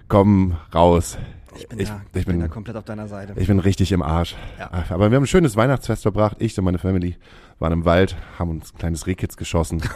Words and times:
kommen 0.09 0.57
raus. 0.75 1.19
Ich 1.57 1.69
bin, 1.69 1.79
Ich- 1.79 1.89
da, 1.89 2.03
ich 2.12 2.20
ich 2.20 2.27
bin 2.27 2.37
bin- 2.39 2.41
da 2.41 2.48
komplett 2.48 2.77
auf 2.77 2.85
deiner 2.85 3.07
Seite. 3.09 3.35
Ich 3.37 3.47
bin 3.47 3.59
richtig 3.61 3.92
im 3.92 4.03
Arsch. 4.03 4.35
Ja. 4.59 4.70
Aber 4.91 5.11
wir 5.11 5.17
haben 5.17 5.25
ein 5.25 5.27
schönes 5.29 5.57
Weihnachtsfest 5.57 6.03
verbracht. 6.03 6.37
Ich 6.41 6.59
und 6.59 6.65
meine 6.65 6.79
Family 6.79 7.17
waren 7.65 7.73
im 7.73 7.84
Wald, 7.87 8.15
haben 8.39 8.51
uns 8.51 8.75
ein 8.75 8.79
kleines 8.79 9.07
Rehkitz 9.07 9.39
geschossen. 9.39 9.81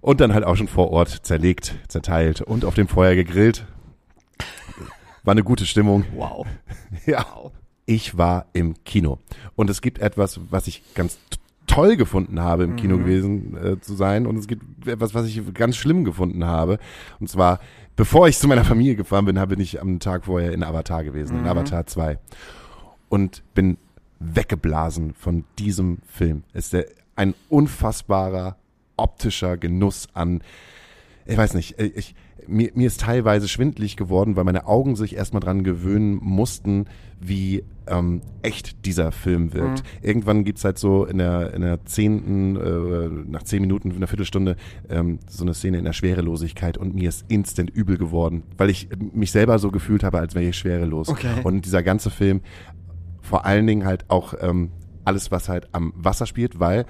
und 0.00 0.20
dann 0.22 0.32
halt 0.32 0.44
auch 0.44 0.56
schon 0.56 0.68
vor 0.68 0.90
Ort 0.90 1.10
zerlegt, 1.10 1.74
zerteilt 1.88 2.40
und 2.40 2.64
auf 2.64 2.74
dem 2.74 2.88
Feuer 2.88 3.14
gegrillt. 3.14 3.66
War 5.22 5.32
eine 5.32 5.44
gute 5.44 5.66
Stimmung. 5.66 6.06
wow. 6.16 6.46
Ja. 7.06 7.26
Ich 7.84 8.16
war 8.16 8.46
im 8.54 8.82
Kino. 8.84 9.18
Und 9.54 9.68
es 9.68 9.82
gibt 9.82 9.98
etwas, 9.98 10.40
was 10.48 10.66
ich 10.66 10.82
ganz 10.94 11.18
toll 11.66 11.96
gefunden 11.96 12.40
habe, 12.40 12.64
im 12.64 12.76
Kino 12.76 12.96
gewesen 12.96 13.54
äh, 13.62 13.78
zu 13.78 13.94
sein. 13.94 14.26
Und 14.26 14.38
es 14.38 14.46
gibt 14.46 14.88
etwas, 14.88 15.12
was 15.12 15.26
ich 15.26 15.42
ganz 15.52 15.76
schlimm 15.76 16.04
gefunden 16.04 16.46
habe. 16.46 16.78
Und 17.20 17.28
zwar, 17.28 17.60
bevor 17.96 18.26
ich 18.28 18.38
zu 18.38 18.48
meiner 18.48 18.64
Familie 18.64 18.96
gefahren 18.96 19.26
bin, 19.26 19.34
bin 19.48 19.60
ich 19.60 19.82
am 19.82 19.98
Tag 19.98 20.24
vorher 20.24 20.52
in 20.52 20.64
Avatar 20.64 21.04
gewesen, 21.04 21.40
in 21.40 21.46
Avatar 21.46 21.84
2. 21.84 22.18
Und 23.14 23.44
bin 23.54 23.78
weggeblasen 24.18 25.14
von 25.14 25.44
diesem 25.56 25.98
Film. 26.04 26.42
Es 26.52 26.64
ist 26.64 26.72
der, 26.72 26.86
ein 27.14 27.34
unfassbarer 27.48 28.56
optischer 28.96 29.56
Genuss 29.56 30.08
an 30.14 30.42
ich 31.26 31.36
weiß 31.38 31.54
nicht, 31.54 31.80
ich, 31.80 32.14
mir, 32.46 32.70
mir 32.74 32.86
ist 32.86 33.00
teilweise 33.00 33.48
schwindlig 33.48 33.96
geworden, 33.96 34.36
weil 34.36 34.44
meine 34.44 34.66
Augen 34.66 34.96
sich 34.96 35.16
erstmal 35.16 35.40
dran 35.40 35.64
gewöhnen 35.64 36.18
mussten, 36.20 36.86
wie 37.20 37.64
ähm, 37.86 38.20
echt 38.42 38.84
dieser 38.84 39.12
Film 39.12 39.54
wirkt. 39.54 39.82
Irgendwann 40.02 40.44
gibt's 40.44 40.64
halt 40.64 40.78
so 40.78 41.06
in 41.06 41.18
der, 41.18 41.54
in 41.54 41.62
der 41.62 41.84
zehnten, 41.86 42.56
äh, 42.56 43.30
nach 43.30 43.42
zehn 43.44 43.62
Minuten, 43.62 43.90
in 43.90 43.96
einer 43.96 44.06
Viertelstunde, 44.06 44.56
ähm, 44.90 45.18
so 45.26 45.44
eine 45.44 45.54
Szene 45.54 45.78
in 45.78 45.84
der 45.84 45.94
Schwerelosigkeit 45.94 46.76
und 46.76 46.94
mir 46.94 47.08
ist 47.08 47.24
instant 47.28 47.70
übel 47.70 47.96
geworden, 47.96 48.42
weil 48.58 48.68
ich 48.68 48.88
mich 49.12 49.30
selber 49.30 49.58
so 49.58 49.70
gefühlt 49.70 50.04
habe, 50.04 50.18
als 50.18 50.34
wäre 50.34 50.46
ich 50.46 50.58
schwerelos. 50.58 51.08
Okay. 51.08 51.40
Und 51.44 51.64
dieser 51.64 51.82
ganze 51.82 52.10
Film, 52.10 52.42
vor 53.24 53.44
allen 53.44 53.66
Dingen 53.66 53.84
halt 53.84 54.04
auch 54.08 54.34
ähm, 54.40 54.70
alles, 55.04 55.30
was 55.30 55.48
halt 55.48 55.68
am 55.72 55.92
Wasser 55.96 56.26
spielt, 56.26 56.60
weil 56.60 56.86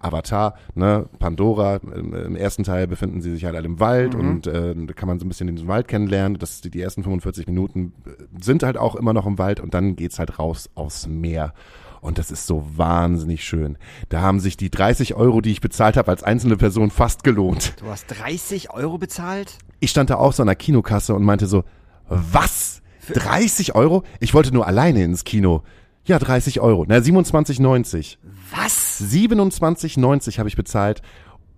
Avatar, 0.00 0.54
ne, 0.74 1.08
Pandora, 1.18 1.76
im, 1.76 2.36
ersten 2.36 2.62
Teil 2.62 2.86
befinden 2.86 3.20
sie 3.20 3.32
sich 3.32 3.44
halt 3.44 3.56
alle 3.56 3.66
im 3.66 3.80
Wald 3.80 4.14
und 4.14 4.46
äh, 4.46 4.74
da 4.74 4.92
kann 4.92 5.08
man 5.08 5.18
so 5.18 5.26
ein 5.26 5.28
bisschen 5.28 5.48
den 5.48 5.66
Wald 5.66 5.88
kennenlernen. 5.88 6.38
Das 6.38 6.60
die, 6.60 6.70
die 6.70 6.80
ersten 6.80 7.02
45 7.02 7.46
Minuten 7.46 7.92
äh, 8.06 8.10
sind 8.40 8.62
halt 8.62 8.76
auch 8.76 8.94
immer 8.94 9.12
noch 9.12 9.26
im 9.26 9.38
Wald 9.38 9.58
und 9.58 9.74
dann 9.74 9.96
geht's 9.96 10.18
halt 10.18 10.38
raus 10.38 10.70
aufs 10.74 11.08
Meer. 11.08 11.52
Und 12.00 12.18
das 12.18 12.30
ist 12.30 12.46
so 12.46 12.64
wahnsinnig 12.76 13.42
schön. 13.42 13.76
Da 14.08 14.20
haben 14.20 14.38
sich 14.38 14.56
die 14.56 14.70
30 14.70 15.14
Euro, 15.14 15.40
die 15.40 15.50
ich 15.50 15.60
bezahlt 15.60 15.96
habe, 15.96 16.12
als 16.12 16.22
einzelne 16.22 16.56
Person 16.56 16.92
fast 16.92 17.24
gelohnt. 17.24 17.74
Du 17.80 17.86
hast 17.86 18.06
30 18.06 18.70
Euro 18.70 18.98
bezahlt? 18.98 19.58
Ich 19.80 19.90
stand 19.90 20.10
da 20.10 20.14
auch 20.14 20.32
so 20.32 20.44
an 20.44 20.46
der 20.46 20.54
Kinokasse 20.54 21.12
und 21.14 21.24
meinte 21.24 21.46
so, 21.46 21.64
was? 22.08 22.82
30 23.12 23.74
Euro? 23.74 24.04
Ich 24.20 24.32
wollte 24.32 24.52
nur 24.52 24.66
alleine 24.66 25.02
ins 25.02 25.24
Kino. 25.24 25.62
Ja, 26.08 26.18
30 26.18 26.60
Euro. 26.60 26.84
Na, 26.88 26.96
27,90. 26.96 28.16
Was? 28.50 29.00
27,90 29.00 30.38
habe 30.38 30.48
ich 30.48 30.56
bezahlt. 30.56 31.02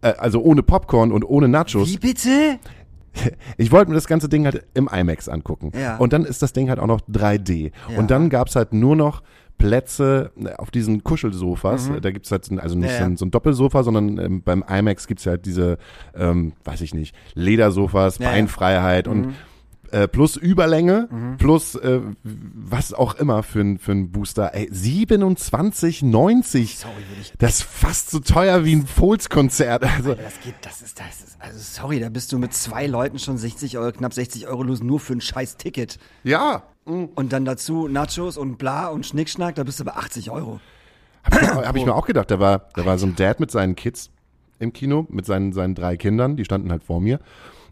Äh, 0.03 0.15
also 0.19 0.43
ohne 0.43 0.63
Popcorn 0.63 1.13
und 1.13 1.25
ohne 1.25 1.49
Nachos. 1.49 1.89
Wie 1.89 1.99
bitte? 1.99 2.59
Ich 3.57 3.73
wollte 3.73 3.89
mir 3.91 3.97
das 3.97 4.07
ganze 4.07 4.29
Ding 4.29 4.45
halt 4.45 4.65
im 4.73 4.89
IMAX 4.89 5.29
angucken. 5.29 5.73
Ja. 5.77 5.97
Und 5.97 6.13
dann 6.13 6.25
ist 6.25 6.43
das 6.43 6.53
Ding 6.53 6.69
halt 6.69 6.79
auch 6.79 6.87
noch 6.87 7.01
3D. 7.11 7.73
Ja. 7.91 7.99
Und 7.99 8.09
dann 8.09 8.31
gab's 8.31 8.55
halt 8.55 8.73
nur 8.73 8.95
noch 8.95 9.25
Plätze 9.59 10.31
äh, 10.43 10.55
auf 10.55 10.71
diesen 10.71 11.03
Kuschelsofas. 11.03 11.91
Da 12.01 12.13
gibt's 12.13 12.31
halt 12.31 12.49
also 12.61 12.77
nicht 12.79 12.87
Mhm. 12.87 12.93
Ja, 12.93 12.97
so, 12.97 13.01
ja. 13.01 13.07
ein, 13.07 13.17
so 13.17 13.25
ein 13.27 13.31
Doppelsofa, 13.33 13.83
sondern 13.83 14.17
ähm, 14.19 14.43
beim 14.43 14.63
IMAX 14.67 15.09
gibt's 15.09 15.27
halt 15.27 15.45
diese, 15.45 15.79
ähm, 16.15 16.53
weiß 16.65 16.83
ich 16.83 16.95
nicht, 16.95 17.15
Ledersofas. 17.35 18.19
Beinfreiheit 18.19 19.09
und 19.09 19.27
Mhm. 19.27 19.35
Äh, 19.93 20.09
plus 20.09 20.37
Überlänge, 20.37 21.09
plus 21.39 21.75
äh, 21.75 22.01
was 22.23 22.93
auch 22.93 23.15
immer 23.17 23.43
für 23.43 23.61
ein 23.61 23.79
für 23.79 23.93
ein 23.93 24.11
Booster. 24.11 24.55
Ey, 24.55 24.69
27,90. 24.71 26.77
Sorry, 26.79 26.93
ich. 27.21 27.33
Das 27.39 27.55
ist 27.57 27.63
fast 27.63 28.11
so 28.11 28.21
teuer 28.21 28.65
wie 28.65 28.75
ein 28.75 28.87
Fohls-Konzert. 28.87 29.85
Also, 29.85 30.15
Das 30.15 30.41
geht, 30.41 30.55
das 30.63 30.83
ist, 30.83 30.99
das 30.99 31.21
ist, 31.23 31.37
also 31.41 31.59
sorry, 31.59 32.01
da 32.01 32.09
bist 32.09 32.33
du 32.33 32.39
mit 32.39 32.53
zwei 32.53 32.87
Leuten 32.87 33.19
schon 33.19 33.39
60 33.39 33.79
Euro, 33.79 33.93
knapp 33.93 34.13
60 34.15 34.47
Euro 34.49 34.63
los, 34.63 34.83
nur 34.83 35.01
für 35.01 35.15
ein 35.15 35.21
scheiß 35.21 35.57
Ticket. 35.57 35.99
ja. 36.25 36.63
Und 36.87 37.33
dann 37.33 37.45
dazu 37.45 37.87
Nachos 37.87 38.37
und 38.37 38.57
bla 38.59 38.89
und 38.89 39.07
Schnickschnack, 39.07 39.55
da 39.55 39.63
bist 39.63 39.79
du 39.79 39.85
bei 39.85 39.93
80 39.93 40.31
Euro. 40.33 40.59
Hab 41.23 41.35
ich, 41.35 41.41
mir- 41.43 41.69
hab 41.69 41.77
ich 41.77 41.85
mir 41.85 41.95
auch 41.95 42.07
gedacht, 42.07 42.33
da 42.33 42.41
war, 42.41 42.69
da 42.75 42.85
war 42.85 42.99
so 42.99 43.07
ein 43.07 43.15
Dad 43.15 43.39
mit 43.39 43.53
seinen 43.53 43.77
Kids 43.77 44.11
im 44.59 44.73
Kino, 44.73 45.07
mit 45.09 45.25
seinen, 45.25 45.53
seinen 45.53 45.77
drei 45.77 45.97
Kindern, 45.97 46.37
die 46.37 46.45
standen 46.45 46.73
halt 46.73 46.83
vor 46.83 47.01
mir 47.01 47.21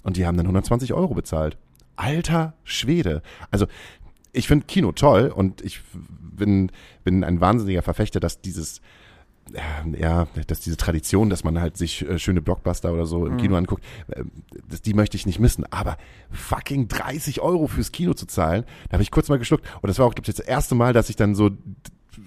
und 0.05 0.19
die 0.19 0.27
haben 0.27 0.37
dann 0.37 0.47
120 0.47 0.93
Euro 0.93 1.15
bezahlt. 1.15 1.57
Alter 1.99 2.55
Schwede. 2.65 3.23
Also, 3.51 3.67
ich 4.33 4.47
finde 4.47 4.67
Kino 4.67 4.93
toll 4.93 5.33
und 5.35 5.61
ich 5.63 5.81
bin, 5.93 6.71
bin 7.05 7.25
ein 7.25 7.41
wahnsinniger 7.41 7.83
Verfechter, 7.83 8.21
dass 8.21 8.41
dieses, 8.41 8.81
äh, 9.53 10.01
ja, 10.01 10.27
dass 10.47 10.61
diese 10.61 10.77
Tradition, 10.77 11.31
dass 11.31 11.45
man 11.45 11.61
halt 11.61 11.77
sich 11.77 12.09
äh, 12.09 12.19
schöne 12.19 12.41
Blockbuster 12.41 12.93
oder 12.93 13.07
so 13.07 13.27
im 13.27 13.37
Kino 13.39 13.57
anguckt, 13.57 13.85
äh, 14.09 14.23
das, 14.69 14.83
die 14.83 14.95
möchte 14.95 15.17
ich 15.17 15.27
nicht 15.27 15.41
missen. 15.41 15.65
Aber 15.73 15.97
fucking 16.31 16.89
30 16.89 17.41
Euro 17.41 17.67
fürs 17.67 17.91
Kino 17.91 18.15
zu 18.15 18.27
zahlen, 18.27 18.65
da 18.89 18.95
habe 18.95 19.03
ich 19.03 19.11
kurz 19.11 19.29
mal 19.29 19.39
geschluckt. 19.39 19.67
Und 19.81 19.89
das 19.89 19.99
war 19.99 20.07
auch, 20.07 20.15
glaube 20.15 20.31
ich, 20.31 20.37
das 20.37 20.47
erste 20.47 20.75
Mal, 20.75 20.93
dass 20.93 21.11
ich 21.11 21.17
dann 21.17 21.35
so, 21.35 21.51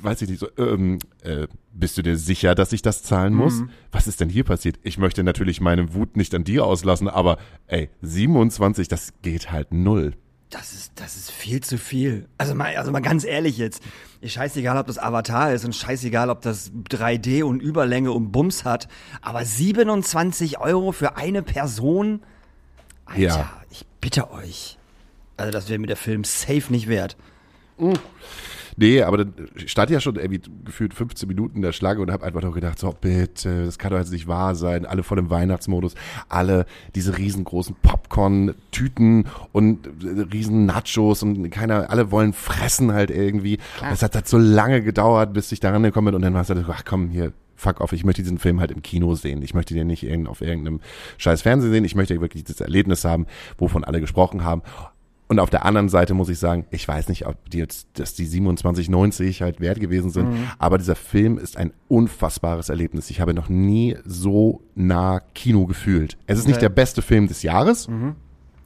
weiß 0.01 0.21
ich 0.23 0.29
nicht, 0.29 0.39
so, 0.39 0.47
ähm, 0.57 0.99
äh, 1.23 1.47
bist 1.73 1.97
du 1.97 2.01
dir 2.01 2.17
sicher, 2.17 2.55
dass 2.55 2.73
ich 2.73 2.81
das 2.81 3.03
zahlen 3.03 3.33
muss? 3.33 3.63
Was 3.91 4.07
ist 4.07 4.19
denn 4.19 4.29
hier 4.29 4.43
passiert? 4.43 4.79
Ich 4.83 4.97
möchte 4.97 5.23
natürlich 5.23 5.61
meine 5.61 5.93
Wut 5.93 6.17
nicht 6.17 6.33
an 6.35 6.43
dir 6.43 6.65
auslassen, 6.65 7.07
aber 7.07 7.37
ey, 7.67 7.89
27, 8.01 8.87
das 8.87 9.13
geht 9.21 9.51
halt 9.51 9.71
null. 9.73 10.13
Das 10.49 10.73
ist, 10.73 10.91
das 10.95 11.15
ist 11.15 11.31
viel 11.31 11.61
zu 11.61 11.77
viel. 11.77 12.27
Also 12.37 12.55
mal, 12.55 12.75
also 12.75 12.91
mal 12.91 12.99
ganz 13.01 13.23
ehrlich 13.23 13.57
jetzt. 13.57 13.81
Ist 14.19 14.33
scheißegal, 14.33 14.77
ob 14.77 14.85
das 14.87 14.97
Avatar 14.99 15.53
ist 15.53 15.63
und 15.63 15.73
scheißegal, 15.73 16.29
ob 16.29 16.41
das 16.41 16.73
3D 16.89 17.43
und 17.43 17.61
Überlänge 17.61 18.11
und 18.11 18.33
Bums 18.33 18.65
hat. 18.65 18.89
Aber 19.21 19.45
27 19.45 20.59
Euro 20.59 20.91
für 20.91 21.15
eine 21.15 21.41
Person? 21.41 22.21
Alter, 23.05 23.21
Ja. 23.21 23.61
ich 23.69 23.85
bitte 24.01 24.29
euch. 24.31 24.77
Also 25.37 25.51
das 25.51 25.69
wäre 25.69 25.79
mir 25.79 25.87
der 25.87 25.95
Film 25.95 26.25
safe 26.25 26.65
nicht 26.69 26.89
wert. 26.89 27.15
Nee, 28.77 29.01
aber 29.03 29.17
dann 29.17 29.33
stand 29.65 29.89
ja 29.91 29.99
schon 29.99 30.15
irgendwie 30.15 30.41
gefühlt 30.65 30.93
15 30.93 31.27
Minuten 31.27 31.57
in 31.57 31.61
der 31.61 31.71
Schlange 31.73 31.99
und 32.01 32.11
habe 32.11 32.25
einfach 32.25 32.41
nur 32.41 32.53
gedacht, 32.53 32.79
so 32.79 32.93
bitte, 32.99 33.65
das 33.65 33.77
kann 33.77 33.91
doch 33.91 33.97
jetzt 33.99 34.11
nicht 34.11 34.27
wahr 34.27 34.55
sein. 34.55 34.85
Alle 34.85 35.03
voll 35.03 35.19
im 35.19 35.29
Weihnachtsmodus, 35.29 35.95
alle 36.29 36.65
diese 36.95 37.17
riesengroßen 37.17 37.75
Popcorn-Tüten 37.81 39.25
und 39.51 39.87
äh, 40.03 40.21
riesen 40.33 40.65
Nachos 40.65 41.23
und 41.23 41.49
keiner, 41.49 41.89
alle 41.89 42.11
wollen 42.11 42.33
fressen 42.33 42.91
halt 42.93 43.11
irgendwie. 43.11 43.59
Es 43.91 44.01
hat 44.03 44.15
halt 44.15 44.27
so 44.27 44.37
lange 44.37 44.81
gedauert, 44.81 45.33
bis 45.33 45.51
ich 45.51 45.59
daran 45.59 45.83
gekommen 45.83 46.05
bin 46.05 46.15
und 46.15 46.21
dann 46.21 46.33
war 46.33 46.41
es 46.41 46.49
halt, 46.49 46.65
ach 46.69 46.83
komm, 46.85 47.09
hier, 47.09 47.33
fuck 47.55 47.79
off, 47.81 47.93
ich 47.93 48.03
möchte 48.03 48.21
diesen 48.23 48.39
Film 48.39 48.59
halt 48.59 48.71
im 48.71 48.81
Kino 48.81 49.13
sehen. 49.15 49.41
Ich 49.43 49.53
möchte 49.53 49.73
den 49.73 49.87
nicht 49.87 50.03
irgend- 50.03 50.27
auf 50.27 50.41
irgendeinem 50.41 50.79
scheiß 51.17 51.41
Fernsehen 51.43 51.71
sehen. 51.71 51.85
Ich 51.85 51.95
möchte 51.95 52.19
wirklich 52.19 52.43
das 52.43 52.59
Erlebnis 52.59 53.05
haben, 53.05 53.27
wovon 53.57 53.83
alle 53.83 54.01
gesprochen 54.01 54.43
haben. 54.43 54.61
Und 55.31 55.39
auf 55.39 55.49
der 55.49 55.63
anderen 55.63 55.87
Seite 55.87 56.13
muss 56.13 56.27
ich 56.27 56.39
sagen, 56.39 56.65
ich 56.71 56.85
weiß 56.85 57.07
nicht, 57.07 57.25
ob 57.25 57.49
die 57.49 57.59
jetzt, 57.59 57.87
dass 57.93 58.13
die 58.15 58.27
27,90 58.27 59.39
halt 59.39 59.61
wert 59.61 59.79
gewesen 59.79 60.09
sind, 60.09 60.27
aber 60.59 60.77
dieser 60.77 60.95
Film 60.97 61.37
ist 61.37 61.55
ein 61.55 61.71
unfassbares 61.87 62.67
Erlebnis. 62.67 63.09
Ich 63.09 63.21
habe 63.21 63.33
noch 63.33 63.47
nie 63.47 63.95
so 64.03 64.59
nah 64.75 65.21
Kino 65.33 65.67
gefühlt. 65.67 66.17
Es 66.27 66.37
ist 66.37 66.47
nicht 66.47 66.57
Okay. 66.57 66.65
der 66.65 66.69
beste 66.69 67.01
Film 67.01 67.29
des 67.29 67.43
Jahres. 67.43 67.87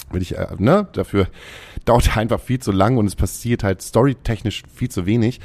Will 0.10 0.22
ich, 0.24 0.36
äh, 0.40 0.48
ne, 0.58 0.88
dafür 0.94 1.28
dauert 1.86 2.08
er 2.08 2.18
einfach 2.18 2.40
viel 2.40 2.58
zu 2.58 2.72
lang 2.72 2.98
und 2.98 3.06
es 3.06 3.16
passiert 3.16 3.64
halt 3.64 3.84
storytechnisch 3.84 4.64
viel 4.74 4.90
zu 4.90 5.06
wenig. 5.06 5.42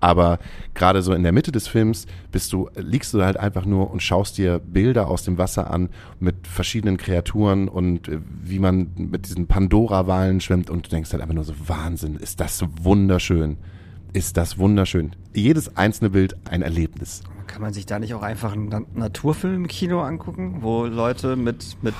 Aber 0.00 0.38
gerade 0.74 1.02
so 1.02 1.12
in 1.12 1.22
der 1.22 1.32
Mitte 1.32 1.50
des 1.50 1.66
Films 1.66 2.06
bist 2.30 2.52
du, 2.52 2.68
liegst 2.76 3.12
du 3.14 3.22
halt 3.22 3.36
einfach 3.36 3.64
nur 3.64 3.90
und 3.90 4.02
schaust 4.02 4.38
dir 4.38 4.58
Bilder 4.60 5.08
aus 5.08 5.24
dem 5.24 5.38
Wasser 5.38 5.70
an 5.70 5.88
mit 6.20 6.46
verschiedenen 6.46 6.96
Kreaturen 6.96 7.68
und 7.68 8.08
äh, 8.08 8.20
wie 8.42 8.58
man 8.60 8.90
mit 8.96 9.26
diesen 9.26 9.46
Pandora-Walen 9.46 10.40
schwimmt 10.40 10.70
und 10.70 10.86
du 10.86 10.90
denkst 10.90 11.12
halt 11.12 11.22
einfach 11.22 11.34
nur 11.34 11.44
so, 11.44 11.54
Wahnsinn, 11.66 12.16
ist 12.16 12.40
das 12.40 12.64
wunderschön. 12.82 13.56
Ist 14.12 14.36
das 14.36 14.58
wunderschön. 14.58 15.10
Jedes 15.34 15.76
einzelne 15.76 16.10
Bild 16.10 16.34
ein 16.48 16.62
Erlebnis. 16.62 17.22
Kann 17.46 17.60
man 17.62 17.72
sich 17.72 17.84
da 17.86 17.98
nicht 17.98 18.14
auch 18.14 18.22
einfach 18.22 18.54
Na- 18.56 18.82
Naturfilm 18.94 19.66
Kino 19.66 20.00
angucken, 20.00 20.58
wo 20.60 20.86
Leute 20.86 21.36
mit, 21.36 21.76
mit 21.82 21.94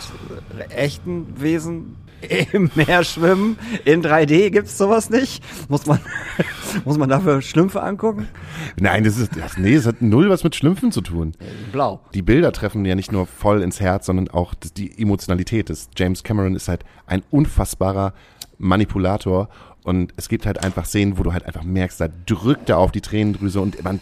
äh, 0.59 0.73
echten 0.73 1.41
Wesen 1.41 1.97
im 2.53 2.71
Meer 2.75 3.05
schwimmen? 3.05 3.59
In 3.85 4.03
3D 4.03 4.51
gibt's 4.51 4.77
sowas 4.79 5.11
nicht? 5.11 5.43
Muss 5.69 5.87
man, 5.87 6.01
muss 6.85 6.99
man 6.99 7.09
dafür 7.09 7.41
Schlümpfe 7.43 7.83
angucken? 7.83 8.29
Nein, 8.79 9.05
das 9.05 9.19
ist, 9.19 9.37
das, 9.37 9.57
nee, 9.59 9.75
es 9.75 9.87
hat 9.87 10.03
null 10.03 10.29
was 10.31 10.45
mit 10.45 10.55
Schlümpfen 10.57 10.93
zu 10.93 11.01
tun. 11.01 11.35
Blau. 11.73 12.01
die 12.15 12.23
Bilder 12.23 12.53
treffen 12.53 12.85
ja 12.85 12.95
nicht 12.95 13.13
nur 13.13 13.27
voll 13.27 13.63
ins 13.63 13.81
Herz, 13.81 14.07
sondern 14.07 14.29
auch 14.29 14.55
das- 14.55 14.73
die 14.73 15.01
Emotionalität. 15.01 15.71
Das 15.71 15.89
James 15.97 16.23
Cameron 16.23 16.55
ist 16.55 16.69
halt 16.69 16.85
ein 17.07 17.23
unfassbarer 17.31 18.13
Manipulator 18.59 19.49
und 19.85 20.13
es 20.17 20.29
gibt 20.29 20.45
halt 20.47 20.63
einfach 20.63 20.85
Szenen, 20.85 21.17
wo 21.19 21.23
du 21.23 21.33
halt 21.33 21.45
einfach 21.47 21.63
merkst, 21.63 22.01
da 22.01 22.09
drückt 22.27 22.69
er 22.69 22.79
auf 22.79 22.93
die 22.93 23.01
Tränendrüse 23.01 23.61
und 23.61 23.83
man, 23.85 24.01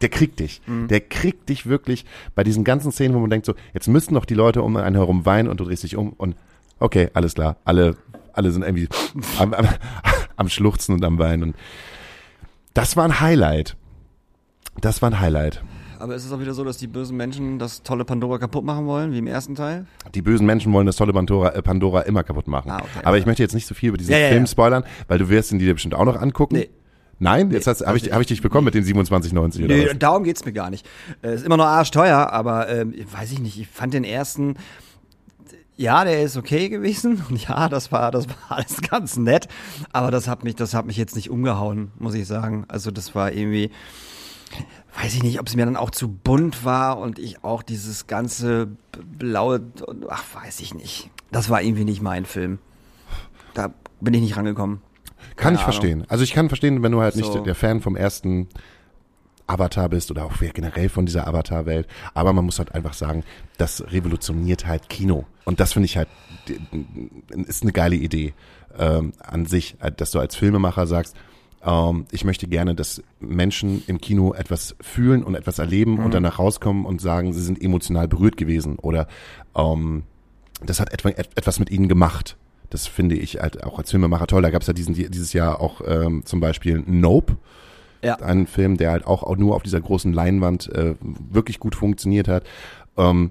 der 0.00 0.08
kriegt 0.10 0.38
dich. 0.40 0.60
Der 0.66 1.00
kriegt 1.00 1.48
dich 1.48 1.66
wirklich 1.66 2.04
bei 2.34 2.44
diesen 2.44 2.62
ganzen 2.62 2.92
Szenen, 2.92 3.14
wo 3.14 3.20
man 3.20 3.30
denkt 3.30 3.46
so, 3.46 3.54
jetzt 3.72 3.88
müssten 3.88 4.14
doch 4.14 4.24
die 4.26 4.34
Leute 4.34 4.62
um 4.62 4.76
einen 4.76 4.94
herum 4.96 5.24
weinen 5.26 5.48
und 5.48 5.58
du 5.60 5.64
drehst 5.64 5.82
dich 5.82 5.96
um 5.96 6.10
und 6.12 6.36
okay, 6.84 7.08
alles 7.14 7.34
klar, 7.34 7.56
alle, 7.64 7.96
alle 8.32 8.50
sind 8.52 8.62
irgendwie 8.62 8.88
am, 9.38 9.52
am, 9.54 9.66
am 10.36 10.48
Schluchzen 10.48 10.94
und 10.94 11.04
am 11.04 11.18
Weinen 11.18 11.42
und 11.42 11.56
das 12.74 12.96
war 12.96 13.04
ein 13.04 13.20
Highlight. 13.20 13.76
Das 14.80 15.00
war 15.00 15.10
ein 15.10 15.20
Highlight. 15.20 15.62
Aber 16.00 16.16
ist 16.16 16.24
es 16.24 16.32
auch 16.32 16.40
wieder 16.40 16.52
so, 16.54 16.64
dass 16.64 16.76
die 16.76 16.88
bösen 16.88 17.16
Menschen 17.16 17.58
das 17.58 17.82
tolle 17.82 18.04
Pandora 18.04 18.38
kaputt 18.38 18.64
machen 18.64 18.86
wollen, 18.86 19.12
wie 19.12 19.18
im 19.18 19.28
ersten 19.28 19.54
Teil? 19.54 19.86
Die 20.14 20.22
bösen 20.22 20.44
Menschen 20.44 20.72
wollen 20.72 20.86
das 20.86 20.96
tolle 20.96 21.12
Pandora, 21.12 21.50
äh, 21.50 21.62
Pandora 21.62 22.00
immer 22.02 22.24
kaputt 22.24 22.48
machen. 22.48 22.70
Ah, 22.70 22.78
okay. 22.78 23.04
Aber 23.04 23.16
ich 23.16 23.26
möchte 23.26 23.42
jetzt 23.42 23.54
nicht 23.54 23.66
so 23.66 23.74
viel 23.74 23.90
über 23.90 23.98
diesen 23.98 24.12
Ja, 24.12 24.18
ja, 24.18 24.28
Film 24.28 24.42
ja. 24.42 24.46
spoilern, 24.48 24.84
weil 25.06 25.18
du 25.18 25.28
wirst 25.28 25.52
ihn 25.52 25.58
dir 25.60 25.72
bestimmt 25.72 25.94
auch 25.94 26.04
noch 26.04 26.20
angucken. 26.20 26.56
Nee. 26.56 26.68
Nein, 27.20 27.52
jetzt 27.52 27.68
hast 27.68 27.86
habe 27.86 27.96
ich, 27.96 28.12
hab 28.12 28.20
ich 28.20 28.26
dich 28.26 28.42
bekommen 28.42 28.64
mit 28.64 28.74
den 28.74 28.84
27,90 28.84 29.64
oder 29.64 29.74
Nee, 29.74 29.86
was? 29.86 29.98
darum 30.00 30.24
geht's 30.24 30.44
mir 30.44 30.52
gar 30.52 30.68
nicht. 30.68 30.84
Äh, 31.22 31.36
ist 31.36 31.46
immer 31.46 31.56
noch 31.56 31.64
arschteuer, 31.66 32.32
aber 32.32 32.68
ähm, 32.68 32.92
weiß 33.12 33.30
ich 33.30 33.38
nicht. 33.38 33.58
Ich 33.58 33.68
fand 33.68 33.94
den 33.94 34.02
ersten, 34.04 34.56
ja, 35.76 36.04
der 36.04 36.22
ist 36.22 36.36
okay 36.36 36.68
gewesen 36.68 37.22
und 37.30 37.46
ja, 37.48 37.68
das 37.68 37.90
war, 37.92 38.10
das 38.10 38.28
war 38.28 38.36
alles 38.58 38.80
ganz 38.90 39.16
nett. 39.16 39.48
Aber 39.92 40.10
das 40.10 40.28
hat 40.28 40.44
mich, 40.44 40.54
das 40.56 40.74
hat 40.74 40.86
mich 40.86 40.96
jetzt 40.96 41.16
nicht 41.16 41.30
umgehauen, 41.30 41.90
muss 41.98 42.14
ich 42.14 42.26
sagen. 42.26 42.64
Also 42.68 42.90
das 42.90 43.14
war 43.14 43.32
irgendwie, 43.32 43.70
weiß 45.02 45.14
ich 45.14 45.22
nicht, 45.22 45.40
ob 45.40 45.46
es 45.48 45.56
mir 45.56 45.64
dann 45.64 45.76
auch 45.76 45.90
zu 45.90 46.08
bunt 46.08 46.64
war 46.64 46.98
und 46.98 47.18
ich 47.18 47.42
auch 47.44 47.62
dieses 47.62 48.06
ganze 48.06 48.68
blaue, 49.18 49.60
ach, 50.08 50.24
weiß 50.34 50.60
ich 50.60 50.74
nicht. 50.74 51.10
Das 51.32 51.50
war 51.50 51.60
irgendwie 51.62 51.84
nicht 51.84 52.02
mein 52.02 52.24
Film. 52.24 52.58
Da 53.54 53.72
bin 54.00 54.14
ich 54.14 54.20
nicht 54.20 54.36
rangekommen. 54.36 54.80
Kann 55.36 55.36
Keine 55.36 55.54
ich 55.56 55.60
Ahnung. 55.62 55.72
verstehen. 55.72 56.04
Also 56.08 56.22
ich 56.22 56.32
kann 56.32 56.48
verstehen, 56.48 56.82
wenn 56.82 56.92
du 56.92 57.00
halt 57.00 57.16
nicht 57.16 57.32
So. 57.32 57.40
der 57.40 57.54
Fan 57.54 57.80
vom 57.80 57.96
ersten 57.96 58.48
Avatar 59.46 59.88
bist 59.88 60.10
oder 60.10 60.24
auch 60.24 60.32
generell 60.38 60.88
von 60.88 61.06
dieser 61.06 61.26
Avatar-Welt. 61.26 61.86
Aber 62.14 62.32
man 62.32 62.44
muss 62.44 62.58
halt 62.58 62.74
einfach 62.74 62.94
sagen, 62.94 63.24
das 63.58 63.84
revolutioniert 63.92 64.66
halt 64.66 64.88
Kino. 64.88 65.26
Und 65.44 65.60
das 65.60 65.72
finde 65.72 65.86
ich 65.86 65.96
halt, 65.96 66.08
ist 67.28 67.62
eine 67.62 67.72
geile 67.72 67.96
Idee 67.96 68.34
ähm, 68.78 69.12
an 69.18 69.46
sich, 69.46 69.76
dass 69.96 70.10
du 70.10 70.18
als 70.18 70.36
Filmemacher 70.36 70.86
sagst, 70.86 71.14
ähm, 71.64 72.06
ich 72.10 72.24
möchte 72.24 72.46
gerne, 72.46 72.74
dass 72.74 73.02
Menschen 73.20 73.82
im 73.86 74.00
Kino 74.00 74.34
etwas 74.34 74.76
fühlen 74.80 75.22
und 75.22 75.34
etwas 75.34 75.58
erleben 75.58 75.98
und 75.98 76.14
danach 76.14 76.38
rauskommen 76.38 76.84
und 76.84 77.00
sagen, 77.00 77.32
sie 77.32 77.42
sind 77.42 77.62
emotional 77.62 78.08
berührt 78.08 78.36
gewesen 78.36 78.76
oder 78.76 79.06
ähm, 79.56 80.04
das 80.64 80.80
hat 80.80 80.92
etwa, 80.92 81.10
et, 81.10 81.28
etwas 81.34 81.58
mit 81.58 81.70
ihnen 81.70 81.88
gemacht. 81.88 82.36
Das 82.70 82.86
finde 82.86 83.16
ich 83.16 83.40
halt 83.40 83.62
auch 83.64 83.78
als 83.78 83.90
Filmemacher 83.90 84.26
toll. 84.26 84.42
Da 84.42 84.50
gab 84.50 84.62
es 84.62 84.68
ja 84.68 84.74
diesen, 84.74 84.94
dieses 84.94 85.32
Jahr 85.32 85.60
auch 85.60 85.80
ähm, 85.86 86.24
zum 86.24 86.40
Beispiel 86.40 86.82
Nope, 86.86 87.36
Ja. 88.04 88.16
einen 88.16 88.46
Film, 88.46 88.76
der 88.76 88.90
halt 88.90 89.06
auch, 89.06 89.22
auch 89.22 89.36
nur 89.36 89.54
auf 89.54 89.62
dieser 89.62 89.80
großen 89.80 90.12
Leinwand 90.12 90.70
äh, 90.72 90.94
wirklich 91.00 91.58
gut 91.58 91.74
funktioniert 91.74 92.28
hat. 92.28 92.44
Ähm, 92.96 93.30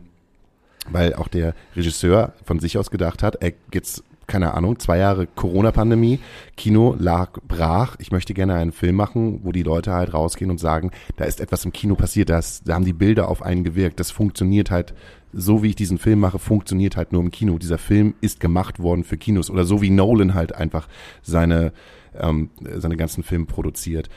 weil 0.90 1.14
auch 1.14 1.28
der 1.28 1.54
Regisseur 1.76 2.34
von 2.44 2.60
sich 2.60 2.78
aus 2.78 2.92
gedacht 2.92 3.24
hat, 3.24 3.36
er 3.42 3.54
jetzt, 3.74 4.04
keine 4.28 4.54
Ahnung, 4.54 4.80
zwei 4.80 4.98
Jahre 4.98 5.28
Corona-Pandemie, 5.28 6.20
Kino 6.58 6.96
lag 7.00 7.40
brach, 7.48 7.96
ich 8.00 8.12
möchte 8.12 8.34
gerne 8.34 8.56
einen 8.56 8.72
Film 8.72 8.96
machen, 8.96 9.42
wo 9.44 9.52
die 9.52 9.64
Leute 9.64 9.94
halt 9.94 10.14
rausgehen 10.14 10.52
und 10.52 10.60
sagen, 10.60 10.92
da 11.16 11.26
ist 11.26 11.40
etwas 11.40 11.66
im 11.66 11.72
Kino 11.74 11.96
passiert, 11.96 12.30
das, 12.30 12.64
da 12.64 12.76
haben 12.76 12.86
die 12.86 12.94
Bilder 12.94 13.30
auf 13.30 13.42
einen 13.42 13.64
gewirkt, 13.64 14.00
das 14.00 14.12
funktioniert 14.12 14.72
halt, 14.72 14.94
so 15.34 15.64
wie 15.64 15.70
ich 15.70 15.76
diesen 15.76 15.98
Film 15.98 16.20
mache, 16.20 16.38
funktioniert 16.38 16.96
halt 16.96 17.12
nur 17.12 17.22
im 17.22 17.32
Kino. 17.32 17.58
Dieser 17.58 17.80
Film 17.80 18.14
ist 18.22 18.40
gemacht 18.40 18.80
worden 18.80 19.04
für 19.04 19.18
Kinos 19.18 19.50
oder 19.50 19.66
so 19.66 19.82
wie 19.82 19.90
Nolan 19.90 20.36
halt 20.36 20.54
einfach 20.54 20.88
seine, 21.24 21.74
ähm, 22.16 22.52
seine 22.76 22.98
ganzen 22.98 23.24
Filme 23.24 23.46
produziert. 23.46 24.10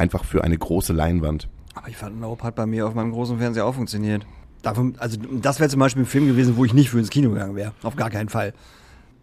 Einfach 0.00 0.24
für 0.24 0.42
eine 0.42 0.56
große 0.56 0.94
Leinwand. 0.94 1.46
Aber 1.74 1.88
ich 1.90 1.96
fand 1.98 2.18
Nope 2.18 2.42
hat 2.42 2.54
bei 2.54 2.64
mir 2.64 2.86
auf 2.86 2.94
meinem 2.94 3.12
großen 3.12 3.36
Fernseher 3.36 3.66
auch 3.66 3.74
funktioniert. 3.74 4.24
Davon, 4.62 4.94
also 4.96 5.18
das 5.42 5.60
wäre 5.60 5.68
zum 5.68 5.78
Beispiel 5.78 6.04
ein 6.04 6.06
Film 6.06 6.26
gewesen, 6.26 6.56
wo 6.56 6.64
ich 6.64 6.72
nicht 6.72 6.88
für 6.88 6.98
ins 6.98 7.10
Kino 7.10 7.28
gegangen 7.28 7.54
wäre. 7.54 7.74
Auf 7.82 7.96
gar 7.96 8.08
keinen 8.08 8.30
Fall. 8.30 8.54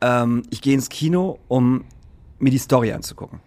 Ähm, 0.01 0.43
ich 0.51 0.61
gehe 0.61 0.75
ins 0.75 0.89
Kino, 0.89 1.39
um 1.47 1.83
mir 2.37 2.51
die 2.51 2.59
Story 2.59 2.93
anzugucken. 2.93 3.39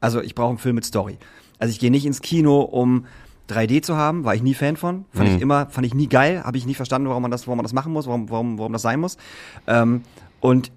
Also 0.00 0.22
ich 0.22 0.34
brauche 0.34 0.48
einen 0.48 0.58
Film 0.58 0.76
mit 0.76 0.86
Story. 0.86 1.18
Also 1.58 1.72
ich 1.72 1.78
gehe 1.78 1.90
nicht 1.90 2.06
ins 2.06 2.22
Kino, 2.22 2.62
um 2.62 3.04
3D 3.50 3.82
zu 3.82 3.98
haben, 3.98 4.24
war 4.24 4.34
ich 4.34 4.42
nie 4.42 4.54
Fan 4.54 4.78
von. 4.78 5.04
Fand 5.12 5.28
ich 5.28 5.42
immer, 5.42 5.66
fand 5.66 5.86
ich 5.86 5.92
nie 5.92 6.08
geil, 6.08 6.42
habe 6.42 6.56
ich 6.56 6.64
nie 6.64 6.74
verstanden, 6.74 7.06
warum 7.06 7.20
man 7.20 7.30
das, 7.30 7.46
warum 7.46 7.58
man 7.58 7.64
das 7.64 7.74
machen 7.74 7.92
muss, 7.92 8.06
warum, 8.06 8.30
warum, 8.30 8.58
warum 8.58 8.72
das 8.72 8.80
sein 8.80 8.98
muss. 8.98 9.18
Ähm, 9.66 10.04
und 10.40 10.72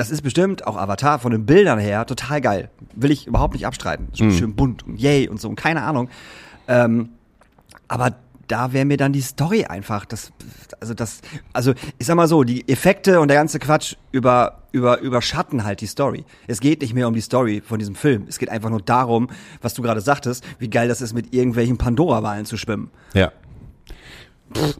das 0.00 0.10
ist 0.10 0.22
bestimmt 0.22 0.66
auch 0.66 0.78
Avatar 0.78 1.18
von 1.18 1.30
den 1.30 1.44
Bildern 1.44 1.78
her 1.78 2.06
total 2.06 2.40
geil. 2.40 2.70
Will 2.94 3.10
ich 3.10 3.26
überhaupt 3.26 3.52
nicht 3.52 3.66
abstreiten. 3.66 4.08
Schön, 4.14 4.32
schön 4.32 4.54
bunt 4.54 4.86
und 4.86 4.98
yay 4.98 5.28
und 5.28 5.38
so 5.38 5.46
und 5.46 5.56
keine 5.56 5.82
Ahnung. 5.82 6.08
Ähm, 6.68 7.10
aber 7.86 8.14
da 8.48 8.72
wäre 8.72 8.86
mir 8.86 8.96
dann 8.96 9.12
die 9.12 9.20
Story 9.20 9.66
einfach, 9.66 10.06
das, 10.06 10.32
also 10.80 10.94
das, 10.94 11.20
also 11.52 11.74
ich 11.98 12.06
sag 12.06 12.16
mal 12.16 12.28
so, 12.28 12.44
die 12.44 12.66
Effekte 12.66 13.20
und 13.20 13.28
der 13.28 13.36
ganze 13.36 13.58
Quatsch 13.58 13.96
über, 14.10 14.62
über, 14.72 15.00
überschatten 15.00 15.64
halt 15.64 15.82
die 15.82 15.86
Story. 15.86 16.24
Es 16.46 16.60
geht 16.60 16.80
nicht 16.80 16.94
mehr 16.94 17.06
um 17.06 17.12
die 17.12 17.20
Story 17.20 17.62
von 17.62 17.78
diesem 17.78 17.94
Film. 17.94 18.24
Es 18.26 18.38
geht 18.38 18.48
einfach 18.48 18.70
nur 18.70 18.80
darum, 18.80 19.28
was 19.60 19.74
du 19.74 19.82
gerade 19.82 20.00
sagtest, 20.00 20.42
wie 20.58 20.70
geil 20.70 20.88
das 20.88 21.02
ist, 21.02 21.12
mit 21.12 21.34
irgendwelchen 21.34 21.76
Pandora-Wahlen 21.76 22.46
zu 22.46 22.56
schwimmen. 22.56 22.90
Ja. 23.12 23.32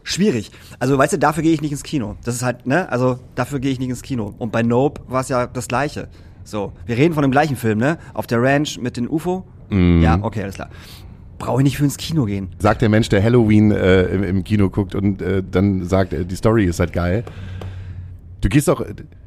Schwierig. 0.03 0.51
Also, 0.79 0.97
weißt 0.97 1.13
du, 1.13 1.17
dafür 1.19 1.43
gehe 1.43 1.53
ich 1.53 1.61
nicht 1.61 1.71
ins 1.71 1.83
Kino. 1.83 2.15
Das 2.23 2.35
ist 2.35 2.43
halt, 2.43 2.67
ne? 2.67 2.89
Also, 2.91 3.19
dafür 3.35 3.59
gehe 3.59 3.71
ich 3.71 3.79
nicht 3.79 3.89
ins 3.89 4.01
Kino. 4.01 4.33
Und 4.37 4.51
bei 4.51 4.63
Nope 4.63 5.01
war 5.07 5.21
es 5.21 5.29
ja 5.29 5.47
das 5.47 5.67
Gleiche. 5.67 6.07
So, 6.43 6.73
wir 6.85 6.97
reden 6.97 7.13
von 7.13 7.21
dem 7.21 7.31
gleichen 7.31 7.55
Film, 7.55 7.77
ne? 7.77 7.97
Auf 8.13 8.27
der 8.27 8.41
Ranch 8.41 8.77
mit 8.79 8.97
den 8.97 9.07
UFO. 9.07 9.45
Ja, 9.69 10.19
okay, 10.21 10.43
alles 10.43 10.55
klar. 10.55 10.69
Brauche 11.39 11.61
ich 11.61 11.63
nicht 11.63 11.77
für 11.77 11.85
ins 11.85 11.95
Kino 11.95 12.25
gehen. 12.25 12.49
Sagt 12.59 12.81
der 12.81 12.89
Mensch, 12.89 13.07
der 13.07 13.23
Halloween 13.23 13.71
äh, 13.71 14.03
im, 14.07 14.23
im 14.23 14.43
Kino 14.43 14.69
guckt 14.69 14.93
und 14.95 15.21
äh, 15.21 15.41
dann 15.49 15.85
sagt, 15.85 16.11
äh, 16.11 16.25
die 16.25 16.35
Story 16.35 16.65
ist 16.65 16.79
halt 16.81 16.91
geil. 16.91 17.23
Du 18.41 18.49
gehst 18.49 18.69
auch, 18.69 18.83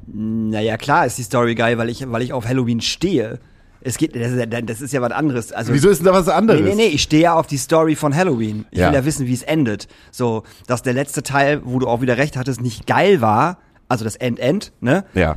Naja, 0.06 0.76
klar 0.76 1.06
ist 1.06 1.16
die 1.16 1.22
Story 1.22 1.54
geil, 1.54 1.78
weil 1.78 1.88
ich, 1.88 2.04
weil 2.10 2.20
ich 2.22 2.32
auf 2.34 2.46
Halloween 2.46 2.82
stehe. 2.82 3.38
Es 3.86 3.98
geht, 3.98 4.16
das 4.16 4.32
ist, 4.32 4.38
ja- 4.38 4.46
das 4.62 4.80
ist 4.80 4.92
ja 4.92 5.02
was 5.02 5.12
anderes. 5.12 5.52
Also, 5.52 5.72
wieso 5.74 5.90
ist 5.90 5.98
denn 5.98 6.06
da 6.06 6.12
was 6.14 6.28
anderes? 6.28 6.60
Nee, 6.62 6.70
nee, 6.70 6.74
nee, 6.74 6.86
ich 6.86 7.02
stehe 7.02 7.22
ja 7.24 7.34
auf 7.34 7.46
die 7.46 7.58
Story 7.58 7.94
von 7.96 8.14
Halloween. 8.16 8.64
Ich 8.70 8.78
Ja. 8.78 8.88
will 8.88 8.94
ja 8.94 9.04
wissen, 9.04 9.26
wie 9.26 9.34
es 9.34 9.42
endet. 9.42 9.88
So, 10.10 10.42
dass 10.66 10.82
der 10.82 10.94
letzte 10.94 11.22
Teil, 11.22 11.60
wo 11.64 11.78
du 11.78 11.86
auch 11.86 12.00
wieder 12.00 12.16
recht 12.16 12.36
hattest, 12.38 12.60
nicht 12.62 12.86
geil 12.86 13.20
war, 13.20 13.58
also 13.88 14.02
das 14.04 14.16
End-End, 14.16 14.72
ne? 14.80 15.04
Ja. 15.14 15.36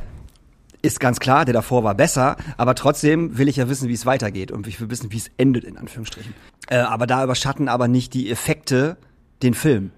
Ist 0.80 0.98
ganz 1.00 1.20
klar, 1.20 1.44
der 1.44 1.52
davor 1.54 1.84
war 1.84 1.94
besser, 1.94 2.36
aber 2.56 2.74
trotzdem 2.74 3.36
will 3.36 3.48
ich 3.48 3.56
ja 3.56 3.68
wissen, 3.68 3.88
wie 3.88 3.94
es 3.94 4.06
weitergeht 4.06 4.50
und 4.52 4.66
ich 4.66 4.80
will 4.80 4.88
wissen, 4.88 5.12
wie 5.12 5.16
es 5.18 5.28
endet, 5.36 5.64
in 5.64 5.76
Anführungsstrichen. 5.76 6.32
Äh, 6.68 6.76
aber 6.78 7.06
da 7.06 7.22
überschatten 7.24 7.68
aber 7.68 7.88
nicht 7.88 8.14
die 8.14 8.30
Effekte 8.30 8.96
den 9.42 9.54
Film. 9.54 9.90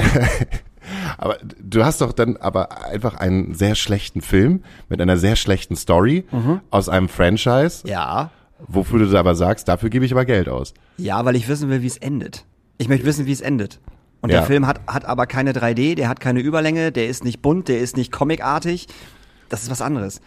Aber 1.18 1.38
du 1.62 1.84
hast 1.84 2.00
doch 2.00 2.12
dann 2.12 2.36
aber 2.36 2.84
einfach 2.86 3.14
einen 3.14 3.54
sehr 3.54 3.74
schlechten 3.74 4.20
Film 4.20 4.62
mit 4.88 5.00
einer 5.00 5.16
sehr 5.16 5.36
schlechten 5.36 5.76
Story 5.76 6.24
aus 6.70 6.88
einem 6.88 7.08
Franchise, 7.08 7.86
Ja. 7.86 8.30
wofür 8.68 9.06
du 9.06 9.18
aber 9.18 9.34
sagst, 9.34 9.68
dafür 9.68 9.90
gebe 9.90 10.04
ich 10.04 10.12
aber 10.12 10.24
Geld 10.24 10.48
aus. 10.48 10.74
Ja, 10.98 11.24
weil 11.24 11.36
ich 11.36 11.48
wissen 11.48 11.68
will, 11.68 11.82
wie 11.82 11.86
es 11.86 11.96
endet. 11.96 12.44
Ich 12.78 12.88
möchte 12.88 13.06
wissen, 13.06 13.26
wie 13.26 13.32
es 13.32 13.40
endet. 13.40 13.80
Und 14.22 14.30
Ja. 14.30 14.38
der 14.38 14.46
Film 14.46 14.66
hat, 14.66 14.80
hat 14.86 15.04
aber 15.04 15.26
keine 15.26 15.52
3D, 15.52 15.94
der 15.94 16.08
hat 16.08 16.20
keine 16.20 16.40
Überlänge, 16.40 16.90
der 16.92 17.06
ist 17.08 17.22
nicht 17.24 17.42
bunt, 17.42 17.68
der 17.68 17.80
ist 17.80 17.96
nicht 17.96 18.12
comicartig. 18.12 18.86
Das 19.48 19.62
ist 19.62 19.70
was 19.70 19.82
anderes. 19.82 20.20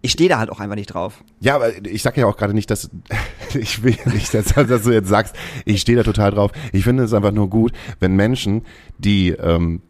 Ich 0.00 0.12
stehe 0.12 0.28
da 0.30 0.38
halt 0.38 0.48
auch 0.50 0.60
einfach 0.60 0.76
nicht 0.76 0.94
drauf. 0.94 1.24
Ja, 1.40 1.56
aber 1.56 1.84
ich 1.84 2.02
sag 2.04 2.16
ja 2.16 2.26
auch 2.26 2.36
gerade 2.36 2.54
nicht, 2.54 2.70
dass 2.70 2.88
ich 3.54 3.82
will 3.82 3.96
nicht, 4.12 4.32
dass, 4.32 4.46
dass 4.54 4.82
du 4.84 4.92
jetzt 4.92 5.08
sagst, 5.08 5.34
ich 5.64 5.80
stehe 5.80 5.96
da 5.98 6.04
total 6.04 6.30
drauf. 6.30 6.52
Ich 6.72 6.84
finde 6.84 7.02
es 7.02 7.12
einfach 7.12 7.32
nur 7.32 7.50
gut, 7.50 7.72
wenn 7.98 8.14
Menschen, 8.14 8.62
die 8.98 9.30
ähm, 9.30 9.82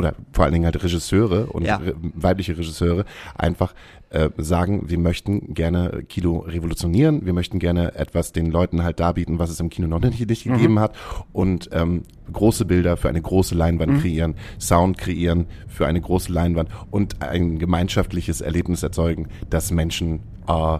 oder 0.00 0.14
vor 0.32 0.44
allen 0.44 0.54
Dingen 0.54 0.64
halt 0.64 0.82
Regisseure 0.82 1.46
und 1.46 1.64
Ja. 1.64 1.80
weibliche 2.14 2.56
Regisseure 2.56 3.04
einfach 3.36 3.74
äh, 4.08 4.30
sagen, 4.38 4.84
wir 4.90 4.98
möchten 4.98 5.54
gerne 5.54 6.02
Kino 6.08 6.38
revolutionieren, 6.40 7.24
wir 7.26 7.32
möchten 7.32 7.58
gerne 7.58 7.94
etwas 7.94 8.32
den 8.32 8.50
Leuten 8.50 8.82
halt 8.82 8.98
darbieten, 8.98 9.38
was 9.38 9.50
es 9.50 9.60
im 9.60 9.68
Kino 9.70 9.86
noch 9.86 10.00
nicht, 10.00 10.26
nicht 10.28 10.44
gegeben 10.44 10.80
hat 10.80 10.96
und 11.32 11.68
ähm, 11.72 12.02
große 12.32 12.64
Bilder 12.64 12.96
für 12.96 13.08
eine 13.08 13.22
große 13.22 13.54
Leinwand 13.54 14.00
kreieren, 14.00 14.34
Sound 14.58 14.98
kreieren 14.98 15.46
für 15.68 15.86
eine 15.86 16.00
große 16.00 16.32
Leinwand 16.32 16.70
und 16.90 17.22
ein 17.22 17.58
gemeinschaftliches 17.58 18.40
Erlebnis 18.40 18.82
erzeugen, 18.82 19.28
dass 19.48 19.70
Menschen 19.70 20.20
äh, 20.48 20.74
äh, 20.74 20.78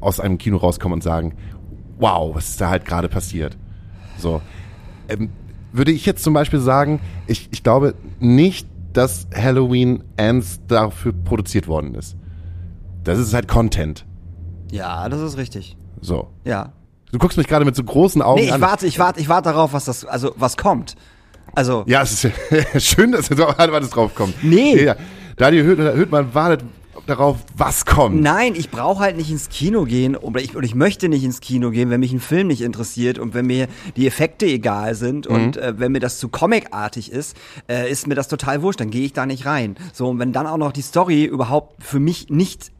aus 0.00 0.20
einem 0.20 0.38
Kino 0.38 0.58
rauskommen 0.58 0.94
und 0.94 1.02
sagen, 1.02 1.34
wow, 1.98 2.34
was 2.36 2.50
ist 2.50 2.60
da 2.60 2.70
halt 2.70 2.84
gerade 2.84 3.08
passiert. 3.08 3.56
So. 4.18 4.40
Ähm, 5.08 5.30
würde 5.78 5.92
ich 5.92 6.04
jetzt 6.04 6.22
zum 6.22 6.34
Beispiel 6.34 6.60
sagen, 6.60 7.00
ich, 7.26 7.48
ich 7.50 7.62
glaube 7.62 7.94
nicht, 8.20 8.66
dass 8.92 9.26
Halloween 9.34 10.04
Ends 10.16 10.60
dafür 10.66 11.12
produziert 11.12 11.68
worden 11.68 11.94
ist. 11.94 12.16
Das 13.04 13.18
ist 13.18 13.32
halt 13.32 13.48
Content. 13.48 14.04
Ja, 14.70 15.08
das 15.08 15.20
ist 15.20 15.38
richtig. 15.38 15.76
So. 16.00 16.28
Ja. 16.44 16.72
Du 17.12 17.18
guckst 17.18 17.38
mich 17.38 17.46
gerade 17.46 17.64
mit 17.64 17.74
so 17.74 17.82
großen 17.82 18.20
Augen 18.20 18.40
Nee, 18.40 18.46
ich 18.48 18.52
an. 18.52 18.60
warte, 18.60 18.86
ich 18.86 18.98
warte, 18.98 19.20
ich 19.20 19.28
warte 19.28 19.48
darauf, 19.50 19.72
was 19.72 19.86
das, 19.86 20.04
also 20.04 20.34
was 20.36 20.56
kommt. 20.56 20.94
Also 21.54 21.84
Ja, 21.86 22.02
es 22.02 22.24
ist 22.24 22.32
schön, 22.84 23.12
dass 23.12 23.30
auch 23.40 23.56
alles 23.58 23.90
drauf 23.90 24.14
kommt. 24.14 24.34
Nee. 24.44 24.84
Ja, 24.84 24.96
Daniel 25.36 25.64
Hüttmann 25.96 26.34
wartet 26.34 26.64
darauf, 27.06 27.38
was 27.56 27.84
kommt. 27.86 28.20
Nein, 28.20 28.54
ich 28.54 28.70
brauche 28.70 29.00
halt 29.00 29.16
nicht 29.16 29.30
ins 29.30 29.48
Kino 29.48 29.84
gehen 29.84 30.16
oder 30.16 30.40
ich, 30.40 30.56
oder 30.56 30.64
ich 30.64 30.74
möchte 30.74 31.08
nicht 31.08 31.24
ins 31.24 31.40
Kino 31.40 31.70
gehen, 31.70 31.90
wenn 31.90 32.00
mich 32.00 32.12
ein 32.12 32.20
Film 32.20 32.46
nicht 32.48 32.60
interessiert 32.62 33.18
und 33.18 33.34
wenn 33.34 33.46
mir 33.46 33.68
die 33.96 34.06
Effekte 34.06 34.46
egal 34.46 34.94
sind 34.94 35.26
und 35.26 35.56
Mhm. 35.56 35.62
äh, 35.62 35.78
wenn 35.78 35.92
mir 35.92 36.00
das 36.00 36.18
zu 36.18 36.28
comicartig 36.28 37.10
ist, 37.12 37.36
äh, 37.68 37.90
ist 37.90 38.06
mir 38.06 38.14
das 38.14 38.28
total 38.28 38.62
wurscht, 38.62 38.80
dann 38.80 38.90
gehe 38.90 39.04
ich 39.04 39.12
da 39.12 39.26
nicht 39.26 39.46
rein. 39.46 39.76
So, 39.92 40.08
und 40.08 40.18
wenn 40.18 40.32
dann 40.32 40.46
auch 40.46 40.56
noch 40.58 40.72
die 40.72 40.82
Story 40.82 41.24
überhaupt 41.24 41.82
für 41.82 42.00
mich 42.00 42.28
nicht 42.30 42.70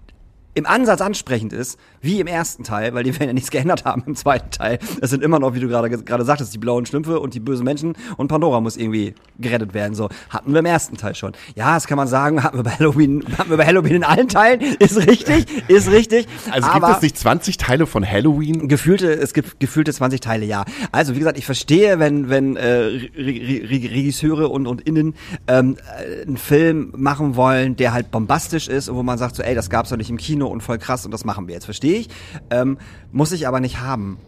im 0.55 0.67
Ansatz 0.67 1.01
ansprechend 1.01 1.53
ist, 1.53 1.79
wie 2.01 2.21
im 2.21 2.27
ersten 2.27 2.65
Teil, 2.65 2.95
weil 2.95 3.05
die 3.05 3.15
werden 3.15 3.29
ja 3.29 3.33
nichts 3.33 3.51
geändert 3.59 3.85
haben 3.85 4.03
im 4.07 4.17
zweiten 4.17 4.51
Teil. 4.51 4.79
Es 5.01 5.11
sind 5.11 5.23
immer 5.23 5.39
noch, 5.39 5.55
wie 5.55 5.61
du 5.61 5.69
gerade 5.69 5.91
gerade 5.91 6.25
sagtest, 6.25 6.55
die 6.55 6.59
blauen 6.59 6.87
Schlümpfe 6.87 7.21
und 7.21 7.35
die 7.35 7.41
bösen 7.41 7.65
Menschen 7.65 7.95
und 8.17 8.29
Pandora 8.29 8.61
muss 8.61 8.77
irgendwie 8.77 9.15
gerettet 9.39 9.75
werden. 9.75 9.95
So 9.95 10.09
hatten 10.31 10.53
wir 10.53 10.61
im 10.61 10.67
ersten 10.67 10.97
Teil 10.97 11.15
schon. 11.15 11.33
Ja, 11.55 11.75
das 11.75 11.87
kann 11.87 11.97
man 11.97 12.09
sagen, 12.09 12.43
hatten 12.43 12.57
wir 12.57 12.65
bei 12.65 12.73
Halloween, 12.73 13.25
hatten 13.39 13.51
wir 13.51 13.57
bei 13.57 13.67
Halloween 13.67 13.97
in 13.97 14.05
allen 14.05 14.29
Teilen. 14.29 14.61
Ist 14.79 14.97
richtig, 14.97 15.47
ist 15.69 15.91
richtig. 15.91 16.27
Also 16.51 16.71
gibt 16.71 16.87
es 16.89 17.03
nicht 17.03 17.19
20 17.19 17.57
Teile 17.57 17.87
von 17.87 18.09
Halloween? 18.09 18.69
Gefühlte, 18.69 19.13
es 19.13 19.35
gibt 19.35 19.61
gefühlte 19.61 19.93
20 19.93 20.21
Teile, 20.21 20.47
ja. 20.47 20.65
Also 20.93 21.15
wie 21.15 21.19
gesagt, 21.19 21.39
ich 21.39 21.47
verstehe, 21.47 21.99
wenn 21.99 22.29
wenn 22.29 22.57
äh, 22.57 22.69
Re 22.69 23.11
Re 23.17 23.63
Re 23.69 23.91
Regisseure 23.91 24.49
und 24.49 24.67
und 24.67 24.83
Innen 24.83 25.15
ähm, 25.47 25.77
äh, 25.99 26.23
einen 26.23 26.37
Film 26.37 26.93
machen 26.97 27.37
wollen, 27.37 27.77
der 27.77 27.93
halt 27.93 28.11
bombastisch 28.11 28.69
ist 28.69 28.89
und 28.89 28.97
wo 28.97 29.03
man 29.03 29.19
sagt 29.19 29.37
so, 29.37 29.43
ey, 29.43 29.55
das 29.55 29.71
gab's 29.71 29.91
doch 29.91 29.97
nicht 29.97 30.11
im 30.11 30.17
Kino 30.17 30.47
und 30.47 30.63
voll 30.63 30.79
krass 30.79 31.05
und 31.05 31.11
das 31.13 31.25
machen 31.25 31.47
wir 31.49 31.55
jetzt, 31.55 31.65
verstehe 31.65 31.88
ich. 31.97 32.09
Ähm, 32.51 32.79
muss 33.13 33.33
ich 33.33 33.47
aber 33.49 33.61
nicht 33.61 33.81
haben. 33.81 34.19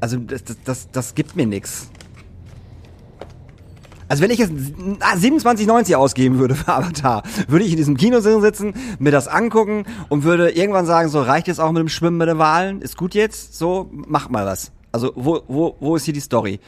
Also 0.00 0.16
das 0.18 0.44
das 0.44 0.56
das, 0.64 0.90
das 0.90 1.14
gibt 1.14 1.36
mir 1.36 1.46
nix. 1.46 1.90
Also 4.10 4.22
wenn 4.22 4.30
ich 4.30 4.38
jetzt 4.38 4.52
ah, 5.00 5.14
27,90 5.16 5.94
ausgeben 5.94 6.38
würde 6.38 6.54
für 6.54 6.72
Avatar, 6.72 7.22
würde 7.46 7.64
ich 7.66 7.72
in 7.72 7.76
diesem 7.76 7.96
Kino 7.98 8.20
sitzen, 8.20 8.72
mir 8.98 9.10
das 9.12 9.28
angucken 9.28 9.84
und 10.08 10.24
würde 10.24 10.50
irgendwann 10.50 10.86
sagen, 10.86 11.10
so 11.10 11.20
reicht 11.20 11.46
jetzt 11.46 11.60
auch 11.60 11.70
mit 11.72 11.80
dem 11.80 11.90
Schwimmen 11.90 12.16
mit 12.16 12.26
den 12.28 12.38
Wahlen, 12.38 12.80
ist 12.80 12.96
gut 12.96 13.14
jetzt, 13.14 13.58
so 13.58 13.90
macht 13.92 14.30
mal 14.30 14.46
was. 14.46 14.72
Also 14.92 15.12
wo 15.14 15.42
wo 15.46 15.76
wo 15.80 15.96
ist 15.96 16.04
hier 16.06 16.14
die 16.14 16.20
Story? 16.20 16.58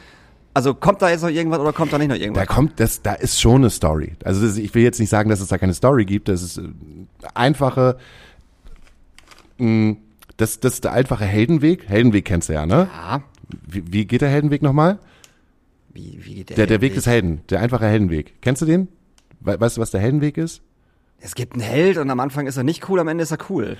Also 0.53 0.75
kommt 0.75 1.01
da 1.01 1.09
jetzt 1.09 1.21
noch 1.23 1.29
irgendwas 1.29 1.59
oder 1.61 1.73
kommt 1.73 1.93
da 1.93 1.97
nicht 1.97 2.09
noch 2.09 2.15
Da 2.17 2.21
irgendwas? 2.21 2.47
kommt, 2.47 2.79
das, 2.79 3.01
da 3.01 3.13
ist 3.13 3.39
schon 3.41 3.61
eine 3.61 3.69
Story. 3.69 4.13
Also 4.25 4.45
das, 4.45 4.57
ich 4.57 4.75
will 4.75 4.83
jetzt 4.83 4.99
nicht 4.99 5.09
sagen, 5.09 5.29
dass 5.29 5.39
es 5.39 5.47
da 5.47 5.57
keine 5.57 5.73
Story 5.73 6.03
gibt. 6.05 6.27
Das 6.27 6.43
ist 6.43 6.57
äh, 6.57 6.63
einfache, 7.33 7.97
mh, 9.57 9.95
das, 10.41 10.59
das 10.59 10.73
ist 10.75 10.83
der 10.83 10.91
einfache 10.93 11.25
Heldenweg. 11.25 11.87
Heldenweg 11.87 12.25
kennst 12.25 12.49
du 12.49 12.53
ja, 12.53 12.65
ne? 12.65 12.89
Ja. 12.93 13.21
Wie, 13.67 13.83
wie 13.91 14.05
geht 14.05 14.21
der 14.21 14.29
Heldenweg 14.29 14.61
nochmal? 14.61 14.99
Wie, 15.93 16.19
wie 16.23 16.35
geht 16.35 16.49
der, 16.49 16.55
Der, 16.57 16.67
der 16.67 16.81
Weg 16.81 16.93
des 16.95 17.05
Helden, 17.05 17.41
der 17.49 17.59
einfache 17.61 17.85
Heldenweg. 17.85 18.41
Kennst 18.41 18.61
du 18.61 18.65
den? 18.65 18.87
We 19.41 19.59
weißt 19.59 19.77
du, 19.77 19.81
was 19.81 19.91
der 19.91 19.99
Heldenweg 20.01 20.37
ist? 20.37 20.61
Es 21.19 21.35
gibt 21.35 21.53
einen 21.53 21.61
Held 21.61 21.97
und 21.97 22.09
am 22.09 22.19
Anfang 22.19 22.47
ist 22.47 22.57
er 22.57 22.63
nicht 22.63 22.87
cool, 22.89 22.99
am 22.99 23.07
Ende 23.07 23.23
ist 23.23 23.31
er 23.31 23.37
cool. 23.49 23.77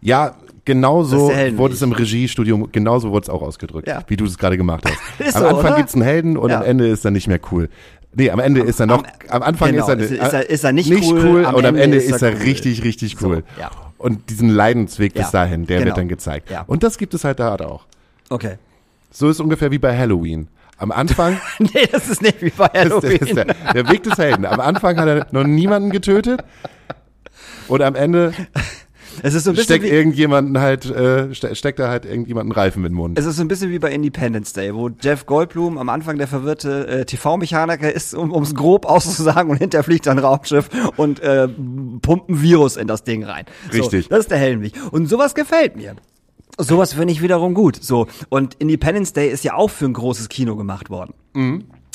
Ja, 0.00 0.36
genauso 0.64 1.28
wurde 1.56 1.74
es 1.74 1.82
im 1.82 1.92
Regiestudium, 1.92 2.70
genauso 2.70 3.10
wurde 3.10 3.24
es 3.24 3.28
auch 3.30 3.42
ausgedrückt, 3.42 3.88
Ja. 3.88 4.02
wie 4.06 4.16
du 4.16 4.24
es 4.26 4.38
gerade 4.38 4.56
gemacht 4.56 4.84
hast. 4.84 4.98
Ist 5.26 5.34
am 5.36 5.42
so, 5.42 5.48
Anfang 5.48 5.66
oder? 5.66 5.76
gibt's 5.76 5.94
einen 5.94 6.02
Helden 6.02 6.36
und 6.36 6.50
Ja. 6.50 6.58
am 6.60 6.64
Ende 6.64 6.86
ist 6.88 7.04
er 7.04 7.10
nicht 7.10 7.26
mehr 7.26 7.40
cool. 7.50 7.68
Nee, 8.14 8.30
am 8.30 8.38
Ende 8.40 8.60
ist 8.60 8.78
er 8.80 8.86
noch, 8.86 9.02
am, 9.28 9.42
Anfang 9.42 9.72
genau, 9.72 9.82
ist, 9.84 9.88
er, 9.88 9.98
ist- 9.98 10.10
ist 10.12 10.32
er- 10.32 10.50
ist 10.50 10.64
er 10.64 10.72
nicht 10.72 10.90
cool, 11.04 11.24
cool 11.24 11.46
am 11.46 11.54
und 11.56 11.64
am 11.66 11.74
Ende 11.76 11.96
ist 11.98 12.22
er 12.22 12.32
cool. 12.32 12.38
richtig, 12.42 12.84
richtig 12.84 13.16
So, 13.18 13.26
cool. 13.28 13.44
ja. 13.58 13.70
Und 13.98 14.30
diesen 14.30 14.48
Leidensweg 14.48 15.12
bis 15.14 15.32
Ja, 15.32 15.42
dahin, 15.44 15.66
der 15.66 15.78
genau. 15.78 15.86
wird 15.88 15.98
dann 15.98 16.08
gezeigt. 16.08 16.50
Ja. 16.50 16.62
Und 16.66 16.82
das 16.82 16.98
gibt 16.98 17.14
es 17.14 17.24
halt 17.24 17.40
da 17.40 17.54
auch. 17.56 17.84
Okay. 18.30 18.56
So 19.10 19.28
ist 19.28 19.40
ungefähr 19.40 19.70
wie 19.70 19.78
bei 19.78 19.96
Halloween. 19.96 20.48
Am 20.76 20.92
Anfang 20.92 21.40
nee, 21.58 21.86
das 21.90 22.08
ist 22.08 22.22
nicht 22.22 22.40
wie 22.40 22.50
bei 22.50 22.66
ist, 22.66 22.72
der, 22.74 22.82
Halloween. 22.84 23.16
ist 23.16 23.36
der, 23.36 23.44
der 23.44 23.88
Weg 23.88 24.04
des 24.04 24.16
Helden. 24.16 24.46
Am 24.46 24.60
Anfang 24.60 24.96
hat 24.98 25.08
er 25.08 25.26
noch 25.32 25.44
niemanden 25.44 25.90
getötet 25.90 26.44
und 27.66 27.82
am 27.82 27.94
Ende 27.96 28.32
es 29.22 29.34
ist 29.34 29.44
so 29.44 29.50
ein 29.50 29.56
bisschen 29.56 29.76
steckt 29.76 29.84
wie, 29.84 29.88
irgendjemanden 29.88 30.58
halt, 30.58 30.84
äh, 30.86 31.34
ste 31.34 31.54
steckt 31.54 31.78
da 31.78 31.88
halt 31.88 32.04
irgendjemanden 32.04 32.52
Reifen 32.52 32.82
mit 32.82 32.90
dem 32.90 32.96
Mund. 32.96 33.18
Es 33.18 33.26
ist 33.26 33.36
so 33.36 33.42
ein 33.42 33.48
bisschen 33.48 33.70
wie 33.70 33.78
bei 33.78 33.92
Independence 33.92 34.52
Day, 34.52 34.74
wo 34.74 34.90
Jeff 35.00 35.26
Goldblum 35.26 35.78
am 35.78 35.88
Anfang 35.88 36.18
der 36.18 36.28
verwirrte 36.28 36.86
äh, 36.86 37.04
TV-Mechaniker 37.04 37.92
ist, 37.92 38.14
um 38.14 38.42
es 38.42 38.54
grob 38.54 38.86
auszusagen, 38.86 39.50
und 39.50 39.58
hinterher 39.58 39.84
fliegt 39.84 40.08
ein 40.08 40.18
Raumschiff 40.18 40.68
und 40.96 41.20
äh, 41.20 41.48
pumpt 41.48 42.28
ein 42.28 42.42
Virus 42.42 42.76
in 42.76 42.86
das 42.86 43.04
Ding 43.04 43.24
rein. 43.24 43.44
Richtig. 43.72 44.04
So, 44.04 44.10
das 44.10 44.20
ist 44.20 44.30
der 44.30 44.38
Heldenweg. 44.38 44.72
Und 44.90 45.06
sowas 45.06 45.34
gefällt 45.34 45.76
mir. 45.76 45.96
Sowas 46.58 46.94
finde 46.94 47.12
ich 47.12 47.22
wiederum 47.22 47.54
gut. 47.54 47.76
So 47.80 48.08
und 48.28 48.54
Independence 48.54 49.12
Day 49.12 49.28
ist 49.30 49.44
ja 49.44 49.54
auch 49.54 49.70
für 49.70 49.84
ein 49.84 49.92
großes 49.92 50.28
Kino 50.28 50.56
gemacht 50.56 50.90
worden. 50.90 51.14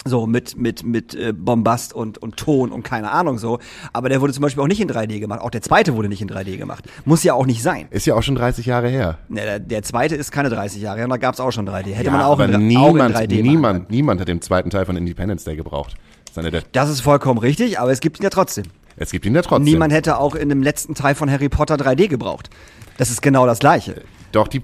So 0.06 0.28
mit 0.28 0.58
mit 0.58 0.84
mit 0.84 1.16
äh, 1.16 1.32
Bombast 1.32 1.94
und 1.94 2.18
und 2.18 2.36
Ton 2.36 2.72
und 2.72 2.84
keine 2.84 3.12
Ahnung 3.12 3.38
so. 3.38 3.60
Aber 3.94 4.10
der 4.10 4.20
wurde 4.20 4.34
zum 4.34 4.42
Beispiel 4.42 4.62
auch 4.62 4.68
nicht 4.68 4.82
in 4.82 4.90
3D 4.90 5.20
gemacht. 5.20 5.40
Auch 5.42 5.50
der 5.50 5.62
zweite 5.62 5.96
wurde 5.96 6.10
nicht 6.10 6.22
in 6.22 6.30
3D 6.30 6.58
gemacht. 6.58 6.86
Muss 7.06 7.24
ja 7.24 7.34
auch 7.36 7.46
nicht 7.46 7.62
sein. 7.64 7.88
Ist 7.90 8.06
ja 8.06 8.14
auch 8.16 8.22
schon 8.24 8.36
30 8.36 8.66
Jahre 8.66 8.90
her. 8.90 9.18
Ne, 9.30 9.42
der, 9.42 9.60
der 9.60 9.84
zweite 9.84 10.16
ist 10.16 10.32
keine 10.32 10.50
30 10.50 10.82
Jahre 10.82 10.98
her, 10.98 11.06
und 11.06 11.12
da 11.12 11.18
gab's 11.18 11.40
auch 11.40 11.52
schon 11.52 11.68
3D. 11.70 11.94
Hätte 11.94 12.12
man 12.12 12.20
Ja, 12.20 12.28
auch, 12.28 12.34
aber 12.34 12.46
in, 12.46 12.56
auch 12.56 12.60
in 12.60 12.68
niemand, 12.68 13.16
3D 13.16 13.18
machen 13.18 13.28
können. 13.30 13.42
niemand, 13.44 13.90
niemand 13.92 14.22
hat 14.22 14.28
den 14.28 14.42
zweiten 14.42 14.70
Teil 14.70 14.86
von 14.86 14.98
Independence 14.98 15.46
Day 15.46 15.56
gebraucht. 15.56 15.96
Seine 16.34 16.52
der, 16.52 16.64
Das 16.74 16.90
ist 16.90 17.00
vollkommen 17.02 17.40
richtig, 17.40 17.80
aber 17.80 17.92
es 17.92 18.00
gibt 18.02 18.20
ihn 18.20 18.24
ja 18.24 18.30
trotzdem. 18.30 18.66
es 18.98 19.10
gibt 19.12 19.26
ihn 19.26 19.34
ja 19.36 19.42
trotzdem. 19.42 19.64
Niemand 19.64 19.94
hätte 19.94 20.18
auch 20.18 20.36
in 20.36 20.50
dem 20.50 20.62
letzten 20.64 20.96
Teil 20.96 21.16
von 21.16 21.32
Harry 21.32 21.48
Potter 21.48 21.76
3D 21.76 22.10
gebraucht. 22.10 22.50
Das 22.98 23.10
ist 23.10 23.22
genau 23.22 23.46
das 23.46 23.60
gleiche. 23.60 24.02
Doch, 24.34 24.48
die, 24.50 24.62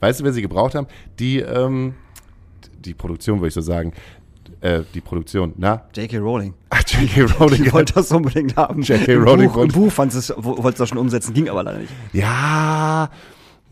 weißt 0.00 0.20
du, 0.20 0.24
wer 0.24 0.32
sie 0.32 0.42
gebraucht 0.42 0.74
haben? 0.76 0.86
Die, 1.18 1.38
ähm, 1.40 1.94
die 2.78 2.94
Produktion, 2.94 3.38
würde 3.40 3.48
ich 3.48 3.54
so 3.54 3.60
sagen. 3.60 3.92
Äh, 4.62 4.82
die 4.94 5.00
Produktion, 5.00 5.52
na? 5.58 5.82
J.K. 5.94 6.18
Rowling. 6.18 6.54
Ach, 6.70 6.82
J.K. 6.86 7.22
Rowling. 7.38 7.64
Ich 7.64 7.72
wollte 7.72 7.94
das 7.94 8.10
unbedingt 8.12 8.56
haben. 8.56 8.82
J.K. 8.82 9.12
Im 9.12 9.22
Rowling 9.24 9.48
Buch, 9.48 9.54
Im 9.56 9.60
wollte- 9.62 9.74
Buch 9.74 9.92
fand 9.92 10.14
es, 10.14 10.32
wollte 10.36 10.68
es 10.70 10.74
das 10.76 10.88
schon 10.88 10.98
umsetzen, 10.98 11.34
ging 11.34 11.48
aber 11.48 11.62
leider 11.64 11.78
nicht. 11.78 11.92
Ja, 12.12 13.10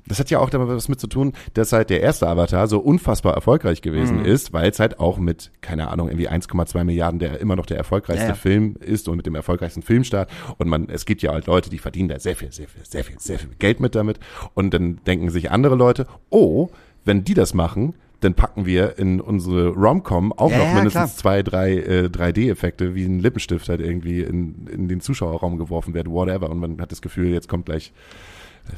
das 0.07 0.19
hat 0.19 0.29
ja 0.31 0.41
auch 0.41 0.51
damit 0.51 0.67
was 0.69 0.89
mit 0.89 0.99
zu 0.99 1.07
tun, 1.07 1.35
dass 1.55 1.73
halt 1.73 1.89
der 1.91 2.01
erste 2.01 2.27
Avatar 2.27 2.67
so 2.67 2.81
unfassbar 2.81 3.35
erfolgreich 3.35 3.81
gewesen 3.83 4.19
Mhm. 4.21 4.25
ist, 4.25 4.53
weil 4.53 4.69
es 4.69 4.81
halt 4.81 4.99
auch 4.99 5.19
mit, 5.19 5.53
keine 5.61 5.87
Ahnung, 5.89 6.09
irgendwie 6.09 6.29
1,2 6.29 6.83
Milliarden 6.83 7.21
der 7.21 7.39
immer 7.41 7.55
noch 7.55 7.67
der 7.67 7.77
erfolgreichste 7.77 8.25
Ja, 8.25 8.29
ja. 8.31 8.35
Film 8.35 8.75
ist 8.81 9.09
und 9.09 9.17
mit 9.17 9.27
dem 9.27 9.37
erfolgreichsten 9.37 9.83
Filmstart. 9.83 10.29
Und 10.59 10.69
man, 10.69 10.89
es 10.89 11.07
gibt 11.07 11.23
ja 11.23 11.31
halt 11.33 11.47
Leute, 11.47 11.71
die 11.71 11.79
verdienen 11.79 12.09
da 12.09 12.19
sehr 12.19 12.35
viel, 12.35 12.51
sehr 12.51 12.67
viel, 12.67 12.85
sehr 12.85 13.05
viel, 13.05 13.21
sehr 13.21 13.39
viel 13.39 13.51
Geld 13.61 13.79
mit 13.79 13.95
damit. 13.95 14.19
Und 14.55 14.75
dann 14.75 14.99
denken 15.07 15.31
sich 15.31 15.53
andere 15.53 15.77
Leute, 15.77 16.09
oh, 16.31 16.71
wenn 17.05 17.23
die 17.23 17.35
das 17.35 17.55
machen, 17.55 17.95
dann 18.21 18.35
packen 18.35 18.67
wir 18.67 18.99
in 18.99 19.21
unsere 19.21 19.69
Rom-Com 19.69 20.33
auch 20.35 20.51
Ja, 20.51 20.59
noch 20.59 20.75
mindestens 20.75 20.93
klar. 20.93 21.17
zwei, 21.17 21.43
drei 21.43 21.73
äh, 21.79 22.05
3D-Effekte, 22.07 22.95
wie 22.95 23.05
ein 23.05 23.19
Lippenstift 23.19 23.69
halt 23.69 23.81
irgendwie 23.81 24.21
in, 24.21 24.67
in 24.71 24.89
den 24.89 25.01
Zuschauerraum 25.01 25.57
geworfen 25.57 25.95
wird, 25.95 26.09
whatever. 26.09 26.51
Und 26.51 26.59
man 26.59 26.81
hat 26.81 26.93
das 26.93 27.01
Gefühl, 27.01 27.29
jetzt 27.29 27.49
kommt 27.49 27.65
gleich, 27.67 27.93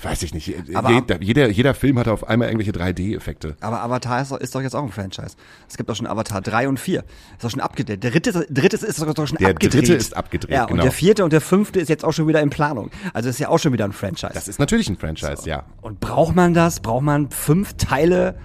weiß 0.00 0.22
ich 0.22 0.32
nicht, 0.32 0.54
Aber- 0.74 1.02
jeder, 1.20 1.48
jeder, 1.50 1.74
Film 1.74 1.98
hat 1.98 2.06
auf 2.06 2.26
einmal 2.28 2.48
irgendwelche 2.48 2.70
3D-Effekte. 2.72 3.56
Aber 3.60 3.82
Avatar 3.82 4.22
ist 4.22 4.30
doch, 4.30 4.38
ist 4.38 4.54
doch 4.54 4.62
jetzt 4.62 4.76
auch 4.76 4.82
ein 4.84 4.90
Franchise. 4.92 5.34
Es 5.68 5.76
gibt 5.76 5.90
doch 5.90 5.96
schon 5.96 6.06
Avatar 6.06 6.40
3 6.40 6.68
und 6.68 6.78
4. 6.78 7.00
Ist 7.00 7.42
doch 7.42 7.50
schon 7.50 7.60
abgedreht. 7.60 8.02
Der 8.04 8.12
dritte, 8.12 8.46
dritte 8.48 8.76
ist 8.86 9.02
doch 9.02 9.12
doch 9.12 9.26
schon 9.26 9.38
Der 9.38 9.48
abgedreht. 9.50 9.82
dritte 9.82 9.94
ist 9.94 10.16
abgedreht, 10.16 10.50
Ja, 10.54 10.66
genau. 10.66 10.78
und 10.78 10.84
der 10.84 10.92
vierte 10.92 11.24
und 11.24 11.32
der 11.32 11.40
fünfte 11.40 11.80
ist 11.80 11.88
jetzt 11.88 12.04
auch 12.04 12.12
schon 12.12 12.28
wieder 12.28 12.40
in 12.40 12.50
Planung. 12.50 12.90
Also 13.12 13.28
ist 13.28 13.40
ja 13.40 13.48
auch 13.48 13.58
schon 13.58 13.72
wieder 13.72 13.84
ein 13.86 13.92
Franchise. 13.92 14.30
Das 14.34 14.46
ist 14.46 14.60
natürlich 14.60 14.88
ein 14.88 14.96
Franchise, 14.96 15.48
ja. 15.48 15.64
Und 15.80 15.98
braucht 15.98 16.36
man 16.36 16.54
das? 16.54 16.78
Braucht 16.78 17.02
man 17.02 17.28
fünf 17.30 17.74
Teile? 17.74 18.36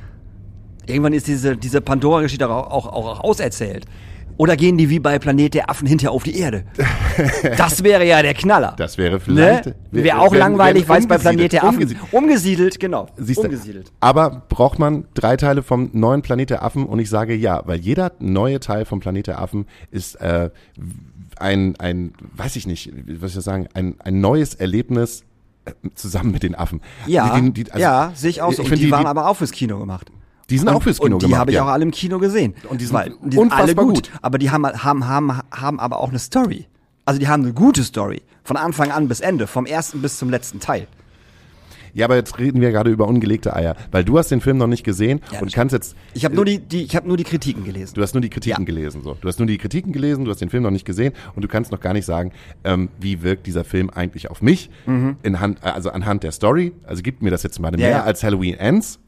Irgendwann 0.88 1.14
ist 1.14 1.28
diese, 1.28 1.56
diese 1.58 1.82
Pandora-Geschichte 1.82 2.50
auch, 2.50 2.72
auch, 2.72 2.88
auch 2.88 3.20
auserzählt. 3.22 3.86
Oder 4.40 4.56
gehen 4.56 4.78
die 4.78 4.88
wie 4.92 5.00
bei 5.00 5.18
Planet 5.18 5.56
der 5.56 5.68
Affen 5.72 5.88
hinter 5.88 6.12
auf 6.12 6.24
die 6.24 6.38
Erde? 6.38 6.64
Das 7.58 7.84
wäre 7.84 8.06
ja 8.06 8.22
der 8.22 8.36
Knaller. 8.36 8.76
Das 8.78 8.98
wäre 9.00 9.20
vielleicht. 9.20 9.66
Ne? 9.66 9.76
Wäre 9.90 10.20
auch 10.20 10.32
wenn- 10.32 10.38
langweilig, 10.40 10.88
weil 10.88 11.00
es 11.00 11.08
bei 11.08 11.18
Planet 11.18 11.52
der 11.52 11.64
Affen 11.64 11.78
umgesiedelt. 11.80 12.14
umgesiedelt, 12.14 12.80
genau. 12.80 13.08
Siehst 13.18 13.40
du, 13.40 13.46
umgesiedelt. 13.46 13.92
aber 14.00 14.44
braucht 14.50 14.78
man 14.78 15.06
drei 15.16 15.36
Teile 15.38 15.64
vom 15.64 15.90
neuen 15.94 16.22
Planet 16.22 16.52
der 16.52 16.64
Affen? 16.64 16.86
Und 16.86 17.00
ich 17.00 17.10
sage 17.10 17.34
ja, 17.34 17.64
weil 17.66 17.80
jeder 17.80 18.12
neue 18.20 18.60
Teil 18.60 18.86
vom 18.86 19.00
Planet 19.00 19.26
der 19.28 19.42
Affen 19.42 19.66
ist 19.90 20.16
äh, 20.22 20.52
ein, 21.40 21.76
ein, 21.80 22.14
weiß 22.36 22.56
ich 22.58 22.68
nicht, 22.68 22.94
soll 23.20 23.30
ich 23.30 23.34
sagen, 23.34 23.68
ein, 23.74 23.96
ein 24.04 24.22
neues 24.22 24.54
Erlebnis 24.54 25.24
äh, 25.66 25.72
zusammen 25.96 26.32
mit 26.32 26.44
den 26.44 26.54
Affen. 26.54 26.82
Ja, 27.08 27.40
Die- 27.40 27.52
die- 27.64 27.72
also, 27.72 27.82
ja, 27.82 28.12
sehe 28.14 28.30
ich 28.30 28.42
auch 28.44 28.50
so. 28.54 28.54
Ich 28.54 28.60
Und 28.60 28.68
finde, 28.68 28.86
die, 28.86 28.92
waren 28.92 29.08
aber 29.08 29.28
auch 29.28 29.36
fürs 29.38 29.52
Kino 29.52 29.80
gemacht. 29.80 30.12
Die 30.50 30.58
sind 30.58 30.70
auch 30.70 30.82
fürs 30.82 31.00
Kino 31.00 31.16
und 31.16 31.22
die 31.22 31.26
gemacht. 31.26 31.40
habe 31.42 31.52
ich 31.52 31.56
ja. 31.56 31.64
auch 31.64 31.68
alle 31.68 31.84
im 31.84 31.92
Kino 31.92 32.20
gesehen. 32.20 32.54
Und 32.70 32.80
die 32.80 32.86
sind 32.86 32.96
Weil, 32.96 33.14
die 33.24 33.38
unfassbar 33.38 33.64
alle 33.66 33.76
gut, 33.76 33.96
gut. 33.96 34.12
Aber 34.22 34.38
die 34.38 34.50
haben, 34.50 34.66
haben, 34.66 35.08
haben, 35.08 35.42
haben 35.52 35.80
aber 35.80 36.00
auch 36.00 36.10
eine 36.10 36.20
Story. 36.20 36.66
Also 37.06 37.20
die 37.20 37.28
haben 37.28 37.44
eine 37.44 37.54
gute 37.54 37.84
Story. 37.84 38.22
Von 38.44 38.58
Anfang 38.58 38.92
an 38.92 39.08
bis 39.08 39.20
Ende. 39.20 39.48
Vom 39.48 39.66
ersten 39.66 40.02
bis 40.02 40.18
zum 40.18 40.30
letzten 40.30 40.60
Teil. 40.60 40.88
Ja, 41.94 42.06
aber 42.06 42.16
jetzt 42.16 42.38
reden 42.38 42.62
wir 42.62 42.72
gerade 42.72 42.92
über 42.92 43.08
ungelegte 43.08 43.56
Eier, 43.56 43.76
weil 43.92 44.04
du 44.04 44.20
hast 44.20 44.30
den 44.30 44.40
Film 44.40 44.58
noch 44.58 44.68
nicht 44.68 44.84
gesehen 44.84 45.20
Ja, 45.32 45.40
und 45.40 45.52
kannst 45.52 45.74
jetzt 45.74 45.96
Ich 46.14 46.26
habe 46.26 46.36
nur 46.36 46.46
die, 46.46 46.60
die, 46.60 46.84
ich 46.84 46.96
habe 46.96 47.08
nur 47.08 47.18
die 47.18 47.24
Kritiken 47.24 47.64
gelesen. 47.64 47.96
Du 47.96 48.04
hast 48.04 48.14
nur 48.14 48.22
die 48.22 48.30
Kritiken 48.30 48.62
Ja. 48.62 48.66
gelesen, 48.66 49.02
so. 49.04 49.18
Du 49.20 49.28
hast 49.28 49.40
nur 49.40 49.48
die 49.48 49.58
Kritiken 49.58 49.94
gelesen, 49.94 50.24
du 50.24 50.30
hast 50.30 50.40
den 50.40 50.50
Film 50.52 50.62
noch 50.62 50.70
nicht 50.70 50.86
gesehen 50.86 51.14
und 51.36 51.42
du 51.42 51.48
kannst 51.48 51.72
noch 51.72 51.80
gar 51.80 51.94
nicht 51.94 52.06
sagen, 52.06 52.34
ähm, 52.64 52.90
wie 53.00 53.24
wirkt 53.24 53.48
dieser 53.48 53.64
Film 53.64 53.90
eigentlich 53.90 54.30
auf 54.30 54.44
mich, 54.44 54.70
in 55.24 55.40
Hand, 55.40 55.64
also 55.64 55.90
anhand 55.90 56.22
der 56.24 56.32
Story. 56.34 56.74
Also 56.84 57.02
gibt 57.02 57.24
mir 57.24 57.32
das 57.32 57.42
jetzt 57.42 57.60
mal 57.60 57.72
mehr 57.72 57.90
ja. 57.90 58.04
als 58.04 58.24
Halloween 58.24 58.54
Ends. 58.56 59.00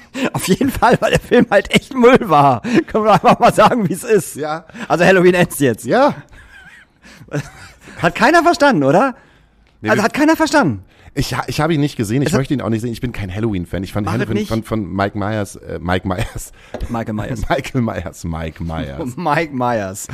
Auf 0.32 0.46
jeden 0.48 0.70
Fall, 0.70 0.96
weil 1.00 1.10
der 1.10 1.20
Film 1.20 1.46
halt 1.50 1.70
echt 1.74 1.94
Müll 1.94 2.18
war. 2.28 2.62
Können 2.86 3.04
wir 3.04 3.12
einfach 3.12 3.38
mal 3.38 3.52
sagen, 3.52 3.88
wie 3.88 3.92
es 3.92 4.04
ist. 4.04 4.36
Ja. 4.36 4.64
Also 4.88 5.04
Halloween 5.04 5.34
Ends 5.34 5.58
jetzt. 5.58 5.84
Ja. 5.84 6.14
Hat 7.98 8.14
keiner 8.14 8.42
verstanden, 8.42 8.82
oder? 8.84 9.14
Nee, 9.80 9.90
also 9.90 10.02
hat 10.02 10.14
keiner 10.14 10.36
verstanden. 10.36 10.84
Ich, 11.14 11.36
ich 11.46 11.60
habe 11.60 11.74
ihn 11.74 11.80
nicht 11.80 11.96
gesehen, 11.96 12.22
ich 12.22 12.28
Es 12.28 12.32
hat- 12.32 12.38
möchte 12.40 12.54
ihn 12.54 12.62
auch 12.62 12.70
nicht 12.70 12.80
sehen. 12.80 12.92
Ich 12.92 13.02
bin 13.02 13.12
kein 13.12 13.32
Halloween-Fan. 13.34 13.84
Ich 13.84 13.92
fand 13.92 14.10
Halloween 14.10 14.46
von, 14.46 14.62
von 14.62 14.90
Mike 14.90 15.18
Myers, 15.18 15.56
äh, 15.56 15.78
Mike 15.78 16.08
Myers, 16.08 16.52
Michael 16.88 17.12
Myers. 17.12 17.42
Michael 17.50 17.82
Myers, 17.82 18.24
Mike 18.24 18.62
Myers. 18.64 19.16
Mike 19.16 19.52
Myers. 19.54 20.08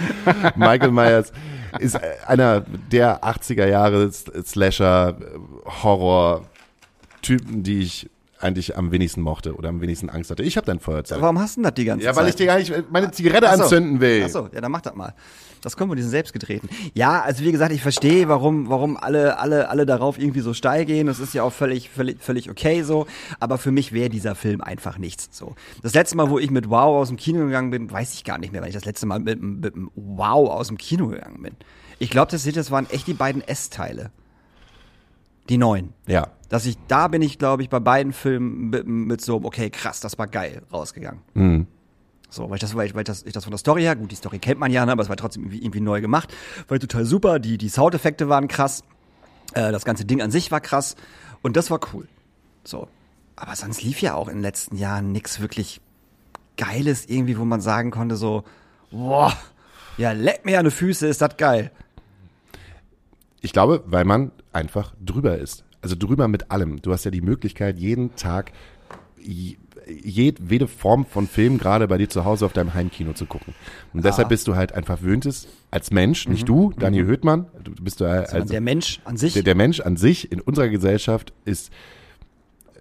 Michael 0.56 0.90
Myers 0.90 1.32
ist 1.78 1.94
äh, 1.94 2.00
einer 2.26 2.62
der 2.90 3.22
80er 3.22 3.66
Jahre 3.66 4.10
Slasher, 4.10 5.10
äh, 5.20 5.38
Horror-Typen, 5.84 7.62
die 7.62 7.80
ich 7.82 8.10
eigentlich 8.40 8.76
am 8.76 8.90
wenigsten 8.92 9.20
mochte 9.20 9.54
oder 9.54 9.68
am 9.68 9.80
wenigsten 9.80 10.10
Angst 10.10 10.30
hatte. 10.30 10.42
Ich 10.42 10.56
habe 10.56 10.66
dein 10.66 10.78
Feuerzeug. 10.80 11.20
Warum 11.20 11.38
hast 11.40 11.56
du 11.56 11.60
denn 11.60 11.64
das 11.64 11.74
die 11.74 11.84
ganze 11.84 12.04
Ja, 12.04 12.12
Zeit? 12.12 12.22
weil 12.22 12.28
ich 12.30 12.36
dir 12.36 12.46
gar 12.46 12.58
nicht 12.58 12.72
meine 12.90 13.10
Zigarette 13.10 13.48
Ach 13.50 13.56
so. 13.56 13.62
anzünden 13.64 14.00
will. 14.00 14.22
Ach 14.26 14.30
so, 14.30 14.48
ja, 14.52 14.60
dann 14.60 14.70
mach 14.72 14.80
das 14.80 14.94
mal. 14.94 15.14
Das 15.60 15.76
kommen 15.76 15.90
wir 15.90 15.96
diesen 15.96 16.10
selbstgedrehten. 16.12 16.68
Ja, 16.94 17.20
also 17.22 17.42
wie 17.44 17.50
gesagt, 17.50 17.72
ich 17.72 17.82
verstehe, 17.82 18.28
warum, 18.28 18.68
warum 18.68 18.96
alle, 18.96 19.38
alle, 19.40 19.68
alle 19.68 19.86
darauf 19.86 20.16
irgendwie 20.16 20.38
so 20.40 20.54
steil 20.54 20.84
gehen. 20.84 21.08
Das 21.08 21.18
ist 21.18 21.34
ja 21.34 21.42
auch 21.42 21.52
völlig, 21.52 21.90
völlig, 21.90 22.22
völlig 22.22 22.48
okay 22.48 22.82
so. 22.84 23.08
Aber 23.40 23.58
für 23.58 23.72
mich 23.72 23.92
wäre 23.92 24.08
dieser 24.08 24.36
Film 24.36 24.60
einfach 24.60 24.98
nichts 24.98 25.28
so. 25.32 25.56
Das 25.82 25.94
letzte 25.94 26.16
Mal, 26.16 26.30
wo 26.30 26.38
ich 26.38 26.52
mit 26.52 26.70
Wow 26.70 27.00
aus 27.00 27.08
dem 27.08 27.16
Kino 27.16 27.44
gegangen 27.44 27.70
bin, 27.70 27.90
weiß 27.90 28.14
ich 28.14 28.22
gar 28.22 28.38
nicht 28.38 28.52
mehr, 28.52 28.60
weil 28.62 28.68
ich 28.68 28.74
das 28.76 28.84
letzte 28.84 29.06
Mal 29.06 29.18
mit, 29.18 29.42
mit 29.42 29.74
dem 29.74 29.90
Wow 29.96 30.48
aus 30.50 30.68
dem 30.68 30.78
Kino 30.78 31.08
gegangen 31.08 31.42
bin. 31.42 31.56
Ich 31.98 32.10
glaube, 32.10 32.30
das, 32.30 32.44
sind- 32.44 32.56
das 32.56 32.70
waren 32.70 32.88
echt 32.90 33.08
die 33.08 33.14
beiden 33.14 33.42
S-Teile. 33.42 34.12
Die 35.48 35.58
neuen. 35.58 35.92
Ja. 36.06 36.28
Dass 36.48 36.66
ich, 36.66 36.76
da 36.88 37.08
bin 37.08 37.22
ich, 37.22 37.38
glaube 37.38 37.62
ich, 37.62 37.68
bei 37.68 37.80
beiden 37.80 38.12
Filmen 38.12 38.70
mit, 38.70 38.86
mit 38.86 39.20
so, 39.20 39.40
okay, 39.42 39.70
krass, 39.70 40.00
das 40.00 40.18
war 40.18 40.26
geil, 40.26 40.62
rausgegangen. 40.72 41.20
Mhm. 41.34 41.66
So, 42.30 42.48
weil 42.50 42.56
ich 42.56 42.60
das, 42.60 42.74
weil 42.74 42.86
ich, 42.86 42.94
weil 42.94 43.02
ich 43.02 43.06
das, 43.06 43.22
ich 43.22 43.32
das 43.32 43.44
von 43.44 43.50
der 43.50 43.58
Story 43.58 43.82
her, 43.82 43.96
gut, 43.96 44.10
die 44.10 44.16
Story 44.16 44.38
kennt 44.38 44.60
man 44.60 44.70
ja, 44.70 44.84
ne, 44.84 44.92
aber 44.92 45.02
es 45.02 45.08
war 45.08 45.16
trotzdem 45.16 45.44
irgendwie, 45.44 45.62
irgendwie 45.62 45.80
neu 45.80 46.00
gemacht. 46.00 46.32
War 46.68 46.78
total 46.78 47.04
super, 47.04 47.38
die, 47.38 47.56
die 47.56 47.68
Soundeffekte 47.68 48.28
waren 48.28 48.48
krass, 48.48 48.82
äh, 49.54 49.72
das 49.72 49.84
ganze 49.84 50.04
Ding 50.04 50.20
an 50.20 50.30
sich 50.30 50.50
war 50.50 50.60
krass 50.60 50.96
und 51.42 51.56
das 51.56 51.70
war 51.70 51.80
cool. 51.92 52.06
So. 52.64 52.88
Aber 53.36 53.54
sonst 53.54 53.82
lief 53.82 54.02
ja 54.02 54.14
auch 54.14 54.28
in 54.28 54.36
den 54.36 54.42
letzten 54.42 54.76
Jahren 54.76 55.12
nix 55.12 55.40
wirklich 55.40 55.80
Geiles 56.56 57.06
irgendwie, 57.06 57.38
wo 57.38 57.44
man 57.44 57.60
sagen 57.60 57.90
konnte 57.90 58.16
so, 58.16 58.44
boah, 58.90 59.32
ja, 59.96 60.12
leck 60.12 60.44
mir 60.44 60.58
an 60.58 60.64
die 60.64 60.70
Füße, 60.70 61.06
ist 61.06 61.22
das 61.22 61.36
geil. 61.36 61.70
Ich 63.40 63.52
glaube, 63.52 63.84
weil 63.86 64.04
man 64.04 64.32
einfach 64.52 64.94
drüber 65.04 65.38
ist. 65.38 65.64
Also 65.82 65.94
drüber 65.96 66.28
mit 66.28 66.50
allem. 66.50 66.82
Du 66.82 66.92
hast 66.92 67.04
ja 67.04 67.10
die 67.10 67.20
Möglichkeit, 67.20 67.78
jeden 67.78 68.14
Tag 68.16 68.52
je- 69.20 69.56
jedwede 69.86 70.66
Form 70.68 71.06
von 71.06 71.26
Film 71.26 71.56
gerade 71.58 71.88
bei 71.88 71.96
dir 71.98 72.08
zu 72.10 72.24
Hause 72.24 72.44
auf 72.44 72.52
deinem 72.52 72.74
Heimkino 72.74 73.12
zu 73.14 73.24
gucken. 73.26 73.54
Und 73.94 74.04
deshalb 74.04 74.28
bist 74.28 74.46
du 74.48 74.54
halt 74.56 74.72
einfach 74.72 75.00
wöhntest 75.02 75.48
als 75.70 75.90
Mensch, 75.90 76.28
nicht 76.28 76.48
du, 76.48 76.72
Daniel 76.78 77.06
Höhtmann, 77.06 77.46
du 77.64 77.72
bist 77.82 78.00
du 78.00 78.04
als 78.04 78.32
Also 78.34 78.48
der 78.52 78.60
Mensch 78.60 79.00
an 79.04 79.16
sich, 79.16 79.32
der, 79.34 79.42
der 79.44 79.54
Mensch 79.54 79.80
an 79.80 79.96
sich 79.96 80.30
in 80.30 80.40
unserer 80.40 80.68
Gesellschaft 80.68 81.32
ist 81.44 81.72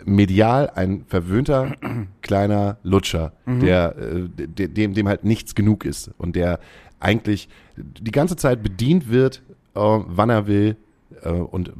medial 0.05 0.69
ein 0.75 1.05
verwöhnter 1.07 1.75
kleiner 2.21 2.77
Lutscher, 2.83 3.33
der 3.45 3.95
äh, 3.97 4.27
de- 4.29 4.67
dem 4.67 4.93
dem 4.93 5.07
halt 5.07 5.23
nichts 5.23 5.55
genug 5.55 5.85
ist 5.85 6.11
und 6.17 6.35
der 6.35 6.59
eigentlich 6.99 7.47
die 7.77 8.11
ganze 8.11 8.35
Zeit 8.35 8.63
bedient 8.63 9.09
wird, 9.09 9.41
äh, 9.75 9.79
wann 9.79 10.29
er 10.29 10.47
will 10.47 10.75
und 11.29 11.73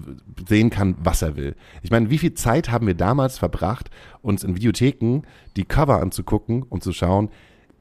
sehen 0.47 0.69
kann, 0.69 0.95
was 1.03 1.21
er 1.21 1.35
will. 1.35 1.55
Ich 1.81 1.91
meine, 1.91 2.09
wie 2.09 2.17
viel 2.17 2.33
Zeit 2.33 2.71
haben 2.71 2.87
wir 2.87 2.95
damals 2.95 3.37
verbracht, 3.37 3.89
uns 4.21 4.43
in 4.43 4.55
Videotheken 4.55 5.21
die 5.55 5.65
Cover 5.65 6.01
anzugucken 6.01 6.63
und 6.63 6.83
zu 6.83 6.93
schauen, 6.93 7.29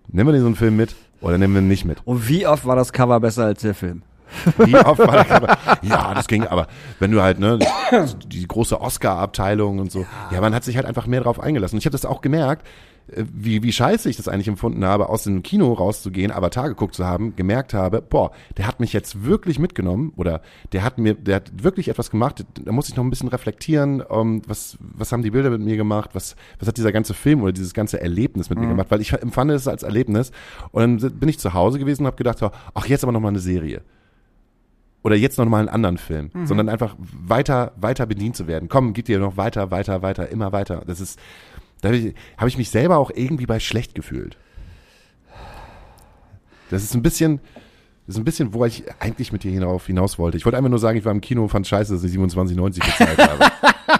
nehmen 0.08 0.28
wir 0.28 0.32
den 0.32 0.42
so 0.42 0.46
einen 0.46 0.56
Film 0.56 0.76
mit 0.76 0.94
oder 1.20 1.38
nehmen 1.38 1.54
wir 1.54 1.62
ihn 1.62 1.68
nicht 1.68 1.84
mit? 1.84 1.98
und 2.04 2.28
wie 2.28 2.46
oft 2.46 2.66
war 2.66 2.76
das 2.76 2.92
Cover 2.92 3.20
besser 3.20 3.44
als 3.44 3.62
der 3.62 3.74
Film? 3.74 4.02
Wie 4.58 4.76
oft 4.76 4.98
war 4.98 5.12
der 5.12 5.24
Cover? 5.24 5.58
Ja, 5.82 6.14
das 6.14 6.26
ging, 6.26 6.46
aber 6.46 6.66
wenn 6.98 7.10
du 7.12 7.22
halt, 7.22 7.38
ne, 7.38 7.58
die 8.26 8.46
große 8.46 8.80
Oscar-Abteilung 8.80 9.78
und 9.78 9.92
so, 9.92 10.04
ja. 10.32 10.40
man 10.40 10.54
hat 10.54 10.64
sich 10.64 10.76
halt 10.76 10.86
einfach 10.86 11.06
mehr 11.06 11.20
drauf 11.20 11.38
eingelassen. 11.40 11.76
Und 11.76 11.78
ich 11.78 11.86
habe 11.86 11.92
das 11.92 12.04
auch 12.04 12.20
gemerkt, 12.20 12.66
äh, 12.66 12.70
wie, 13.08 13.62
wie 13.62 13.72
scheiße 13.72 14.10
ich 14.10 14.16
das 14.16 14.26
eigentlich 14.26 14.48
empfunden 14.48 14.84
habe, 14.84 15.08
aus 15.08 15.24
dem 15.24 15.42
Kino 15.42 15.72
rauszugehen, 15.72 16.32
Avatar 16.32 16.68
geguckt 16.68 16.94
zu 16.94 17.06
haben, 17.06 17.36
gemerkt 17.36 17.72
habe, 17.72 18.02
boah, 18.02 18.32
der 18.56 18.66
hat 18.66 18.80
mich 18.80 18.92
jetzt 18.92 19.24
wirklich 19.24 19.58
mitgenommen 19.58 20.12
oder 20.16 20.42
der 20.72 20.82
hat 20.82 20.98
mir, 20.98 21.14
der 21.14 21.36
hat 21.36 21.62
wirklich 21.62 21.88
etwas 21.88 22.10
gemacht, 22.10 22.44
da 22.64 22.72
muss 22.72 22.88
ich 22.88 22.96
noch 22.96 23.04
ein 23.04 23.10
bisschen 23.10 23.28
reflektieren, 23.28 24.02
ähm, 24.10 24.42
was, 24.46 24.76
was 24.80 25.12
haben 25.12 25.22
die 25.22 25.30
Bilder 25.30 25.50
mit 25.50 25.60
mir 25.60 25.76
gemacht, 25.76 26.10
was, 26.14 26.34
was 26.58 26.66
hat 26.66 26.76
dieser 26.76 26.92
ganze 26.92 27.14
Film 27.14 27.42
oder 27.42 27.52
dieses 27.52 27.74
ganze 27.74 28.00
Erlebnis 28.00 28.50
mit 28.50 28.58
mir 28.58 28.66
gemacht, 28.68 28.90
weil 28.90 29.00
ich 29.00 29.12
empfand 29.12 29.52
es 29.52 29.68
als 29.68 29.84
Erlebnis 29.84 30.32
und 30.72 31.02
dann 31.02 31.18
bin 31.18 31.28
ich 31.28 31.38
zu 31.38 31.54
Hause 31.54 31.78
gewesen 31.78 32.02
und 32.02 32.06
habe 32.06 32.16
gedacht, 32.16 32.38
so, 32.38 32.50
ach, 32.74 32.86
jetzt 32.86 33.04
aber 33.04 33.12
noch 33.12 33.20
mal 33.20 33.28
eine 33.28 33.38
Serie 33.38 33.82
oder 35.04 35.14
jetzt 35.14 35.38
noch 35.38 35.44
mal 35.46 35.60
einen 35.60 35.68
anderen 35.68 35.98
Film, 35.98 36.30
sondern 36.46 36.68
einfach 36.68 36.96
weiter, 36.98 37.70
weiter 37.76 38.06
bedient 38.06 38.34
zu 38.34 38.48
werden. 38.48 38.68
Komm, 38.68 38.92
gib 38.92 39.04
dir 39.04 39.20
noch 39.20 39.36
weiter, 39.36 39.70
weiter, 39.70 40.02
weiter, 40.02 40.28
immer 40.30 40.50
weiter. 40.50 40.82
Das 40.84 41.00
ist, 41.00 41.20
da 41.86 41.94
habe 41.94 42.08
ich, 42.08 42.14
hab 42.36 42.48
ich 42.48 42.58
mich 42.58 42.70
selber 42.70 42.96
auch 42.98 43.10
irgendwie 43.14 43.46
bei 43.46 43.60
schlecht 43.60 43.94
gefühlt. 43.94 44.36
Das 46.70 46.82
ist 46.82 46.94
ein 46.94 47.02
bisschen, 47.02 47.40
das 48.06 48.16
ist 48.16 48.20
ein 48.20 48.24
bisschen, 48.24 48.52
wo 48.52 48.64
ich 48.64 48.84
eigentlich 48.98 49.32
mit 49.32 49.44
dir 49.44 49.52
hinauf, 49.52 49.86
hinaus 49.86 50.18
wollte. 50.18 50.36
Ich 50.36 50.44
wollte 50.44 50.58
einfach 50.58 50.70
nur 50.70 50.78
sagen, 50.78 50.98
ich 50.98 51.04
war 51.04 51.12
im 51.12 51.20
Kino, 51.20 51.46
fand 51.48 51.66
scheiße, 51.66 51.92
dass 51.94 52.02
ich 52.04 52.12
27,90 52.16 52.84
bezahlt 52.84 53.18
habe. 53.18 53.52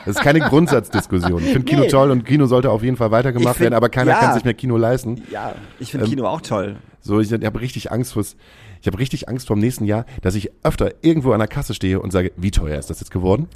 Das 0.04 0.16
ist 0.16 0.22
keine 0.22 0.40
Grundsatzdiskussion. 0.40 1.40
Ich 1.44 1.52
finde 1.52 1.64
Kino 1.64 1.82
Nee. 1.82 1.88
toll 1.88 2.10
und 2.10 2.24
Kino 2.24 2.46
sollte 2.46 2.70
auf 2.70 2.82
jeden 2.82 2.96
Fall 2.96 3.10
weitergemacht 3.12 3.56
find- 3.56 3.60
werden, 3.66 3.74
aber 3.74 3.88
keiner 3.88 4.12
ja. 4.12 4.18
kann 4.18 4.34
sich 4.34 4.44
mehr 4.44 4.54
Kino 4.54 4.76
leisten. 4.76 5.22
Ja, 5.30 5.54
ich 5.78 5.92
finde 5.92 6.06
Kino 6.06 6.26
auch 6.26 6.40
toll. 6.40 6.76
So, 7.00 7.20
ich, 7.20 7.30
ich 7.30 7.44
habe 7.44 7.60
richtig 7.60 7.92
Angst 7.92 8.14
fürs, 8.14 8.36
ich 8.80 8.86
habe 8.88 8.98
richtig 8.98 9.28
Angst 9.28 9.46
vom 9.46 9.60
nächsten 9.60 9.84
Jahr, 9.84 10.04
dass 10.22 10.34
ich 10.34 10.50
öfter 10.64 10.92
irgendwo 11.02 11.32
an 11.32 11.38
der 11.38 11.46
Kasse 11.48 11.72
stehe 11.72 12.00
und 12.00 12.10
sage, 12.10 12.32
wie 12.36 12.50
teuer 12.50 12.78
ist 12.78 12.90
das 12.90 12.98
jetzt 13.00 13.12
geworden? 13.12 13.48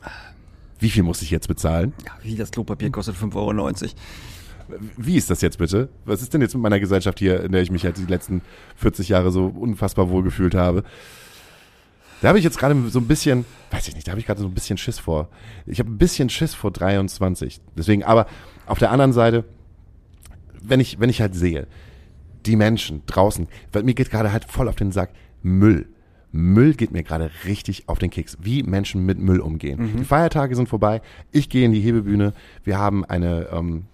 Wie 0.80 0.90
viel 0.90 1.02
muss 1.02 1.22
ich 1.22 1.30
jetzt 1.30 1.46
bezahlen? 1.46 1.92
Ja, 2.04 2.12
wie 2.22 2.36
das 2.36 2.50
Klopapier 2.50 2.90
kostet 2.90 3.16
5,90 3.16 3.36
Euro. 3.36 3.70
Wie 4.96 5.16
ist 5.16 5.30
das 5.30 5.40
jetzt 5.40 5.58
bitte? 5.58 5.88
Was 6.04 6.22
ist 6.22 6.32
denn 6.32 6.40
jetzt 6.40 6.54
mit 6.54 6.62
meiner 6.62 6.80
Gesellschaft 6.80 7.18
hier, 7.18 7.42
in 7.42 7.52
der 7.52 7.62
ich 7.62 7.70
mich 7.70 7.84
halt 7.84 7.98
die 7.98 8.04
letzten 8.04 8.40
40 8.76 9.08
Jahre 9.08 9.30
so 9.30 9.46
unfassbar 9.46 10.10
wohl 10.10 10.22
gefühlt 10.22 10.54
habe? 10.54 10.84
Da 12.22 12.28
habe 12.28 12.38
ich 12.38 12.44
jetzt 12.44 12.58
gerade 12.58 12.76
so 12.90 12.98
ein 12.98 13.06
bisschen, 13.06 13.46
weiß 13.70 13.88
ich 13.88 13.94
nicht, 13.94 14.06
da 14.06 14.12
habe 14.12 14.20
ich 14.20 14.26
gerade 14.26 14.40
so 14.40 14.46
ein 14.46 14.54
bisschen 14.54 14.76
Schiss 14.76 14.98
vor. 14.98 15.28
Ich 15.66 15.78
habe 15.78 15.90
ein 15.90 15.98
bisschen 15.98 16.28
Schiss 16.28 16.54
vor 16.54 16.70
23. 16.70 17.60
Deswegen, 17.76 18.04
aber 18.04 18.26
auf 18.66 18.78
der 18.78 18.90
anderen 18.90 19.12
Seite, 19.12 19.44
wenn 20.62 20.80
ich, 20.80 21.00
wenn 21.00 21.10
ich 21.10 21.20
halt 21.20 21.34
sehe, 21.34 21.66
die 22.46 22.56
Menschen 22.56 23.02
draußen, 23.06 23.48
weil 23.72 23.82
mir 23.82 23.94
geht 23.94 24.10
gerade 24.10 24.32
halt 24.32 24.44
voll 24.44 24.68
auf 24.68 24.76
den 24.76 24.92
Sack, 24.92 25.10
Müll. 25.42 25.88
Müll 26.32 26.74
geht 26.74 26.92
mir 26.92 27.02
gerade 27.02 27.30
richtig 27.44 27.88
auf 27.88 27.98
den 27.98 28.10
Keks, 28.10 28.38
wie 28.40 28.62
Menschen 28.62 29.04
mit 29.04 29.18
Müll 29.18 29.40
umgehen. 29.40 29.96
Die 29.98 30.04
Feiertage 30.04 30.54
sind 30.54 30.68
vorbei, 30.68 31.02
ich 31.32 31.48
gehe 31.48 31.64
in 31.64 31.72
die 31.72 31.80
Hebebühne, 31.80 32.32
wir 32.64 32.78
haben 32.78 33.04
eine, 33.04 33.48
ähm, 33.52 33.84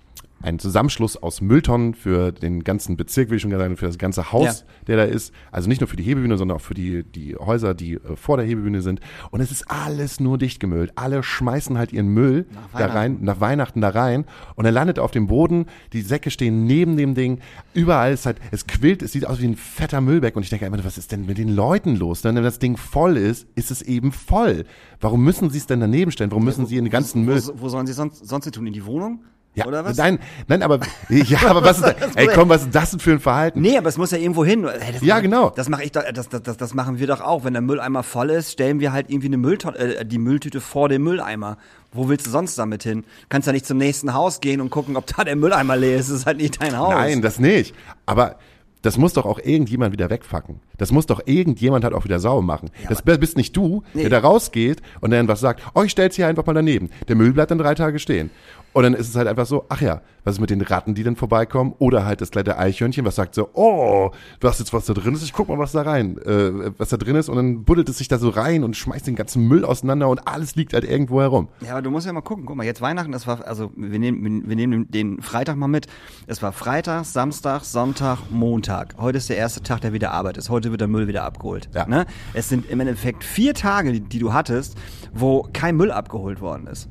ein 0.46 0.60
Zusammenschluss 0.60 1.16
aus 1.16 1.40
Mülltonnen 1.40 1.94
für 1.94 2.30
den 2.30 2.62
ganzen 2.62 2.96
Bezirk, 2.96 3.30
will 3.30 3.36
ich 3.36 3.42
schon 3.42 3.50
gerne 3.50 3.64
sagen, 3.64 3.76
für 3.76 3.86
das 3.86 3.98
ganze 3.98 4.30
Haus, 4.30 4.60
Ja. 4.60 4.66
der 4.86 4.96
da 4.98 5.02
ist. 5.02 5.32
Also 5.50 5.68
nicht 5.68 5.80
nur 5.80 5.88
für 5.88 5.96
die 5.96 6.04
Hebebühne, 6.04 6.38
sondern 6.38 6.58
auch 6.58 6.60
für 6.62 6.74
die, 6.74 7.02
die 7.02 7.34
Häuser, 7.34 7.74
die 7.74 7.94
äh, 7.94 8.14
vor 8.14 8.36
der 8.36 8.46
Hebebühne 8.46 8.80
sind. 8.80 9.00
Und 9.32 9.40
es 9.40 9.50
ist 9.50 9.68
alles 9.68 10.20
nur 10.20 10.38
dicht 10.38 10.60
gemüllt. 10.60 10.92
Alle 10.94 11.24
schmeißen 11.24 11.76
halt 11.76 11.92
ihren 11.92 12.06
Müll 12.08 12.46
Nach 12.72 12.78
da 12.78 12.86
rein, 12.86 13.18
nach 13.22 13.40
Weihnachten 13.40 13.80
da 13.80 13.88
rein. 13.88 14.24
Und 14.54 14.64
er 14.66 14.70
landet 14.72 15.00
auf 15.00 15.10
dem 15.10 15.26
Boden. 15.26 15.66
Die 15.92 16.00
Säcke 16.00 16.30
stehen 16.30 16.64
neben 16.64 16.96
dem 16.96 17.14
Ding. 17.16 17.40
Überall 17.74 18.12
ist 18.12 18.24
halt, 18.24 18.38
es 18.52 18.68
quillt, 18.68 19.02
es 19.02 19.10
sieht 19.12 19.26
aus 19.26 19.40
wie 19.40 19.48
ein 19.48 19.56
fetter 19.56 20.00
Müllberg. 20.00 20.36
Und 20.36 20.44
ich 20.44 20.50
denke 20.50 20.64
immer, 20.66 20.82
was 20.84 20.96
ist 20.96 21.10
denn 21.10 21.26
mit 21.26 21.38
den 21.38 21.48
Leuten 21.48 21.96
los? 21.96 22.22
Wenn 22.22 22.36
das 22.36 22.60
Ding 22.60 22.76
voll 22.76 23.16
ist, 23.16 23.48
ist 23.56 23.72
es 23.72 23.82
eben 23.82 24.12
voll. 24.12 24.64
Warum 25.00 25.24
müssen 25.24 25.50
sie 25.50 25.58
es 25.58 25.66
denn 25.66 25.80
daneben 25.80 26.12
stellen? 26.12 26.30
Warum 26.30 26.44
müssen 26.44 26.66
sie 26.66 26.76
in 26.76 26.84
den 26.84 26.92
ganzen 26.92 27.24
Müll? 27.24 27.42
Wo, 27.46 27.62
wo 27.62 27.68
sollen 27.68 27.88
sie 27.88 27.92
sonst, 27.92 28.24
sonst 28.26 28.44
hin 28.44 28.52
tun? 28.52 28.66
In 28.68 28.72
die 28.72 28.86
Wohnung? 28.86 29.24
Ja, 29.56 29.64
Oder 29.66 29.84
was? 29.86 29.96
Nein, 29.96 30.18
nein, 30.48 30.62
aber 30.62 30.80
ja, 31.08 31.38
aber 31.48 31.64
was 31.64 31.78
ist 31.78 31.86
da, 31.86 31.94
ey, 32.14 32.28
komm, 32.34 32.50
was 32.50 32.62
ist 32.64 32.74
das 32.74 32.90
denn 32.90 33.00
für 33.00 33.12
ein 33.12 33.20
Verhalten? 33.20 33.62
Nee, 33.62 33.78
aber 33.78 33.88
es 33.88 33.96
muss 33.96 34.10
ja 34.10 34.18
irgendwo 34.18 34.44
hin. 34.44 34.68
Hey, 34.68 34.92
das 34.92 35.02
Ja, 35.02 35.14
mach- 35.16 35.22
genau. 35.22 35.50
Das 35.56 35.68
mache 35.70 35.82
ich 35.84 35.92
doch, 35.92 36.02
das, 36.12 36.28
das, 36.28 36.42
das, 36.42 36.56
das 36.58 36.74
machen 36.74 36.98
wir 36.98 37.06
doch 37.06 37.22
auch. 37.22 37.44
Wenn 37.44 37.54
der 37.54 37.62
Mülleimer 37.62 38.02
voll 38.02 38.28
ist, 38.30 38.52
stellen 38.52 38.80
wir 38.80 38.92
halt 38.92 39.08
irgendwie 39.08 39.28
eine 39.28 39.38
Mülltonne, 39.38 39.78
äh, 39.78 40.04
die 40.04 40.18
Mülltüte 40.18 40.60
vor 40.60 40.90
dem 40.90 41.02
Mülleimer. 41.04 41.56
Wo 41.92 42.08
willst 42.10 42.26
du 42.26 42.30
sonst 42.30 42.58
damit 42.58 42.82
hin? 42.82 43.04
Kannst 43.30 43.46
ja 43.46 43.52
nicht 43.54 43.64
zum 43.66 43.78
nächsten 43.78 44.12
Haus 44.12 44.40
gehen 44.40 44.60
und 44.60 44.68
gucken, 44.68 44.94
ob 44.96 45.06
da 45.06 45.24
der 45.24 45.36
Mülleimer 45.36 45.76
leer 45.76 45.96
ist. 45.98 46.10
Das 46.10 46.18
ist 46.18 46.26
halt 46.26 46.36
nicht 46.36 46.60
dein 46.60 46.76
Haus. 46.76 46.90
Nein, 46.92 47.22
das 47.22 47.38
nicht. 47.38 47.74
Aber 48.04 48.36
das 48.82 48.98
muss 48.98 49.14
doch 49.14 49.24
auch 49.24 49.38
irgendjemand 49.38 49.92
wieder 49.92 50.10
wegfacken. 50.10 50.60
Das 50.76 50.92
muss 50.92 51.06
doch 51.06 51.20
irgendjemand 51.24 51.82
halt 51.82 51.94
auch 51.94 52.04
wieder 52.04 52.20
sauber 52.20 52.42
machen. 52.42 52.70
das 52.88 53.00
bist 53.02 53.36
nicht 53.38 53.56
du, 53.56 53.82
Nee. 53.94 54.02
der 54.02 54.10
da 54.10 54.18
rausgeht 54.18 54.82
und 55.00 55.10
dann 55.10 55.26
was 55.26 55.40
sagt, 55.40 55.62
oh, 55.74 55.82
ich 55.82 55.90
stell's 55.90 56.14
hier 56.14 56.28
einfach 56.28 56.44
mal 56.46 56.52
daneben. 56.52 56.90
Der 57.08 57.16
Müll 57.16 57.32
bleibt 57.32 57.50
dann 57.50 57.58
drei 57.58 57.74
Tage 57.74 57.98
stehen. 57.98 58.30
Und 58.76 58.82
dann 58.82 58.92
ist 58.92 59.08
es 59.08 59.16
halt 59.16 59.26
einfach 59.26 59.46
so, 59.46 59.64
ach 59.70 59.80
ja, 59.80 60.02
was 60.22 60.34
ist 60.34 60.40
mit 60.42 60.50
den 60.50 60.60
Ratten, 60.60 60.94
die 60.94 61.02
dann 61.02 61.16
vorbeikommen? 61.16 61.72
Oder 61.78 62.04
halt 62.04 62.20
das 62.20 62.30
kleine 62.30 62.58
Eichhörnchen, 62.58 63.06
was 63.06 63.14
sagt 63.14 63.34
so, 63.34 63.48
oh, 63.54 64.10
du 64.38 64.48
hast 64.48 64.58
jetzt 64.58 64.74
was 64.74 64.84
da 64.84 64.92
drin 64.92 65.14
ist, 65.14 65.22
ich 65.22 65.32
guck 65.32 65.48
mal, 65.48 65.58
was 65.58 65.72
da 65.72 65.80
rein, 65.80 66.18
äh, 66.18 66.72
was 66.76 66.90
da 66.90 66.98
drin 66.98 67.16
ist. 67.16 67.30
Und 67.30 67.36
dann 67.36 67.64
buddelt 67.64 67.88
es 67.88 67.96
sich 67.96 68.08
da 68.08 68.18
so 68.18 68.28
rein 68.28 68.64
und 68.64 68.76
schmeißt 68.76 69.06
den 69.06 69.16
ganzen 69.16 69.48
Müll 69.48 69.64
auseinander 69.64 70.10
und 70.10 70.28
alles 70.28 70.56
liegt 70.56 70.74
halt 70.74 70.84
irgendwo 70.84 71.22
herum. 71.22 71.48
Ja, 71.62 71.72
aber 71.72 71.80
du 71.80 71.90
musst 71.90 72.06
ja 72.06 72.12
mal 72.12 72.20
gucken. 72.20 72.44
Guck 72.44 72.54
mal, 72.54 72.64
jetzt 72.64 72.82
Weihnachten, 72.82 73.12
das 73.12 73.26
war, 73.26 73.46
also 73.46 73.72
wir 73.76 73.98
nehmen, 73.98 74.46
wir 74.46 74.56
nehmen 74.56 74.90
den 74.90 75.22
Freitag 75.22 75.56
mal 75.56 75.68
mit. 75.68 75.86
Es 76.26 76.42
war 76.42 76.52
Freitag, 76.52 77.06
Samstag, 77.06 77.64
Sonntag, 77.64 78.18
Montag. 78.28 78.94
Heute 78.98 79.16
ist 79.16 79.30
der 79.30 79.38
erste 79.38 79.62
Tag, 79.62 79.80
der 79.80 79.94
wieder 79.94 80.10
Arbeit 80.10 80.36
ist. 80.36 80.50
Heute 80.50 80.70
wird 80.70 80.82
der 80.82 80.88
Müll 80.88 81.08
wieder 81.08 81.24
abgeholt. 81.24 81.70
Ja. 81.74 81.86
Ne? 81.86 82.04
Es 82.34 82.50
sind 82.50 82.68
im 82.68 82.80
Endeffekt 82.80 83.24
vier 83.24 83.54
Tage, 83.54 83.92
die, 83.92 84.00
die 84.00 84.18
du 84.18 84.34
hattest, 84.34 84.76
wo 85.14 85.48
kein 85.54 85.78
Müll 85.78 85.90
abgeholt 85.90 86.42
worden 86.42 86.66
ist. 86.66 86.90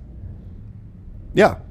Ja, 1.35 1.64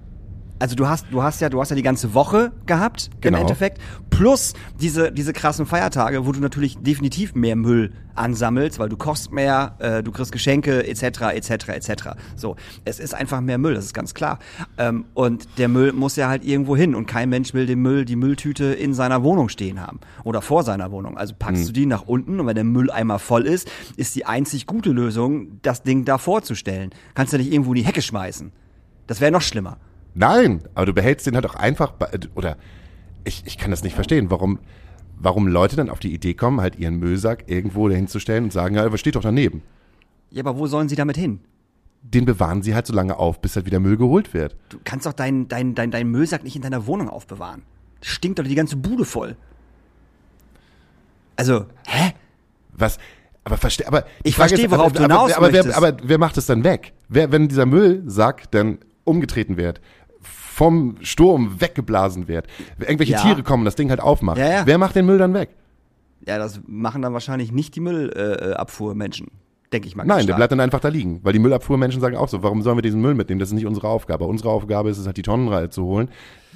Also 0.65 0.77
du 0.77 0.89
hast, 0.89 1.05
du 1.11 1.23
hast 1.23 1.43
ja, 1.43 1.51
du 1.51 1.61
hast 1.61 1.69
ja 1.69 1.77
die 1.77 1.83
ganze 1.83 2.15
Woche 2.15 2.51
gehabt 2.65 3.11
Genau. 3.21 3.37
im 3.37 3.43
Endeffekt, 3.43 3.83
plus 4.09 4.55
diese 4.81 5.13
diese 5.13 5.35
krassen 5.35 5.67
Feiertage, 5.67 6.25
wo 6.25 6.33
du 6.33 6.41
natürlich 6.41 6.79
definitiv 6.79 7.35
mehr 7.35 7.55
Müll 7.55 7.93
ansammelst, 8.15 8.79
weil 8.79 8.89
du 8.89 8.97
kochst 8.97 9.31
mehr, 9.31 9.75
äh, 9.79 10.03
du 10.03 10.11
kriegst 10.11 10.33
Geschenke 10.33 10.87
etc. 10.87 11.35
etc. 11.35 11.51
etc. 11.69 11.93
So, 12.35 12.57
es 12.87 12.99
ist 12.99 13.13
einfach 13.15 13.43
mehr 13.43 13.59
Müll, 13.59 13.75
das 13.75 13.85
ist 13.85 13.93
ganz 13.93 14.15
klar. 14.15 14.39
Ähm, 14.79 15.05
und 15.13 15.59
der 15.59 15.69
Müll 15.69 15.93
muss 15.93 16.17
ja 16.17 16.29
halt 16.31 16.47
irgendwo 16.47 16.75
hin 16.79 16.95
und 16.95 17.05
kein 17.05 17.29
Mensch 17.29 17.53
will 17.53 17.67
den 17.67 17.81
Müll, 17.83 18.07
die 18.07 18.17
Mülltüte 18.17 18.65
in 18.65 18.95
seiner 18.95 19.23
Wohnung 19.23 19.51
stehen 19.51 19.83
haben 19.83 20.01
oder 20.23 20.41
vor 20.41 20.63
seiner 20.63 20.91
Wohnung. 20.93 21.19
Also 21.19 21.35
packst 21.39 21.69
du 21.69 21.73
die 21.75 21.85
nach 21.85 22.05
unten 22.07 22.41
und 22.41 22.47
wenn 22.47 22.55
der 22.55 22.65
Mülleimer 22.65 23.19
voll 23.19 23.45
ist, 23.47 23.71
ist 23.99 24.15
die 24.15 24.25
einzig 24.25 24.67
gute 24.67 24.93
Lösung, 24.93 25.59
das 25.61 25.83
Ding 25.83 26.07
da 26.07 26.17
vorzustellen. 26.17 26.89
Kannst 27.13 27.35
du 27.35 27.37
nicht 27.37 27.53
irgendwo 27.53 27.73
in 27.73 27.83
die 27.83 27.85
Hecke 27.87 28.01
schmeißen. 28.01 28.51
Das 29.07 29.21
wäre 29.21 29.31
noch 29.31 29.43
schlimmer. 29.43 29.77
Nein, 30.15 30.63
aber 30.75 30.87
du 30.87 30.93
behältst 30.93 31.27
den 31.27 31.35
halt 31.35 31.47
auch 31.47 31.57
einfach 31.57 31.93
bei, 31.93 32.09
oder 32.35 32.57
ich, 33.25 33.43
ich 33.47 33.59
kann 33.59 33.71
das 33.71 33.83
nicht 33.83 33.95
verstehen, 33.95 34.31
warum, 34.31 34.61
warum 35.19 35.49
Leute 35.49 35.77
dann 35.77 35.91
auf 35.91 35.99
die 35.99 36.15
Idee 36.15 36.35
kommen, 36.35 36.61
halt 36.61 36.77
ihren 36.77 36.97
Müllsack 36.97 37.45
irgendwo 37.49 37.89
dahin 37.89 38.07
zu 38.07 38.21
stellen 38.21 38.45
und 38.45 38.53
sagen, 38.53 38.77
ja, 38.77 38.85
aber 38.85 38.99
steht 38.99 39.17
doch 39.17 39.23
daneben. 39.23 39.63
Ja, 40.31 40.45
aber 40.45 40.59
wo 40.59 40.67
sollen 40.67 40.89
sie 40.89 40.97
damit 40.97 41.17
hin? 41.17 41.41
Den 42.03 42.27
bewahren 42.27 42.63
sie 42.63 42.75
halt 42.75 42.87
so 42.87 42.93
lange 42.93 43.17
auf, 43.17 43.41
bis 43.41 43.57
halt 43.57 43.67
wieder 43.67 43.81
Müll 43.81 43.97
geholt 43.97 44.35
wird. 44.35 44.57
Du 44.69 44.79
kannst 44.85 45.07
doch 45.07 45.13
deinen 45.13 45.49
dein, 45.49 45.75
dein, 45.75 45.91
dein 45.91 46.09
Müllsack 46.09 46.45
nicht 46.45 46.55
in 46.55 46.63
deiner 46.63 46.87
Wohnung 46.87 47.09
aufbewahren. 47.09 47.63
Das 48.01 48.09
stinkt 48.11 48.39
doch 48.39 48.45
die 48.45 48.55
ganze 48.55 48.77
Bude 48.77 49.05
voll. 49.05 49.37
Also, 51.37 51.67
hä? 51.87 52.13
Was, 52.77 52.99
aber 53.45 53.57
verstehe, 53.57 53.87
aber 53.89 54.05
Ich 54.23 54.37
Frage 54.37 54.51
verstehe, 54.51 54.71
worauf 54.71 54.93
du 54.93 54.99
aber, 55.03 55.15
hinaus 55.15 55.33
aber, 55.33 55.53
wer, 55.53 55.77
aber 55.77 55.97
wer 56.03 56.19
macht 56.19 56.37
es 56.37 56.47
dann 56.47 56.65
weg? 56.65 56.93
Wer, 57.09 57.33
wenn 57.33 57.49
dieser 57.49 57.67
Müllsack 57.67 58.51
dann 58.51 58.79
umgetreten 59.05 59.57
wird, 59.57 59.81
vom 60.55 60.97
Sturm 61.03 61.61
weggeblasen 61.61 62.29
wird, 62.29 62.47
irgendwelche 62.79 63.13
Ja. 63.15 63.21
Tiere 63.23 63.43
kommen 63.43 63.65
das 63.65 63.75
Ding 63.75 63.91
halt 63.91 64.01
aufmachen, 64.01 64.41
Ja, 64.41 64.49
ja. 64.51 64.63
wer 64.67 64.79
macht 64.79 64.95
den 64.95 65.05
Müll 65.07 65.19
dann 65.19 65.35
weg? 65.35 65.51
Ja, 66.27 66.39
das 66.39 66.61
machen 66.67 67.03
dann 67.03 67.13
wahrscheinlich 67.13 67.51
nicht 67.53 67.75
die 67.75 67.81
Müllabfuhrmenschen. 67.81 69.29
Denke 69.73 69.89
ich 69.89 69.97
mal. 69.97 70.05
Nein, 70.05 70.19
der 70.19 70.23
stark. 70.25 70.37
bleibt 70.37 70.53
dann 70.53 70.61
einfach 70.61 70.79
da 70.79 70.89
liegen. 70.89 71.19
Weil 71.25 71.33
die 71.33 71.39
Müllabfuhrmenschen 71.41 72.01
sagen 72.01 72.17
auch 72.17 72.29
so, 72.29 72.43
warum 72.45 72.63
sollen 72.63 72.77
wir 72.79 72.83
diesen 72.83 73.01
Müll 73.01 73.15
mitnehmen? 73.15 73.41
Das 73.41 73.49
ist 73.49 73.55
nicht 73.55 73.67
unsere 73.67 73.89
Aufgabe. 73.89 74.25
Unsere 74.25 74.51
Aufgabe 74.51 74.89
ist 74.91 74.99
es 74.99 75.07
halt, 75.07 75.17
die 75.17 75.23
Tonnenreihe 75.23 75.69
zu 75.71 75.85
holen. 75.85 76.09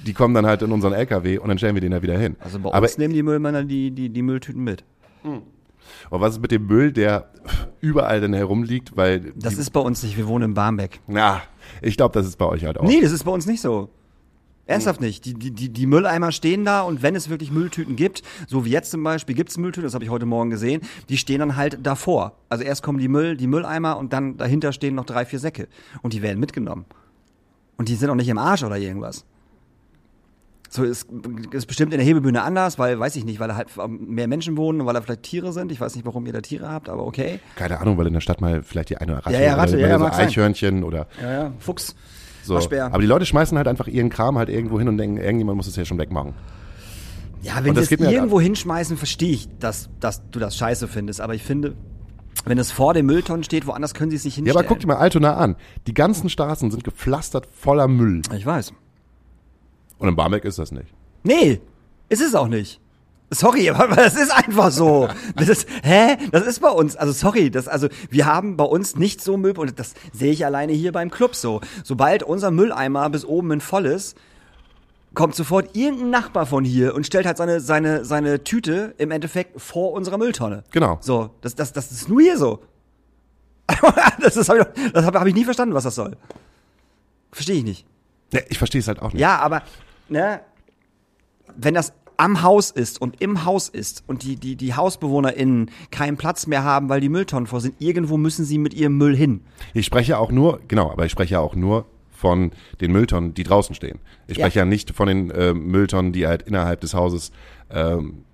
Die 0.05 0.13
kommen 0.13 0.33
dann 0.33 0.45
halt 0.45 0.61
in 0.61 0.71
unseren 0.71 0.93
LKW 0.93 1.37
und 1.37 1.49
dann 1.49 1.57
stellen 1.57 1.75
wir 1.75 1.81
den 1.81 1.91
da 1.91 2.01
wieder 2.01 2.17
hin. 2.17 2.37
Also 2.39 2.59
bei 2.59 2.71
Aber 2.71 2.83
uns 2.85 2.97
nehmen 2.97 3.13
die 3.13 3.21
Müllmänner 3.23 3.63
die, 3.65 3.91
die, 3.91 4.09
die 4.09 4.21
Mülltüten 4.21 4.63
mit. 4.63 4.85
aber 6.09 6.21
was 6.21 6.35
ist 6.35 6.41
mit 6.41 6.51
dem 6.51 6.65
Müll, 6.67 6.93
der 6.93 7.27
überall 7.81 8.21
dann 8.21 8.33
herumliegt? 8.33 8.95
Weil, 8.95 9.33
Das 9.35 9.57
ist 9.57 9.71
bei 9.71 9.81
uns 9.81 10.01
nicht. 10.03 10.15
Wir 10.17 10.27
wohnen 10.27 10.45
in 10.51 10.53
Barmbek. 10.53 11.01
na, 11.07 11.41
ich 11.81 11.97
glaube, 11.97 12.13
das 12.13 12.27
ist 12.27 12.37
bei 12.37 12.45
euch 12.45 12.65
halt 12.65 12.77
auch. 12.77 12.83
Nee, 12.83 13.01
das 13.01 13.11
ist 13.11 13.23
bei 13.23 13.31
uns 13.31 13.45
nicht 13.45 13.61
so. 13.61 13.89
Ernsthaft 14.69 15.01
nicht. 15.01 15.25
Die, 15.25 15.33
die, 15.33 15.69
die, 15.69 15.85
Mülleimer 15.87 16.31
stehen 16.31 16.63
da 16.63 16.83
und 16.83 17.01
wenn 17.01 17.15
es 17.15 17.27
wirklich 17.27 17.51
Mülltüten 17.51 17.95
gibt, 17.95 18.21
so 18.47 18.65
wie 18.65 18.69
jetzt 18.69 18.91
zum 18.91 19.01
Beispiel, 19.01 19.33
gibt 19.33 19.49
es 19.49 19.57
Mülltüten, 19.57 19.85
das 19.85 19.95
habe 19.95 20.03
ich 20.03 20.11
heute 20.11 20.27
Morgen 20.27 20.51
gesehen, 20.51 20.81
die 21.09 21.17
stehen 21.17 21.39
dann 21.39 21.55
halt 21.55 21.79
davor. 21.81 22.33
Also 22.49 22.63
erst 22.63 22.83
kommen 22.83 22.99
die 22.99 23.07
Müll, 23.07 23.35
die 23.35 23.47
Mülleimer 23.47 23.97
und 23.97 24.13
dann 24.13 24.37
dahinter 24.37 24.71
stehen 24.71 24.93
noch 24.93 25.05
drei, 25.05 25.25
vier 25.25 25.39
Säcke. 25.39 25.67
Und 26.03 26.13
die 26.13 26.21
werden 26.21 26.39
mitgenommen. 26.39 26.85
Und 27.77 27.89
die 27.89 27.95
sind 27.95 28.11
auch 28.11 28.15
nicht 28.15 28.27
im 28.27 28.37
Arsch 28.37 28.63
oder 28.63 28.77
irgendwas. 28.77 29.25
So 30.71 30.83
ist, 30.83 31.07
ist 31.51 31.65
bestimmt 31.65 31.93
in 31.93 31.97
der 31.99 32.05
Hebebühne 32.05 32.43
anders, 32.43 32.77
weil, 32.77 32.99
weiß 32.99 33.15
ich 33.15 33.25
nicht, 33.25 33.39
weil 33.39 33.47
da 33.47 33.55
halt 33.55 33.69
mehr 33.89 34.27
Menschen 34.27 34.55
wohnen 34.55 34.81
und 34.81 34.85
weil 34.87 34.93
da 34.93 35.01
vielleicht 35.01 35.23
Tiere 35.23 35.51
sind. 35.51 35.71
Ich 35.71 35.81
weiß 35.81 35.95
nicht, 35.95 36.05
warum 36.05 36.25
ihr 36.27 36.33
da 36.33 36.41
Tiere 36.41 36.69
habt, 36.69 36.89
aber 36.89 37.07
okay. 37.07 37.39
Keine 37.55 37.79
Ahnung, 37.79 37.97
weil 37.97 38.05
in 38.05 38.13
der 38.13 38.21
Stadt 38.21 38.39
mal 38.39 38.61
vielleicht 38.61 38.89
die 38.91 38.97
eine 38.97 39.17
Ratte, 39.17 39.33
Ja, 39.35 39.41
ja, 39.41 39.55
Ratte, 39.55 39.73
oder 39.73 39.81
ja, 39.81 39.87
ja, 39.87 39.97
so 39.97 40.03
mag 40.03 40.13
sein. 40.13 40.27
Eichhörnchen 40.27 40.83
oder 40.83 41.07
Ja, 41.21 41.31
ja, 41.31 41.51
Fuchs. 41.57 41.95
so. 42.43 42.55
Aber 42.55 42.99
die 43.01 43.07
Leute 43.07 43.25
schmeißen 43.25 43.57
halt 43.57 43.67
einfach 43.67 43.87
ihren 43.87 44.09
Kram 44.11 44.37
halt 44.37 44.49
irgendwo 44.49 44.77
hin 44.77 44.87
und 44.87 44.97
denken, 44.99 45.17
irgendjemand 45.17 45.57
muss 45.57 45.65
es 45.65 45.75
ja 45.75 45.85
schon 45.85 45.97
wegmachen. 45.97 46.33
Ja, 47.41 47.55
wenn 47.63 47.73
sie 47.73 47.81
das 47.81 47.91
es 47.91 47.99
mir 47.99 48.05
halt 48.05 48.15
irgendwo 48.17 48.39
hinschmeißen, 48.39 48.95
verstehe 48.97 49.31
ich, 49.31 49.49
dass, 49.59 49.89
dass 49.99 50.29
du 50.29 50.37
das 50.39 50.55
scheiße 50.55 50.87
findest. 50.87 51.19
Aber 51.21 51.33
ich 51.33 51.41
finde, 51.41 51.73
wenn 52.45 52.59
es 52.59 52.71
vor 52.71 52.93
dem 52.93 53.07
Mülltonnen 53.07 53.43
steht, 53.43 53.65
woanders 53.65 53.95
können 53.95 54.11
sie 54.11 54.17
es 54.17 54.25
nicht 54.25 54.35
Ja, 54.37 54.43
hinstellen. 54.43 54.57
aber 54.59 54.67
guck 54.67 54.79
dir 54.81 54.87
mal 54.87 54.97
Altona 54.97 55.35
an. 55.35 55.55
Die 55.87 55.93
ganzen 55.95 56.29
Straßen 56.29 56.69
sind 56.69 56.83
gepflastert 56.83 57.47
voller 57.51 57.87
Müll. 57.87 58.21
Ich 58.35 58.45
weiß. 58.45 58.73
Und 59.99 60.07
in 60.07 60.15
Barmbek 60.15 60.45
ist 60.45 60.57
das 60.59 60.71
nicht. 60.71 60.87
Nee, 61.23 61.61
ist 62.09 62.21
es 62.21 62.33
auch 62.33 62.47
nicht. 62.47 62.81
Sorry, 63.31 63.69
aber 63.69 63.95
das 63.95 64.15
ist 64.15 64.31
einfach 64.31 64.71
so. 64.71 65.07
Das 65.35 65.49
ist, 65.49 65.67
hä? 65.83 66.17
Das 66.31 66.47
ist 66.47 66.61
bei 66.61 66.69
uns. 66.69 66.95
Also 66.95 67.13
sorry, 67.13 67.51
das, 67.51 67.67
also 67.67 67.87
wir 68.09 68.25
haben 68.25 68.57
bei 68.57 68.63
uns 68.63 68.95
nicht 68.95 69.21
so 69.21 69.37
Müll 69.37 69.57
und 69.57 69.77
das 69.79 69.93
sehe 70.13 70.31
ich 70.31 70.45
alleine 70.45 70.73
hier 70.73 70.91
beim 70.91 71.11
Club 71.11 71.35
so. 71.35 71.61
Sobald 71.83 72.23
unser 72.23 72.49
Mülleimer 72.49 73.09
bis 73.09 73.25
oben 73.25 73.51
hin 73.51 73.61
voll 73.61 73.85
ist, 73.85 74.17
kommt 75.13 75.35
sofort 75.35 75.75
irgendein 75.75 76.09
Nachbar 76.09 76.45
von 76.45 76.63
hier 76.63 76.95
und 76.95 77.05
stellt 77.05 77.25
halt 77.25 77.37
seine, 77.37 77.59
seine, 77.59 78.03
seine 78.05 78.43
Tüte 78.43 78.95
im 78.97 79.11
Endeffekt 79.11 79.61
vor 79.61 79.91
unserer 79.93 80.17
Mülltonne. 80.17 80.63
Genau. 80.71 80.97
So, 81.01 81.31
das, 81.41 81.55
das, 81.55 81.73
das 81.73 81.91
ist 81.91 82.09
nur 82.09 82.21
hier 82.21 82.37
so. 82.37 82.63
das 84.21 84.37
ist, 84.37 84.49
hab 84.49 84.57
ich, 84.57 84.91
das 84.91 85.05
habe 85.05 85.19
hab 85.19 85.27
ich 85.27 85.35
nie 85.35 85.45
verstanden, 85.45 85.75
was 85.75 85.83
das 85.83 85.95
soll. 85.95 86.17
Verstehe 87.31 87.57
ich 87.57 87.63
nicht. 87.63 87.85
Ja, 88.33 88.41
ich 88.49 88.57
verstehe 88.57 88.81
es 88.81 88.87
halt 88.87 89.01
auch 89.01 89.13
nicht. 89.13 89.21
Ja, 89.21 89.37
aber 89.37 89.61
ne, 90.11 90.41
wenn 91.57 91.73
das 91.73 91.93
am 92.17 92.41
Haus 92.43 92.69
ist 92.71 93.01
und 93.01 93.21
im 93.21 93.45
Haus 93.45 93.69
ist 93.69 94.03
und 94.07 94.23
die, 94.23 94.35
die, 94.35 94.55
die 94.57 94.73
HausbewohnerInnen 94.73 95.71
keinen 95.89 96.17
Platz 96.17 96.47
mehr 96.47 96.63
haben, 96.65 96.89
weil 96.89 96.99
die 96.99 97.07
Mülltonnen 97.09 97.47
vor 97.47 97.61
sind, 97.61 97.75
irgendwo 97.79 98.17
müssen 98.17 98.43
sie 98.43 98.57
mit 98.57 98.73
ihrem 98.73 98.97
Müll 98.97 99.15
hin. 99.15 99.41
Ich 99.73 99.85
spreche 99.85 100.17
auch 100.17 100.31
nur, 100.31 100.59
genau, 100.67 100.91
aber 100.91 101.05
ich 101.05 101.11
spreche 101.13 101.35
ja 101.35 101.39
auch 101.39 101.55
nur 101.55 101.85
von 102.11 102.51
den 102.81 102.91
Mülltonnen, 102.91 103.33
die 103.33 103.43
draußen 103.43 103.73
stehen. 103.73 103.99
Ich 104.27 104.37
Ja. 104.37 104.43
spreche 104.45 104.59
ja, 104.59 104.65
nicht 104.65 104.91
von 104.91 105.07
den 105.07 105.31
äh, 105.31 105.53
Mülltonnen, 105.53 106.11
die 106.11 106.27
halt 106.27 106.41
innerhalb 106.41 106.81
des 106.81 106.93
Hauses, 106.93 107.31
ähm, 107.69 108.25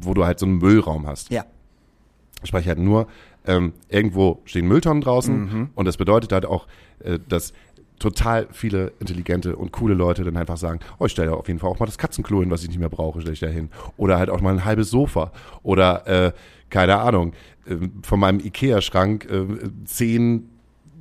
wo 0.00 0.12
du 0.12 0.26
halt 0.26 0.38
so 0.38 0.44
einen 0.44 0.58
Müllraum 0.58 1.06
hast. 1.06 1.30
Ja. 1.30 1.46
Ich 2.42 2.48
spreche 2.48 2.68
halt 2.68 2.78
nur, 2.78 3.06
ähm, 3.46 3.72
irgendwo 3.88 4.42
stehen 4.44 4.68
Mülltonnen 4.68 5.00
draußen 5.00 5.34
Mhm. 5.44 5.70
und 5.74 5.86
das 5.86 5.96
bedeutet 5.96 6.32
halt 6.32 6.44
auch, 6.44 6.66
äh, 7.02 7.18
dass 7.26 7.54
total 7.98 8.48
viele 8.50 8.92
intelligente 9.00 9.56
und 9.56 9.72
coole 9.72 9.94
Leute 9.94 10.24
dann 10.24 10.36
einfach 10.36 10.56
sagen, 10.56 10.80
oh, 10.98 11.06
ich 11.06 11.12
stelle 11.12 11.30
da 11.30 11.34
auf 11.34 11.48
jeden 11.48 11.60
Fall 11.60 11.70
auch 11.70 11.78
mal 11.78 11.86
das 11.86 11.98
Katzenklo 11.98 12.40
hin, 12.40 12.50
was 12.50 12.62
ich 12.62 12.68
nicht 12.68 12.80
mehr 12.80 12.88
brauche, 12.88 13.20
stelle 13.20 13.34
ich 13.34 13.40
da 13.40 13.46
hin. 13.46 13.70
Oder 13.96 14.18
halt 14.18 14.30
auch 14.30 14.40
mal 14.40 14.52
ein 14.52 14.64
halbes 14.64 14.90
Sofa. 14.90 15.32
Oder, 15.62 16.06
äh, 16.06 16.32
keine 16.70 16.98
Ahnung, 16.98 17.32
äh, 17.66 17.76
von 18.02 18.20
meinem 18.20 18.40
Ikea-Schrank 18.40 19.26
äh, 19.30 19.46
zehn 19.84 20.50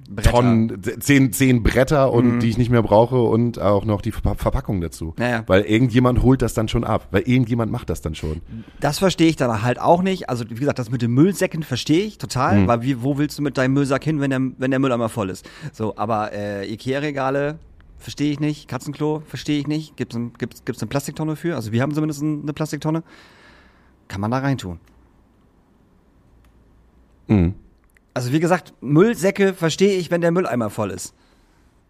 Bretter. 0.10 0.30
Tonnen, 0.32 0.82
zehn, 1.00 1.32
zehn 1.34 1.64
Bretter 1.64 2.12
und 2.12 2.40
die 2.40 2.50
ich 2.50 2.58
nicht 2.58 2.70
mehr 2.70 2.84
brauche 2.84 3.22
und 3.22 3.60
auch 3.60 3.86
noch 3.86 4.02
die 4.02 4.12
Ver 4.12 4.36
Verpackung 4.36 4.82
dazu. 4.82 5.14
Ja, 5.20 5.30
ja. 5.30 5.44
Weil 5.48 5.62
irgendjemand 5.64 6.22
holt 6.22 6.42
das 6.42 6.54
dann 6.54 6.68
schon 6.68 6.84
ab, 6.84 7.08
weil 7.12 7.22
irgendjemand 7.24 7.72
macht 7.72 7.90
das 7.90 8.02
dann 8.02 8.14
schon. 8.16 8.42
Das 8.80 9.00
verstehe 9.00 9.28
ich 9.30 9.36
dann 9.36 9.62
halt 9.64 9.80
auch 9.80 10.02
nicht. 10.04 10.30
Also 10.30 10.50
wie 10.50 10.56
gesagt, 10.56 10.80
das 10.80 10.92
mit 10.92 11.02
den 11.02 11.12
Müllsäcken 11.12 11.64
verstehe 11.64 12.04
ich 12.06 12.18
total, 12.18 12.68
weil 12.68 12.82
wie, 12.82 13.02
wo 13.02 13.18
willst 13.18 13.38
du 13.40 13.42
mit 13.44 13.58
deinem 13.58 13.74
Müllsack 13.74 14.04
hin, 14.04 14.20
wenn 14.20 14.30
der, 14.30 14.42
wenn 14.58 14.72
der 14.72 14.80
Mülleimer 14.80 15.10
voll 15.10 15.30
ist? 15.30 15.50
So, 15.72 15.96
aber 15.98 16.32
äh, 16.34 16.72
Ikea-Regale 16.72 17.58
verstehe 17.98 18.32
ich 18.32 18.40
nicht. 18.40 18.68
Katzenklo 18.68 19.24
verstehe 19.26 19.60
ich 19.60 19.68
nicht. 19.68 19.96
Gibt 19.96 20.14
es 20.14 20.20
ein, 20.20 20.34
gibt's, 20.38 20.66
gibt's 20.66 20.82
eine 20.82 20.90
Plastiktonne 20.90 21.36
für? 21.36 21.56
Also 21.56 21.72
wir 21.72 21.82
haben 21.82 21.94
zumindest 21.94 22.22
ein- 22.22 22.42
eine 22.44 22.54
Plastiktonne. 22.54 23.04
Kann 24.10 24.20
man 24.22 24.30
da 24.32 24.40
reintun. 24.40 24.80
Mhm. 27.28 27.54
Also 28.14 28.32
wie 28.32 28.40
gesagt, 28.40 28.74
Müllsäcke 28.82 29.54
verstehe 29.54 29.98
ich, 29.98 30.12
wenn 30.12 30.22
der 30.22 30.32
Mülleimer 30.32 30.70
voll 30.70 30.92
ist. 30.92 31.14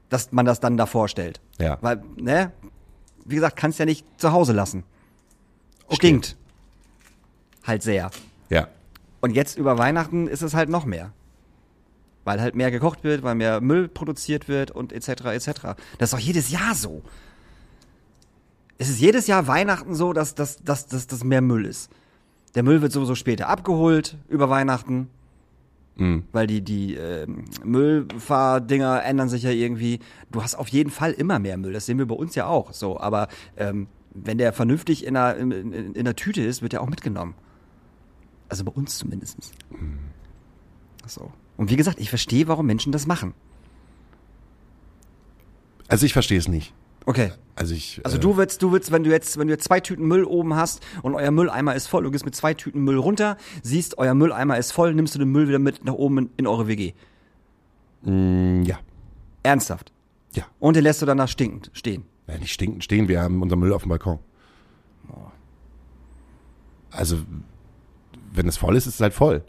Dass 0.10 0.32
man 0.32 0.46
das 0.46 0.60
dann 0.60 0.78
davor 0.78 1.08
stellt. 1.08 1.42
Ja. 1.60 1.78
Weil, 1.82 2.04
ne? 2.16 2.52
Wie 3.26 3.36
gesagt, 3.36 3.56
kannst 3.58 3.80
ja 3.80 3.86
nicht 3.86 4.06
zu 4.18 4.32
Hause 4.32 4.54
lassen. 4.54 4.84
Okay. 5.86 5.96
Stinkt. 5.96 6.36
Halt 7.66 7.84
sehr. 7.84 8.12
Ja. 8.50 8.68
Und 9.22 9.32
jetzt 9.32 9.58
über 9.58 9.78
Weihnachten 9.78 10.28
ist 10.28 10.42
es 10.42 10.54
halt 10.54 10.70
noch 10.70 10.86
mehr. 10.86 11.12
Weil 12.26 12.42
halt 12.42 12.56
mehr 12.56 12.72
gekocht 12.72 13.04
wird, 13.04 13.24
weil 13.24 13.36
mehr 13.36 13.62
Müll 13.62 13.88
produziert 13.88 14.48
wird 14.48 14.72
und 14.72 14.94
etc. 14.94 15.26
etc. 15.26 15.48
Das 15.98 16.08
ist 16.08 16.14
doch 16.14 16.20
jedes 16.20 16.52
Jahr 16.52 16.76
so. 16.76 17.02
Es 18.78 18.90
ist 18.90 19.00
jedes 19.00 19.28
Jahr 19.28 19.48
Weihnachten 19.48 19.96
so, 19.96 20.14
dass 20.14 20.36
dass, 20.36 20.62
dass, 20.64 20.88
dass, 20.88 21.08
dass 21.08 21.24
mehr 21.24 21.42
Müll 21.42 21.66
ist. 21.66 21.90
Der 22.56 22.64
Müll 22.64 22.82
wird 22.82 22.92
sowieso 22.92 23.16
später 23.16 23.50
abgeholt 23.50 24.18
über 24.28 24.50
Weihnachten. 24.50 25.10
Mhm. 25.96 26.24
Weil 26.32 26.48
die, 26.48 26.62
die 26.62 26.96
ähm, 26.96 27.46
Müllfahrdinger 27.64 29.04
ändern 29.04 29.30
sich 29.30 29.44
ja 29.44 29.52
irgendwie. 29.52 30.00
Du 30.32 30.42
hast 30.42 30.56
auf 30.56 30.68
jeden 30.70 30.90
Fall 30.90 31.12
immer 31.12 31.40
mehr 31.40 31.58
Müll. 31.58 31.74
Das 31.74 31.86
sehen 31.86 31.98
wir 32.00 32.08
bei 32.08 32.16
uns 32.16 32.36
ja 32.36 32.48
auch 32.48 32.74
so. 32.74 33.00
Aber 33.00 33.28
ähm, 33.58 33.88
wenn 34.14 34.38
der 34.38 34.54
vernünftig 34.54 35.06
in 35.06 35.14
der, 35.14 35.38
in, 35.38 35.52
in, 35.52 35.94
in 35.94 36.06
der 36.06 36.16
Tüte 36.16 36.42
ist, 36.42 36.62
wird 36.62 36.74
er 36.74 36.82
auch 36.82 36.90
mitgenommen. 36.90 37.36
Also 38.50 38.64
bei 38.64 38.72
uns 38.72 38.98
zumindest. 38.98 39.38
So. 41.06 41.32
Und 41.58 41.70
wie 41.70 41.76
gesagt, 41.76 42.00
ich 42.00 42.10
verstehe, 42.10 42.48
warum 42.48 42.66
Menschen 42.66 42.92
das 42.92 43.08
machen. 43.08 43.34
Also 45.88 46.06
ich 46.06 46.14
verstehe 46.14 46.38
es 46.38 46.48
nicht. 46.48 46.74
Okay. 47.06 47.32
Also 47.56 47.76
ich. 47.76 48.02
Also 48.04 48.18
äh, 48.18 48.20
du 48.20 48.38
willst, 48.38 48.62
du 48.62 48.72
willst, 48.72 48.92
wenn 48.92 49.04
du 49.04 49.12
jetzt, 49.12 49.38
wenn 49.38 49.48
du 49.48 49.54
jetzt 49.54 49.66
zwei 49.66 49.80
Tüten 49.80 50.08
Müll 50.08 50.24
oben 50.24 50.56
hast 50.56 50.82
und 51.02 51.16
euer 51.16 51.32
Mülleimer 51.32 51.76
ist 51.76 51.88
voll, 51.88 52.04
du 52.04 52.12
gehst 52.12 52.26
mit 52.26 52.36
zwei 52.36 52.54
Tüten 52.54 52.82
Müll 52.82 52.98
runter, 52.98 53.38
siehst, 53.62 53.98
euer 53.98 54.13
Mülleimer 54.13 54.58
ist 54.58 54.72
voll, 54.72 54.94
nimmst 54.94 55.13
du 55.16 55.20
den 55.20 55.30
Müll 55.30 55.48
wieder 55.48 55.60
mit 55.60 55.84
nach 55.86 55.94
oben 55.94 56.18
in, 56.18 56.30
in 56.38 56.48
eure 56.48 56.68
WG. 56.68 56.94
mh, 58.04 58.63
ja. 58.66 58.80
Ernsthaft. 59.44 59.92
Ja. 60.32 60.46
Und 60.60 60.76
den 60.76 60.84
lässt 60.84 61.02
du 61.02 61.06
danach 61.06 61.28
stinkend 61.28 61.70
stehen. 61.74 62.06
Ja, 62.28 62.38
nicht 62.38 62.54
stinken 62.54 62.82
stehen, 62.82 63.08
wir 63.08 63.22
haben 63.22 63.42
unser 63.42 63.56
Müll 63.56 63.74
auf 63.74 63.84
dem 63.84 63.89
Balkon. 63.89 64.20
Also, 66.89 67.18
wenn 68.32 68.48
es 68.48 68.58
voll 68.58 68.76
ist, 68.76 68.86
ist 68.86 68.96
es 68.96 69.02
halt 69.02 69.13
voll. 69.13 69.44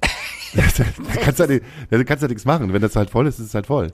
da 0.54 0.62
kannst 0.62 1.40
du 1.40 1.46
halt, 1.46 1.62
da 1.90 2.04
kannst 2.04 2.22
du 2.22 2.24
halt 2.24 2.30
nichts 2.30 2.44
machen. 2.44 2.72
Wenn 2.72 2.82
das 2.82 2.96
halt 2.96 3.10
voll 3.10 3.26
ist, 3.26 3.38
ist 3.38 3.46
es 3.46 3.54
halt 3.54 3.66
voll. 3.66 3.92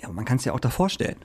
Ja, 0.00 0.08
aber 0.08 0.14
man 0.14 0.24
kann 0.24 0.36
es 0.36 0.44
ja 0.44 0.52
auch 0.52 0.60
davor 0.60 0.88
stellen. 0.88 1.16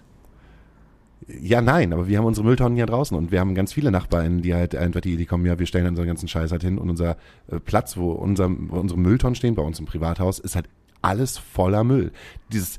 Ja, 1.28 1.62
nein, 1.62 1.92
aber 1.92 2.08
wir 2.08 2.20
haben 2.20 2.26
unsere 2.26 2.46
Mülltonnen 2.46 2.78
ja 2.78 2.86
draußen 2.86 3.18
und 3.18 3.32
wir 3.32 3.40
haben 3.40 3.56
ganz 3.56 3.74
viele 3.74 3.90
Nachbarn, 3.90 4.42
die 4.42 4.54
halt 4.54 4.76
einfach 4.76 5.02
die 5.02 5.14
Idee 5.14 5.26
kommen, 5.26 5.46
ja, 5.46 5.58
wir 5.58 5.66
stellen 5.66 5.88
unseren 5.88 6.08
ganzen 6.08 6.28
Scheiß 6.28 6.52
halt 6.52 6.62
hin 6.62 6.78
und 6.78 6.90
unser 6.90 7.18
äh, 7.48 7.60
Platz, 7.60 7.98
wo, 7.98 8.12
unser, 8.12 8.50
wo 8.50 8.78
unsere 8.78 9.00
Mülltonnen 9.00 9.36
stehen, 9.36 9.56
bei 9.56 9.64
uns 9.64 9.80
im 9.80 9.86
Privathaus, 9.86 10.38
ist 10.38 10.56
halt 10.56 10.70
alles 11.02 11.38
voller 11.38 11.84
Müll. 11.84 12.12
Dieses, 12.52 12.78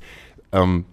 ähm, 0.53 0.85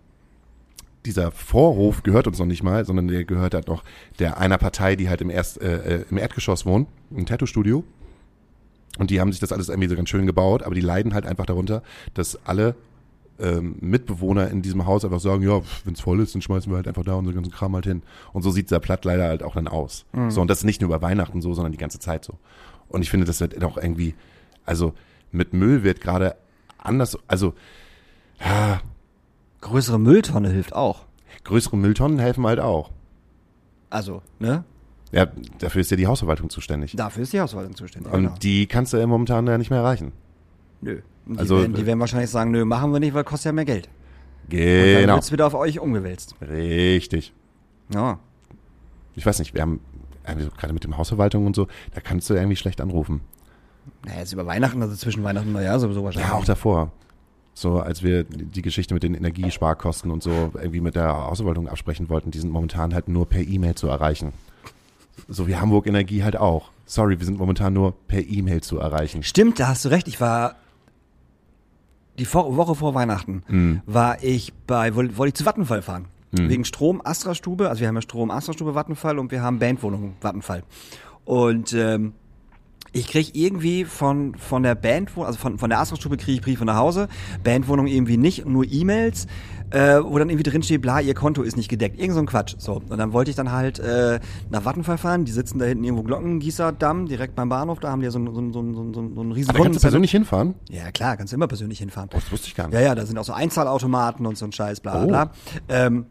dieser 1.07 1.31
Vorhof 1.31 2.03
gehört 2.03 2.27
uns 2.27 2.39
noch 2.39 2.47
nicht 2.47 2.63
mal, 2.63 2.85
sondern 2.85 3.09
der 3.09 3.25
gehört 3.25 3.55
halt 3.55 3.69
noch 3.69 3.85
der 4.19 4.39
einer 4.39 4.59
Partei, 4.59 4.97
die 4.97 5.09
halt 5.09 5.21
im, 5.21 5.31
Erst, 5.31 5.61
äh, 5.61 5.99
äh, 5.99 6.05
im 6.11 6.19
Erdgeschoss 6.19 6.67
wohnt, 6.67 6.89
im 7.11 7.27
Tattoo-Studio. 7.27 7.85
Und 8.99 9.11
die 9.11 9.21
haben 9.21 9.33
sich 9.33 9.41
das 9.41 9.53
alles 9.53 9.69
irgendwie 9.69 9.89
so 9.89 9.97
ganz 9.97 10.09
schön 10.09 10.27
gebaut, 10.27 10.63
aber 10.63 10.75
die 10.75 10.81
leiden 10.81 11.15
halt 11.15 11.27
einfach 11.27 11.47
darunter, 11.47 11.83
dass 12.15 12.39
alle 12.47 12.75
ähm, 13.39 13.77
Mitbewohner 13.81 14.49
in 14.49 14.63
diesem 14.63 14.87
Haus 14.87 15.05
einfach 15.05 15.21
sagen, 15.21 15.43
ja, 15.43 15.61
wenn 15.85 15.95
es 15.95 16.01
voll 16.01 16.21
ist, 16.21 16.35
dann 16.35 16.43
schmeißen 16.43 16.71
wir 16.71 16.77
halt 16.77 16.89
einfach 16.89 17.05
da 17.05 17.15
unseren 17.15 17.35
ganzen 17.35 17.53
Kram 17.53 17.75
halt 17.75 17.87
hin. 17.87 18.03
Und 18.33 18.43
so 18.43 18.51
sieht 18.51 18.67
dieser 18.67 18.81
Platt 18.81 19.05
leider 19.05 19.25
halt 19.25 19.43
auch 19.43 19.55
dann 19.55 19.69
aus. 19.69 20.07
So, 20.29 20.41
und 20.41 20.49
das 20.49 20.59
ist 20.59 20.65
nicht 20.65 20.81
nur 20.81 20.89
über 20.89 21.03
Weihnachten 21.03 21.43
so, 21.43 21.53
sondern 21.55 21.73
die 21.73 21.79
ganze 21.79 21.99
Zeit 21.99 22.25
so. 22.25 22.35
Und 22.89 23.03
ich 23.03 23.11
finde, 23.11 23.27
das 23.27 23.41
wird 23.41 23.63
auch 23.65 23.77
irgendwie, 23.77 24.15
also 24.65 24.95
mit 25.33 25.53
Müll 25.53 25.83
wird 25.83 26.01
gerade 26.01 26.37
anders, 26.79 27.19
also 27.27 27.55
ja, 28.39 28.81
Größere 29.65 29.99
Mülltonne 29.99 30.51
hilft 30.51 30.75
auch. 30.75 31.07
größere 31.45 31.79
Mülltonnen 31.79 32.19
helfen 32.19 32.47
halt 32.47 32.61
auch. 32.61 32.91
Also, 33.89 34.21
ne? 34.39 34.63
Ja, 35.11 35.27
dafür 35.59 35.81
ist 35.81 35.91
ja 35.91 35.97
die 35.97 36.07
Hausverwaltung 36.07 36.51
zuständig. 36.51 36.95
Dafür 36.97 37.23
ist 37.23 37.33
die 37.33 37.41
Hausverwaltung 37.41 37.75
zuständig. 37.75 38.13
Und 38.13 38.25
genau. 38.25 38.35
die 38.43 38.67
kannst 38.67 38.93
du 38.93 38.99
ja 38.99 39.07
momentan 39.07 39.47
ja 39.47 39.57
nicht 39.57 39.71
mehr 39.71 39.79
erreichen. 39.79 40.13
Nö. 40.83 41.01
Die, 41.27 41.39
Also- 41.39 41.59
werden, 41.59 41.75
die 41.75 41.87
werden 41.87 42.01
wahrscheinlich 42.01 42.31
sagen, 42.31 42.51
nö, 42.51 42.65
machen 42.65 42.93
wir 42.93 43.01
nicht, 43.01 43.15
weil 43.15 43.25
kostet 43.25 43.47
ja 43.47 43.53
mehr 43.53 43.65
Geld. 43.65 43.89
Und 44.51 44.53
dann 44.59 44.61
Genau. 45.01 45.15
wird's 45.15 45.33
wieder 45.33 45.47
auf 45.47 45.55
euch 45.55 45.79
umgewälzt. 45.81 46.35
Richtig. 46.43 47.33
Ja. 47.93 48.19
Ich 49.15 49.25
weiß 49.25 49.39
nicht, 49.39 49.55
wir 49.55 49.63
haben 49.63 49.81
irgendwie 50.27 50.45
so 50.45 50.51
gerade 50.51 50.73
mit 50.73 50.85
dem 50.85 50.97
Hausverwaltung 50.99 51.47
und 51.47 51.57
so, 51.57 51.67
da 51.95 52.01
kannst 52.01 52.29
du 52.29 52.35
irgendwie 52.35 52.57
schlecht 52.57 52.81
anrufen. 52.81 53.21
Naja, 54.05 54.21
jetzt 54.21 54.33
über 54.33 54.47
Weihnachten, 54.47 54.81
also 54.83 54.95
zwischen 54.97 55.23
Weihnachten 55.25 55.49
und 55.49 55.55
Neujahr 55.55 55.79
sowieso 55.81 56.05
wahrscheinlich. 56.05 56.31
Ja, 56.31 56.37
auch 56.37 56.45
davor. 56.45 56.93
So, 57.55 57.79
als 57.81 58.03
wir 58.03 58.25
die 58.25 58.63
Geschichte 58.63 58.95
mit 58.95 59.03
den 59.03 59.15
Energiesparkosten 59.15 60.11
und 60.11 60.23
so 60.23 60.51
irgendwie 60.55 60.81
mit 60.81 60.97
der 60.97 61.09
Hausverwaltung 61.13 61.69
absprechen 61.69 62.09
wollten, 62.09 62.31
die 62.31 62.39
sind 62.41 62.51
momentan 62.51 62.93
halt 62.95 63.09
nur 63.09 63.29
per 63.29 63.43
E-Mail 63.43 63.75
zu 63.77 63.87
erreichen. 63.87 64.33
So 65.29 65.47
wie 65.47 65.57
Hamburg 65.57 65.87
Energie 65.87 66.25
halt 66.25 66.37
auch. 66.37 66.71
Sorry, 66.87 67.19
wir 67.19 67.25
sind 67.25 67.39
momentan 67.39 67.73
nur 67.73 67.93
per 68.09 68.21
E-Mail 68.27 68.61
zu 68.63 68.79
erreichen. 68.79 69.23
Stimmt, 69.23 69.61
da 69.61 69.69
hast 69.69 69.85
du 69.85 69.89
recht. 69.91 70.09
Ich 70.09 70.21
war 70.21 70.57
die 72.19 72.25
Vor 72.25 72.57
Woche 72.57 72.75
vor 72.75 72.95
Weihnachten 72.95 73.43
Hm. 73.47 73.81
war 73.87 74.23
ich 74.23 74.53
bei, 74.67 74.95
woll- 74.95 75.17
wollte 75.17 75.29
ich 75.29 75.35
zu 75.35 75.45
Vattenfall 75.45 75.83
fahren. 75.83 76.07
Wegen 76.37 76.65
Strom 76.65 77.01
Astra 77.05 77.33
Stube, 77.37 77.69
also 77.69 77.81
wir 77.81 77.87
haben 77.87 77.95
ja 77.95 78.03
Strom 78.03 78.33
Astra 78.33 78.53
Stube 78.55 78.75
Vattenfall 78.75 79.21
und 79.21 79.31
wir 79.31 79.41
haben 79.41 79.61
Bandwohnung 79.61 80.15
Vattenfall. 80.21 80.65
Und 81.25 81.73
ähm, 81.75 82.13
ich 82.93 83.07
krieg 83.07 83.37
irgendwie 83.37 83.85
von 83.85 84.35
von 84.37 84.63
der 84.65 84.75
Bandwohnung, 84.75 85.27
also 85.29 85.39
von 85.39 85.59
von 85.59 85.71
der 85.71 85.79
Astra 85.79 85.95
Stube 85.97 86.17
kriege 86.17 86.33
ich 86.39 86.41
Briefe 86.43 86.65
nach 86.65 86.77
Hause, 86.77 87.09
Bandwohnung 87.45 87.87
irgendwie 87.87 88.17
nicht, 88.17 88.47
nur 88.47 88.65
E-Mails, 88.69 89.27
äh, 89.71 90.01
wo 90.05 90.19
dann 90.19 90.29
irgendwie 90.31 90.49
drin 90.49 90.63
steht, 90.63 90.83
bla, 90.83 91.01
ihr 91.01 91.15
Konto 91.15 91.43
ist 91.43 91.57
nicht 91.57 91.69
gedeckt, 91.69 91.99
irgend 91.99 92.15
so 92.15 92.21
ein 92.21 92.27
Quatsch. 92.27 92.55
So 92.59 92.83
und 92.89 92.99
dann 92.99 93.13
wollte 93.13 93.31
ich 93.31 93.37
dann 93.37 93.51
halt 93.53 93.79
äh, 93.79 94.21
nach 94.51 94.65
Vattenfall 94.65 94.99
fahren. 94.99 95.25
Die 95.25 95.33
sitzen 95.33 95.59
da 95.59 95.65
hinten 95.65 95.85
irgendwo 95.85 96.03
Glockengießerdamm 96.05 97.07
direkt 97.07 97.35
beim 97.35 97.49
Bahnhof. 97.49 97.81
Da 97.81 97.91
haben 97.91 98.01
die 98.01 98.05
ja 98.05 98.11
so 98.11 98.19
ein 98.19 98.33
so 98.35 98.41
ein 98.41 98.53
so 98.53 98.61
ein 98.61 98.75
so 98.75 98.93
so 98.93 99.01
ein, 99.01 99.15
so 99.15 99.21
ein 99.23 99.33
riesen 99.33 99.53
Da 99.53 99.61
kannst 99.63 99.79
du 99.79 99.81
persönlich 99.83 100.11
hinfahren? 100.11 100.55
ja, 100.71 100.91
klar, 100.93 101.17
kannst 101.17 101.33
du 101.33 101.37
immer 101.37 101.49
persönlich 101.49 101.79
hinfahren. 101.79 102.11
Oh, 102.13 102.17
das 102.19 102.31
wusste 102.31 102.49
ich 102.49 102.55
gar 102.55 102.67
nicht. 102.67 102.75
Ja, 102.75 102.81
ja, 102.81 102.95
da 102.95 103.05
sind 103.07 103.19
auch 103.19 103.25
so 103.25 103.33
Einzahlautomaten 103.33 104.27
und 104.27 104.37
so 104.39 104.45
ein 104.45 104.53
Scheiß, 104.53 104.81
bla 104.81 104.93
bla 104.93 105.03
Oh. 105.05 105.07
bla. 105.09 105.31
Ähm, 105.69 106.07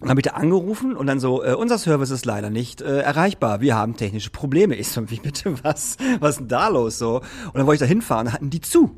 dann 0.00 0.10
habe 0.10 0.20
ich 0.20 0.24
da 0.24 0.32
angerufen 0.32 0.96
und 0.96 1.06
dann 1.06 1.20
so, 1.20 1.44
äh, 1.44 1.54
unser 1.54 1.78
Service 1.78 2.10
ist 2.10 2.24
leider 2.26 2.50
nicht 2.50 2.80
äh, 2.82 2.98
erreichbar. 3.02 3.60
Wir 3.60 3.76
haben 3.76 3.96
technische 3.96 4.30
Probleme. 4.30 4.74
Ich 4.74 4.88
so, 4.88 5.08
wie 5.10 5.20
bitte, 5.20 5.54
was? 5.62 5.96
Was 6.18 6.30
ist 6.30 6.38
denn 6.40 6.48
da 6.48 6.66
los 6.68 6.98
so? 6.98 7.16
Und 7.18 7.54
dann 7.54 7.66
wollte 7.66 7.84
ich 7.84 7.88
da 7.88 7.92
hinfahren, 7.92 8.32
hatten 8.32 8.50
die 8.50 8.60
zu. 8.60 8.96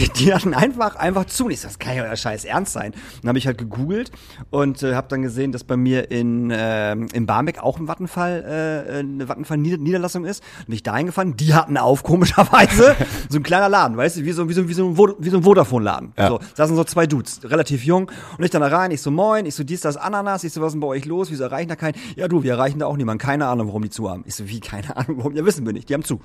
Die, 0.00 0.08
die 0.08 0.34
hatten 0.34 0.54
einfach, 0.54 0.96
einfach 0.96 1.26
zu. 1.26 1.44
Und 1.44 1.50
ich 1.50 1.60
so, 1.60 1.68
das 1.68 1.78
kann 1.78 1.94
ja 1.94 2.04
euer 2.04 2.16
Scheiß 2.16 2.44
ernst 2.44 2.72
sein. 2.72 2.92
Dann 3.20 3.28
habe 3.28 3.38
ich 3.38 3.46
halt 3.46 3.58
gegoogelt 3.58 4.10
und 4.48 4.82
äh, 4.82 4.94
habe 4.94 5.08
dann 5.08 5.20
gesehen, 5.22 5.52
dass 5.52 5.64
bei 5.64 5.76
mir 5.76 6.10
in, 6.10 6.50
ähm, 6.54 7.08
in 7.12 7.26
Barmbek 7.26 7.62
auch 7.62 7.78
ein 7.78 7.86
Vattenfall, 7.86 8.86
äh, 8.88 8.98
eine 9.00 9.28
Vattenfall-Niederlassung 9.28 10.24
ist. 10.24 10.42
Und 10.60 10.66
bin 10.66 10.74
ich 10.74 10.82
da 10.82 10.96
hingefahren. 10.96 11.36
Die 11.36 11.54
hatten 11.54 11.76
auf, 11.76 12.02
komischerweise, 12.02 12.96
so 13.28 13.38
ein 13.38 13.42
kleiner 13.42 13.68
Laden, 13.68 13.96
weißt 13.96 14.18
du, 14.18 14.24
wie 14.24 14.32
so, 14.32 14.48
wie 14.48 14.54
so, 14.54 14.68
wie 14.68 14.74
so 14.74 14.88
ein, 14.88 14.96
wie 15.18 15.28
so 15.28 15.36
ein 15.36 15.42
Vodafone-Laden. 15.42 16.12
Ja. 16.16 16.28
So, 16.28 16.40
saßen 16.54 16.76
so 16.76 16.84
zwei 16.84 17.06
Dudes, 17.06 17.40
relativ 17.44 17.84
jung. 17.84 18.10
Und 18.38 18.44
ich 18.44 18.50
dann 18.50 18.62
da 18.62 18.68
rein, 18.68 18.90
ich 18.90 19.02
so, 19.02 19.10
moin, 19.10 19.44
ich 19.44 19.54
so, 19.54 19.64
dies, 19.64 19.82
das, 19.82 19.96
Ananas. 19.96 20.44
Ich 20.44 20.52
so, 20.52 20.60
was 20.60 20.68
ist 20.68 20.72
denn 20.74 20.80
bei 20.80 20.86
euch 20.86 21.04
los? 21.04 21.30
Wieso 21.30 21.44
erreichen 21.44 21.68
da 21.68 21.76
keinen? 21.76 21.94
Ja, 22.16 22.26
du, 22.26 22.42
wir 22.42 22.52
erreichen 22.52 22.78
da 22.78 22.86
auch 22.86 22.96
niemanden. 22.96 23.20
Keine 23.22 23.46
Ahnung, 23.46 23.68
warum 23.68 23.82
die 23.82 23.90
zu 23.90 24.08
haben. 24.08 24.24
Ich 24.26 24.34
so, 24.34 24.48
wie, 24.48 24.60
keine 24.60 24.96
Ahnung, 24.96 25.18
warum? 25.18 25.36
Ja, 25.36 25.44
wissen 25.44 25.66
wir 25.66 25.72
nicht. 25.72 25.88
Die 25.88 25.94
haben 25.94 26.04
zu. 26.04 26.20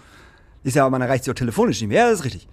So, 0.63 0.77
ja, 0.77 0.83
aber 0.83 0.91
man 0.91 1.01
erreicht 1.01 1.25
sie 1.25 1.31
auch 1.31 1.35
telefonisch 1.35 1.81
nicht 1.81 1.89
mehr. 1.89 2.05
Ja, 2.05 2.09
das 2.09 2.19
ist 2.19 2.25
richtig. 2.25 2.47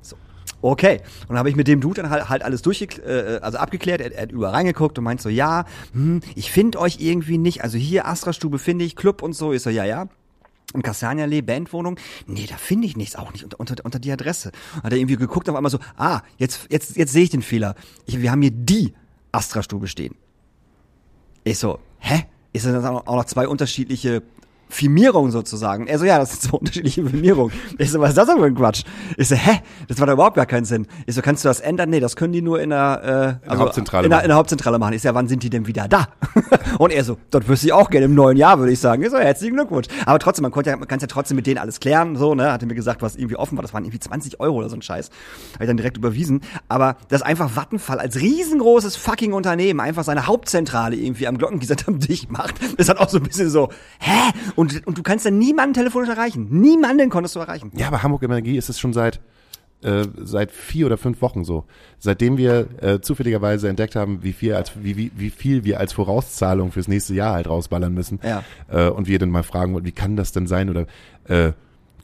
So. 0.00 0.16
Okay. 0.60 1.00
Und 1.22 1.30
dann 1.30 1.38
habe 1.38 1.50
ich 1.50 1.56
mit 1.56 1.68
dem 1.68 1.80
Dude 1.80 2.02
dann 2.02 2.10
halt, 2.10 2.28
halt 2.28 2.42
alles 2.42 2.62
durchgeklärt, 2.62 3.06
äh, 3.06 3.38
also 3.42 3.58
abgeklärt. 3.58 4.00
Er, 4.00 4.12
er 4.12 4.22
hat 4.22 4.32
überall 4.32 4.54
reingeguckt 4.54 4.98
und 4.98 5.04
meint 5.04 5.20
so, 5.20 5.28
ja, 5.28 5.64
hm, 5.92 6.20
ich 6.34 6.50
finde 6.50 6.80
euch 6.80 7.00
irgendwie 7.00 7.38
nicht. 7.38 7.62
Also 7.62 7.78
hier 7.78 8.06
Astra-Stube 8.06 8.58
finde 8.58 8.84
ich, 8.84 8.96
Club 8.96 9.22
und 9.22 9.34
so. 9.34 9.52
Ich 9.52 9.62
so, 9.62 9.70
ja, 9.70 9.84
ja. 9.84 10.08
Im 10.74 10.82
Kastanienallee, 10.82 11.40
Bandwohnung? 11.40 11.98
Nee, 12.26 12.46
da 12.46 12.56
finde 12.56 12.86
ich 12.86 12.96
nichts, 12.96 13.16
auch 13.16 13.32
nicht 13.32 13.42
unter, 13.42 13.58
unter, 13.58 13.76
unter 13.84 13.98
die 13.98 14.12
Adresse. 14.12 14.52
Hat 14.82 14.92
er 14.92 14.98
irgendwie 14.98 15.16
geguckt, 15.16 15.48
auf 15.48 15.56
einmal 15.56 15.70
so, 15.70 15.78
ah, 15.96 16.20
jetzt, 16.36 16.66
jetzt, 16.70 16.96
jetzt 16.96 17.12
sehe 17.12 17.22
ich 17.22 17.30
den 17.30 17.40
Fehler. 17.40 17.74
Ich, 18.04 18.20
wir 18.20 18.30
haben 18.30 18.42
hier 18.42 18.50
die 18.50 18.92
Astra-Stube 19.32 19.86
stehen. 19.86 20.14
Ich 21.44 21.58
so, 21.58 21.78
hä? 22.00 22.24
Ist 22.52 22.66
das 22.66 22.84
auch 22.84 23.04
noch 23.04 23.24
zwei 23.24 23.48
unterschiedliche 23.48 24.22
Firmierung 24.68 25.30
sozusagen. 25.30 25.86
Er 25.86 25.98
so, 25.98 26.04
ja, 26.04 26.18
das 26.18 26.30
sind 26.30 26.42
zwei 26.42 26.58
unterschiedliche 26.58 27.04
Firmierungen. 27.04 27.52
Ich 27.78 27.90
so, 27.90 28.00
was 28.00 28.10
ist 28.10 28.18
das 28.18 28.26
denn 28.26 28.38
für 28.38 28.44
ein 28.44 28.54
Quatsch? 28.54 28.84
Ich 29.16 29.28
so, 29.28 29.34
hä? 29.34 29.60
Das 29.88 29.98
macht 29.98 30.08
doch 30.08 30.14
überhaupt 30.14 30.36
gar 30.36 30.46
keinen 30.46 30.64
Sinn. 30.64 30.86
Ich 31.06 31.14
so, 31.14 31.22
kannst 31.22 31.44
du 31.44 31.48
das 31.48 31.60
ändern? 31.60 31.90
Nee, 31.90 32.00
das 32.00 32.16
können 32.16 32.32
die 32.32 32.42
nur 32.42 32.60
in 32.60 32.70
der, 32.70 33.38
äh, 33.44 33.48
also 33.48 33.64
Hauptzentrale 33.64 34.04
in 34.04 34.10
der, 34.10 34.22
in 34.22 34.28
der 34.28 34.36
Hauptzentrale 34.36 34.78
machen. 34.78 34.94
Ich 34.94 35.02
so, 35.02 35.08
ja, 35.08 35.14
wann 35.14 35.28
sind 35.28 35.42
die 35.42 35.50
denn 35.50 35.66
wieder 35.66 35.88
da? 35.88 36.08
und 36.78 36.92
er 36.92 37.04
so, 37.04 37.18
das 37.30 37.48
wüsste 37.48 37.66
ich 37.66 37.72
auch 37.72 37.90
gerne 37.90 38.06
im 38.06 38.14
neuen 38.14 38.36
Jahr, 38.36 38.58
würde 38.58 38.72
ich 38.72 38.80
sagen. 38.80 39.02
Ich 39.02 39.10
so, 39.10 39.18
herzlichen 39.18 39.54
Glückwunsch. 39.54 39.88
Aber 40.06 40.18
trotzdem, 40.18 40.42
man 40.42 40.52
konnte 40.52 40.70
ja, 40.70 40.76
man 40.76 40.88
kann 40.88 41.00
ja 41.00 41.06
trotzdem 41.06 41.36
mit 41.36 41.46
denen 41.46 41.58
alles 41.58 41.80
klären, 41.80 42.16
so, 42.16 42.34
ne? 42.34 42.52
Hatte 42.52 42.66
mir 42.66 42.74
gesagt, 42.74 43.02
was 43.02 43.16
irgendwie 43.16 43.36
offen 43.36 43.56
war. 43.56 43.62
Das 43.62 43.72
waren 43.74 43.84
irgendwie 43.84 44.00
20 44.00 44.40
Euro 44.40 44.56
oder 44.56 44.68
so 44.68 44.76
ein 44.76 44.82
Scheiß. 44.82 45.10
Habe 45.54 45.64
ich 45.64 45.68
dann 45.68 45.76
direkt 45.76 45.96
überwiesen. 45.96 46.42
Aber 46.68 46.96
das 47.08 47.22
einfach 47.22 47.56
Vattenfall 47.56 47.98
als 47.98 48.16
riesengroßes 48.16 48.96
fucking 48.96 49.32
Unternehmen 49.32 49.80
einfach 49.80 50.04
seine 50.04 50.26
Hauptzentrale 50.26 50.96
irgendwie 50.96 51.26
am 51.26 51.38
Glockengießerdamm 51.38 51.98
dicht 52.08 52.30
macht, 52.30 52.56
ist 52.76 52.88
dann 52.88 52.98
auch 52.98 53.08
so 53.08 53.18
ein 53.18 53.22
bisschen 53.22 53.50
so, 53.50 53.70
hä? 53.98 54.32
Und, 54.58 54.84
und 54.88 54.98
du 54.98 55.04
kannst 55.04 55.24
dann 55.24 55.38
niemanden 55.38 55.74
telefonisch 55.74 56.08
erreichen. 56.08 56.48
Niemanden 56.50 57.10
konntest 57.10 57.36
du 57.36 57.38
erreichen. 57.38 57.70
Ja, 57.76 57.86
aber 57.86 58.02
Hamburg 58.02 58.24
Energie 58.24 58.56
ist 58.56 58.68
es 58.68 58.80
schon 58.80 58.92
seit 58.92 59.20
äh, 59.82 60.02
seit 60.16 60.50
vier 60.50 60.86
oder 60.86 60.98
fünf 60.98 61.22
Wochen 61.22 61.44
so. 61.44 61.64
Seitdem 62.00 62.36
wir 62.36 62.66
äh, 62.82 63.00
zufälligerweise 63.00 63.68
entdeckt 63.68 63.94
haben, 63.94 64.24
wie 64.24 64.32
viel, 64.32 64.54
als, 64.54 64.72
wie, 64.82 64.96
wie, 64.96 65.12
wie 65.14 65.30
viel 65.30 65.62
wir 65.62 65.78
als 65.78 65.92
Vorauszahlung 65.92 66.72
fürs 66.72 66.88
nächste 66.88 67.14
Jahr 67.14 67.34
halt 67.34 67.48
rausballern 67.48 67.94
müssen. 67.94 68.18
Ja. 68.24 68.42
Äh, 68.66 68.88
und 68.88 69.06
wir 69.06 69.20
dann 69.20 69.30
mal 69.30 69.44
fragen 69.44 69.74
wollten, 69.74 69.86
wie 69.86 69.92
kann 69.92 70.16
das 70.16 70.32
denn 70.32 70.48
sein? 70.48 70.70
Oder 70.70 70.88
äh, 71.28 71.52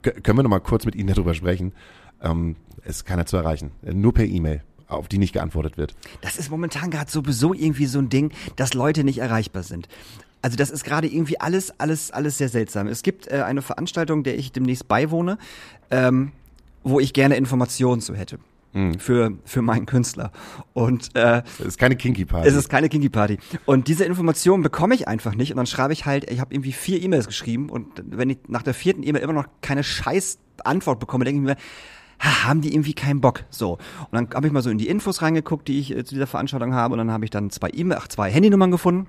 können 0.01 0.37
wir 0.37 0.43
noch 0.43 0.49
mal 0.49 0.59
kurz 0.59 0.85
mit 0.85 0.95
Ihnen 0.95 1.09
darüber 1.09 1.33
sprechen? 1.33 1.73
Ähm, 2.21 2.55
es 2.85 2.97
ist 2.97 3.05
keiner 3.05 3.25
zu 3.25 3.35
erreichen. 3.35 3.71
Äh, 3.85 3.93
Nur 3.93 4.13
per 4.13 4.23
E-Mail, 4.23 4.61
auf 4.87 5.09
die 5.09 5.17
nicht 5.17 5.33
geantwortet 5.33 5.77
wird. 5.77 5.93
Das 6.21 6.37
ist 6.37 6.49
momentan 6.49 6.89
gerade 6.89 7.11
sowieso 7.11 7.53
irgendwie 7.53 7.87
so 7.87 7.99
ein 7.99 8.07
Ding, 8.07 8.31
dass 8.55 8.73
Leute 8.73 9.03
nicht 9.03 9.17
erreichbar 9.17 9.63
sind. 9.63 9.89
Also 10.45 10.57
das 10.57 10.69
ist 10.69 10.83
gerade 10.83 11.07
irgendwie 11.07 11.39
alles, 11.39 11.73
alles, 11.79 12.11
alles 12.11 12.37
sehr 12.37 12.49
seltsam. 12.49 12.85
Es 12.85 13.01
gibt 13.01 13.27
äh, 13.31 13.41
eine 13.41 13.63
Veranstaltung, 13.63 14.21
der 14.21 14.37
ich 14.37 14.51
demnächst 14.51 14.87
beiwohne, 14.87 15.39
ähm, 15.89 16.33
wo 16.83 16.99
ich 16.99 17.13
gerne 17.13 17.35
Informationen 17.35 17.99
zu 17.99 18.13
hätte. 18.13 18.37
Für, 18.99 19.31
für 19.43 19.63
meinen 19.63 19.87
Künstler. 19.87 20.31
Und 20.73 21.15
äh, 21.15 21.41
Es 21.57 21.65
ist 21.65 21.79
keine 21.79 21.95
Kinky 21.95 22.25
Party. 22.25 22.47
es 22.47 22.53
ist 22.55 22.69
keine 22.69 22.89
Kinky 22.89 23.09
Party. 23.09 23.39
Und 23.65 23.87
diese 23.87 24.03
Informationen 24.05 24.61
bekomme 24.61 24.93
ich 24.93 25.07
einfach 25.07 25.33
nicht. 25.33 25.49
Und 25.51 25.57
dann 25.57 25.65
schreibe 25.65 25.93
ich 25.93 26.05
halt, 26.05 26.29
ich 26.29 26.39
habe 26.41 26.53
irgendwie 26.53 26.73
vier 26.73 27.01
E-Mails 27.01 27.25
geschrieben 27.25 27.69
und 27.69 28.03
wenn 28.05 28.29
ich 28.29 28.37
nach 28.47 28.61
der 28.61 28.75
vierten 28.75 29.01
E-Mail 29.01 29.23
immer 29.23 29.33
noch 29.33 29.47
keine 29.61 29.81
scheiß 29.83 30.37
Antwort 30.63 30.99
bekomme, 30.99 31.25
denke 31.25 31.39
ich 31.39 31.45
mir, 31.45 31.55
ha, 32.19 32.43
haben 32.49 32.61
die 32.61 32.71
irgendwie 32.71 32.93
keinen 32.93 33.19
Bock. 33.19 33.45
So. 33.49 33.79
Und 34.11 34.11
dann 34.11 34.29
habe 34.35 34.45
ich 34.45 34.53
mal 34.53 34.61
so 34.61 34.69
in 34.69 34.77
die 34.77 34.89
Infos 34.89 35.23
reingeguckt, 35.23 35.67
die 35.67 35.79
ich 35.79 35.89
äh, 35.95 36.03
zu 36.03 36.13
dieser 36.13 36.27
Veranstaltung 36.27 36.75
habe. 36.75 36.91
Und 36.91 36.99
dann 36.99 37.09
habe 37.11 37.23
ich 37.25 37.31
dann 37.31 37.49
zwei 37.49 37.69
E-Mail, 37.73 37.97
ach, 37.99 38.09
zwei 38.09 38.29
Handynummern 38.29 38.69
gefunden. 38.69 39.07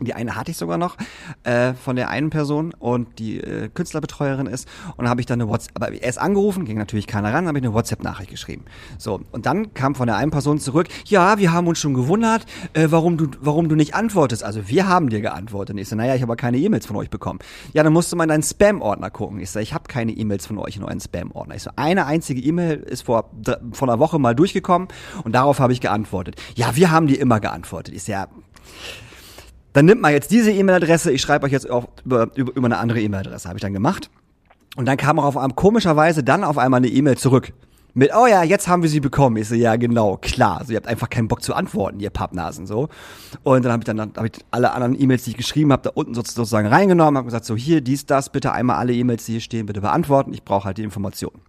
Die 0.00 0.14
eine 0.14 0.36
hatte 0.36 0.50
ich 0.50 0.56
sogar 0.56 0.78
noch 0.78 0.96
äh, 1.42 1.74
von 1.74 1.96
der 1.96 2.08
einen 2.08 2.30
Person 2.30 2.72
und 2.78 3.18
die 3.18 3.40
äh, 3.40 3.68
Künstlerbetreuerin 3.68 4.46
ist. 4.46 4.68
Und 4.90 4.98
dann 4.98 5.08
habe 5.08 5.20
ich 5.20 5.26
dann 5.26 5.40
eine 5.40 5.50
WhatsApp, 5.50 5.72
aber 5.74 5.92
er 5.92 6.08
ist 6.08 6.18
angerufen, 6.18 6.64
ging 6.64 6.78
natürlich 6.78 7.06
keiner 7.06 7.32
ran, 7.34 7.48
habe 7.48 7.58
ich 7.58 7.64
eine 7.64 7.74
WhatsApp-Nachricht 7.74 8.30
geschrieben. 8.30 8.64
So, 8.96 9.20
und 9.32 9.46
dann 9.46 9.74
kam 9.74 9.94
von 9.94 10.06
der 10.06 10.16
einen 10.16 10.30
Person 10.30 10.58
zurück, 10.60 10.88
ja, 11.06 11.38
wir 11.38 11.52
haben 11.52 11.66
uns 11.66 11.78
schon 11.78 11.94
gewundert, 11.94 12.46
äh, 12.74 12.86
warum 12.90 13.16
du, 13.16 13.28
warum 13.40 13.68
du 13.68 13.74
nicht 13.74 13.94
antwortest. 13.94 14.44
Also 14.44 14.68
wir 14.68 14.88
haben 14.88 15.08
dir 15.08 15.20
geantwortet. 15.20 15.74
Und 15.74 15.78
ich 15.78 15.88
so, 15.88 15.96
naja, 15.96 16.14
ich 16.14 16.22
habe 16.22 16.32
aber 16.32 16.36
keine 16.36 16.58
E-Mails 16.58 16.86
von 16.86 16.96
euch 16.96 17.10
bekommen. 17.10 17.40
Ja, 17.72 17.82
dann 17.82 17.92
musst 17.92 18.12
du 18.12 18.16
mal 18.16 18.24
in 18.24 18.28
deinen 18.28 18.42
Spam-Ordner 18.42 19.10
gucken. 19.10 19.40
Ich 19.40 19.50
so, 19.50 19.58
ich 19.58 19.74
habe 19.74 19.84
keine 19.88 20.12
E-Mails 20.12 20.46
von 20.46 20.58
euch 20.58 20.76
in 20.76 20.84
euren 20.84 21.00
Spam-Ordner. 21.00 21.54
Ich 21.54 21.62
so, 21.62 21.70
eine 21.76 22.06
einzige 22.06 22.40
E-Mail 22.40 22.76
ist 22.78 23.02
vor, 23.02 23.30
vor 23.72 23.88
einer 23.88 23.98
Woche 23.98 24.18
mal 24.18 24.34
durchgekommen 24.34 24.88
und 25.24 25.32
darauf 25.32 25.58
habe 25.58 25.72
ich 25.72 25.80
geantwortet. 25.80 26.36
Ja, 26.54 26.76
wir 26.76 26.90
haben 26.90 27.06
dir 27.06 27.18
immer 27.18 27.40
geantwortet. 27.40 27.94
Ich 27.94 28.04
so, 28.04 28.12
ja, 28.12 28.28
dann 29.72 29.86
nimmt 29.86 30.00
mal 30.00 30.12
jetzt 30.12 30.30
diese 30.30 30.50
E-Mail-Adresse, 30.50 31.12
ich 31.12 31.20
schreibe 31.20 31.46
euch 31.46 31.52
jetzt 31.52 31.70
auch 31.70 31.88
über, 32.04 32.30
über, 32.34 32.54
über 32.54 32.66
eine 32.66 32.78
andere 32.78 33.00
E-Mail-Adresse, 33.00 33.48
habe 33.48 33.58
ich 33.58 33.62
dann 33.62 33.72
gemacht. 33.72 34.10
Und 34.76 34.86
dann 34.86 34.96
kam 34.96 35.18
auch 35.18 35.24
auf 35.24 35.36
einmal, 35.36 35.54
komischerweise 35.54 36.22
dann 36.22 36.44
auf 36.44 36.58
einmal 36.58 36.78
eine 36.78 36.88
E-Mail 36.88 37.16
zurück. 37.16 37.52
Mit, 37.94 38.12
oh 38.14 38.26
ja, 38.26 38.44
jetzt 38.44 38.68
haben 38.68 38.82
wir 38.82 38.88
sie 38.88 39.00
bekommen. 39.00 39.36
Ich 39.38 39.48
so, 39.48 39.54
ja, 39.54 39.74
genau, 39.76 40.18
klar. 40.18 40.62
So, 40.64 40.72
ihr 40.72 40.76
habt 40.76 40.86
einfach 40.86 41.10
keinen 41.10 41.26
Bock 41.26 41.42
zu 41.42 41.54
antworten, 41.54 41.98
ihr 41.98 42.10
Pappnasen, 42.10 42.66
so. 42.66 42.88
Und 43.42 43.64
dann 43.64 43.72
habe 43.72 43.80
ich 43.80 43.86
dann, 43.86 43.96
dann 43.96 44.12
hab 44.14 44.24
ich 44.24 44.44
alle 44.50 44.72
anderen 44.72 45.00
E-Mails, 45.00 45.24
die 45.24 45.30
ich 45.30 45.36
geschrieben 45.36 45.72
habe, 45.72 45.82
da 45.82 45.90
unten 45.94 46.14
sozusagen 46.14 46.68
reingenommen, 46.68 47.16
habe 47.16 47.24
gesagt, 47.24 47.44
so, 47.44 47.56
hier, 47.56 47.80
dies, 47.80 48.06
das, 48.06 48.30
bitte 48.30 48.52
einmal 48.52 48.76
alle 48.76 48.92
E-Mails, 48.92 49.24
die 49.24 49.32
hier 49.32 49.40
stehen, 49.40 49.66
bitte 49.66 49.80
beantworten. 49.80 50.32
Ich 50.32 50.44
brauche 50.44 50.66
halt 50.66 50.78
die 50.78 50.84
Informationen. 50.84 51.40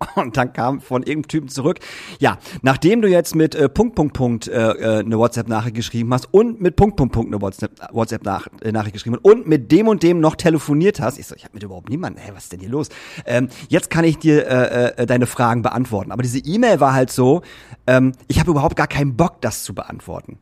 Und 0.14 0.36
dann 0.36 0.52
kam 0.52 0.80
von 0.80 1.02
irgendeinem 1.02 1.28
Typen 1.28 1.48
zurück, 1.48 1.78
ja, 2.18 2.38
nachdem 2.62 3.02
du 3.02 3.08
jetzt 3.08 3.34
mit 3.34 3.54
äh, 3.54 3.68
Punkt, 3.68 3.94
Punkt, 3.96 4.14
Punkt 4.14 4.48
äh, 4.48 4.70
äh, 4.70 4.98
eine 5.00 5.18
WhatsApp-Nachricht 5.18 5.74
geschrieben 5.74 6.12
hast 6.14 6.32
und 6.32 6.60
mit 6.60 6.76
Punkt, 6.76 6.96
Punkt, 6.96 7.12
Punkt 7.14 7.32
eine 7.32 7.40
WhatsApp- 7.42 7.92
WhatsApp-Nachricht 7.92 8.92
geschrieben 8.92 9.16
hast 9.16 9.24
und 9.24 9.46
mit 9.48 9.72
dem 9.72 9.88
und 9.88 10.02
dem 10.02 10.20
noch 10.20 10.36
telefoniert 10.36 11.00
hast, 11.00 11.18
ich 11.18 11.26
so, 11.26 11.34
ich 11.34 11.44
habe 11.44 11.54
mit 11.54 11.62
überhaupt 11.62 11.88
niemanden, 11.88 12.18
hey, 12.20 12.32
was 12.34 12.44
ist 12.44 12.52
denn 12.52 12.60
hier 12.60 12.68
los? 12.68 12.88
Ähm, 13.26 13.48
jetzt 13.68 13.90
kann 13.90 14.04
ich 14.04 14.18
dir 14.18 14.46
äh, 14.46 15.02
äh, 15.02 15.06
deine 15.06 15.26
Fragen 15.26 15.62
beantworten. 15.62 16.12
Aber 16.12 16.22
diese 16.22 16.38
E-Mail 16.38 16.80
war 16.80 16.92
halt 16.92 17.10
so, 17.10 17.42
ähm, 17.86 18.12
ich 18.28 18.38
habe 18.38 18.50
überhaupt 18.50 18.76
gar 18.76 18.86
keinen 18.86 19.16
Bock, 19.16 19.40
das 19.40 19.64
zu 19.64 19.74
beantworten. 19.74 20.38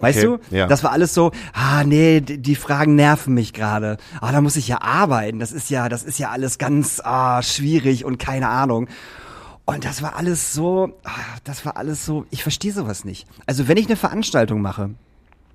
Weißt 0.00 0.18
Okay, 0.24 0.38
du? 0.50 0.56
ja. 0.56 0.66
Das 0.66 0.82
war 0.82 0.90
alles 0.92 1.14
so, 1.14 1.30
ah 1.52 1.84
nee, 1.84 2.20
die, 2.20 2.38
die 2.38 2.56
Fragen 2.56 2.94
nerven 2.96 3.32
mich 3.34 3.52
gerade. 3.52 3.96
Ah, 4.20 4.32
da 4.32 4.40
muss 4.40 4.56
ich 4.56 4.66
ja 4.68 4.82
arbeiten. 4.82 5.38
Das 5.38 5.52
ist 5.52 5.70
ja, 5.70 5.88
das 5.88 6.02
ist 6.02 6.18
ja 6.18 6.30
alles 6.30 6.58
ganz 6.58 7.00
ah, 7.04 7.42
schwierig 7.42 8.04
und 8.04 8.18
keine 8.18 8.48
Ahnung. 8.48 8.88
Und 9.66 9.84
das 9.84 10.02
war 10.02 10.16
alles 10.16 10.52
so, 10.52 10.92
ah, 11.04 11.10
das 11.44 11.64
war 11.64 11.76
alles 11.76 12.04
so, 12.04 12.26
ich 12.30 12.42
verstehe 12.42 12.72
sowas 12.72 13.04
nicht. 13.04 13.26
Also 13.46 13.66
wenn 13.68 13.76
ich 13.78 13.86
eine 13.86 13.96
Veranstaltung 13.96 14.60
mache 14.60 14.90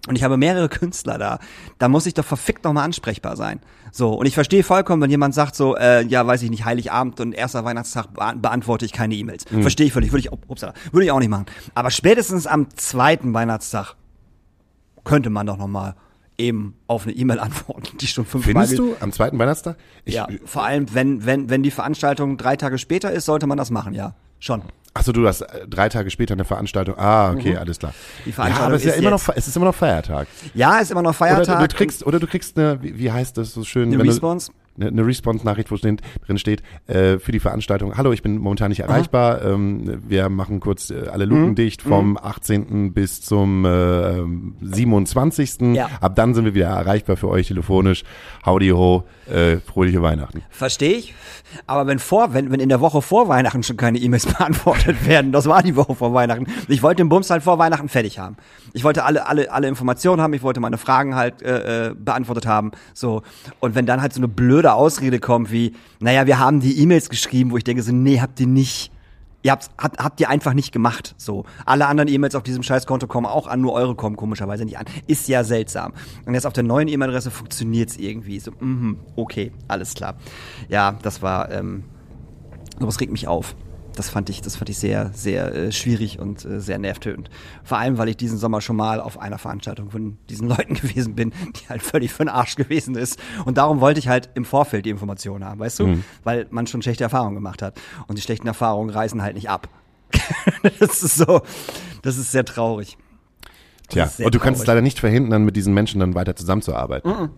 und 0.07 0.15
ich 0.15 0.23
habe 0.23 0.37
mehrere 0.37 0.67
Künstler 0.69 1.17
da, 1.19 1.39
da 1.77 1.89
muss 1.89 2.05
ich 2.07 2.13
doch 2.15 2.25
verfickt 2.25 2.63
nochmal 2.63 2.85
ansprechbar 2.85 3.35
sein. 3.35 3.59
So, 3.91 4.13
und 4.13 4.25
ich 4.25 4.33
verstehe 4.35 4.63
vollkommen, 4.63 5.01
wenn 5.01 5.09
jemand 5.11 5.35
sagt 5.35 5.53
so, 5.55 5.75
äh, 5.75 6.03
ja, 6.05 6.25
weiß 6.25 6.41
ich 6.43 6.49
nicht, 6.49 6.63
Heiligabend 6.63 7.19
und 7.19 7.33
erster 7.33 7.65
Weihnachtstag 7.65 8.13
bea- 8.13 8.35
beantworte 8.35 8.85
ich 8.85 8.93
keine 8.93 9.15
E-Mails. 9.15 9.45
Verstehe 9.61 9.87
ich 9.87 9.93
völlig, 9.93 10.11
würde 10.11 10.21
ich, 10.21 10.31
upsala, 10.31 10.73
würde 10.91 11.05
ich 11.05 11.11
auch 11.11 11.19
nicht 11.19 11.29
machen. 11.29 11.45
Aber 11.75 11.91
spätestens 11.91 12.47
am 12.47 12.67
zweiten 12.77 13.33
Weihnachtstag 13.33 13.95
könnte 15.03 15.29
man 15.29 15.45
doch 15.47 15.57
noch 15.57 15.67
mal 15.67 15.95
eben 16.37 16.75
auf 16.87 17.03
eine 17.03 17.13
E-Mail 17.13 17.39
antworten, 17.39 17.97
die 17.97 18.07
schon 18.07 18.25
fünfmal 18.25 18.65
Findest 18.67 18.77
du 18.79 18.95
am 18.99 19.11
zweiten 19.11 19.37
Weihnachtstag? 19.37 19.77
Ich, 20.05 20.15
Ja, 20.15 20.27
vor 20.45 20.63
allem 20.63 20.93
wenn 20.93 21.25
wenn 21.25 21.49
wenn 21.49 21.63
die 21.63 21.71
Veranstaltung 21.71 22.37
drei 22.37 22.55
Tage 22.55 22.77
später 22.77 23.11
ist, 23.11 23.25
sollte 23.25 23.45
man 23.47 23.57
das 23.57 23.71
machen, 23.71 23.93
ja, 23.93 24.15
schon. 24.39 24.61
Achso, 24.93 25.11
du 25.11 25.27
hast 25.27 25.41
äh, 25.41 25.67
drei 25.67 25.87
Tage 25.87 26.09
später 26.09 26.33
eine 26.33 26.45
Veranstaltung. 26.45 26.97
Ah, 26.97 27.31
okay, 27.31 27.55
alles 27.57 27.77
klar. 27.77 27.91
Mhm. 27.91 28.23
Die 28.25 28.29
ja, 28.29 28.35
Veranstaltung 28.35 28.65
aber 28.65 28.75
es 28.75 28.85
ist 28.85 28.91
ja 28.91 28.99
immer 28.99 29.09
noch, 29.11 29.29
es 29.35 29.47
ist 29.47 29.55
immer 29.55 29.65
noch 29.65 29.75
Feiertag. 29.75 30.27
Ja, 30.55 30.79
ist 30.79 30.91
immer 30.91 31.01
noch 31.03 31.09
Oder 31.09 31.13
Feiertag. 31.13 31.59
du, 31.59 31.67
du 31.67 31.75
kriegst, 31.75 32.05
oder 32.07 32.19
du 32.19 32.25
kriegst 32.27 32.57
eine, 32.57 32.79
wie, 32.81 33.11
heißt 33.11 33.37
das 33.37 33.53
so 33.53 33.63
schön? 33.63 33.89
Eine 33.89 33.99
wenn 33.99 34.05
du- 34.05 34.11
Response? 34.11 34.51
Eine, 34.79 35.05
Response-Nachricht, 35.05 35.71
wo 35.71 35.75
drin 35.75 35.99
steht, 36.35 36.63
äh, 36.87 37.19
für 37.19 37.31
die 37.31 37.39
Veranstaltung, 37.39 37.97
hallo, 37.97 38.11
ich 38.13 38.21
bin 38.21 38.37
momentan 38.37 38.69
nicht 38.69 38.79
erreichbar, 38.79 39.43
ähm, 39.43 40.01
wir 40.07 40.29
machen 40.29 40.59
kurz 40.59 40.89
äh, 40.89 41.07
alle 41.11 41.25
Mhm. 41.25 41.31
Luken 41.31 41.55
dicht 41.55 41.81
vom 41.81 42.17
18. 42.17 42.93
bis 42.93 43.21
zum 43.21 43.65
äh, 43.65 44.23
27. 44.61 45.75
Ja. 45.75 45.89
Ab 46.01 46.15
dann 46.15 46.33
sind 46.33 46.45
wir 46.45 46.53
wieder 46.53 46.67
erreichbar 46.67 47.17
für 47.17 47.27
euch 47.29 47.47
telefonisch. 47.47 48.03
Howdy 48.45 48.69
ho, 48.69 49.03
äh, 49.27 49.57
fröhliche 49.57 50.01
Weihnachten. 50.01 50.43
Verstehe 50.49 50.93
ich. 50.93 51.13
Aber 51.67 51.87
wenn 51.87 51.99
vor, 51.99 52.33
wenn, 52.33 52.51
wenn 52.51 52.59
in 52.59 52.69
der 52.69 52.79
Woche 52.79 53.01
vor 53.01 53.27
Weihnachten 53.27 53.63
schon 53.63 53.77
keine 53.77 53.97
E-Mails 53.97 54.25
beantwortet 54.37 55.05
werden, 55.07 55.31
das 55.31 55.47
war 55.47 55.63
die 55.63 55.75
Woche 55.75 55.95
vor 55.95 56.13
Weihnachten. 56.13 56.45
Ich 56.67 56.83
wollte 56.83 57.03
den 57.03 57.09
Bums 57.09 57.29
halt 57.29 57.43
vor 57.43 57.57
Weihnachten 57.59 57.89
fertig 57.89 58.19
haben. 58.19 58.37
Ich 58.73 58.83
wollte 58.83 59.03
alle, 59.03 59.27
alle, 59.27 59.51
alle 59.51 59.67
Informationen 59.67 60.21
haben, 60.21 60.33
ich 60.33 60.43
wollte 60.43 60.59
meine 60.59 60.77
Fragen 60.77 61.15
halt 61.15 61.41
äh, 61.41 61.87
äh, 61.89 61.95
beantwortet 61.95 62.45
haben. 62.45 62.71
So. 62.93 63.23
Und 63.59 63.75
wenn 63.75 63.85
dann 63.85 64.01
halt 64.01 64.13
so 64.13 64.19
eine 64.19 64.27
blöde 64.27 64.68
Ausrede 64.75 65.19
kommt 65.19 65.51
wie, 65.51 65.73
naja, 65.99 66.25
wir 66.27 66.39
haben 66.39 66.59
die 66.59 66.81
E-Mails 66.81 67.09
geschrieben, 67.09 67.51
wo 67.51 67.57
ich 67.57 67.63
denke 67.63 67.83
so, 67.83 67.91
nee, 67.91 68.19
habt 68.19 68.39
ihr 68.39 68.47
nicht. 68.47 68.91
Ihr 69.41 69.51
habt, 69.51 69.69
habt, 69.77 70.03
habt 70.03 70.19
ihr 70.19 70.29
einfach 70.29 70.53
nicht 70.53 70.73
gemacht. 70.73 71.15
So. 71.17 71.45
Alle 71.65 71.87
anderen 71.87 72.09
E-Mails 72.09 72.35
auf 72.35 72.43
diesem 72.43 72.61
Scheißkonto 72.61 73.07
kommen 73.07 73.25
auch 73.25 73.47
an, 73.47 73.61
nur 73.61 73.71
eure 73.73 73.95
kommen 73.95 74.17
komischerweise 74.17 74.65
nicht 74.65 74.77
an. 74.77 74.85
Ist 75.07 75.29
ja 75.29 75.45
seltsam. 75.45 75.93
Und 76.25 76.33
jetzt 76.33 76.45
auf 76.45 76.51
der 76.51 76.63
neuen 76.63 76.89
E-Mail-Adresse 76.89 77.31
funktioniert's 77.31 77.95
irgendwie. 77.95 78.39
So, 78.39 78.51
mhm, 78.59 78.97
okay, 79.15 79.53
alles 79.69 79.93
klar. 79.93 80.15
Ja, 80.67 80.97
das 81.01 81.21
war, 81.21 81.51
ähm, 81.51 81.85
sowas 82.79 82.99
regt 82.99 83.13
mich 83.13 83.29
auf. 83.29 83.55
Das 83.99 84.07
fand 84.07 84.29
ich, 84.29 84.41
das 84.41 84.55
fand 84.55 84.69
ich 84.69 84.77
sehr, 84.77 85.11
sehr 85.13 85.53
äh, 85.53 85.71
schwierig 85.73 86.19
und 86.19 86.45
äh, 86.45 86.61
sehr 86.61 86.79
nervtötend. 86.79 87.29
Vor 87.65 87.79
allem, 87.79 87.97
weil 87.97 88.07
ich 88.07 88.15
diesen 88.15 88.37
Sommer 88.37 88.61
schon 88.61 88.77
mal 88.77 89.01
auf 89.01 89.19
einer 89.19 89.37
Veranstaltung 89.37 89.91
von 89.91 90.17
diesen 90.29 90.47
Leuten 90.47 90.75
gewesen 90.75 91.15
bin, 91.15 91.33
die 91.57 91.67
halt 91.67 91.83
völlig 91.83 92.13
für 92.13 92.23
den 92.23 92.29
Arsch 92.29 92.55
gewesen 92.55 92.95
ist. 92.95 93.19
Und 93.43 93.57
darum 93.57 93.81
wollte 93.81 93.99
ich 93.99 94.07
halt 94.07 94.29
im 94.35 94.45
Vorfeld 94.45 94.85
die 94.85 94.89
Informationen 94.89 95.43
haben, 95.43 95.59
weißt 95.59 95.81
du? 95.81 95.97
Weil 96.23 96.47
man 96.49 96.65
schon 96.65 96.81
schlechte 96.81 97.03
Erfahrungen 97.03 97.35
gemacht 97.35 97.61
hat. 97.61 97.77
Und 98.07 98.17
die 98.17 98.21
schlechten 98.21 98.47
Erfahrungen 98.47 98.89
reißen 98.89 99.21
halt 99.21 99.35
nicht 99.35 99.49
ab. 99.49 99.67
das 100.79 101.03
ist 101.03 101.17
so, 101.17 101.41
das 102.01 102.17
ist 102.17 102.31
sehr 102.31 102.45
traurig. 102.45 102.97
Tja, 103.89 104.09
und 104.23 104.33
du 104.33 104.39
kannst 104.39 104.61
es 104.61 104.65
traurig. 104.65 104.67
leider 104.67 104.81
nicht 104.81 104.99
verhindern, 105.01 105.43
mit 105.43 105.57
diesen 105.57 105.73
Menschen 105.73 105.99
dann 105.99 106.15
weiter 106.15 106.37
zusammenzuarbeiten. 106.37 107.31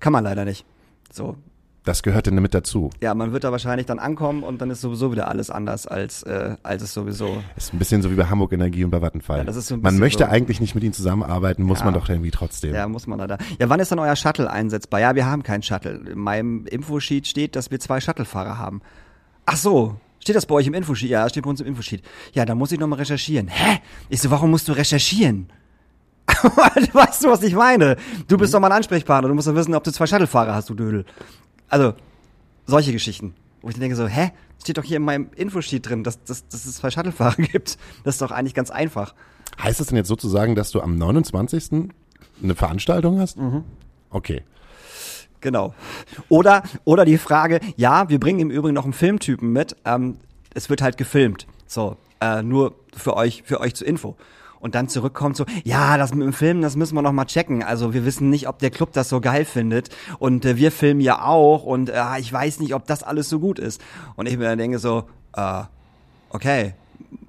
Kann 0.00 0.12
man 0.12 0.22
leider 0.22 0.44
nicht. 0.44 0.66
So. 1.10 1.38
Das 1.84 2.02
gehört 2.02 2.24
denn 2.26 2.34
mit 2.36 2.54
dazu. 2.54 2.88
Ja, 3.02 3.14
man 3.14 3.32
wird 3.32 3.44
da 3.44 3.52
wahrscheinlich 3.52 3.86
dann 3.86 3.98
ankommen 3.98 4.42
und 4.42 4.62
dann 4.62 4.70
ist 4.70 4.80
sowieso 4.80 5.12
wieder 5.12 5.28
alles 5.28 5.50
anders, 5.50 5.86
als, 5.86 6.22
äh, 6.22 6.56
als 6.62 6.82
es 6.82 6.94
sowieso. 6.94 7.42
Ist 7.56 7.74
ein 7.74 7.78
bisschen 7.78 8.00
so 8.00 8.10
wie 8.10 8.14
bei 8.14 8.24
Hamburg 8.24 8.52
Energie 8.54 8.84
und 8.84 8.90
bei 8.90 9.02
Vattenfall. 9.02 9.38
Ja, 9.38 9.44
das 9.44 9.56
ist 9.56 9.66
so 9.66 9.74
ein 9.74 9.82
man 9.82 9.98
möchte 9.98 10.24
so- 10.24 10.30
eigentlich 10.30 10.62
nicht 10.62 10.74
mit 10.74 10.82
ihnen 10.82 10.94
zusammenarbeiten, 10.94 11.62
muss 11.62 11.80
Ja. 11.80 11.84
man 11.84 11.92
doch 11.94 12.08
irgendwie 12.08 12.30
trotzdem. 12.30 12.72
Ja, 12.74 12.88
muss 12.88 13.06
man 13.06 13.18
da 13.18 13.26
da. 13.26 13.38
Ja, 13.60 13.68
wann 13.68 13.80
ist 13.80 13.92
dann 13.92 13.98
euer 13.98 14.16
Shuttle 14.16 14.50
einsetzbar? 14.50 15.00
Ja, 15.00 15.14
wir 15.14 15.26
haben 15.26 15.42
keinen 15.42 15.62
Shuttle. 15.62 15.92
In 16.10 16.18
meinem 16.18 16.64
Infosheet 16.66 17.26
steht, 17.26 17.54
dass 17.54 17.70
wir 17.70 17.78
zwei 17.80 18.00
Shuttlefahrer 18.00 18.56
haben. 18.58 18.80
Ach 19.44 19.56
so. 19.58 19.96
Steht 20.20 20.36
das 20.36 20.46
bei 20.46 20.54
euch 20.54 20.66
im 20.66 20.72
Infosheet? 20.72 21.10
Ja, 21.10 21.28
steht 21.28 21.44
bei 21.44 21.50
uns 21.50 21.60
im 21.60 21.66
Infosheet. 21.66 22.02
Ja, 22.32 22.46
da 22.46 22.54
muss 22.54 22.72
ich 22.72 22.80
nochmal 22.80 22.98
recherchieren. 23.00 23.48
Hä? 23.48 23.80
Ich 24.08 24.22
so, 24.22 24.30
warum 24.30 24.50
musst 24.50 24.66
du 24.68 24.72
recherchieren? 24.72 25.50
weißt 26.26 27.24
du, 27.24 27.28
was 27.28 27.42
ich 27.42 27.54
meine? 27.54 27.96
Du 28.26 28.38
bist 28.38 28.54
doch 28.54 28.60
mal 28.60 28.68
ein 28.68 28.78
Ansprechpartner. 28.78 29.28
Du 29.28 29.34
musst 29.34 29.48
doch 29.48 29.54
wissen, 29.54 29.74
ob 29.74 29.84
du 29.84 29.92
zwei 29.92 30.06
Shuttlefahrer 30.06 30.54
hast, 30.54 30.70
du 30.70 30.74
Dödel. 30.74 31.04
Also, 31.68 31.94
solche 32.66 32.92
Geschichten. 32.92 33.34
Wo 33.62 33.68
ich 33.68 33.78
denke 33.78 33.96
so, 33.96 34.06
hä? 34.06 34.32
Steht 34.60 34.78
doch 34.78 34.84
hier 34.84 34.96
in 34.96 35.02
meinem 35.02 35.28
Infosheet 35.36 35.88
drin, 35.88 36.04
dass, 36.04 36.22
dass, 36.24 36.46
dass 36.48 36.64
es 36.64 36.76
zwei 36.76 36.90
Shuttlefahrer 36.90 37.36
gibt. 37.42 37.78
Das 38.04 38.14
ist 38.14 38.22
doch 38.22 38.30
eigentlich 38.30 38.54
ganz 38.54 38.70
einfach. 38.70 39.14
Heißt 39.62 39.80
das 39.80 39.88
denn 39.88 39.96
jetzt 39.96 40.08
sozusagen, 40.08 40.54
dass 40.54 40.70
du 40.70 40.80
am 40.80 40.96
29. 40.96 41.90
eine 42.42 42.54
Veranstaltung 42.54 43.20
hast? 43.20 43.36
Mhm. 43.36 43.64
Okay. 44.10 44.42
Genau. 45.40 45.74
Oder, 46.30 46.62
oder 46.84 47.04
die 47.04 47.18
Frage, 47.18 47.60
ja, 47.76 48.08
wir 48.08 48.18
bringen 48.18 48.40
im 48.40 48.50
Übrigen 48.50 48.74
noch 48.74 48.84
einen 48.84 48.94
Filmtypen 48.94 49.52
mit. 49.52 49.76
Ähm, 49.84 50.16
es 50.54 50.70
wird 50.70 50.80
halt 50.80 50.96
gefilmt. 50.96 51.46
So, 51.66 51.98
äh, 52.20 52.42
nur 52.42 52.74
für 52.96 53.16
euch, 53.16 53.42
für 53.44 53.60
euch 53.60 53.74
zur 53.74 53.86
Info. 53.86 54.16
Und 54.64 54.74
dann 54.74 54.88
zurückkommt 54.88 55.36
so, 55.36 55.44
ja, 55.62 55.98
das 55.98 56.14
mit 56.14 56.22
dem 56.26 56.32
Filmen, 56.32 56.62
das 56.62 56.74
müssen 56.74 56.94
wir 56.94 57.02
noch 57.02 57.12
mal 57.12 57.26
checken. 57.26 57.62
Also 57.62 57.92
wir 57.92 58.06
wissen 58.06 58.30
nicht, 58.30 58.48
ob 58.48 58.60
der 58.60 58.70
Club 58.70 58.94
das 58.94 59.10
so 59.10 59.20
geil 59.20 59.44
findet. 59.44 59.90
Und 60.18 60.46
äh, 60.46 60.56
wir 60.56 60.72
filmen 60.72 61.02
ja 61.02 61.22
auch. 61.22 61.64
Und 61.64 61.90
äh, 61.90 62.00
ich 62.18 62.32
weiß 62.32 62.60
nicht, 62.60 62.74
ob 62.74 62.86
das 62.86 63.02
alles 63.02 63.28
so 63.28 63.40
gut 63.40 63.58
ist. 63.58 63.78
Und 64.16 64.24
ich 64.26 64.38
mir 64.38 64.44
dann 64.44 64.56
denke 64.56 64.78
so, 64.78 65.04
äh, 65.36 65.64
okay, 66.30 66.72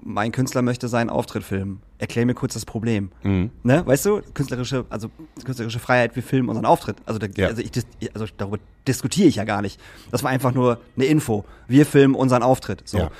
mein 0.02 0.32
Künstler 0.32 0.62
möchte 0.62 0.88
seinen 0.88 1.10
Auftritt 1.10 1.44
filmen. 1.44 1.82
Erklär 1.98 2.24
mir 2.24 2.32
kurz 2.32 2.54
das 2.54 2.64
Problem. 2.64 3.10
Ne? 3.22 3.82
Weißt 3.86 4.06
du, 4.06 4.22
künstlerische, 4.32 4.86
also 4.88 5.10
künstlerische 5.44 5.78
Freiheit, 5.78 6.16
wir 6.16 6.22
filmen 6.22 6.48
unseren 6.48 6.64
Auftritt. 6.64 6.96
Also, 7.04 7.18
da, 7.18 7.26
Ja. 7.36 7.48
also, 7.48 7.60
ich, 7.60 7.70
also 8.14 8.24
darüber 8.38 8.56
diskutiere 8.88 9.28
ich 9.28 9.36
ja 9.36 9.44
gar 9.44 9.60
nicht. 9.60 9.78
Das 10.10 10.22
war 10.22 10.30
einfach 10.30 10.54
nur 10.54 10.80
eine 10.96 11.04
Info. 11.04 11.44
Wir 11.68 11.84
filmen 11.84 12.14
unseren 12.14 12.42
Auftritt. 12.42 12.82
So. 12.86 12.96
Ja. 12.96 13.10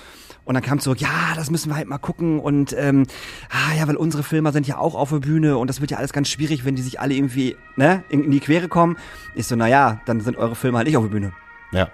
Und 0.47 0.55
dann 0.55 0.63
kam 0.63 0.79
zurück, 0.79 1.01
ja, 1.01 1.35
das 1.35 1.51
müssen 1.51 1.71
wir 1.71 1.77
halt 1.77 1.89
mal 1.89 1.99
gucken 1.99 2.39
und 2.39 2.73
ähm, 2.79 3.07
ah 3.51 3.75
ja, 3.77 3.89
weil 3.89 3.97
unsere 3.97 4.23
Filmer 4.23 4.53
sind 4.53 4.67
ja 4.69 4.79
auch 4.79 4.95
auf 4.95 5.11
der 5.11 5.19
Bühne 5.19 5.59
und 5.59 5.69
das 5.69 5.81
wird 5.81 5.91
ja 5.91 5.99
alles 5.99 6.13
ganz 6.13 6.29
schwierig, 6.29 6.65
wenn 6.65 6.77
die 6.77 6.83
sich 6.83 7.01
alle 7.01 7.15
irgendwie 7.15 7.57
ne, 7.75 8.05
in, 8.09 8.23
in 8.23 8.31
die 8.31 8.39
Quere 8.39 8.69
kommen. 8.69 8.97
Ich 9.35 9.49
so, 9.49 9.57
na 9.57 9.67
ja, 9.67 10.01
dann 10.07 10.21
sind 10.21 10.37
eure 10.37 10.55
Filme 10.55 10.79
halt 10.79 10.87
nicht 10.87 10.97
auf 10.97 11.03
der 11.03 11.11
Bühne. 11.11 11.33
Ja. 11.73 11.89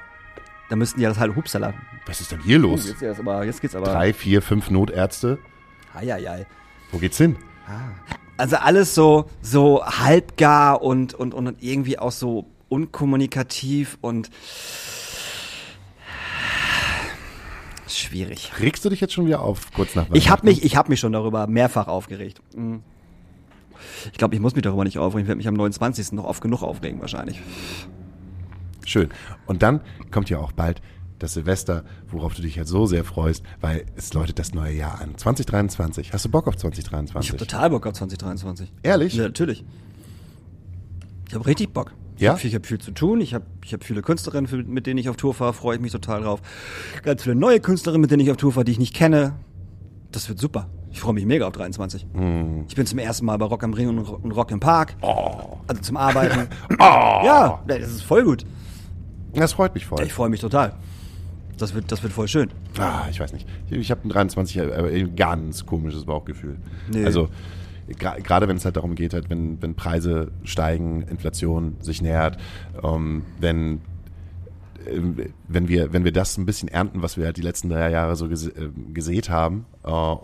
Dann 0.68 0.78
müssten 0.78 0.98
die 0.98 1.04
ja 1.04 1.08
das 1.08 1.18
halt 1.18 1.34
hupsala. 1.34 1.72
Was 2.04 2.20
ist 2.20 2.30
denn 2.30 2.40
hier 2.40 2.58
los? 2.58 2.86
Jetzt, 2.86 3.00
geht's 3.00 3.18
aber, 3.18 3.44
jetzt 3.44 3.62
geht's 3.62 3.74
aber. 3.74 3.86
Drei, 3.86 4.12
vier, 4.12 4.42
fünf 4.42 4.70
Notärzte. 4.70 5.38
Eieiei. 5.94 6.46
Wo 6.90 6.98
geht's 6.98 7.16
hin? 7.16 7.36
Also 8.36 8.56
alles 8.56 8.94
so, 8.94 9.30
so 9.40 9.82
halbgar 9.84 10.82
und, 10.82 11.14
und, 11.14 11.32
und 11.32 11.56
irgendwie 11.62 11.98
auch 11.98 12.12
so 12.12 12.46
unkommunikativ 12.68 13.96
und 14.00 14.30
schwierig. 17.98 18.52
Regst 18.60 18.84
du 18.84 18.90
dich 18.90 19.00
jetzt 19.00 19.12
schon 19.12 19.26
wieder 19.26 19.40
auf, 19.40 19.72
kurz 19.72 19.94
nach 19.94 20.06
Ich 20.12 20.30
habe 20.30 20.46
mich, 20.46 20.64
ich 20.64 20.76
habe 20.76 20.88
mich 20.88 21.00
schon 21.00 21.12
darüber 21.12 21.46
mehrfach 21.46 21.88
aufgeregt. 21.88 22.40
Mhm. 22.54 22.82
Ich 24.12 24.18
glaube, 24.18 24.34
ich 24.34 24.40
muss 24.40 24.54
mich 24.54 24.62
darüber 24.62 24.84
nicht 24.84 24.98
aufregen. 24.98 25.22
Ich 25.24 25.28
werde 25.28 25.38
mich 25.38 25.48
am 25.48 25.54
29. 25.54 26.12
noch 26.12 26.24
oft 26.24 26.40
genug 26.40 26.62
aufregen 26.62 27.00
wahrscheinlich. 27.00 27.40
Schön. 28.84 29.10
Und 29.46 29.62
dann 29.62 29.80
kommt 30.10 30.30
ja 30.30 30.38
auch 30.38 30.52
bald 30.52 30.80
das 31.18 31.34
Silvester, 31.34 31.84
worauf 32.08 32.34
du 32.34 32.42
dich 32.42 32.58
halt 32.58 32.66
so 32.66 32.86
sehr 32.86 33.04
freust, 33.04 33.44
weil 33.60 33.86
es 33.94 34.12
läutet 34.12 34.38
das 34.38 34.54
neue 34.54 34.72
Jahr 34.74 35.00
an. 35.00 35.16
2023. 35.16 36.12
Hast 36.12 36.24
du 36.24 36.28
Bock 36.28 36.48
auf 36.48 36.54
Ich 36.54 36.60
2023? 36.60 37.30
habe 37.30 37.38
total 37.38 37.70
Bock 37.70 37.86
auf 37.86 37.92
2023. 37.92 38.72
Ehrlich? 38.82 39.14
Ja, 39.14 39.24
natürlich. 39.24 39.64
Ich 41.32 41.34
habe 41.34 41.46
richtig 41.46 41.72
Bock. 41.72 41.94
Ich 42.16 42.20
Ja? 42.20 42.32
habe 42.32 42.40
viel, 42.40 42.50
ich 42.50 42.54
hab 42.56 42.66
viel 42.66 42.78
zu 42.78 42.90
tun. 42.90 43.22
Ich 43.22 43.32
habe 43.32 43.46
ich 43.64 43.72
hab 43.72 43.82
viele 43.84 44.02
Künstlerinnen, 44.02 44.70
mit 44.70 44.86
denen 44.86 44.98
ich 44.98 45.08
auf 45.08 45.16
Tour 45.16 45.32
fahre. 45.32 45.54
Freue 45.54 45.76
ich 45.76 45.80
mich 45.80 45.90
total 45.90 46.20
drauf. 46.24 46.42
Ganz 47.04 47.22
viele 47.22 47.34
neue 47.34 47.58
Künstlerinnen, 47.58 48.02
mit 48.02 48.10
denen 48.10 48.20
ich 48.20 48.30
auf 48.30 48.36
Tour 48.36 48.52
fahre, 48.52 48.64
die 48.66 48.72
ich 48.72 48.78
nicht 48.78 48.94
kenne. 48.94 49.32
Das 50.10 50.28
wird 50.28 50.38
super. 50.38 50.68
Ich 50.90 51.00
freue 51.00 51.14
mich 51.14 51.24
mega 51.24 51.46
auf 51.46 51.54
23. 51.54 52.06
Hm. 52.12 52.66
Ich 52.68 52.74
bin 52.74 52.84
zum 52.84 52.98
ersten 52.98 53.24
Mal 53.24 53.38
bei 53.38 53.46
Rock 53.46 53.64
am 53.64 53.72
Ring 53.72 53.88
und, 53.88 54.00
Ro- 54.00 54.20
und 54.22 54.32
Rock 54.32 54.50
im 54.50 54.60
Park. 54.60 54.94
Oh. 55.00 55.56
Also 55.68 55.80
zum 55.80 55.96
Arbeiten. 55.96 56.48
Ja, 56.78 57.62
das 57.66 57.78
ist 57.90 58.02
voll 58.02 58.24
gut. 58.24 58.44
Das 59.32 59.54
freut 59.54 59.72
mich 59.74 59.86
voll. 59.86 60.02
Ich 60.04 60.12
freue 60.12 60.28
mich 60.28 60.40
total. 60.40 60.74
Das 61.56 61.72
wird, 61.74 61.90
das 61.90 62.02
wird 62.02 62.12
voll 62.12 62.28
schön. 62.28 62.50
Ah, 62.78 63.06
ich 63.10 63.20
weiß 63.20 63.32
nicht. 63.32 63.48
Ich, 63.70 63.78
ich 63.78 63.90
habe 63.90 64.06
ein 64.06 64.10
23 64.10 64.60
aber 64.60 64.88
ein 64.88 65.16
ganz 65.16 65.64
komisches 65.64 66.04
Bauchgefühl. 66.04 66.58
Nee. 66.92 67.06
Also 67.06 67.30
gerade 67.98 68.48
wenn 68.48 68.56
es 68.56 68.64
halt 68.64 68.76
darum 68.76 68.94
geht, 68.94 69.14
halt, 69.14 69.30
wenn, 69.30 69.60
wenn 69.62 69.74
Preise 69.74 70.30
steigen, 70.44 71.02
Inflation 71.02 71.76
sich 71.80 72.02
nähert, 72.02 72.38
ähm, 72.82 73.24
wenn 73.40 73.80
ähm, 74.90 75.16
wenn 75.48 75.68
wir 75.68 75.92
wenn 75.92 76.04
wir 76.04 76.12
das 76.12 76.36
ein 76.38 76.46
bisschen 76.46 76.68
ernten, 76.68 77.02
was 77.02 77.16
wir 77.16 77.24
halt 77.26 77.36
die 77.36 77.42
letzten 77.42 77.68
drei 77.68 77.90
Jahre 77.90 78.16
so 78.16 78.28
gese 78.28 78.50
äh, 78.50 78.70
gesät 78.92 79.30
haben, 79.30 79.66
äh, 79.84 80.14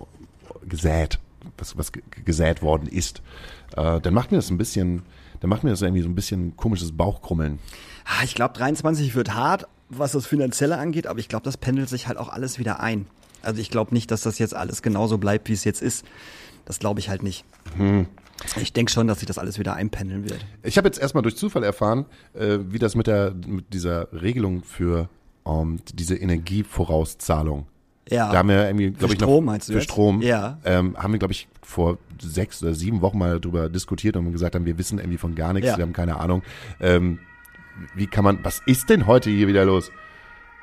gesät, 0.68 1.18
was, 1.56 1.76
was 1.78 1.92
ge- 1.92 2.02
gesät 2.24 2.62
worden 2.62 2.88
ist, 2.88 3.22
äh, 3.76 4.00
dann 4.00 4.14
macht 4.14 4.30
mir 4.32 4.38
das 4.38 4.50
ein 4.50 4.58
bisschen, 4.58 5.02
dann 5.40 5.50
macht 5.50 5.62
mir 5.64 5.70
das 5.70 5.82
irgendwie 5.82 6.02
so 6.02 6.08
ein 6.08 6.14
bisschen 6.14 6.56
komisches 6.56 6.92
Bauchkrummeln. 6.96 7.58
Ah, 8.04 8.24
Ich 8.24 8.34
glaube, 8.34 8.54
23 8.54 9.14
wird 9.14 9.34
hart, 9.34 9.66
was 9.90 10.12
das 10.12 10.26
Finanzielle 10.26 10.78
angeht, 10.78 11.06
aber 11.06 11.18
ich 11.20 11.28
glaube, 11.28 11.44
das 11.44 11.56
pendelt 11.56 11.88
sich 11.88 12.08
halt 12.08 12.18
auch 12.18 12.28
alles 12.28 12.58
wieder 12.58 12.80
ein. 12.80 13.06
Also 13.42 13.60
ich 13.60 13.70
glaube 13.70 13.94
nicht, 13.94 14.10
dass 14.10 14.22
das 14.22 14.38
jetzt 14.40 14.54
alles 14.54 14.82
genauso 14.82 15.18
bleibt, 15.18 15.48
wie 15.48 15.52
es 15.52 15.62
jetzt 15.64 15.80
ist. 15.82 16.04
Das 16.64 16.78
glaube 16.78 17.00
ich 17.00 17.08
halt 17.08 17.22
nicht. 17.22 17.44
Ich 18.60 18.72
denke 18.72 18.92
schon, 18.92 19.06
dass 19.08 19.18
sich 19.20 19.26
das 19.26 19.38
alles 19.38 19.58
wieder 19.58 19.74
einpendeln 19.74 20.28
wird. 20.28 20.44
Ich 20.62 20.76
habe 20.78 20.86
jetzt 20.88 20.98
erstmal 21.00 21.22
durch 21.22 21.36
Zufall 21.36 21.64
erfahren, 21.64 22.06
äh, 22.34 22.58
wie 22.68 22.78
das 22.78 22.94
mit 22.94 23.06
der 23.06 23.34
mit 23.46 23.72
dieser 23.74 24.08
Regelung 24.12 24.62
für 24.62 25.08
ähm, 25.46 25.80
diese 25.94 26.14
Energievorauszahlung. 26.16 27.66
Ja. 28.10 28.30
Da 28.32 28.38
haben 28.38 28.48
wir 28.48 28.66
irgendwie, 28.66 28.90
glaube 28.90 29.14
ich, 29.14 29.18
Strom 29.20 29.44
noch 29.44 29.52
meinst 29.52 29.68
du 29.68 29.72
für 29.74 29.78
jetzt? 29.80 29.90
Strom, 29.90 30.22
Ja. 30.22 30.58
ähm, 30.64 30.96
haben 30.96 31.12
wir, 31.12 31.18
glaube 31.18 31.32
ich, 31.32 31.46
vor 31.62 31.98
sechs 32.20 32.62
oder 32.62 32.74
sieben 32.74 33.02
Wochen 33.02 33.18
mal 33.18 33.38
drüber 33.38 33.68
diskutiert 33.68 34.16
und 34.16 34.32
gesagt 34.32 34.54
haben, 34.54 34.64
wir 34.64 34.78
wissen 34.78 34.98
irgendwie 34.98 35.18
von 35.18 35.34
gar 35.34 35.52
nichts, 35.52 35.68
Ja. 35.68 35.76
wir 35.76 35.82
haben 35.82 35.92
keine 35.92 36.18
Ahnung. 36.18 36.42
Ähm, 36.80 37.18
wie 37.94 38.06
kann 38.06 38.24
man, 38.24 38.38
was 38.44 38.62
ist 38.66 38.88
denn 38.88 39.06
heute 39.06 39.28
hier 39.30 39.46
wieder 39.46 39.64
los? 39.66 39.90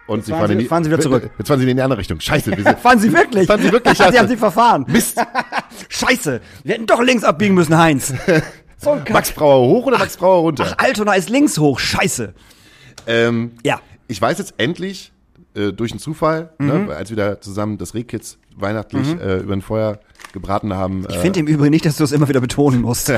Und 0.07 0.19
Jetzt 0.27 0.29
fahren 0.29 0.47
Sie- 0.47 0.53
in 0.53 0.59
die, 0.59 0.65
fahren 0.65 0.83
Sie 0.83 0.89
wieder 0.91 0.99
zurück. 0.99 1.29
Jetzt 1.37 1.47
fahren 1.47 1.59
Sie 1.59 1.69
in 1.69 1.77
die 1.77 1.81
andere 1.83 1.99
Richtung. 1.99 2.19
Scheiße. 2.19 2.55
Wir 2.55 2.77
Fahren 2.77 2.99
Sie 2.99 3.11
wirklich? 3.11 3.47
Fahren 3.47 3.61
Sie 3.61 3.71
wirklich? 3.71 3.97
Sie 3.97 4.03
haben 4.03 4.13
Scheiße. 4.13 4.27
sich 4.27 4.39
verfahren. 4.39 4.85
Mist. 4.87 5.19
Scheiße. 5.89 6.41
Wir 6.63 6.73
hätten 6.75 6.85
doch 6.85 7.01
links 7.01 7.23
abbiegen 7.23 7.55
müssen, 7.55 7.77
Heinz. 7.77 8.13
So 8.77 8.91
ein 8.91 8.99
Kack. 9.05 9.13
Max 9.13 9.31
Brauer 9.31 9.67
hoch 9.67 9.85
oder 9.87 9.97
Max 9.97 10.17
Brauer 10.17 10.41
runter? 10.41 10.75
Ach, 10.77 10.83
Altona 10.83 11.13
ist 11.13 11.29
links 11.29 11.57
hoch. 11.57 11.79
Scheiße. 11.79 12.33
Ähm, 13.07 13.53
Ja. 13.63 13.79
Ich 14.07 14.21
weiß 14.21 14.37
jetzt 14.37 14.53
endlich 14.57 15.11
äh, 15.55 15.71
durch 15.71 15.91
einen 15.91 15.99
Zufall, 16.01 16.51
Mhm. 16.59 16.67
ne, 16.87 16.95
als 16.95 17.09
wir 17.09 17.17
da 17.17 17.39
zusammen 17.41 17.77
das 17.79 17.93
Rehkids 17.95 18.37
weihnachtlich 18.55 19.07
äh, 19.19 19.37
über 19.37 19.53
ein 19.53 19.61
Feuer 19.61 19.99
gebraten 20.33 20.73
haben. 20.73 21.07
Ich 21.09 21.15
finde 21.17 21.39
im 21.39 21.47
Übrigen 21.47 21.71
nicht, 21.71 21.85
dass 21.85 21.95
du 21.95 22.03
es 22.03 22.11
immer 22.11 22.27
wieder 22.27 22.41
betonen 22.41 22.81
musst. 22.81 23.11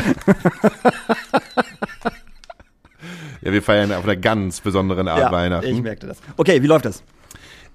Ja, 3.47 3.53
wir 3.53 3.61
feiern 3.61 3.91
auf 3.93 4.03
einer 4.03 4.17
ganz 4.17 4.59
besonderen 4.61 5.07
Art 5.07 5.19
ja, 5.19 5.31
Weihnachten. 5.31 5.67
ich 5.67 5.81
merkte 5.81 6.05
das. 6.07 6.19
Okay, 6.35 6.61
wie 6.61 6.67
läuft 6.67 6.85
das? 6.85 7.01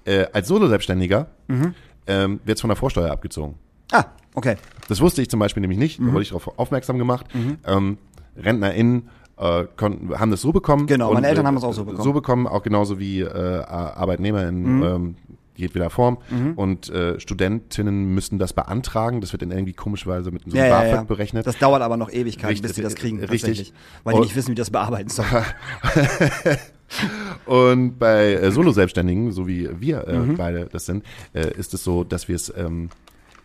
Äh, 0.05 0.25
als 0.31 0.47
Solo-Selbstständiger 0.47 1.27
Mhm. 1.47 1.73
ähm, 2.07 2.39
wird 2.45 2.59
von 2.59 2.67
der 2.69 2.77
Vorsteuer 2.77 3.09
abgezogen. 3.11 3.55
Ah, 3.91 4.05
okay. 4.35 4.55
Das 4.87 5.01
wusste 5.01 5.21
ich 5.21 5.29
zum 5.29 5.39
Beispiel 5.39 5.61
nämlich 5.61 5.79
nicht, 5.79 5.99
Mhm. 5.99 6.07
da 6.07 6.13
wurde 6.13 6.21
ich 6.23 6.29
darauf 6.29 6.59
aufmerksam 6.59 6.97
gemacht. 6.99 7.25
Ähm, 7.65 7.97
RentnerInnen 8.37 9.09
äh, 9.37 9.63
konnten, 9.77 10.19
haben 10.19 10.29
das 10.29 10.41
so 10.41 10.51
bekommen. 10.51 10.85
Genau, 10.85 11.11
meine 11.13 11.27
Eltern 11.27 11.45
äh, 11.45 11.47
haben 11.47 11.55
das 11.55 11.63
auch 11.63 11.73
so 11.73 11.85
bekommen. 11.85 11.99
Mhm. 11.99 12.03
So 12.03 12.13
bekommen, 12.13 12.47
auch 12.47 12.61
genauso 12.61 12.99
wie 12.99 13.21
äh, 13.21 13.27
ArbeitnehmerInnen 13.63 14.83
ähm, 14.83 15.15
jedweder 15.55 15.89
Form. 15.89 16.17
Mhm. 16.29 16.53
Und 16.53 16.89
äh, 16.89 17.19
Studentinnen 17.19 18.05
müssen 18.13 18.39
das 18.39 18.53
beantragen. 18.53 19.21
Das 19.21 19.31
wird 19.33 19.41
dann 19.41 19.51
irgendwie 19.51 19.73
komischweise 19.73 20.31
mit 20.31 20.43
so 20.49 20.55
Ja, 20.57 20.63
einem 20.63 20.71
ja, 20.71 20.79
BAföG 20.79 20.93
ja. 20.95 21.03
berechnet. 21.03 21.47
Das 21.47 21.57
dauert 21.59 21.81
aber 21.81 21.97
noch 21.97 22.09
Ewigkeiten, 22.11 22.47
Richtig, 22.49 22.67
bis 22.67 22.75
sie 22.75 22.81
das 22.81 22.95
kriegen. 22.95 23.23
richtig. 23.23 23.73
Weil 24.03 24.15
die 24.15 24.21
nicht 24.21 24.35
wissen, 24.35 24.51
wie 24.51 24.55
das 24.55 24.69
bearbeiten 24.71 25.09
sollen. 25.09 25.27
Und 27.45 27.97
bei 27.97 28.33
äh, 28.33 28.51
Solo-Selbstständigen, 28.51 29.31
so 29.31 29.47
wie 29.47 29.69
wir 29.79 30.07
äh, 30.07 30.17
Mhm. 30.19 30.37
beide 30.37 30.65
das 30.71 30.85
sind, 30.85 31.03
äh, 31.33 31.51
ist 31.57 31.73
es 31.73 31.83
so, 31.83 32.03
dass 32.03 32.27
wir 32.27 32.35
es 32.35 32.53
ähm, 32.55 32.89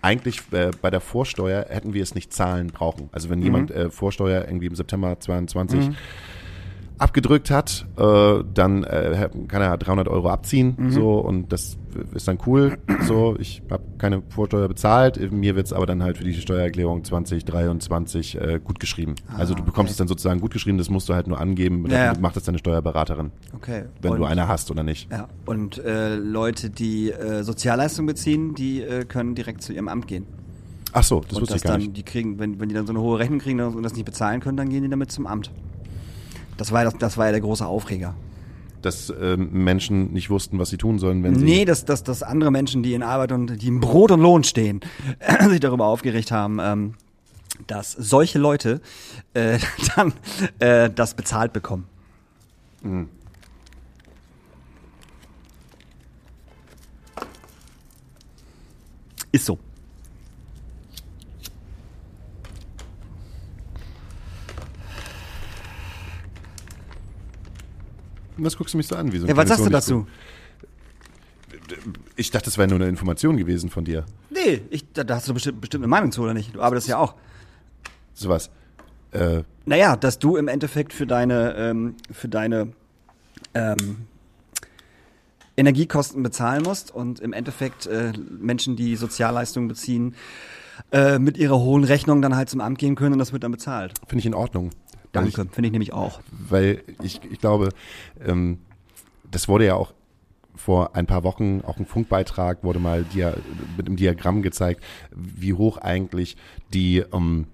eigentlich 0.03 0.41
äh, 0.53 0.71
bei 0.81 0.91
der 0.91 1.01
Vorsteuer 1.01 1.67
hätten 1.69 1.95
wir 1.95 2.03
es 2.03 2.15
nicht 2.15 2.33
zahlen 2.33 2.69
brauchen. 2.69 3.09
Also 3.13 3.29
Mhm. 3.29 3.33
wenn 3.33 3.43
jemand 3.43 3.71
äh, 3.71 3.91
Vorsteuer 3.91 4.45
irgendwie 4.47 4.67
im 4.67 4.75
September 4.75 5.19
22 5.19 5.91
abgedrückt 6.99 7.51
hat, 7.51 7.86
äh, 7.96 8.44
dann 8.55 8.84
äh, 8.84 9.28
kann 9.49 9.62
er 9.62 9.76
300 9.76 10.09
Euro 10.09 10.28
abziehen, 10.30 10.90
so 10.90 11.18
und 11.18 11.53
das 11.53 11.76
ist 12.14 12.28
dann 12.28 12.38
cool. 12.46 12.78
So, 13.07 13.36
ich 13.38 13.62
habe 13.70 13.82
keine 13.99 14.22
Vorsteuer 14.28 14.68
bezahlt, 14.68 15.32
mir 15.32 15.57
wird's 15.57 15.72
aber 15.72 15.86
dann 15.86 16.03
halt 16.03 16.18
für 16.18 16.24
die 16.24 16.34
Steuererklärung 16.34 17.03
2023 17.05 18.40
äh, 18.40 18.61
gut 18.62 18.78
geschrieben. 18.80 19.14
also 19.36 19.55
du 19.55 19.62
bekommst 19.64 19.88
okay. 19.88 19.90
es 19.92 19.96
dann 19.96 20.09
sozusagen 20.09 20.40
gut 20.40 20.53
geschrieben, 20.53 20.78
das 20.78 20.90
musst 20.90 21.09
du 21.09 21.14
halt 21.14 21.26
nur 21.26 21.40
angeben, 21.40 21.84
Ja, 21.88 21.99
ja. 22.07 22.12
dann 22.12 22.22
macht 22.22 22.36
das 22.36 22.44
deine 22.44 22.59
Steuerberaterin, 22.59 23.30
Okay. 23.55 23.84
wenn 24.03 24.12
und, 24.12 24.18
du 24.18 24.24
eine 24.24 24.49
hast 24.49 24.70
oder 24.70 24.82
nicht. 24.82 25.11
Ja, 25.11 25.28
und 25.46 25.78
äh, 25.78 26.16
Leute, 26.16 26.70
die 26.70 27.11
äh, 27.11 27.42
Sozialleistung 27.42 28.07
beziehen, 28.07 28.55
die 28.55 28.82
äh, 28.82 29.05
können 29.05 29.34
direkt 29.34 29.62
zu 29.62 29.72
ihrem 29.72 29.88
Amt 29.88 30.07
gehen. 30.07 30.26
Ach 30.92 31.03
so, 31.05 31.20
das 31.20 31.34
und 31.36 31.42
wusste 31.42 31.57
ich 31.57 31.62
gar 31.62 31.72
dann, 31.72 31.82
nicht. 31.82 31.96
die 31.96 32.03
kriegen, 32.03 32.38
wenn, 32.38 32.61
wenn 32.61 32.68
die 32.68 32.74
dann 32.74 32.86
so 32.86 32.92
eine 32.92 33.01
hohe 33.01 33.18
Rechnung 33.18 33.38
kriegen 33.38 33.61
und 33.61 33.82
das 33.82 33.94
nicht 33.94 34.05
bezahlen 34.07 34.40
können, 34.40 34.57
dann 34.57 34.68
gehen 34.70 34.82
die 34.82 34.88
damit 34.88 35.12
zum 35.12 35.26
Amt. 35.26 35.51
Das 36.59 36.73
war, 36.73 36.85
das, 36.85 36.95
das 36.99 37.17
war 37.17 37.27
ja 37.27 37.33
der 37.33 37.41
große 37.41 37.65
Aufreger. 37.65 38.15
Dass 38.83 39.13
ähm, 39.21 39.51
Menschen 39.65 40.13
nicht 40.13 40.29
wussten, 40.29 40.59
was 40.59 40.69
sie 40.69 40.77
tun 40.77 40.99
sollen, 40.99 41.23
wenn 41.23 41.37
sie 41.37 41.45
Nee, 41.45 41.65
dass, 41.65 41.85
dass, 41.85 42.03
dass 42.03 42.23
andere 42.23 42.51
Menschen, 42.51 42.83
die 42.83 42.95
in 42.95 43.03
Arbeit 43.03 43.33
und 43.33 43.63
die 43.63 43.69
im 43.69 43.81
Brot 43.81 44.11
und 44.11 44.21
Lohn 44.21 44.45
stehen, 44.45 44.81
sich 45.49 45.61
darüber 45.61 45.87
aufgeregt 45.87 46.31
haben, 46.31 46.59
ähm, 46.61 46.95
dass 47.67 47.93
solche 47.93 48.39
Leute 48.39 48.81
äh, 49.35 49.59
dann 49.97 50.13
äh, 50.59 50.91
das 50.91 51.15
bezahlt 51.15 51.53
bekommen. 51.53 51.87
Ist 59.33 59.47
so. 59.47 59.59
Was 68.39 68.57
guckst 68.57 68.74
du 68.74 68.78
mich 68.78 68.86
so 68.86 68.97
an? 68.97 69.12
Wie 69.12 69.18
so 69.18 69.26
Ja, 69.26 69.36
was 69.36 69.49
sagst 69.49 69.64
du 69.66 69.70
dazu? 69.70 70.07
Ich 72.16 72.30
dachte, 72.30 72.47
das 72.47 72.57
wäre 72.59 72.68
nur 72.68 72.76
eine 72.76 72.89
Information 72.89 73.36
gewesen 73.36 73.68
von 73.70 73.84
dir. 73.84 74.05
Nee, 74.30 74.62
ich, 74.70 74.91
da, 74.93 75.05
da 75.05 75.16
hast 75.16 75.28
du 75.28 75.34
bestimmt, 75.34 75.61
bestimmt 75.61 75.82
eine 75.84 75.91
Meinung 75.91 76.12
zu, 76.12 76.22
oder 76.22 76.34
nicht? 76.34 76.55
Du 76.55 76.62
arbeitest 76.62 76.89
ja 76.89 76.99
auch. 76.99 77.14
Sowas. 78.14 78.51
Äh, 79.12 79.43
Naja, 79.66 79.97
dass 79.97 80.18
du 80.18 80.36
im 80.36 80.49
Endeffekt 80.49 80.93
für 80.93 81.07
deine, 81.07 81.55
ähm, 81.57 81.95
für 82.11 82.28
deine 82.28 82.72
ähm, 83.55 84.07
Energiekosten 85.57 86.22
bezahlen 86.22 86.62
musst 86.62 86.91
und 86.95 87.20
im 87.20 87.32
Endeffekt 87.32 87.86
äh, 87.86 88.12
Menschen, 88.41 88.76
die 88.76 88.97
Sozialleistungen 88.97 89.68
beziehen, 89.68 90.14
äh, 90.93 91.18
mit 91.18 91.36
ihrer 91.36 91.59
hohen 91.59 91.84
Rechnung 91.84 92.22
dann 92.22 92.36
halt 92.36 92.49
zum 92.49 92.61
Amt 92.61 92.78
gehen 92.78 92.95
können 92.95 93.14
und 93.14 93.18
das 93.18 93.32
wird 93.32 93.43
dann 93.43 93.53
bezahlt. 93.53 93.95
Finde 94.07 94.20
ich 94.20 94.26
in 94.26 94.34
Ordnung. 94.34 94.70
Danke, 95.13 95.47
finde 95.51 95.69
ich 95.69 95.73
nämlich 95.73 95.93
auch. 95.93 96.21
Weil 96.31 96.83
ich, 97.03 97.21
ich 97.31 97.41
glaube, 97.41 97.71
ähm, 98.25 98.59
das 99.31 99.49
wurde 99.49 99.67
ja 99.67 99.75
auch 99.75 99.93
vor 100.55 100.97
ein 100.97 101.07
paar 101.07 101.23
Wochen, 101.23 101.63
auch 101.65 101.79
ein 101.79 101.87
Funkbeitrag, 101.87 102.65
wurde 102.65 102.81
mal 102.81 103.05
dia 103.05 103.35
mit 103.77 103.87
einem 103.87 103.97
Diagramm 103.97 104.43
gezeigt, 104.43 104.83
wie 105.15 105.55
hoch 105.55 105.79
eigentlich 105.79 106.37
die, 106.75 106.99
ähm, 107.13 107.47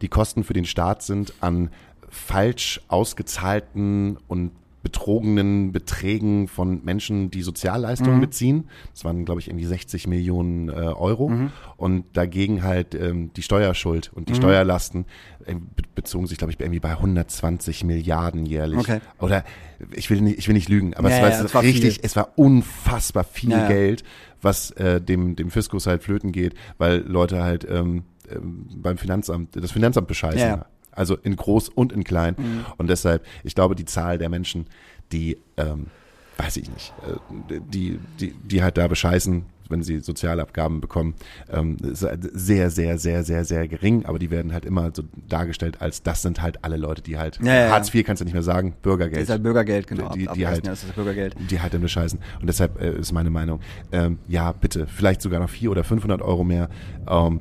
die 0.00 0.08
Kosten 0.08 0.44
für 0.44 0.52
den 0.52 0.64
Staat 0.64 1.02
sind 1.02 1.34
an 1.40 1.70
falsch 2.08 2.80
ausgezahlten 2.88 4.18
und 4.28 4.52
betrogenen 4.84 5.72
Beträgen 5.72 6.46
von 6.46 6.84
Menschen, 6.84 7.30
die 7.30 7.42
Sozialleistungen 7.42 8.20
beziehen. 8.20 8.68
Das 8.92 9.04
waren, 9.04 9.24
glaube 9.24 9.40
ich, 9.40 9.48
irgendwie 9.48 9.64
60 9.64 10.06
Millionen 10.06 10.68
äh, 10.68 10.72
Euro. 10.72 11.32
Und 11.76 12.04
dagegen 12.16 12.62
halt 12.62 12.94
ähm, 12.94 13.32
die 13.34 13.42
Steuerschuld 13.42 14.12
und 14.14 14.28
die 14.28 14.34
Steuerlasten 14.36 15.06
äh, 15.46 15.54
be 15.54 15.82
bezogen 15.94 16.26
sich, 16.26 16.38
glaube 16.38 16.52
ich, 16.52 16.60
irgendwie 16.60 16.80
bei 16.80 16.90
120 16.90 17.82
Milliarden 17.84 18.46
jährlich. 18.46 18.78
Okay. 18.78 19.00
Oder 19.18 19.44
ich 19.92 20.10
will 20.10 20.20
nicht, 20.20 20.38
ich 20.38 20.46
will 20.48 20.54
nicht 20.54 20.68
lügen, 20.68 20.94
aber 20.94 21.08
Ja, 21.10 21.16
es 21.16 21.22
war, 21.22 21.30
ja, 21.30 21.44
es 21.44 21.54
war 21.54 21.62
richtig, 21.62 21.94
viel. 21.94 22.04
es 22.04 22.14
war 22.16 22.32
unfassbar 22.36 23.24
viel 23.24 23.50
Ja. 23.50 23.66
Geld, 23.68 24.04
was 24.42 24.70
äh, 24.72 25.00
dem, 25.00 25.34
dem 25.36 25.50
Fiskus 25.50 25.86
halt 25.86 26.02
flöten 26.02 26.30
geht, 26.30 26.54
weil 26.78 26.98
Leute 26.98 27.42
halt 27.42 27.66
ähm, 27.70 28.04
ähm, 28.30 28.66
beim 28.76 28.98
Finanzamt, 28.98 29.56
das 29.56 29.72
Finanzamt 29.72 30.08
bescheißen. 30.08 30.40
Ja, 30.40 30.46
ja. 30.48 30.66
Also 30.94 31.16
in 31.16 31.36
groß 31.36 31.68
und 31.70 31.92
in 31.92 32.04
klein. 32.04 32.34
Mhm. 32.38 32.64
Und 32.78 32.88
deshalb, 32.88 33.24
ich 33.42 33.54
glaube, 33.54 33.74
die 33.74 33.84
Zahl 33.84 34.18
der 34.18 34.28
Menschen, 34.28 34.66
die, 35.12 35.38
ähm, 35.56 35.86
weiß 36.36 36.56
ich 36.56 36.70
nicht, 36.70 36.92
äh, 37.50 37.60
die, 37.60 37.98
die, 38.20 38.32
die 38.32 38.62
halt 38.62 38.76
da 38.76 38.88
bescheißen, 38.88 39.44
wenn 39.70 39.82
sie 39.82 40.00
Sozialabgaben 40.00 40.80
bekommen, 40.82 41.14
ähm, 41.50 41.78
ist 41.82 42.02
halt 42.02 42.28
sehr, 42.34 42.70
sehr, 42.70 42.98
sehr, 42.98 43.24
sehr, 43.24 43.44
sehr 43.46 43.66
gering, 43.66 44.04
aber 44.04 44.18
die 44.18 44.30
werden 44.30 44.52
halt 44.52 44.66
immer 44.66 44.90
so 44.94 45.04
dargestellt, 45.28 45.80
als 45.80 46.02
das 46.02 46.20
sind 46.20 46.42
halt 46.42 46.62
alle 46.64 46.76
Leute, 46.76 47.00
die 47.00 47.16
halt, 47.16 47.38
Ja, 47.42 47.54
ja. 47.54 47.70
Hartz 47.70 47.92
IV 47.94 48.04
kannst 48.04 48.20
du 48.20 48.24
nicht 48.24 48.34
mehr 48.34 48.42
sagen, 48.42 48.72
Das 48.72 48.80
Bürgergeld 48.82 49.22
ist 49.22 49.30
halt 49.30 49.42
Bürgergeld, 49.42 49.86
genau. 49.86 50.12
Die- 50.12 50.26
die 50.34 50.46
halt- 50.46 50.66
ist 50.68 50.82
das 50.84 50.92
Bürgergeld. 50.92 51.34
die 51.50 51.60
halt 51.60 51.72
dann 51.72 51.80
bescheißen. 51.80 52.18
Und 52.40 52.46
deshalb 52.46 52.78
äh, 52.80 52.98
ist 52.98 53.12
meine 53.12 53.30
Meinung, 53.30 53.60
ähm, 53.90 54.18
ja, 54.28 54.52
bitte, 54.52 54.86
vielleicht 54.86 55.22
sogar 55.22 55.40
noch 55.40 55.48
400 55.50 55.78
oder 55.78 55.84
500 55.88 56.20
Euro 56.22 56.44
mehr. 56.44 56.68
Ähm, 57.08 57.40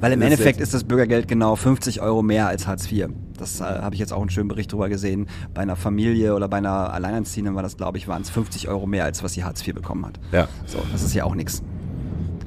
Weil 0.00 0.12
im 0.12 0.22
Endeffekt 0.22 0.60
ist 0.60 0.72
das 0.74 0.84
Bürgergeld 0.84 1.28
genau 1.28 1.56
50 1.56 2.00
Euro 2.00 2.22
mehr 2.22 2.48
als 2.48 2.66
Hartz 2.66 2.90
IV. 2.90 3.08
Das 3.38 3.60
äh, 3.60 3.64
habe 3.64 3.94
ich 3.94 4.00
jetzt 4.00 4.12
auch 4.12 4.20
einen 4.20 4.30
schönen 4.30 4.48
Bericht 4.48 4.72
drüber 4.72 4.88
gesehen. 4.88 5.26
Bei 5.54 5.62
einer 5.62 5.76
Familie 5.76 6.34
oder 6.34 6.48
bei 6.48 6.58
einer 6.58 6.92
Alleinerziehenden 6.92 7.54
war 7.54 7.62
das, 7.62 7.76
glaube 7.76 7.98
ich, 7.98 8.08
waren 8.08 8.22
es 8.22 8.30
50 8.30 8.68
Euro 8.68 8.86
mehr, 8.86 9.04
als 9.04 9.22
was 9.22 9.34
sie 9.34 9.44
Hartz 9.44 9.66
IV 9.66 9.74
bekommen 9.74 10.06
hat. 10.06 10.18
ja, 10.32 10.48
So, 10.66 10.78
das 10.92 11.02
ist 11.02 11.14
ja 11.14 11.24
auch 11.24 11.34
nichts. 11.34 11.62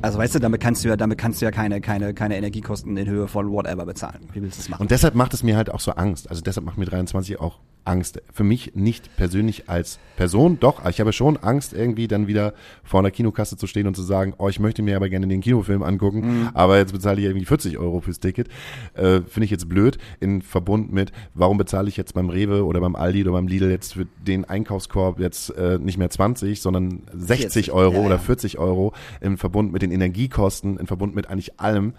Also 0.02 0.20
weißt 0.20 0.36
du, 0.36 0.40
damit 0.40 0.60
kannst 0.60 0.84
du 0.84 0.90
ja, 0.90 0.98
damit 0.98 1.18
kannst 1.18 1.42
du 1.42 1.46
ja 1.46 1.52
keine, 1.52 1.80
keine, 1.80 2.14
keine 2.14 2.36
Energiekosten 2.38 2.98
in 2.98 3.08
Höhe 3.08 3.28
von 3.28 3.50
whatever 3.52 3.86
bezahlen. 3.86 4.20
Wie 4.34 4.42
willst 4.42 4.58
du 4.58 4.62
das 4.62 4.70
machen? 4.70 4.82
Und 4.82 4.92
deshalb 4.92 5.16
macht 5.16 5.34
es 5.34 5.44
mir 5.44 5.56
halt 5.56 5.72
auch 5.72 5.80
so 5.80 5.92
Angst. 5.94 6.30
Also 6.30 6.42
deshalb 6.42 6.66
macht 6.66 6.78
mir 6.78 6.86
23 6.86 7.40
auch 7.40 7.60
Angst. 7.86 8.22
Für 8.32 8.44
mich 8.44 8.76
nicht 8.76 9.16
persönlich 9.18 9.70
als 9.70 10.00
Person, 10.16 10.60
doch, 10.60 10.86
ich 10.88 11.00
habe 11.00 11.12
schon 11.12 11.38
Angst, 11.38 11.74
irgendwie 11.74 12.08
dann 12.08 12.28
wieder 12.28 12.54
vor 12.84 13.00
einer 13.00 13.12
Kinokasse 13.12 13.58
zu 13.58 13.68
stehen 13.68 13.88
und 13.88 13.96
zu 13.96 14.04
sagen, 14.04 14.34
oh, 14.38 14.50
ich 14.50 14.60
möchte 14.60 14.82
mir 14.82 14.96
aber 14.96 15.10
gerne 15.10 15.28
den 15.28 15.42
Kinofilm 15.42 15.84
angucken, 15.84 16.50
aber 16.54 16.78
jetzt 16.78 16.94
bezahle 16.94 17.20
ich 17.20 17.26
irgendwie 17.26 17.46
40 17.46 17.78
Euro 17.78 18.00
fürs 18.00 18.20
Ticket. 18.20 18.48
Äh, 18.94 19.22
Finde 19.22 19.46
ich 19.46 19.52
jetzt 19.52 19.68
blöd, 19.68 19.98
in 20.20 20.42
Verbund 20.42 20.92
mit, 20.92 21.12
warum 21.34 21.58
bezahle 21.58 21.90
ich 21.90 21.98
jetzt 21.98 22.14
beim 22.14 22.30
Rewe 22.30 22.66
oder 22.66 22.80
beim 22.80 22.96
Aldi 22.96 23.22
oder 23.22 23.32
beim 23.32 23.48
Lidl 23.48 23.70
jetzt 23.70 23.94
für 23.94 24.06
den 24.26 24.46
Einkaufskorb 24.46 25.20
jetzt 25.20 25.50
äh, 25.52 25.80
nicht 25.80 25.98
mehr 25.98 26.10
20, 26.10 26.62
sondern 26.62 27.04
60 27.14 27.66
40, 27.66 27.72
Euro 27.72 27.96
ja, 27.96 28.06
oder 28.06 28.16
ja. 28.16 28.22
40 28.22 28.60
Euro 28.60 28.94
im 29.22 29.38
Verbund 29.38 29.74
mit 29.74 29.82
den 29.82 29.92
Energiekosten, 29.92 30.78
in 30.78 30.88
Verbund 30.88 31.16
mit 31.16 31.28
eigentlich 31.30 31.60
allem. 31.60 31.94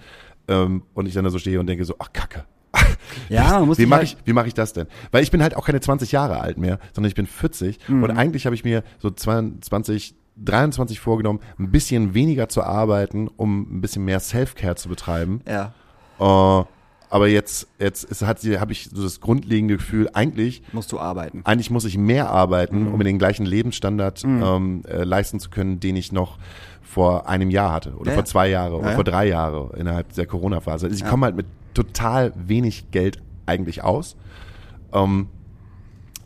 Ähm, 0.46 0.82
und 0.92 1.06
ich 1.06 1.14
dann 1.14 1.24
da 1.24 1.30
so 1.30 1.38
stehe 1.38 1.58
und 1.58 1.66
denke 1.66 1.84
so, 1.84 1.94
ach 1.98 2.12
Kacke. 2.12 2.44
Ja, 3.28 3.58
man 3.60 3.68
muss 3.68 3.78
wie 3.78 3.86
mache 3.86 4.00
halt- 4.00 4.08
ich, 4.08 4.16
wie 4.26 4.32
mache 4.32 4.48
ich 4.48 4.54
das 4.54 4.72
denn? 4.72 4.86
Weil 5.12 5.22
ich 5.22 5.30
bin 5.30 5.42
halt 5.42 5.56
auch 5.56 5.64
keine 5.66 5.80
20 5.80 6.12
Jahre 6.12 6.40
alt 6.40 6.58
mehr, 6.58 6.78
sondern 6.92 7.08
ich 7.08 7.14
bin 7.14 7.26
40 7.26 7.78
Mhm. 7.88 8.02
und 8.02 8.10
eigentlich 8.10 8.44
habe 8.46 8.54
ich 8.54 8.64
mir 8.64 8.82
so 8.98 9.10
22, 9.10 10.14
23 10.36 11.00
vorgenommen, 11.00 11.40
ein 11.58 11.70
bisschen 11.70 12.14
weniger 12.14 12.48
zu 12.48 12.62
arbeiten, 12.62 13.28
um 13.36 13.62
ein 13.78 13.80
bisschen 13.80 14.04
mehr 14.04 14.20
Self-Care 14.20 14.76
zu 14.76 14.88
betreiben. 14.88 15.40
ja. 15.48 15.72
Äh, 16.20 16.64
aber 17.10 17.28
jetzt, 17.28 17.68
jetzt 17.78 18.02
ist, 18.04 18.22
hat 18.22 18.40
sie, 18.40 18.58
habe 18.58 18.72
ich 18.72 18.88
so 18.92 19.00
das 19.02 19.20
grundlegende 19.20 19.76
Gefühl, 19.76 20.10
eigentlich, 20.14 20.62
Musst 20.72 20.90
du 20.90 20.98
arbeiten. 20.98 21.42
eigentlich 21.44 21.70
muss 21.70 21.84
ich 21.84 21.96
mehr 21.96 22.30
arbeiten, 22.30 22.82
Mhm. 22.82 22.92
um 22.92 22.98
mir 22.98 23.04
den 23.04 23.18
gleichen 23.20 23.46
Lebensstandard 23.46 24.24
ähm, 24.24 24.82
äh, 24.88 25.04
leisten 25.04 25.38
zu 25.38 25.48
können, 25.50 25.78
den 25.78 25.94
ich 25.94 26.10
noch 26.10 26.38
vor 26.82 27.28
einem 27.28 27.50
Jahr 27.50 27.72
hatte 27.72 27.94
oder 27.96 28.10
Ja, 28.10 28.14
vor 28.16 28.24
zwei 28.24 28.48
Jahre 28.48 28.74
oder 28.76 28.84
Ja, 28.84 28.90
ja. 28.90 28.94
vor 28.96 29.04
drei 29.04 29.28
Jahre 29.28 29.70
innerhalb 29.76 30.12
der 30.14 30.26
Corona-Phase. 30.26 30.86
Also 30.86 30.94
ich 30.96 31.02
Ja. 31.02 31.08
komme 31.08 31.26
halt 31.26 31.36
mit 31.36 31.46
total 31.74 32.32
wenig 32.36 32.90
Geld 32.90 33.20
eigentlich 33.46 33.82
aus. 33.82 34.16
Ähm, 34.92 35.28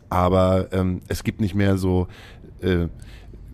aber 0.09 0.71
ähm, 0.71 1.01
es 1.07 1.23
gibt 1.23 1.41
nicht 1.41 1.55
mehr 1.55 1.77
so, 1.77 2.07
äh, 2.61 2.87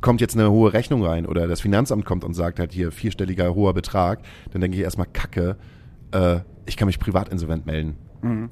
kommt 0.02 0.22
jetzt 0.22 0.36
eine 0.36 0.52
hohe 0.52 0.72
Rechnung 0.74 1.04
rein 1.04 1.26
oder 1.26 1.48
das 1.48 1.62
Finanzamt 1.62 2.06
kommt 2.06 2.24
und 2.24 2.34
sagt 2.34 2.60
halt 2.60 2.72
hier 2.72 2.92
vierstelliger 2.92 3.56
hoher 3.56 3.74
Betrag, 3.74 4.20
dann 4.52 4.62
denke 4.62 4.78
ich 4.78 4.84
erstmal 4.84 5.08
Kacke, 5.12 5.58
äh, 6.12 6.40
ich 6.66 6.78
kann 6.78 6.86
mich 6.86 7.00
privat 7.00 7.30
insolvent 7.30 7.66
melden. 7.66 7.98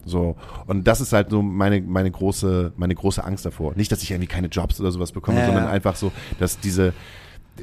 So. 0.05 0.35
Und 0.67 0.85
das 0.87 1.01
ist 1.01 1.13
halt 1.13 1.31
so 1.31 1.41
meine, 1.41 1.81
meine 1.81 2.11
große, 2.11 2.73
meine 2.77 2.93
große 2.93 3.23
Angst 3.23 3.45
davor. 3.45 3.73
Nicht, 3.75 3.91
dass 3.91 4.03
ich 4.03 4.11
irgendwie 4.11 4.27
keine 4.27 4.47
Jobs 4.47 4.79
oder 4.79 4.91
sowas 4.91 5.11
bekomme, 5.11 5.39
Ja, 5.39 5.45
sondern 5.47 5.65
ja. 5.65 5.71
einfach 5.71 5.95
so, 5.95 6.11
dass 6.39 6.59
diese, 6.59 6.93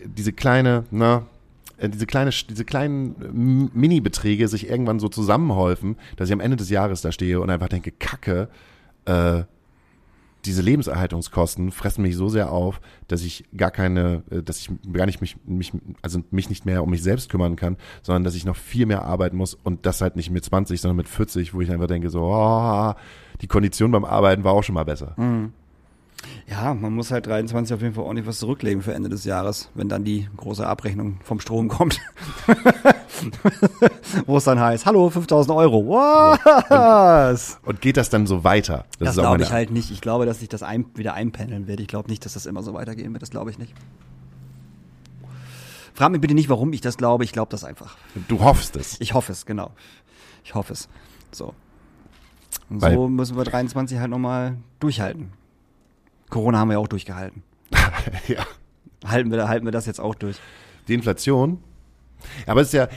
diese 0.04 0.32
kleine, 0.32 0.84
na, 0.90 1.18
äh, 1.18 1.20
diese 1.88 2.06
kleine, 2.06 2.30
diese 2.30 2.64
kleinen 2.64 3.14
M- 3.22 3.70
Mini-Beträge 3.74 4.48
sich 4.48 4.68
irgendwann 4.68 5.00
so 5.00 5.08
zusammenhäufen, 5.08 5.96
dass 6.16 6.28
ich 6.28 6.32
am 6.32 6.40
Ende 6.40 6.56
des 6.56 6.70
Jahres 6.70 7.00
da 7.02 7.12
stehe 7.12 7.40
und 7.40 7.50
einfach 7.50 7.68
denke, 7.68 7.90
Kacke, 7.92 8.48
äh, 9.06 9.42
diese 10.46 10.62
Lebenserhaltungskosten 10.62 11.70
fressen 11.70 12.00
mich 12.00 12.16
so 12.16 12.30
sehr 12.30 12.50
auf, 12.50 12.80
dass 13.08 13.22
ich 13.22 13.44
gar 13.56 13.70
keine, 13.70 14.22
äh, 14.30 14.42
dass 14.42 14.58
ich 14.60 14.70
gar 14.92 15.04
nicht 15.04 15.20
mich, 15.20 15.36
mich, 15.44 15.72
also 16.00 16.20
mich 16.30 16.48
nicht 16.48 16.64
mehr 16.64 16.82
um 16.82 16.88
mich 16.90 17.02
selbst 17.02 17.28
kümmern 17.30 17.56
kann, 17.56 17.76
sondern 18.02 18.24
dass 18.24 18.34
ich 18.34 18.46
noch 18.46 18.56
viel 18.56 18.86
mehr 18.86 19.04
arbeiten 19.04 19.36
muss 19.36 19.52
und 19.54 19.84
das 19.84 20.00
halt 20.00 20.16
nicht 20.16 20.30
mit 20.30 20.42
20, 20.44 20.80
sondern 20.80 20.96
mit 20.96 21.08
40, 21.08 21.52
wo 21.52 21.60
ich 21.60 21.70
einfach 21.70 21.88
denke 21.88 22.08
so, 22.08 22.22
oh, 22.22 22.94
die 23.42 23.48
Kondition 23.48 23.90
beim 23.90 24.04
Arbeiten 24.06 24.42
war 24.44 24.52
auch 24.52 24.62
schon 24.62 24.74
mal 24.74 24.84
besser. 24.84 25.14
Ja, 26.48 26.74
man 26.74 26.92
muss 26.94 27.10
halt 27.10 27.26
23 27.26 27.74
auf 27.74 27.80
jeden 27.80 27.94
Fall 27.94 28.04
ordentlich 28.04 28.26
was 28.26 28.38
zurücklegen 28.38 28.82
für 28.82 28.92
Ende 28.92 29.08
des 29.08 29.24
Jahres, 29.24 29.70
wenn 29.74 29.88
dann 29.88 30.04
die 30.04 30.28
große 30.36 30.66
Abrechnung 30.66 31.18
vom 31.22 31.40
Strom 31.40 31.68
kommt. 31.68 32.00
Wo 34.26 34.36
es 34.36 34.44
dann 34.44 34.58
heißt, 34.60 34.84
hallo, 34.86 35.08
5000 35.10 35.56
Euro. 35.56 35.88
Was? 35.88 37.58
Und 37.64 37.80
geht 37.80 37.96
das 37.96 38.10
dann 38.10 38.26
so 38.26 38.44
weiter? 38.44 38.84
Das 38.98 39.18
auch 39.18 39.22
glaube 39.22 39.42
ich 39.42 39.52
halt 39.52 39.70
nicht. 39.70 39.90
Ich 39.90 40.00
glaube, 40.00 40.26
dass 40.26 40.40
sich 40.40 40.48
das 40.48 40.62
ein, 40.62 40.86
wieder 40.94 41.14
einpendeln 41.14 41.66
wird. 41.66 41.80
Ich 41.80 41.88
glaube 41.88 42.10
nicht, 42.10 42.24
dass 42.24 42.34
das 42.34 42.46
immer 42.46 42.62
so 42.62 42.74
weitergehen 42.74 43.12
wird. 43.12 43.22
Das 43.22 43.30
glaube 43.30 43.50
ich 43.50 43.58
nicht. 43.58 43.74
Frag 45.94 46.10
mich 46.12 46.20
bitte 46.20 46.34
nicht, 46.34 46.48
warum 46.48 46.72
ich 46.72 46.80
das 46.80 46.96
glaube. 46.96 47.24
Ich 47.24 47.32
glaube 47.32 47.50
das 47.50 47.64
einfach. 47.64 47.96
Du 48.28 48.40
hoffst 48.40 48.76
es. 48.76 49.00
Ich 49.00 49.14
hoffe 49.14 49.32
es, 49.32 49.46
genau. 49.46 49.70
Ich 50.44 50.54
hoffe 50.54 50.72
es. 50.72 50.88
So. 51.32 51.54
Und 52.68 52.82
Weil- 52.82 52.94
so 52.94 53.08
müssen 53.08 53.36
wir 53.36 53.44
23 53.44 53.98
halt 53.98 54.10
nochmal 54.10 54.56
durchhalten. 54.80 55.32
Corona 56.30 56.58
haben 56.58 56.68
wir 56.68 56.74
ja 56.74 56.78
auch 56.78 56.88
durchgehalten. 56.88 57.42
ja. 58.28 58.46
Halten 59.06 59.30
wir, 59.30 59.48
halten 59.48 59.66
wir 59.66 59.72
das 59.72 59.86
jetzt 59.86 60.00
auch 60.00 60.14
durch. 60.14 60.36
Die 60.88 60.94
Inflation. 60.94 61.58
Aber 62.46 62.60
es 62.60 62.68
ist 62.68 62.74
ja, 62.74 62.88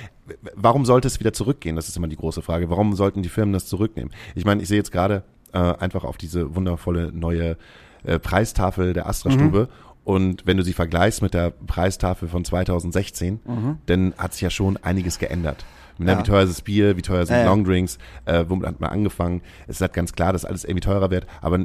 warum 0.55 0.85
sollte 0.85 1.07
es 1.07 1.19
wieder 1.19 1.33
zurückgehen? 1.33 1.75
Das 1.75 1.87
ist 1.87 1.97
immer 1.97 2.07
die 2.07 2.17
große 2.17 2.41
Frage. 2.41 2.69
Warum 2.69 2.95
sollten 2.95 3.23
die 3.23 3.29
Firmen 3.29 3.53
das 3.53 3.67
zurücknehmen? 3.67 4.13
Ich 4.35 4.45
meine, 4.45 4.61
ich 4.61 4.67
sehe 4.67 4.77
jetzt 4.77 4.91
gerade 4.91 5.23
äh, 5.53 5.57
einfach 5.57 6.03
auf 6.03 6.17
diese 6.17 6.55
wundervolle 6.55 7.11
neue 7.11 7.57
äh, 8.03 8.19
Preistafel 8.19 8.93
der 8.93 9.07
Astra-Stube. 9.07 9.69
Und 10.03 10.45
wenn 10.45 10.57
du 10.57 10.63
sie 10.63 10.73
vergleichst 10.73 11.21
mit 11.21 11.33
der 11.33 11.51
Preistafel 11.51 12.27
von 12.27 12.43
2016, 12.43 13.39
dann 13.85 14.13
hat 14.17 14.33
sich 14.33 14.41
ja 14.41 14.49
schon 14.49 14.75
einiges 14.77 15.17
geändert. 15.17 15.65
Ja. 15.97 16.19
Wie 16.19 16.23
teuer 16.23 16.41
ist 16.43 16.49
das 16.49 16.61
Bier, 16.61 16.97
wie 16.97 17.01
teuer 17.01 17.25
sind 17.25 17.37
ja. 17.37 17.45
Longdrinks, 17.45 17.99
äh, 18.25 18.43
womit 18.47 18.67
hat 18.67 18.81
man 18.81 18.89
angefangen? 18.89 19.41
Es 19.67 19.77
ist 19.77 19.81
halt 19.81 19.93
ganz 19.93 20.13
klar, 20.13 20.33
dass 20.33 20.43
alles 20.43 20.65
irgendwie 20.65 20.81
teurer 20.81 21.11
wird, 21.11 21.27
aber 21.41 21.59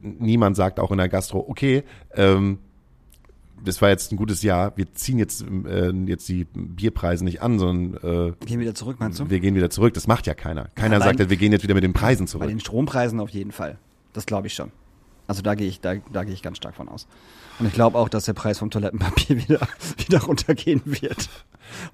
niemand 0.00 0.56
sagt 0.56 0.80
auch 0.80 0.90
in 0.90 0.98
der 0.98 1.08
Gastro, 1.08 1.44
okay, 1.48 1.82
ähm, 2.14 2.58
das 3.64 3.80
war 3.80 3.90
jetzt 3.90 4.10
ein 4.12 4.16
gutes 4.16 4.42
Jahr, 4.42 4.76
wir 4.76 4.92
ziehen 4.94 5.18
jetzt, 5.18 5.44
äh, 5.66 5.92
jetzt 6.06 6.28
die 6.28 6.44
Bierpreise 6.52 7.24
nicht 7.24 7.42
an, 7.42 7.58
sondern 7.60 7.92
Gehen 8.40 8.58
wir 8.58 8.60
wieder 8.60 8.74
zurück, 8.74 8.96
meinst 8.98 9.20
du? 9.20 9.24
äh, 9.24 9.30
wir 9.30 9.38
gehen 9.40 9.54
wieder 9.54 9.70
zurück. 9.70 9.94
Das 9.94 10.06
macht 10.08 10.26
ja 10.26 10.34
keiner. 10.34 10.68
Keiner 10.74 10.96
Allein- 10.96 11.08
sagt, 11.10 11.20
ja, 11.20 11.30
wir 11.30 11.36
gehen 11.36 11.52
jetzt 11.52 11.62
wieder 11.62 11.74
mit 11.74 11.84
den 11.84 11.92
Preisen 11.92 12.26
Bei 12.26 12.30
zurück. 12.30 12.48
den 12.48 12.58
Strompreisen 12.60 13.20
auf 13.20 13.30
jeden 13.30 13.52
Fall. 13.52 13.78
Das 14.14 14.26
glaube 14.26 14.48
ich 14.48 14.54
schon. 14.54 14.72
Also 15.28 15.42
da 15.42 15.54
gehe 15.54 15.68
ich, 15.68 15.80
da, 15.80 15.94
da 16.12 16.24
gehe 16.24 16.34
ich 16.34 16.42
ganz 16.42 16.56
stark 16.56 16.74
von 16.74 16.88
aus. 16.88 17.06
Und 17.60 17.66
ich 17.66 17.72
glaube 17.72 17.96
auch, 17.98 18.08
dass 18.08 18.24
der 18.24 18.32
Preis 18.32 18.58
vom 18.58 18.70
Toilettenpapier 18.70 19.36
wieder, 19.48 19.60
wieder 19.96 20.22
runtergehen 20.22 20.82
wird. 20.84 21.30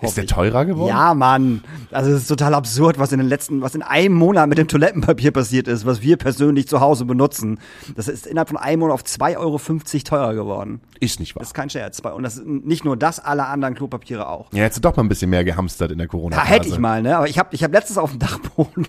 Ist 0.01 0.17
der 0.17 0.27
teurer 0.27 0.65
geworden? 0.65 0.89
Ja, 0.89 1.15
Mann. 1.15 1.63
Also 1.91 2.11
es 2.11 2.23
ist 2.23 2.29
total 2.29 2.55
absurd, 2.55 2.99
was 2.99 3.13
in 3.13 3.19
den 3.19 3.29
letzten, 3.29 3.63
was 3.63 3.75
in 3.75 3.83
einem 3.83 4.15
Monat 4.15 4.49
mit 4.49 4.59
dem 4.59 4.69
Toilettenpapier 4.69 5.31
passiert 5.31 5.69
ist, 5.69 5.87
was 5.87 6.03
wir 6.03 6.17
persönlich 6.17 6.69
zu 6.69 6.81
Hause 6.81 7.05
benutzen. 7.05 7.59
Das 7.97 8.09
ist 8.09 8.27
innerhalb 8.27 8.49
von 8.49 8.59
einem 8.59 8.81
Monat 8.81 8.95
auf 8.95 9.03
2,50 9.03 9.37
Euro 9.39 9.59
teurer 10.05 10.35
geworden. 10.35 10.81
Ist 11.01 11.21
nicht 11.21 11.35
wahr. 11.35 11.41
Das 11.41 11.51
ist 11.51 11.55
kein 11.55 11.71
Scherz. 11.71 12.01
Und 12.01 12.23
das 12.23 12.43
nicht 12.45 12.85
nur 12.85 12.97
das, 12.97 13.21
alle 13.21 13.47
anderen 13.47 13.75
Klopapiere 13.75 14.29
auch. 14.29 14.53
Ja, 14.53 14.65
jetzt 14.65 14.85
doch 14.85 14.97
mal 14.97 15.03
ein 15.03 15.09
bisschen 15.09 15.31
mehr 15.31 15.45
gehamstert 15.45 15.93
in 15.93 15.99
der 15.99 16.09
corona 16.09 16.37
Da 16.37 16.43
phase 16.43 16.55
hätte 16.55 16.69
ich 16.69 16.79
mal, 16.79 17.03
ne? 17.03 17.17
Aber 17.17 17.29
ich 17.29 17.39
habe 17.39 17.51
ich 17.53 17.63
hab 17.65 17.73
letztens 17.73 17.99
auf 17.99 18.11
dem 18.11 18.19
Dachboden 18.19 18.87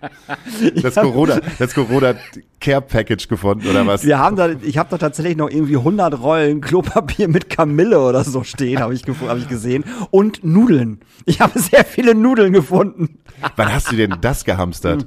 Das 0.82 0.94
Corona, 0.94 1.40
das 1.58 1.74
Corona 1.74 2.14
Care 2.60 2.82
Package 2.82 3.28
gefunden 3.28 3.68
oder 3.68 3.86
was? 3.86 4.04
Wir 4.04 4.18
haben 4.18 4.36
da, 4.36 4.50
ich 4.50 4.78
habe 4.78 4.90
da 4.90 4.98
tatsächlich 4.98 5.36
noch 5.36 5.50
irgendwie 5.50 5.76
100 5.76 6.20
Rollen 6.20 6.60
Klopapier 6.60 7.28
mit 7.28 7.50
Kamille 7.50 8.00
oder 8.00 8.24
so 8.24 8.44
stehen, 8.44 8.80
habe 8.80 8.94
ich, 8.94 9.02
hab 9.06 9.38
ich 9.38 9.48
gesehen. 9.48 9.84
Und 10.10 10.44
Nudeln. 10.44 11.00
Ich 11.24 11.40
habe 11.40 11.58
sehr 11.58 11.84
viele 11.84 12.14
Nudeln 12.14 12.52
gefunden. 12.52 13.18
Wann 13.56 13.72
hast 13.72 13.92
du 13.92 13.96
denn 13.96 14.16
das 14.20 14.44
gehamstert? 14.44 15.06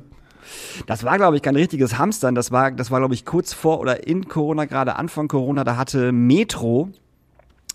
Das 0.88 1.04
war, 1.04 1.18
glaube 1.18 1.36
ich, 1.36 1.42
kein 1.42 1.56
richtiges 1.56 1.98
Hamstern. 1.98 2.36
Das 2.36 2.52
war, 2.52 2.72
das 2.72 2.92
war, 2.92 3.00
glaube 3.00 3.14
ich, 3.14 3.26
kurz 3.26 3.54
vor 3.54 3.80
oder 3.80 4.08
in 4.08 4.28
Corona, 4.28 4.66
gerade 4.66 4.96
Anfang 4.96 5.28
Corona, 5.28 5.64
da 5.64 5.78
hatte 5.78 6.12
Metro 6.12 6.90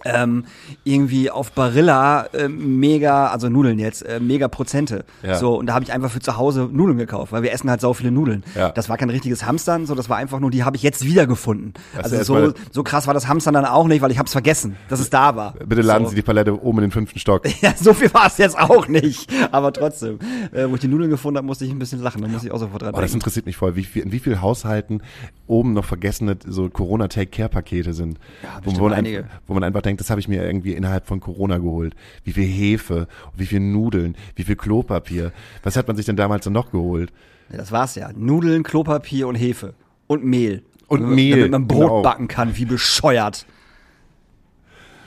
ähm, 0.05 0.45
irgendwie 0.85 1.31
auf 1.31 1.53
Barilla 1.53 2.27
äh, 2.33 2.49
mega, 2.49 3.29
also 3.29 3.49
Nudeln 3.49 3.79
jetzt, 3.79 4.03
äh, 4.03 4.21
mega 4.21 4.49
Prozente. 4.49 5.05
Ja. 5.23 5.37
So, 5.37 5.59
und 5.59 5.67
da 5.67 5.75
habe 5.75 5.85
ich 5.85 5.93
einfach 5.93 6.11
für 6.11 6.21
zu 6.21 6.37
Hause 6.37 6.69
Nudeln 6.71 6.99
gekauft, 6.99 7.33
weil 7.33 7.43
wir 7.43 7.53
essen 7.53 7.71
halt 7.71 7.81
sau 7.81 7.93
viele 7.93 8.11
Nudeln. 8.11 8.45
Ja. 8.55 8.71
Das 8.71 8.89
war 8.89 8.99
kein 8.99 9.11
richtiges 9.11 9.47
Hamstern, 9.47 9.87
so 9.87 9.95
das 9.95 10.09
war 10.09 10.17
einfach 10.17 10.39
nur, 10.39 10.51
die 10.51 10.65
habe 10.65 10.77
ich 10.77 10.83
jetzt 10.83 11.05
wiedergefunden. 11.05 11.75
Du 11.95 12.03
Also 12.03 12.23
so, 12.23 12.53
so 12.71 12.83
krass 12.83 13.07
war 13.07 13.15
das 13.15 13.27
Hamstern 13.27 13.55
dann 13.55 13.65
auch 13.65 13.89
nicht, 13.89 14.03
weil 14.03 14.11
ich 14.11 14.19
habe 14.19 14.27
es 14.27 14.33
vergessen, 14.33 14.77
dass 14.89 15.01
es 15.01 15.11
da 15.11 15.35
war. 15.35 15.55
Bitte 15.65 15.83
laden 15.83 16.05
so. 16.05 16.11
Sie 16.11 16.17
die 16.17 16.23
Palette 16.23 16.63
oben 16.63 16.79
in 16.79 16.83
den 16.83 16.91
fünften 16.93 17.19
Stock. 17.19 17.45
Ja, 17.63 17.73
so 17.75 17.95
viel 17.95 18.13
war 18.13 18.27
es 18.27 18.37
jetzt 18.37 18.57
auch 18.57 18.87
nicht. 18.87 19.33
Aber 19.51 19.73
trotzdem, 19.73 20.19
äh, 20.53 20.69
wo 20.69 20.75
ich 20.75 20.81
die 20.81 20.89
Nudeln 20.89 21.11
gefunden 21.11 21.39
habe, 21.39 21.47
musste 21.47 21.65
ich 21.65 21.71
ein 21.71 21.79
bisschen 21.79 22.03
lachen. 22.03 22.21
Da 22.21 22.29
musste 22.29 22.49
ich 22.49 22.53
auch 22.53 22.59
sofort 22.59 22.83
dran 22.83 22.95
Oh, 22.95 23.01
das 23.01 23.15
interessiert 23.15 23.47
mich 23.47 23.57
voll, 23.57 23.77
wie 23.77 23.85
viel, 23.85 24.03
in 24.03 24.13
wie 24.13 24.19
vielen 24.19 24.43
Haushalten 24.43 25.03
oben 25.47 25.73
noch 25.73 25.85
vergessene 25.87 26.37
so 26.47 26.69
Corona 26.69 27.09
Take 27.09 27.31
Care 27.31 27.49
Pakete 27.49 27.95
sind. 27.95 28.19
Ja, 28.43 28.61
wo, 28.63 28.89
man 28.89 28.93
einfach, 28.93 29.25
wo 29.47 29.55
man 29.55 29.65
einfach 29.65 29.83
denkt, 29.87 30.01
das 30.01 30.11
habe 30.11 30.21
ich 30.21 30.29
mir 30.29 30.45
irgendwie 30.45 30.73
innerhalb 30.73 31.07
von 31.07 31.21
Corona 31.21 31.59
geholt. 31.59 31.95
Wie 32.25 32.33
viel 32.33 32.47
Hefe, 32.47 33.09
wie 33.35 33.47
viel 33.47 33.61
Nudeln, 33.61 34.17
wie 34.35 34.45
viel 34.45 34.57
Klopapier. 34.57 35.33
Was 35.63 35.77
hat 35.77 35.87
man 35.87 35.97
sich 35.97 36.07
denn 36.07 36.17
damals 36.17 36.45
dann 36.45 36.53
noch 36.53 36.71
geholt? 36.71 37.13
Ja, 37.51 37.59
das 37.59 37.73
war's 37.73 37.95
ja. 37.95 38.11
Nudeln, 38.15 38.63
Klopapier 38.63 39.29
und 39.29 39.37
Hefe. 39.37 39.75
Und 40.07 40.25
Mehl. 40.25 40.63
Und 40.89 41.03
damit, 41.03 41.17
Mehl, 41.17 41.37
Damit 41.37 41.51
man 41.51 41.67
Brot 41.67 41.81
genau. 41.81 42.03
backen 42.03 42.29
kann, 42.29 42.57
wie 42.57 42.65
bescheuert. 42.65 43.47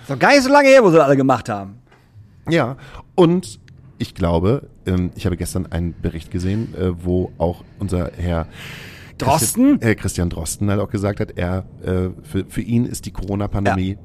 Ist 0.02 0.10
doch 0.10 0.20
gar 0.20 0.32
nicht 0.32 0.44
so 0.44 0.50
lange 0.50 0.68
her, 0.70 0.84
wo 0.84 0.90
sie 0.90 0.98
das 0.98 1.06
alle 1.06 1.18
gemacht 1.18 1.50
haben. 1.50 1.76
Ja, 2.50 2.78
und 3.16 3.60
ich 3.98 4.16
glaube, 4.16 4.70
ähm, 4.86 5.12
ich 5.16 5.26
habe 5.26 5.38
gestern 5.38 5.68
einen 5.68 5.94
Bericht 6.02 6.32
gesehen, 6.32 6.74
äh, 6.76 7.04
wo 7.04 7.32
auch 7.38 7.64
unser 7.80 8.12
Herr 8.18 8.48
Drosten? 9.18 9.80
Christian, 9.80 10.30
Drosten 10.30 10.70
halt 10.70 10.80
auch 10.80 10.90
gesagt 10.90 11.20
hat, 11.20 11.38
er 11.38 11.66
äh, 11.84 12.10
für, 12.24 12.46
für 12.48 12.62
ihn 12.62 12.86
ist 12.86 13.06
die 13.06 13.12
Corona-Pandemie 13.12 13.98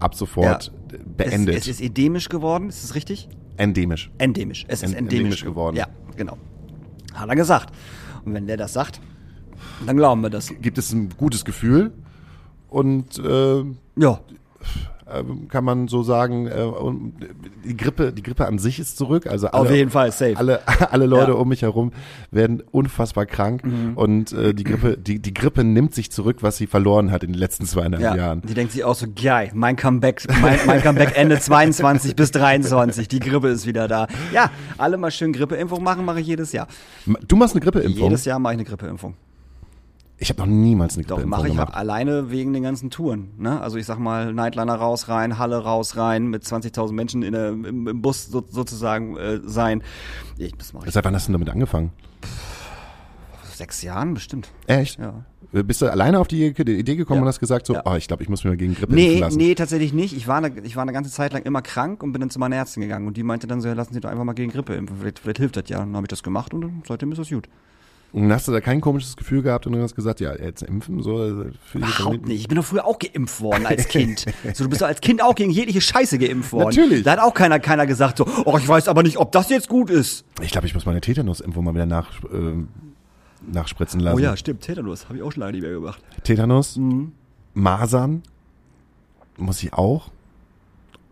ab 0.00 0.14
sofort 0.14 0.72
äh, 0.92 0.98
beendet, 1.04 1.54
Es, 1.56 1.62
es 1.62 1.68
ist 1.68 1.80
endemisch 1.80 2.28
geworden, 2.28 2.68
ist 2.68 2.82
das 2.84 2.94
richtig? 2.94 3.28
endemisch. 3.56 4.10
Endemisch. 4.18 4.64
Es 4.68 4.82
ist 4.82 4.88
End- 4.90 4.98
endemisch, 4.98 5.18
endemisch 5.20 5.44
geworden. 5.44 5.76
Ja, 5.76 5.86
genau. 6.16 6.36
Hat 7.14 7.28
er 7.28 7.36
gesagt. 7.36 7.72
Und 8.24 8.34
wenn 8.34 8.46
der 8.46 8.56
das 8.56 8.72
sagt, 8.72 9.00
dann 9.86 9.96
glauben 9.96 10.22
wir 10.22 10.30
das. 10.30 10.48
Gibt 10.60 10.76
es 10.78 10.92
ein 10.92 11.10
gutes 11.16 11.44
Gefühl 11.44 11.92
und 12.68 13.18
äh, 13.18 13.64
Ja. 13.96 14.20
Äh, 15.06 15.22
kann 15.48 15.64
man 15.64 15.88
so 15.88 16.02
sagen, 16.02 16.46
äh, 16.46 16.62
und 16.62 17.14
die 17.64 17.76
Grippe, 17.76 18.12
die 18.12 18.22
Grippe 18.22 18.46
an 18.46 18.58
sich 18.58 18.78
ist 18.78 18.96
zurück. 18.96 19.26
Also 19.26 19.48
alle, 19.48 19.62
Auf 19.62 19.70
jeden 19.70 19.90
Fall, 19.90 20.10
safe. 20.12 20.36
alle, 20.36 20.60
alle 20.90 21.06
Leute 21.06 21.30
Ja. 21.30 21.34
Mhm. 21.36 21.42
um 21.42 21.48
mich 21.48 21.62
herum 21.62 21.92
werden 22.30 22.62
unfassbar 22.70 23.26
krank 23.26 23.62
und 23.96 24.32
äh, 24.32 24.54
die 24.54 24.64
Grippe, 24.64 24.96
die, 24.98 25.18
die 25.20 25.34
Grippe 25.34 25.62
nimmt 25.64 25.94
sich 25.94 26.10
zurück, 26.10 26.38
was 26.40 26.56
sie 26.56 26.66
verloren 26.66 27.10
hat 27.10 27.22
in 27.24 27.32
den 27.32 27.38
letzten 27.38 27.66
zweieinhalb 27.66 28.02
Ja, 28.02 28.16
Jahren. 28.16 28.42
die 28.42 28.54
denkt 28.54 28.72
sich 28.72 28.84
auch 28.84 28.94
so, 28.94 29.06
geil, 29.14 29.50
mein 29.54 29.76
Comeback, 29.76 30.22
mein, 30.40 30.58
mein 30.66 30.82
Comeback 30.82 31.16
Ende 31.16 31.38
22 31.38 32.16
bis 32.16 32.30
23, 32.30 33.08
die 33.08 33.20
Grippe 33.20 33.48
ist 33.48 33.66
wieder 33.66 33.88
da. 33.88 34.06
Ja, 34.32 34.50
alle 34.78 34.96
mal 34.96 35.10
schön 35.10 35.32
Grippeimpfung 35.32 35.82
machen, 35.82 36.04
mache 36.04 36.20
ich 36.20 36.26
jedes 36.26 36.52
Jahr. 36.52 36.66
Du 37.28 37.36
machst 37.36 37.54
eine 37.54 37.60
Grippeimpfung? 37.62 37.94
Jedes 38.04 38.24
Jahr 38.24 38.38
mache 38.38 38.54
ich 38.54 38.58
eine 38.60 38.64
Grippeimpfung. 38.68 39.14
Ich 40.16 40.28
habe 40.30 40.40
noch 40.40 40.46
niemals 40.46 40.94
eine 40.96 41.02
Doch, 41.04 41.16
Grippeimpfung 41.16 41.30
mache 41.30 41.48
ich 41.48 41.54
gemacht. 41.54 41.74
alleine 41.74 42.30
wegen 42.30 42.52
den 42.52 42.62
ganzen 42.62 42.88
Touren. 42.90 43.30
Ne? 43.36 43.60
Also 43.60 43.76
ich 43.78 43.84
sag 43.86 43.98
mal, 43.98 44.32
Nightliner 44.32 44.76
raus, 44.76 45.08
rein, 45.08 45.38
Halle 45.38 45.58
raus, 45.58 45.96
rein, 45.96 46.28
mit 46.28 46.44
20.000 46.44 46.92
Menschen 46.92 47.22
in 47.22 47.32
der, 47.32 47.48
im, 47.48 47.88
im 47.88 48.00
Bus 48.00 48.26
so, 48.26 48.44
sozusagen 48.48 49.16
äh, 49.16 49.40
sein. 49.44 49.82
Ich, 50.38 50.54
das 50.56 50.72
mache 50.72 50.86
ich 50.86 50.92
Seit 50.94 51.04
wann 51.04 51.14
hast 51.14 51.28
du 51.28 51.32
damit 51.32 51.50
angefangen? 51.50 51.90
vor 53.42 53.56
sechs 53.56 53.82
Jahren 53.82 54.14
bestimmt. 54.14 54.50
Echt? 54.66 54.98
Ja. 54.98 55.24
Bist 55.52 55.82
du 55.82 55.86
alleine 55.90 56.18
auf 56.18 56.26
die 56.26 56.46
Idee 56.46 56.96
gekommen 56.96 57.18
Ja. 57.18 57.22
und 57.22 57.28
hast 57.28 57.38
gesagt 57.38 57.66
so, 57.66 57.74
Ja. 57.74 57.82
oh, 57.84 57.94
ich 57.94 58.08
glaube, 58.08 58.22
ich 58.24 58.28
muss 58.28 58.42
mir 58.44 58.50
mal 58.50 58.56
gegen 58.56 58.74
Grippe 58.74 58.92
impfen 58.92 58.96
Nee, 59.12 59.18
lassen? 59.20 59.36
nee, 59.38 59.54
tatsächlich 59.54 59.92
nicht. 59.92 60.16
Ich 60.16 60.26
war, 60.26 60.38
eine, 60.38 60.52
ich 60.64 60.74
war 60.74 60.82
eine 60.82 60.92
ganze 60.92 61.10
Zeit 61.10 61.32
lang 61.32 61.42
immer 61.42 61.62
krank 61.62 62.02
und 62.02 62.12
bin 62.12 62.20
dann 62.20 62.30
zu 62.30 62.38
meiner 62.40 62.56
Ärztin 62.56 62.82
gegangen. 62.82 63.06
Und 63.06 63.16
die 63.16 63.22
meinte 63.22 63.46
dann 63.46 63.60
so, 63.60 63.68
ja, 63.68 63.74
lassen 63.74 63.94
Sie 63.94 64.00
doch 64.00 64.10
einfach 64.10 64.24
mal 64.24 64.32
gegen 64.32 64.50
Grippe 64.50 64.74
impfen. 64.74 64.96
Vielleicht, 64.98 65.18
vielleicht 65.20 65.38
hilft 65.38 65.56
das 65.56 65.64
ja. 65.68 65.78
Und 65.78 65.86
dann 65.88 65.96
habe 65.96 66.04
ich 66.06 66.08
das 66.08 66.22
gemacht 66.24 66.52
und 66.54 66.82
seitdem 66.88 67.12
ist 67.12 67.18
das 67.18 67.28
gut. 67.30 67.48
Und 68.14 68.32
hast 68.32 68.46
du 68.46 68.52
da 68.52 68.60
kein 68.60 68.80
komisches 68.80 69.16
Gefühl 69.16 69.42
gehabt 69.42 69.66
und 69.66 69.74
hast 69.76 69.96
gesagt, 69.96 70.20
ja, 70.20 70.32
jetzt 70.36 70.62
impfen, 70.62 71.02
so. 71.02 71.20
äh, 71.20 71.46
jetzt 71.46 71.74
Überhaupt 71.74 72.28
nicht. 72.28 72.42
Ich 72.42 72.46
bin 72.46 72.54
doch 72.54 72.64
früher 72.64 72.84
auch 72.86 73.00
geimpft 73.00 73.40
worden 73.40 73.66
als 73.66 73.88
Kind. 73.88 74.24
so, 74.54 74.62
du 74.62 74.70
bist 74.70 74.82
doch 74.82 74.86
als 74.86 75.00
Kind 75.00 75.20
auch 75.20 75.34
gegen 75.34 75.50
jegliche 75.50 75.80
Scheiße 75.80 76.18
geimpft 76.18 76.52
worden. 76.52 76.68
Natürlich. 76.68 77.02
Da 77.02 77.10
hat 77.12 77.18
auch 77.18 77.34
keiner, 77.34 77.58
keiner 77.58 77.88
gesagt 77.88 78.18
so, 78.18 78.26
oh, 78.44 78.56
ich 78.56 78.68
weiß 78.68 78.86
aber 78.86 79.02
nicht, 79.02 79.16
ob 79.18 79.32
das 79.32 79.50
jetzt 79.50 79.68
gut 79.68 79.90
ist. 79.90 80.24
Ich 80.40 80.52
glaube, 80.52 80.68
ich 80.68 80.74
muss 80.74 80.86
meine 80.86 81.00
Tetanusimpfung 81.00 81.64
mal 81.64 81.74
wieder 81.74 81.86
nach, 81.86 82.08
ähm, 82.32 82.68
nachspritzen 83.50 83.98
lassen. 83.98 84.16
Oh 84.16 84.20
ja, 84.20 84.36
stimmt. 84.36 84.60
Tetanus 84.60 85.06
habe 85.06 85.16
ich 85.16 85.22
auch 85.24 85.32
schon 85.32 85.40
lange 85.40 85.54
nicht 85.54 85.62
mehr 85.62 85.72
gemacht. 85.72 86.00
Tetanus, 86.22 86.76
Mhm. 86.76 87.10
Masern 87.52 88.22
muss 89.36 89.60
ich 89.64 89.72
auch. 89.72 90.12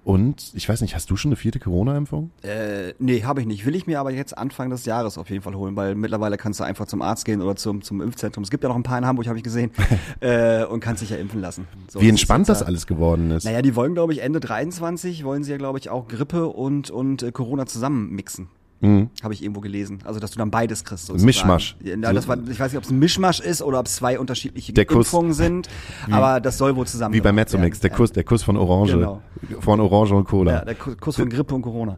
Und 0.04 0.50
ich 0.54 0.68
weiß 0.68 0.80
nicht, 0.80 0.94
hast 0.96 1.10
du 1.10 1.16
schon 1.16 1.28
eine 1.28 1.36
vierte 1.36 1.60
Corona-Impfung? 1.60 2.30
Äh, 2.42 2.92
nee, 2.98 3.22
habe 3.22 3.40
ich 3.40 3.46
nicht. 3.46 3.64
Will 3.66 3.76
ich 3.76 3.86
mir 3.86 4.00
aber 4.00 4.10
jetzt 4.10 4.36
Anfang 4.36 4.68
des 4.68 4.84
Jahres 4.84 5.16
auf 5.16 5.30
jeden 5.30 5.42
Fall 5.42 5.54
holen, 5.54 5.76
weil 5.76 5.94
mittlerweile 5.94 6.36
kannst 6.36 6.58
du 6.58 6.64
einfach 6.64 6.86
zum 6.86 7.02
Arzt 7.02 7.24
gehen 7.24 7.40
oder 7.40 7.54
zum, 7.54 7.82
zum 7.82 8.00
Impfzentrum. 8.00 8.42
Es 8.42 8.50
gibt 8.50 8.64
ja 8.64 8.68
noch 8.68 8.76
ein 8.76 8.82
paar 8.82 8.98
in 8.98 9.06
Hamburg, 9.06 9.28
habe 9.28 9.38
ich 9.38 9.44
gesehen, 9.44 9.70
äh, 10.20 10.64
und 10.64 10.80
kannst 10.80 11.02
dich 11.02 11.10
ja 11.10 11.18
impfen 11.18 11.40
lassen. 11.40 11.68
So, 11.88 12.00
Wie 12.00 12.08
entspannt 12.08 12.42
jetzt 12.42 12.48
das 12.48 12.58
halt- 12.58 12.68
alles 12.68 12.86
geworden 12.88 13.30
ist. 13.30 13.44
Naja, 13.44 13.62
die 13.62 13.76
wollen, 13.76 13.94
glaube 13.94 14.12
ich, 14.12 14.22
Ende 14.22 14.40
23 14.40 15.22
wollen 15.24 15.44
sie 15.44 15.52
ja, 15.52 15.56
glaube 15.56 15.78
ich, 15.78 15.88
auch 15.88 16.08
Grippe 16.08 16.48
und, 16.48 16.90
und 16.90 17.22
äh, 17.22 17.30
Corona 17.30 17.66
zusammen 17.66 18.10
mixen. 18.10 18.48
Habe 19.22 19.32
ich 19.32 19.42
irgendwo 19.42 19.60
gelesen. 19.60 20.00
Also, 20.04 20.18
dass 20.18 20.32
du 20.32 20.38
dann 20.38 20.50
beides 20.50 20.82
kriegst. 20.82 21.06
Sozusagen. 21.06 21.24
Mischmasch. 21.24 21.76
Ja, 21.84 21.96
das 22.12 22.26
war, 22.26 22.36
ich 22.48 22.58
weiß 22.58 22.72
nicht, 22.72 22.78
ob 22.78 22.84
es 22.84 22.90
ein 22.90 22.98
Mischmasch 22.98 23.38
ist 23.38 23.62
oder 23.62 23.78
ob 23.78 23.86
es 23.86 23.94
zwei 23.96 24.18
unterschiedliche 24.18 24.72
Der 24.72 24.86
Kuss. 24.86 25.06
Impfungen 25.06 25.32
sind. 25.34 25.68
aber 26.10 26.40
das 26.40 26.58
soll 26.58 26.74
wohl 26.74 26.86
zusammen 26.86 27.14
Wie 27.14 27.20
bei 27.20 27.30
Mezzomix, 27.32 27.78
der. 27.78 27.90
Kuss, 27.90 28.10
der 28.10 28.24
Kuss 28.24 28.42
von 28.42 28.56
Orange. 28.56 28.94
Genau. 28.94 29.22
Von 29.60 29.80
Orange 29.80 30.12
und 30.14 30.24
Cola. 30.24 30.52
Ja, 30.52 30.64
der 30.64 30.74
Ku- 30.74 30.96
Kuss 31.00 31.16
von 31.16 31.28
Grippe 31.28 31.54
und 31.54 31.62
Corona. 31.62 31.96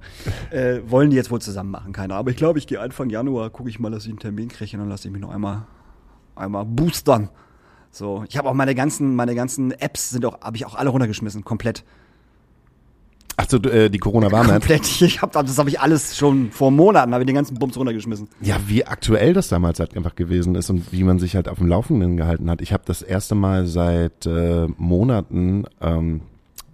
Äh, 0.51 0.81
wollen 0.87 1.09
die 1.11 1.17
jetzt 1.17 1.31
wohl 1.31 1.41
zusammen 1.41 1.71
machen, 1.71 1.93
keiner. 1.93 2.17
Aber 2.17 2.31
ich 2.31 2.37
glaube, 2.37 2.59
ich 2.59 2.67
gehe 2.67 2.81
Anfang 2.81 3.09
Januar, 3.09 3.49
gucke 3.51 3.71
ich 3.71 3.79
mal, 3.81 3.91
dass 3.91 4.05
ich 4.05 4.11
einen 4.11 4.19
Termin 4.19 4.49
kriege 4.49 4.73
und 4.77 4.81
dann 4.81 4.89
lasse 4.91 5.09
ich 5.09 5.13
mich 5.13 5.23
noch 5.23 5.31
einmal, 5.31 5.67
einmal 6.37 6.65
boostern. 6.67 7.31
So, 7.91 8.25
ich 8.29 8.37
habe 8.37 8.49
auch 8.49 8.55
meine 8.55 8.75
ganzen, 8.75 9.15
meine 9.15 9.35
ganzen 9.35 9.71
Apps 9.73 10.11
sind 10.11 10.27
auch, 10.27 10.41
habe 10.41 10.57
ich 10.57 10.67
auch 10.67 10.75
alle 10.75 10.91
runtergeschmissen, 10.91 11.45
komplett. 11.45 11.85
Ach 13.37 13.47
so, 13.49 13.59
du, 13.59 13.69
äh, 13.69 13.91
die 13.91 13.99
Corona-Warn-App. 13.99 14.61
Komplett. 14.67 14.85
Ich 15.05 15.23
hab, 15.23 15.33
das 15.33 15.59
habe 15.59 15.69
ich 15.69 15.81
alles 15.81 16.17
schon 16.17 16.51
vor 16.51 16.71
Monaten, 16.71 17.13
habe 17.13 17.25
ich 17.25 17.27
den 17.27 17.35
ganzen 17.35 17.59
Bums 17.59 17.77
runtergeschmissen. 17.77 18.29
Ja, 18.41 18.57
wie 18.67 18.85
aktuell 18.87 19.33
das 19.33 19.49
damals 19.49 19.81
halt 19.81 19.97
einfach 19.97 20.15
gewesen 20.15 20.55
ist 20.55 20.71
und 20.71 20.93
wie 20.93 21.05
man 21.05 21.19
sich 21.19 21.37
halt 21.37 21.49
auf 21.49 21.59
dem 21.59 21.67
Laufenden 21.67 22.17
gehalten 22.17 22.49
hat. 22.51 22.61
Ich 22.61 22.73
habe 22.73 22.85
das 22.87 23.03
erste 23.03 23.35
Mal 23.35 23.67
seit 23.67 24.27
äh, 24.27 24.67
Monaten 24.79 25.65
ähm, 25.81 26.23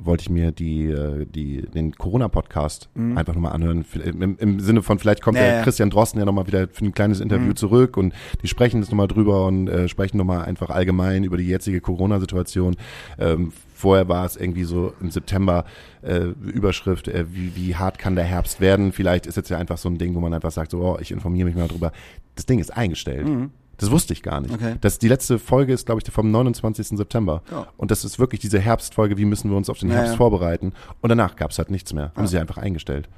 wollte 0.02 0.22
ich 0.22 0.30
mir 0.30 0.50
die, 0.50 0.86
äh, 0.86 1.26
die 1.26 1.62
den 1.62 1.92
Corona-Podcast 1.92 2.88
einfach 3.16 3.34
nochmal 3.34 3.52
anhören. 3.52 3.84
Im, 4.02 4.36
Im 4.38 4.60
Sinne 4.60 4.82
von, 4.82 4.98
vielleicht 4.98 5.22
kommt 5.22 5.36
Mhm. 5.36 5.42
Ja, 5.42 5.50
der. 5.50 5.58
Mhm. 5.60 5.64
Christian 5.64 5.90
Drosten 5.90 6.18
ja 6.18 6.24
nochmal 6.24 6.46
wieder 6.46 6.68
für 6.68 6.84
ein 6.84 6.94
kleines 6.94 7.20
Interview 7.20 7.52
zurück 7.52 7.96
und 7.96 8.14
die 8.42 8.48
sprechen 8.48 8.80
das 8.80 8.90
nochmal 8.90 9.08
drüber 9.08 9.46
und 9.46 9.68
äh, 9.68 9.88
sprechen 9.88 10.16
nochmal 10.16 10.44
einfach 10.46 10.70
allgemein 10.70 11.24
über 11.24 11.36
die 11.36 11.46
jetzige 11.46 11.80
Corona-Situation. 11.80 12.76
Ähm, 13.18 13.52
vorher 13.80 14.08
war 14.08 14.24
es 14.24 14.36
irgendwie 14.36 14.64
so 14.64 14.92
im 15.00 15.10
September 15.10 15.64
äh, 16.02 16.28
Überschrift, 16.42 17.08
äh, 17.08 17.26
wie, 17.30 17.56
wie 17.56 17.74
hart 17.74 17.98
kann 17.98 18.14
der 18.14 18.24
Herbst 18.24 18.60
werden. 18.60 18.92
Vielleicht 18.92 19.26
ist 19.26 19.36
jetzt 19.36 19.50
ja 19.50 19.58
einfach 19.58 19.78
so 19.78 19.88
ein 19.88 19.98
Ding, 19.98 20.14
wo 20.14 20.20
man 20.20 20.32
einfach 20.32 20.52
sagt, 20.52 20.70
so, 20.70 20.80
oh, 20.82 20.98
ich 21.00 21.10
informiere 21.10 21.46
mich 21.46 21.56
mal 21.56 21.68
drüber. 21.68 21.92
Das 22.36 22.46
Ding 22.46 22.58
ist 22.58 22.70
eingestellt. 22.70 23.26
Das 23.80 23.90
wusste 23.90 24.12
ich 24.12 24.22
gar 24.22 24.42
nicht. 24.42 24.50
Mhm. 24.50 24.66
Okay. 24.66 24.76
Das, 24.82 24.98
die 24.98 25.08
letzte 25.08 25.38
Folge 25.38 25.72
ist, 25.72 25.86
glaube 25.86 26.02
ich, 26.04 26.12
vom 26.12 26.30
29. 26.30 26.88
September. 26.88 27.42
Ja. 27.50 27.66
Und 27.78 27.90
das 27.90 28.04
ist 28.04 28.18
wirklich 28.18 28.40
diese 28.40 28.60
Herbstfolge, 28.60 29.16
wie 29.16 29.24
müssen 29.24 29.50
wir 29.50 29.56
uns 29.56 29.70
auf 29.70 29.78
den 29.78 29.90
Herbst 29.90 30.12
ja. 30.12 30.16
vorbereiten. 30.18 30.72
Und 31.00 31.08
danach 31.08 31.34
gab 31.34 31.50
es 31.50 31.58
halt 31.58 31.70
nichts 31.70 31.94
mehr. 31.94 32.12
Haben 32.14 32.26
sie 32.26 32.38
einfach 32.38 32.58
eingestellt. 32.58 33.08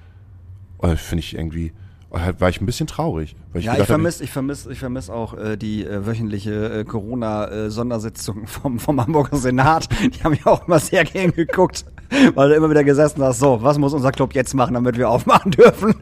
Und 0.79 0.99
Finde 0.99 1.21
ich 1.21 1.35
irgendwie, 1.35 1.73
war 2.13 2.49
ich 2.51 2.61
ein 2.61 2.67
bisschen 2.67 2.87
traurig. 2.87 3.35
Weil 3.53 3.61
ich 3.61 3.67
Ja, 3.67 3.79
ich 3.79 3.87
vermisse 3.87 4.23
ich 4.23 4.31
vermiss, 4.31 4.67
ich 4.67 4.79
vermiss 4.79 5.09
auch 5.09 5.35
äh, 5.35 5.57
die 5.57 5.85
äh, 5.85 6.07
wöchentliche 6.07 6.81
äh, 6.81 6.85
Corona-Sondersitzung 6.85 8.47
vom, 8.47 8.79
vom 8.79 9.01
Hamburger 9.01 9.37
Senat. 9.37 9.89
Die 10.03 10.23
haben 10.23 10.35
ja 10.35 10.47
auch 10.47 10.67
immer 10.67 10.79
sehr 10.79 11.05
gern 11.05 11.33
geguckt, 11.33 11.87
weil 12.35 12.49
du 12.51 12.55
immer 12.55 12.71
wieder 12.71 12.85
gesessen 12.85 13.23
hast, 13.23 13.39
so, 13.39 13.59
was 13.63 13.79
muss 13.79 13.93
unser 13.93 14.13
Club 14.13 14.35
jetzt 14.35 14.55
machen, 14.55 14.75
damit 14.75 14.97
wir 14.97 15.09
aufmachen 15.09 15.51
dürfen? 15.53 15.95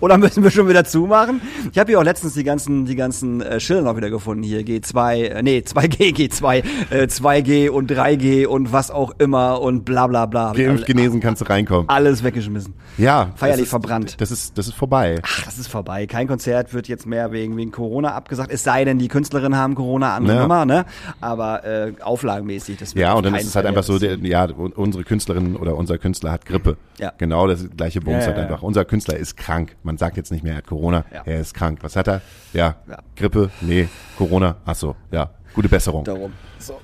Oder 0.00 0.18
müssen 0.18 0.42
wir 0.42 0.50
schon 0.50 0.68
wieder 0.68 0.84
zumachen? 0.84 1.40
Ich 1.72 1.78
habe 1.78 1.90
hier 1.90 1.98
auch 1.98 2.04
letztens 2.04 2.34
die 2.34 2.44
ganzen, 2.44 2.86
die 2.86 2.96
ganzen 2.96 3.40
äh, 3.40 3.60
Schilder 3.60 3.82
noch 3.82 3.96
wieder 3.96 4.10
gefunden 4.10 4.42
hier. 4.42 4.60
G2, 4.60 5.22
äh, 5.22 5.42
nee, 5.42 5.62
2G, 5.66 6.14
G2, 6.14 6.64
äh, 6.90 7.04
2G 7.04 7.68
und 7.68 7.90
3G 7.90 8.46
und 8.46 8.72
was 8.72 8.90
auch 8.90 9.12
immer 9.18 9.60
und 9.60 9.84
bla 9.84 10.06
bla 10.06 10.26
bla. 10.26 10.52
Geimpft, 10.52 10.86
genesen 10.86 11.20
kannst 11.20 11.42
du 11.42 11.46
reinkommen. 11.48 11.88
Alles 11.88 12.22
weggeschmissen. 12.22 12.74
Ja. 12.98 13.30
Feierlich 13.36 13.60
das 13.60 13.64
ist, 13.64 13.70
verbrannt. 13.70 14.20
Das 14.20 14.30
ist, 14.30 14.58
das 14.58 14.68
ist 14.68 14.74
vorbei. 14.74 15.20
Ach, 15.22 15.44
das 15.44 15.58
ist 15.58 15.68
vorbei. 15.68 16.06
Kein 16.06 16.26
Konzert 16.26 16.72
wird 16.74 16.88
jetzt 16.88 17.06
mehr 17.06 17.32
wegen, 17.32 17.56
wegen 17.56 17.70
Corona 17.70 18.12
abgesagt. 18.14 18.50
Es 18.52 18.64
sei 18.64 18.84
denn, 18.84 18.98
die 18.98 19.08
Künstlerinnen 19.08 19.56
haben 19.58 19.74
Corona, 19.74 20.14
andere 20.16 20.36
Ja. 20.36 20.42
Nummer, 20.42 20.64
ne? 20.64 20.86
Aber 21.20 21.64
äh, 21.64 21.92
auflagenmäßig, 22.00 22.78
das 22.78 22.94
wird 22.94 23.02
Ja, 23.02 23.14
und 23.14 23.24
dann 23.24 23.34
ist 23.34 23.46
es 23.46 23.56
halt 23.56 23.66
einfach 23.66 23.82
so, 23.82 23.98
der, 23.98 24.16
ja, 24.18 24.46
unsere 24.46 25.04
Künstlerin 25.36 25.56
oder 25.56 25.76
unser 25.76 25.98
Künstler 25.98 26.32
hat 26.32 26.46
Grippe. 26.46 26.76
Ja. 26.98 27.12
Genau 27.18 27.46
das 27.46 27.68
gleiche 27.76 28.00
Bums 28.00 28.24
Ja, 28.24 28.32
halt 28.32 28.38
einfach. 28.38 28.62
Unser 28.62 28.84
Künstler 28.84 29.16
ist 29.16 29.36
krank. 29.36 29.76
Man 29.82 29.98
sagt 29.98 30.16
jetzt 30.16 30.32
nicht 30.32 30.42
mehr, 30.42 30.54
er 30.54 30.58
hat 30.58 30.66
Corona, 30.66 31.04
er 31.24 31.40
ist 31.40 31.54
krank. 31.54 31.78
Was 31.82 31.96
hat 31.96 32.08
er? 32.08 32.22
Ja. 32.52 32.76
Grippe, 33.16 33.50
nee, 33.60 33.88
Corona, 34.16 34.56
ach 34.64 34.74
so, 34.74 34.96
ja, 35.10 35.30
gute 35.54 35.68
Besserung. 35.68 36.04
Darum. 36.04 36.32
So. 36.58 36.80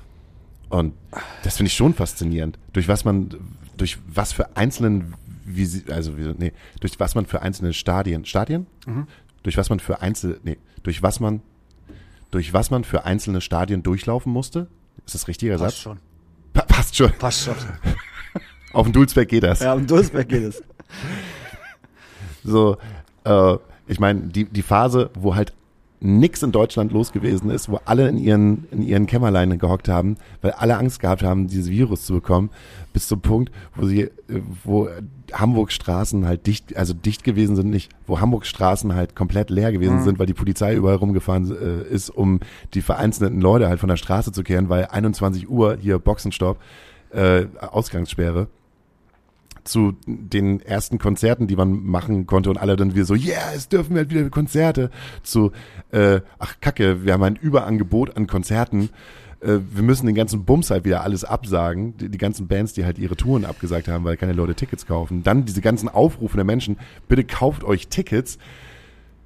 Und 0.69 0.93
das 1.43 1.57
finde 1.57 1.67
ich 1.67 1.73
schon 1.75 1.93
faszinierend. 1.93 2.57
Durch 2.73 2.87
was 2.87 3.05
man, 3.05 3.29
durch 3.77 3.99
was 4.07 4.33
für 4.33 4.55
einzelnen, 4.57 5.13
also 5.89 6.11
nee, 6.11 6.53
durch 6.79 6.99
was 6.99 7.15
man 7.15 7.25
für 7.25 7.41
einzelne 7.41 7.73
Stadien, 7.73 8.25
Stadien? 8.25 8.67
Mhm. 8.85 9.07
Durch 9.43 9.57
was 9.57 9.69
man 9.69 9.79
für 9.79 10.01
einzelne, 10.01 10.37
nee, 10.43 10.57
durch 10.83 11.03
was 11.03 11.19
man, 11.19 11.41
durch 12.31 12.53
was 12.53 12.71
man 12.71 12.83
für 12.83 13.05
einzelne 13.05 13.41
Stadien 13.41 13.83
durchlaufen 13.83 14.31
musste? 14.31 14.67
Ist 15.05 15.15
das 15.15 15.27
richtiger 15.27 15.57
Passt 15.57 15.75
Satz? 15.75 15.77
schon. 15.77 15.99
Pa 16.53 16.61
passt 16.61 16.95
schon. 16.95 17.11
Passt 17.19 17.43
schon. 17.43 17.55
Auf 18.73 18.87
dem 18.87 18.93
Dulzberg 18.93 19.29
geht 19.29 19.43
das. 19.43 19.59
Ja, 19.59 19.73
um 19.73 19.87
Duisberg 19.87 20.27
geht 20.27 20.43
es. 20.43 20.63
So, 22.45 22.75
äh, 23.23 23.55
ich 23.87 24.01
meine, 24.01 24.19
die, 24.21 24.43
die 24.43 24.63
Phase, 24.63 25.09
wo 25.13 25.33
halt 25.33 25.53
nix 26.01 26.43
in 26.43 26.51
Deutschland 26.51 26.91
los 26.91 27.13
gewesen 27.13 27.49
ist, 27.49 27.69
wo 27.69 27.79
alle 27.85 28.09
in 28.09 28.17
ihren, 28.17 28.67
in 28.71 28.81
ihren 28.81 29.05
Kämmerleinen 29.07 29.57
gehockt 29.57 29.87
haben, 29.87 30.17
weil 30.41 30.51
alle 30.51 30.77
Angst 30.77 30.99
gehabt 30.99 31.23
haben, 31.23 31.47
dieses 31.47 31.69
Virus 31.69 32.05
zu 32.05 32.15
bekommen, 32.15 32.49
bis 32.91 33.07
zum 33.07 33.21
Punkt, 33.21 33.53
wo 33.75 33.85
sie, 33.85 34.01
äh, 34.01 34.11
wo 34.65 34.89
Hamburgs 35.31 35.73
Straßen 35.75 36.27
halt 36.27 36.45
dicht, 36.45 36.75
also 36.75 36.93
dicht 36.93 37.23
gewesen 37.23 37.55
sind, 37.55 37.69
nicht, 37.69 37.89
wo 38.05 38.19
Hamburgs 38.19 38.49
Straßen 38.49 38.93
halt 38.93 39.15
komplett 39.15 39.49
leer 39.49 39.71
gewesen 39.71 40.03
sind, 40.03 40.19
weil 40.19 40.25
die 40.25 40.33
Polizei 40.33 40.75
überall 40.75 40.97
rumgefahren 40.97 41.49
äh, 41.49 41.87
ist, 41.87 42.09
um 42.09 42.41
die 42.73 42.81
vereinzelten 42.81 43.39
Leute 43.39 43.69
halt 43.69 43.79
von 43.79 43.89
der 43.89 43.97
Straße 43.97 44.33
zu 44.33 44.43
kehren, 44.43 44.67
weil 44.67 44.87
21 44.87 45.49
Uhr 45.49 45.77
hier 45.79 45.99
Boxenstopp, 45.99 46.59
äh, 47.11 47.45
Ausgangssperre 47.61 48.49
zu 49.63 49.93
den 50.05 50.61
ersten 50.61 50.99
Konzerten, 50.99 51.47
die 51.47 51.55
man 51.55 51.83
machen 51.83 52.27
konnte 52.27 52.49
und 52.49 52.57
alle 52.57 52.75
dann 52.75 52.95
wieder 52.95 53.05
so, 53.05 53.15
yeah, 53.15 53.53
es 53.55 53.69
dürfen 53.69 53.95
halt 53.95 54.09
wieder 54.09 54.29
Konzerte, 54.29 54.89
zu, 55.23 55.51
äh, 55.91 56.21
ach 56.39 56.55
Kacke, 56.61 57.05
wir 57.05 57.13
haben 57.13 57.23
ein 57.23 57.35
Überangebot 57.35 58.17
an 58.17 58.27
Konzerten, 58.27 58.89
äh, 59.41 59.59
wir 59.71 59.83
müssen 59.83 60.05
den 60.05 60.15
ganzen 60.15 60.45
Bums 60.45 60.71
halt 60.71 60.85
wieder 60.85 61.03
alles 61.03 61.23
absagen, 61.23 61.97
die, 61.97 62.09
die 62.09 62.17
ganzen 62.17 62.47
Bands, 62.47 62.73
die 62.73 62.85
halt 62.85 62.97
ihre 62.97 63.15
Touren 63.15 63.45
abgesagt 63.45 63.87
haben, 63.87 64.03
weil 64.03 64.17
keine 64.17 64.33
Leute 64.33 64.55
Tickets 64.55 64.85
kaufen. 64.85 65.23
Dann 65.23 65.45
diese 65.45 65.61
ganzen 65.61 65.89
Aufrufe 65.89 66.37
der 66.37 66.45
Menschen, 66.45 66.77
bitte 67.07 67.23
kauft 67.23 67.63
euch 67.63 67.87
Tickets, 67.87 68.37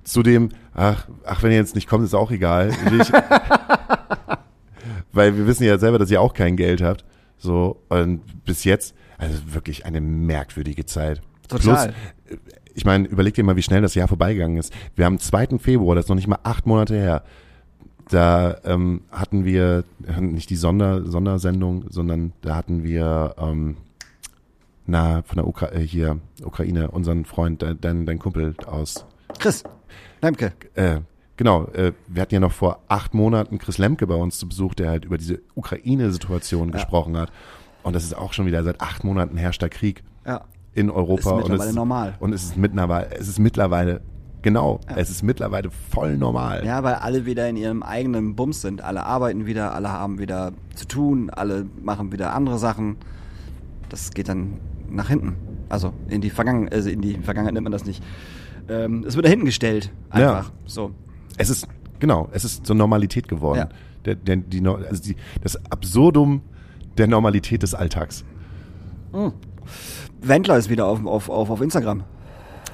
zu 0.03 0.23
dem, 0.23 0.49
ach, 0.73 1.07
ach, 1.25 1.43
wenn 1.43 1.51
ihr 1.51 1.57
jetzt 1.57 1.75
nicht 1.75 1.87
kommt, 1.87 2.05
ist 2.05 2.13
auch 2.13 2.31
egal. 2.31 2.71
Ich, 2.99 3.11
weil 5.11 5.35
wir 5.35 5.47
wissen 5.47 5.65
ja 5.65 5.77
selber, 5.77 5.99
dass 5.99 6.09
ihr 6.09 6.21
auch 6.21 6.33
kein 6.33 6.55
Geld 6.55 6.81
habt. 6.81 7.03
So, 7.37 7.83
und 7.89 8.21
bis 8.45 8.63
jetzt, 8.63 8.95
also 9.17 9.37
wirklich 9.53 9.85
eine 9.85 10.01
merkwürdige 10.01 10.85
Zeit. 10.85 11.21
Total. 11.47 11.93
Plus, 12.25 12.35
äh, 12.35 12.37
ich 12.73 12.85
meine, 12.85 13.07
überleg 13.07 13.33
dir 13.33 13.43
mal, 13.43 13.55
wie 13.55 13.63
schnell 13.63 13.81
das 13.81 13.95
Jahr 13.95 14.07
vorbeigegangen 14.07 14.57
ist. 14.57 14.71
Wir 14.95 15.05
haben 15.05 15.17
2. 15.19 15.57
Februar, 15.59 15.95
das 15.95 16.05
ist 16.05 16.09
noch 16.09 16.15
nicht 16.15 16.27
mal 16.27 16.39
acht 16.43 16.67
Monate 16.67 16.95
her. 16.95 17.23
Da 18.09 18.57
ähm, 18.63 19.01
hatten 19.11 19.43
wir 19.45 19.83
nicht 20.19 20.49
die 20.49 20.55
Sonder, 20.55 21.05
Sondersendung, 21.05 21.85
sondern 21.89 22.33
da 22.41 22.55
hatten 22.55 22.83
wir 22.83 23.35
ähm, 23.37 23.77
na 24.85 25.23
von 25.23 25.37
der 25.37 25.47
Ukra 25.47 25.71
äh, 25.73 25.79
hier 25.85 26.19
Ukraine 26.43 26.89
unseren 26.91 27.25
Freund, 27.25 27.61
de- 27.61 27.75
dein, 27.79 28.05
dein 28.05 28.19
Kumpel 28.19 28.55
aus 28.65 29.05
Chris, 29.39 29.63
Lemke. 30.21 30.53
äh, 30.75 31.01
genau, 31.35 31.65
äh, 31.73 31.91
wir 32.07 32.21
hatten 32.21 32.35
ja 32.35 32.39
noch 32.39 32.53
vor 32.53 32.79
acht 32.87 33.13
Monaten 33.13 33.57
Chris 33.57 33.77
Lemke 33.77 34.07
bei 34.07 34.15
uns 34.15 34.37
zu 34.37 34.47
Besuch, 34.47 34.73
der 34.75 34.89
halt 34.91 35.03
über 35.03 35.17
diese 35.17 35.41
Ukraine-Situation 35.55 36.71
gesprochen 36.71 37.17
hat. 37.17 37.31
Und 37.87 37.93
das 37.93 38.03
ist 38.03 38.17
auch 38.17 38.33
schon 38.33 38.45
wieder 38.45 38.63
seit 38.65 38.81
acht 38.81 39.05
Monaten 39.05 39.37
herrscht 39.37 39.61
der 39.61 39.69
Krieg 39.69 40.03
Ja. 40.25 40.41
in 40.73 40.89
Europa. 40.89 41.21
Ist 41.21 41.27
und 41.27 41.37
mittlerweile 41.37 41.69
es, 41.69 41.75
normal. 41.75 42.15
Und 42.19 42.33
es 42.33 42.43
ist 42.43 42.57
mittlerweile, 42.57 43.11
es 43.17 43.29
ist 43.29 43.39
mittlerweile, 43.39 44.01
genau, 44.41 44.81
es 44.93 45.09
ist 45.09 45.23
mittlerweile 45.23 45.69
voll 45.71 46.17
normal. 46.17 46.65
Ja, 46.65 46.83
weil 46.83 46.95
alle 46.95 47.25
wieder 47.25 47.47
in 47.47 47.55
ihrem 47.55 47.83
eigenen 47.83 48.35
Bums 48.35 48.61
sind. 48.61 48.81
Alle 48.81 49.05
arbeiten 49.05 49.45
wieder, 49.45 49.73
alle 49.73 49.89
haben 49.89 50.19
wieder 50.19 50.51
zu 50.75 50.85
tun, 50.85 51.29
alle 51.29 51.65
machen 51.81 52.11
wieder 52.11 52.33
andere 52.35 52.57
Sachen. 52.59 52.97
Das 53.87 54.11
geht 54.11 54.27
dann 54.27 54.57
nach 54.89 55.07
hinten. 55.07 55.37
Also 55.69 55.93
in 56.09 56.19
die 56.19 56.29
Vergangenheit, 56.29 56.73
also 56.73 56.89
in 56.89 56.99
die 56.99 57.13
Vergangenheit 57.13 57.53
nennt 57.53 57.63
man 57.63 57.71
das 57.71 57.85
nicht. 57.85 58.03
Ähm, 58.67 59.05
es 59.07 59.15
wird 59.15 59.25
da 59.25 59.29
hinten 59.29 59.45
gestellt. 59.45 59.93
Einfach. 60.09 60.49
Ja. 60.49 60.51
So. 60.65 60.91
Es 61.37 61.49
ist, 61.49 61.69
genau, 61.99 62.27
es 62.33 62.43
ist 62.43 62.65
zur 62.65 62.75
Normalität 62.75 63.29
geworden. 63.29 63.59
Ja. 63.59 63.69
Der, 64.03 64.15
der, 64.15 64.35
die, 64.35 64.61
also 64.67 65.01
die, 65.01 65.15
das 65.41 65.55
Absurdum 65.71 66.41
der 66.97 67.07
Normalität 67.07 67.63
des 67.63 67.73
Alltags. 67.73 68.23
Wendler 70.21 70.57
ist 70.57 70.69
wieder 70.69 70.85
auf, 70.85 71.05
auf, 71.05 71.29
auf, 71.29 71.49
auf 71.49 71.61
Instagram. 71.61 72.03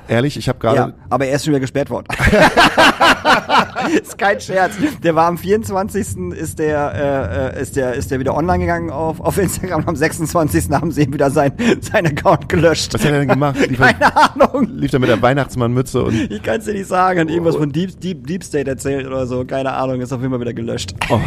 Ehrlich, 0.09 0.35
ich 0.35 0.49
habe 0.49 0.59
gerade, 0.59 0.75
Ja, 0.77 0.93
aber 1.09 1.27
er 1.27 1.35
ist 1.37 1.45
schon 1.45 1.51
wieder 1.53 1.61
gesperrt 1.61 1.89
worden. 1.89 2.07
ist 4.03 4.17
kein 4.17 4.37
Scherz. 4.41 4.73
Der 5.01 5.15
war 5.15 5.27
am 5.27 5.37
24. 5.37 6.17
ist 6.33 6.59
der, 6.59 7.53
äh, 7.55 7.57
äh, 7.57 7.61
ist 7.61 7.77
der, 7.77 7.93
ist 7.93 8.11
der 8.11 8.19
wieder 8.19 8.35
online 8.35 8.59
gegangen 8.59 8.89
auf, 8.89 9.21
auf 9.21 9.37
Instagram. 9.37 9.85
Am 9.87 9.95
26. 9.95 10.69
haben 10.71 10.91
sie 10.91 11.03
ihm 11.03 11.13
wieder 11.13 11.31
sein, 11.31 11.53
sein 11.79 12.05
Account 12.05 12.49
gelöscht. 12.49 12.93
was 12.93 13.01
hat 13.05 13.11
er 13.11 13.19
denn 13.19 13.29
gemacht? 13.29 13.57
Lief 13.65 13.79
er, 13.79 13.93
Keine 13.93 14.17
Ahnung. 14.17 14.67
lief 14.75 14.91
er 14.91 14.99
mit 14.99 15.07
der 15.09 15.21
Weihnachtsmannmütze 15.21 16.03
und 16.03 16.13
Ich 16.31 16.43
kann 16.43 16.59
es 16.59 16.65
dir 16.65 16.73
nicht 16.73 16.87
sagen. 16.87 17.21
Hat 17.21 17.29
irgendwas 17.29 17.55
von 17.55 17.71
Deep, 17.71 17.97
Deep, 18.01 18.27
Deep 18.27 18.43
State 18.43 18.69
erzählt 18.69 19.07
oder 19.07 19.25
so. 19.25 19.45
Keine 19.45 19.71
Ahnung. 19.71 20.01
Ist 20.01 20.11
auf 20.11 20.19
jeden 20.19 20.31
Fall 20.33 20.41
wieder 20.41 20.53
gelöscht. 20.53 20.93
oh, 21.09 21.19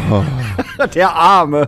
Der 0.93 1.15
Arme. 1.15 1.67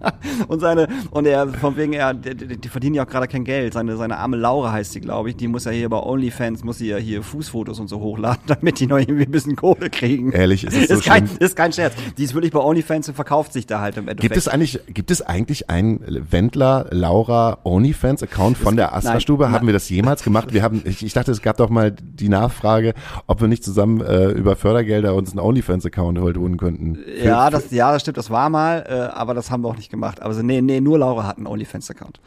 und 0.48 0.60
seine, 0.60 0.88
und 1.10 1.26
er, 1.26 1.48
von 1.48 1.76
wegen, 1.76 1.92
er, 1.92 2.14
die, 2.14 2.34
die 2.34 2.68
die 2.68 2.70
verdienen 2.70 2.94
ja 2.94 3.04
auch 3.04 3.08
gerade 3.08 3.28
kein 3.28 3.44
Geld. 3.44 3.72
Seine, 3.74 3.96
seine 3.96 4.18
arme 4.18 4.36
Laura 4.36 4.72
heißt 4.72 4.92
sie, 4.92 5.00
glaube 5.00 5.30
ich, 5.30 5.36
die 5.36 5.48
muss 5.48 5.64
ja 5.64 5.70
hier 5.70 5.88
bei 5.88 5.98
OnlyFans, 5.98 6.64
muss 6.64 6.78
sie 6.78 6.88
ja 6.88 6.96
hier 6.96 7.22
Fußfotos 7.22 7.80
und 7.80 7.88
so 7.88 8.00
hochladen, 8.00 8.42
damit 8.46 8.80
die 8.80 8.86
noch 8.86 8.98
irgendwie 8.98 9.24
ein 9.24 9.30
bisschen 9.30 9.56
Kohle 9.56 9.90
kriegen. 9.90 10.32
Ehrlich, 10.32 10.64
ist 10.64 10.76
es 10.76 10.88
so 10.88 10.94
ist, 10.94 11.04
kein, 11.04 11.26
schlimm? 11.26 11.38
ist 11.40 11.56
kein 11.56 11.72
Scherz. 11.72 11.94
Die 12.16 12.24
ist 12.24 12.34
wirklich 12.34 12.52
bei 12.52 12.60
OnlyFans 12.60 13.08
und 13.08 13.14
verkauft 13.14 13.52
sich 13.52 13.66
da 13.66 13.80
halt 13.80 13.96
im 13.96 14.08
Endeffekt. 14.08 14.20
Gibt 14.20 14.36
es 14.36 14.48
eigentlich, 14.48 14.80
gibt 14.88 15.10
es 15.10 15.22
eigentlich 15.22 15.70
einen 15.70 16.00
Wendler 16.30 16.86
Laura 16.90 17.58
OnlyFans 17.64 18.22
Account 18.22 18.58
von 18.58 18.76
der 18.76 18.94
Astra-Stube? 18.94 19.50
Haben 19.50 19.66
wir 19.66 19.72
das 19.72 19.88
jemals 19.88 20.22
gemacht? 20.22 20.52
Wir 20.52 20.62
haben, 20.62 20.82
ich, 20.84 21.04
ich 21.04 21.12
dachte, 21.12 21.32
es 21.32 21.42
gab 21.42 21.56
doch 21.56 21.70
mal 21.70 21.92
die 21.92 22.28
Nachfrage, 22.28 22.94
ob 23.26 23.40
wir 23.40 23.48
nicht 23.48 23.64
zusammen 23.64 24.00
äh, 24.00 24.30
über 24.30 24.56
Fördergelder 24.56 25.14
uns 25.14 25.30
einen 25.30 25.40
OnlyFans 25.40 25.86
Account 25.86 26.18
holen 26.18 26.56
könnten. 26.56 26.98
Ja, 27.22 27.50
das, 27.50 27.70
ja, 27.70 27.92
das 27.92 28.02
stimmt, 28.02 28.18
das 28.18 28.30
war 28.30 28.50
mal, 28.50 28.84
äh, 28.88 28.92
aber 29.16 29.34
das 29.34 29.50
haben 29.50 29.62
wir 29.62 29.68
auch 29.68 29.76
nicht 29.76 29.90
gemacht. 29.90 29.97
Aber 30.04 30.34
so, 30.34 30.42
nee, 30.42 30.60
nee, 30.60 30.80
nur 30.80 30.98
Laura 30.98 31.26
hat 31.26 31.36
einen 31.36 31.46
OnlyFans-Account. 31.46 32.20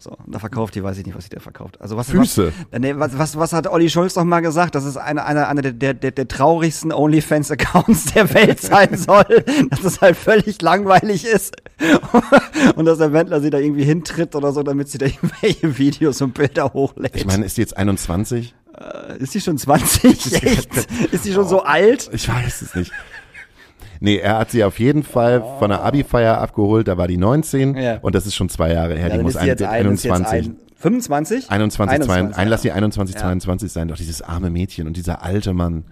So, 0.00 0.10
und 0.10 0.32
da 0.32 0.38
verkauft 0.38 0.76
die, 0.76 0.84
weiß 0.84 0.96
ich 0.98 1.06
nicht, 1.06 1.16
was 1.16 1.24
sie 1.24 1.30
da 1.30 1.40
verkauft. 1.40 1.80
Also 1.80 1.96
was, 1.96 2.10
Füße. 2.10 2.52
Was, 2.70 2.80
nee, 2.80 2.94
was, 2.96 3.18
was, 3.18 3.36
was 3.36 3.52
hat 3.52 3.66
Olli 3.66 3.90
Schulz 3.90 4.14
noch 4.14 4.22
mal 4.22 4.40
gesagt? 4.40 4.76
Das 4.76 4.84
ist 4.84 4.96
eine, 4.96 5.24
eine, 5.24 5.48
eine 5.48 5.74
der, 5.74 5.92
der, 5.92 6.12
der, 6.12 6.28
traurigsten 6.28 6.92
OnlyFans-Accounts 6.92 8.12
der 8.14 8.32
Welt 8.32 8.60
sein 8.60 8.96
soll. 8.96 9.24
dass 9.70 9.82
es 9.82 10.00
halt 10.00 10.16
völlig 10.16 10.62
langweilig 10.62 11.24
ist. 11.24 11.56
und 12.76 12.84
dass 12.84 12.98
der 12.98 13.12
Wendler 13.12 13.40
sie 13.40 13.50
da 13.50 13.58
irgendwie 13.58 13.84
hintritt 13.84 14.36
oder 14.36 14.52
so, 14.52 14.62
damit 14.62 14.88
sie 14.88 14.98
da 14.98 15.06
irgendwelche 15.06 15.78
Videos 15.78 16.22
und 16.22 16.32
Bilder 16.32 16.72
hochlädt. 16.72 17.16
Ich 17.16 17.26
meine, 17.26 17.44
ist 17.44 17.56
die 17.56 17.62
jetzt 17.62 17.76
21? 17.76 18.54
ist 19.18 19.32
sie 19.32 19.40
schon 19.40 19.58
20? 19.58 20.42
Echt? 20.42 20.70
Ist 21.10 21.24
sie 21.24 21.32
schon 21.32 21.48
so 21.48 21.62
alt? 21.62 22.08
Ich 22.12 22.28
weiß 22.28 22.62
es 22.62 22.74
nicht. 22.74 22.92
Nee, 24.00 24.16
er 24.18 24.38
hat 24.38 24.50
sie 24.50 24.64
auf 24.64 24.78
jeden 24.78 25.02
Fall 25.02 25.42
von 25.58 25.70
der 25.70 25.82
Abi-Feier 25.84 26.38
abgeholt, 26.38 26.88
da 26.88 26.96
war 26.98 27.08
die 27.08 27.16
19 27.16 27.76
Ja. 27.76 27.98
und 27.98 28.14
das 28.14 28.26
ist 28.26 28.34
schon 28.34 28.48
zwei 28.48 28.72
Jahre 28.72 28.96
her, 28.96 29.08
Ja, 29.08 29.16
die 29.16 29.22
muss 29.22 29.36
ein, 29.36 29.42
ein, 29.42 29.54
ist 29.54 29.60
jetzt 29.60 29.68
21. 29.68 30.10
ein, 30.32 30.56
25? 30.76 31.50
21, 31.50 31.96
22, 32.04 32.36
ein, 32.38 32.48
lass 32.48 32.62
sie 32.62 32.70
21, 32.72 33.14
Ja. 33.16 33.20
22 33.22 33.72
sein, 33.72 33.88
doch 33.88 33.96
dieses 33.96 34.22
arme 34.22 34.50
Mädchen 34.50 34.86
und 34.86 34.96
dieser 34.96 35.22
alte 35.22 35.52
Mann. 35.52 35.84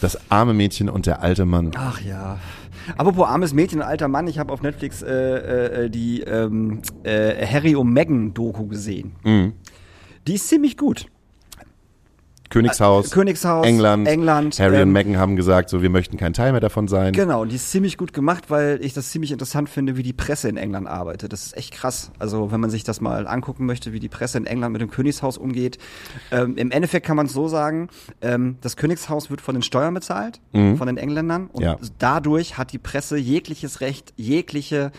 Das 0.00 0.18
arme 0.30 0.52
Mädchen 0.52 0.88
und 0.88 1.06
der 1.06 1.22
alte 1.22 1.44
Mann. 1.44 1.70
Ach 1.76 2.00
ja. 2.00 2.38
Apropos 2.96 3.28
armes 3.28 3.54
Mädchen 3.54 3.78
und 3.80 3.86
alter 3.86 4.08
Mann, 4.08 4.26
ich 4.26 4.40
habe 4.40 4.52
auf 4.52 4.60
Netflix 4.62 5.02
äh, 5.02 5.84
äh, 5.84 5.90
die 5.90 6.22
ähm, 6.22 6.82
äh, 7.04 7.46
Harry 7.46 7.76
und 7.76 7.92
Meghan 7.92 8.34
Doku 8.34 8.66
gesehen. 8.66 9.12
Mhm. 9.22 9.52
Die 10.26 10.34
ist 10.34 10.48
ziemlich 10.48 10.76
gut. 10.76 11.06
Königshaus, 12.52 13.10
Königshaus, 13.10 13.66
England, 13.66 14.06
England, 14.06 14.58
Harry 14.60 14.76
und 14.76 14.82
ähm, 14.82 14.92
Meghan 14.92 15.16
haben 15.16 15.36
gesagt, 15.36 15.70
so 15.70 15.82
wir 15.82 15.90
möchten 15.90 16.16
kein 16.16 16.32
Teil 16.32 16.52
mehr 16.52 16.60
davon 16.60 16.86
sein. 16.88 17.12
Genau, 17.12 17.42
und 17.42 17.48
die 17.50 17.56
ist 17.56 17.70
ziemlich 17.70 17.96
gut 17.96 18.12
gemacht, 18.12 18.50
weil 18.50 18.78
ich 18.82 18.92
das 18.94 19.10
ziemlich 19.10 19.32
interessant 19.32 19.68
finde, 19.68 19.96
wie 19.96 20.02
die 20.02 20.12
Presse 20.12 20.48
in 20.48 20.56
England 20.56 20.86
arbeitet. 20.86 21.32
Das 21.32 21.46
ist 21.46 21.56
echt 21.56 21.72
krass. 21.72 22.12
Also 22.18 22.52
wenn 22.52 22.60
man 22.60 22.70
sich 22.70 22.84
das 22.84 23.00
mal 23.00 23.26
angucken 23.26 23.66
möchte, 23.66 23.92
wie 23.92 24.00
die 24.00 24.08
Presse 24.08 24.38
in 24.38 24.46
England 24.46 24.72
mit 24.72 24.82
dem 24.82 24.90
Königshaus 24.90 25.38
umgeht. 25.38 25.78
Ähm, 26.30 26.56
Im 26.56 26.70
Endeffekt 26.70 27.06
kann 27.06 27.16
man 27.16 27.26
es 27.26 27.32
so 27.32 27.48
sagen, 27.48 27.88
ähm, 28.20 28.56
das 28.60 28.76
Königshaus 28.76 29.30
wird 29.30 29.40
von 29.40 29.54
den 29.54 29.62
Steuern 29.62 29.94
bezahlt, 29.94 30.40
von 30.52 30.86
den 30.86 30.96
Engländern. 30.98 31.46
Und 31.52 31.62
Ja. 31.62 31.76
dadurch 31.98 32.58
hat 32.58 32.72
die 32.72 32.78
Presse 32.78 33.16
jegliches 33.16 33.80
Recht, 33.80 34.12
jegliche 34.16 34.92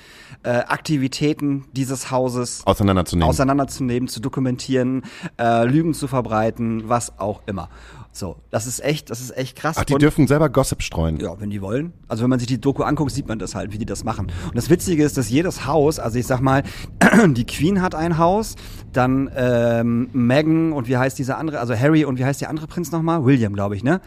äh, 0.43 0.49
Aktivitäten 0.49 1.65
dieses 1.73 2.11
Hauses 2.11 2.65
Auseinanderzunehmen. 2.65 3.29
auseinanderzunehmen, 3.29 4.07
zu 4.09 4.19
dokumentieren, 4.19 5.03
äh, 5.39 5.65
Lügen 5.65 5.93
zu 5.93 6.07
verbreiten, 6.07 6.89
was 6.89 7.19
auch 7.19 7.42
immer. 7.47 7.69
So, 8.11 8.37
das 8.51 8.67
ist 8.67 8.83
echt, 8.83 9.09
das 9.09 9.21
ist 9.21 9.35
echt 9.35 9.55
krass. 9.57 9.75
Ach, 9.79 9.83
die 9.85 9.93
Und- 9.93 10.01
dürfen 10.01 10.27
selber 10.27 10.49
Gossip 10.49 10.81
streuen. 10.83 11.17
ja, 11.19 11.39
wenn 11.39 11.49
die 11.49 11.61
wollen. 11.61 11.93
Also 12.07 12.23
wenn 12.23 12.29
man 12.29 12.39
sich 12.39 12.47
die 12.47 12.61
Doku 12.61 12.83
anguckt, 12.83 13.11
sieht 13.11 13.27
man 13.27 13.39
das 13.39 13.55
halt, 13.55 13.71
wie 13.73 13.77
die 13.77 13.85
das 13.85 14.03
machen. 14.03 14.27
Und 14.47 14.55
das 14.55 14.69
Witzige 14.69 15.03
ist, 15.03 15.17
dass 15.17 15.29
jedes 15.29 15.65
Haus, 15.65 15.99
also 15.99 16.19
ich 16.19 16.27
sag 16.27 16.39
mal, 16.41 16.63
die 17.27 17.45
Queen 17.45 17.81
hat 17.81 17.95
ein 17.95 18.17
Haus, 18.17 18.55
dann 18.91 19.31
ähm, 19.35 20.09
Meghan 20.13 20.73
und 20.73 20.87
wie 20.87 20.97
heißt 20.97 21.17
dieser 21.17 21.37
andere, 21.37 21.59
also 21.59 21.75
Harry 21.75 22.05
und 22.05 22.19
wie 22.19 22.25
heißt 22.25 22.41
der 22.41 22.49
andere 22.49 22.67
Prinz 22.67 22.91
nochmal? 22.91 23.25
William, 23.25 23.53
glaube 23.53 23.75
ich, 23.75 23.83
ne? 23.83 23.99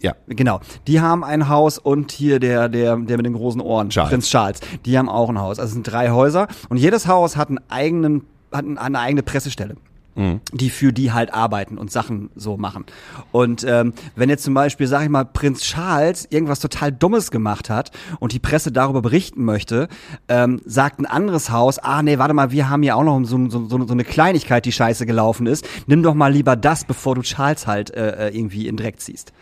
Ja. 0.00 0.14
Genau. 0.26 0.60
Die 0.86 1.00
haben 1.00 1.24
ein 1.24 1.48
Haus 1.48 1.78
und 1.78 2.12
hier 2.12 2.38
der, 2.38 2.68
der, 2.68 2.96
der 2.96 3.16
mit 3.16 3.24
den 3.24 3.32
großen 3.32 3.60
Ohren, 3.62 3.88
Charles. 3.88 4.10
Prinz 4.10 4.28
Charles. 4.28 4.60
Die 4.84 4.98
haben 4.98 5.08
auch 5.08 5.30
ein 5.30 5.38
Haus. 5.40 5.58
Also 5.58 5.68
es 5.68 5.72
sind 5.74 5.84
drei 5.90 6.10
Häuser 6.10 6.48
und 6.68 6.76
jedes 6.76 7.06
Haus 7.06 7.36
hat 7.38 7.48
einen 7.48 7.60
eigenen, 7.70 8.24
hat 8.52 8.66
eine 8.66 8.98
eigene 8.98 9.22
Pressestelle. 9.22 9.76
Die 10.16 10.70
für 10.70 10.92
die 10.92 11.12
halt 11.12 11.34
arbeiten 11.34 11.76
und 11.76 11.90
Sachen 11.90 12.30
so 12.36 12.56
machen. 12.56 12.84
Und 13.32 13.64
ähm, 13.68 13.92
wenn 14.14 14.28
jetzt 14.28 14.44
zum 14.44 14.54
Beispiel, 14.54 14.86
sag 14.86 15.02
ich 15.02 15.08
mal, 15.08 15.24
Prinz 15.24 15.62
Charles 15.62 16.26
irgendwas 16.30 16.60
total 16.60 16.92
Dummes 16.92 17.32
gemacht 17.32 17.68
hat 17.68 17.90
und 18.20 18.32
die 18.32 18.38
Presse 18.38 18.70
darüber 18.70 19.02
berichten 19.02 19.44
möchte, 19.44 19.88
ähm, 20.28 20.60
sagt 20.64 21.00
ein 21.00 21.06
anderes 21.06 21.50
Haus, 21.50 21.78
ah 21.80 22.02
nee, 22.02 22.18
warte 22.18 22.32
mal, 22.34 22.52
wir 22.52 22.70
haben 22.70 22.84
ja 22.84 22.94
auch 22.94 23.02
noch 23.02 23.24
so, 23.24 23.50
so, 23.50 23.66
so, 23.68 23.84
so 23.86 23.92
eine 23.92 24.04
Kleinigkeit, 24.04 24.64
die 24.64 24.72
scheiße 24.72 25.04
gelaufen 25.04 25.46
ist. 25.46 25.66
Nimm 25.86 26.02
doch 26.04 26.14
mal 26.14 26.32
lieber 26.32 26.54
das, 26.54 26.84
bevor 26.84 27.16
du 27.16 27.22
Charles 27.22 27.66
halt 27.66 27.90
äh, 27.94 28.28
äh, 28.28 28.36
irgendwie 28.36 28.68
in 28.68 28.76
Dreck 28.76 29.00
ziehst. 29.00 29.32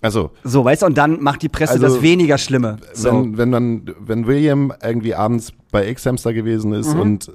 Also, 0.00 0.32
So, 0.42 0.64
weißt 0.64 0.82
du, 0.82 0.86
und 0.86 0.98
dann 0.98 1.22
macht 1.22 1.42
die 1.42 1.48
Presse 1.48 1.74
Also, 1.74 1.86
das 1.86 2.02
weniger 2.02 2.36
Schlimme. 2.36 2.78
So. 2.92 3.08
wenn, 3.12 3.38
wenn 3.38 3.50
man, 3.50 3.94
wenn 4.00 4.26
William 4.26 4.72
irgendwie 4.82 5.14
abends 5.14 5.52
bei 5.70 5.88
X-Hamster 5.88 6.32
gewesen 6.32 6.70
Mhm. 6.72 6.76
ist 6.80 6.94
und 6.94 7.28
äh, 7.28 7.32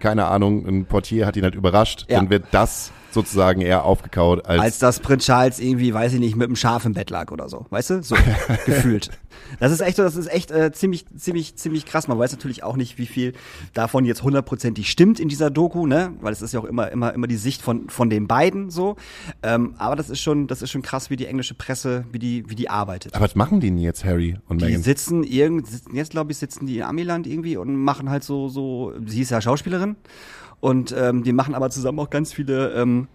keine 0.00 0.26
Ahnung, 0.26 0.66
ein 0.66 0.86
Portier 0.86 1.26
hat 1.26 1.36
ihn 1.36 1.44
halt 1.44 1.54
überrascht, 1.54 2.06
Ja. 2.08 2.16
dann 2.18 2.30
wird 2.30 2.44
das 2.50 2.90
sozusagen 3.10 3.60
eher 3.60 3.84
aufgekaut 3.84 4.46
als, 4.46 4.60
als 4.60 4.78
dass 4.78 5.00
Prinz 5.00 5.24
Charles 5.24 5.58
irgendwie, 5.58 5.92
weiß 5.92 6.12
ich 6.14 6.20
nicht, 6.20 6.36
mit 6.36 6.46
einem 6.46 6.56
Schaf 6.56 6.84
im 6.84 6.92
Bett 6.94 7.10
lag 7.10 7.30
oder 7.32 7.48
so, 7.48 7.66
weißt 7.70 7.90
du? 7.90 8.02
So 8.02 8.16
gefühlt. 8.66 9.10
Das 9.58 9.72
ist 9.72 9.80
echt 9.80 9.96
so, 9.96 10.02
das 10.02 10.16
ist 10.16 10.28
echt 10.32 10.50
äh, 10.50 10.72
ziemlich, 10.72 11.06
ziemlich, 11.16 11.56
ziemlich 11.56 11.86
krass. 11.86 12.08
Man 12.08 12.18
weiß 12.18 12.32
natürlich 12.32 12.62
auch 12.62 12.76
nicht, 12.76 12.98
wie 12.98 13.06
viel 13.06 13.32
davon 13.74 14.04
jetzt 14.04 14.22
hundertprozentig 14.22 14.90
stimmt 14.90 15.18
in 15.18 15.28
dieser 15.28 15.50
Doku, 15.50 15.86
ne? 15.86 16.12
Weil 16.20 16.32
es 16.32 16.42
ist 16.42 16.52
ja 16.54 16.60
auch 16.60 16.64
immer, 16.64 16.90
immer, 16.90 17.12
immer 17.12 17.26
die 17.26 17.36
Sicht 17.36 17.62
von 17.62 17.88
von 17.88 18.10
den 18.10 18.26
beiden 18.28 18.70
so. 18.70 18.96
Ähm, 19.42 19.74
aber 19.78 19.96
das 19.96 20.10
ist 20.10 20.20
schon, 20.20 20.46
das 20.46 20.62
ist 20.62 20.70
schon 20.70 20.82
krass, 20.82 21.10
wie 21.10 21.16
die 21.16 21.26
englische 21.26 21.54
Presse, 21.54 22.04
wie 22.12 22.18
die, 22.18 22.48
wie 22.48 22.54
die 22.54 22.68
arbeitet. 22.70 23.14
aber 23.14 23.24
was 23.24 23.34
machen 23.34 23.60
die 23.60 23.68
denn 23.68 23.78
jetzt, 23.78 24.04
Harry 24.04 24.36
und 24.48 24.60
Die 24.60 24.66
Meghan? 24.66 24.82
sitzen 24.82 25.24
irgend, 25.24 25.66
jetzt 25.92 26.10
glaube 26.10 26.32
ich, 26.32 26.38
sitzen 26.38 26.66
die 26.66 26.78
in 26.78 26.82
Amiland 26.84 27.26
irgendwie 27.26 27.56
und 27.56 27.74
machen 27.76 28.10
halt 28.10 28.22
so, 28.24 28.48
so, 28.48 28.92
sie 29.06 29.22
ist 29.22 29.30
ja 29.30 29.40
Schauspielerin 29.40 29.96
und 30.60 30.94
ähm, 30.96 31.24
die 31.24 31.32
machen 31.32 31.54
aber 31.54 31.70
zusammen 31.70 31.98
auch 31.98 32.10
ganz 32.10 32.32
viele 32.32 32.70
ähm, 32.72 33.08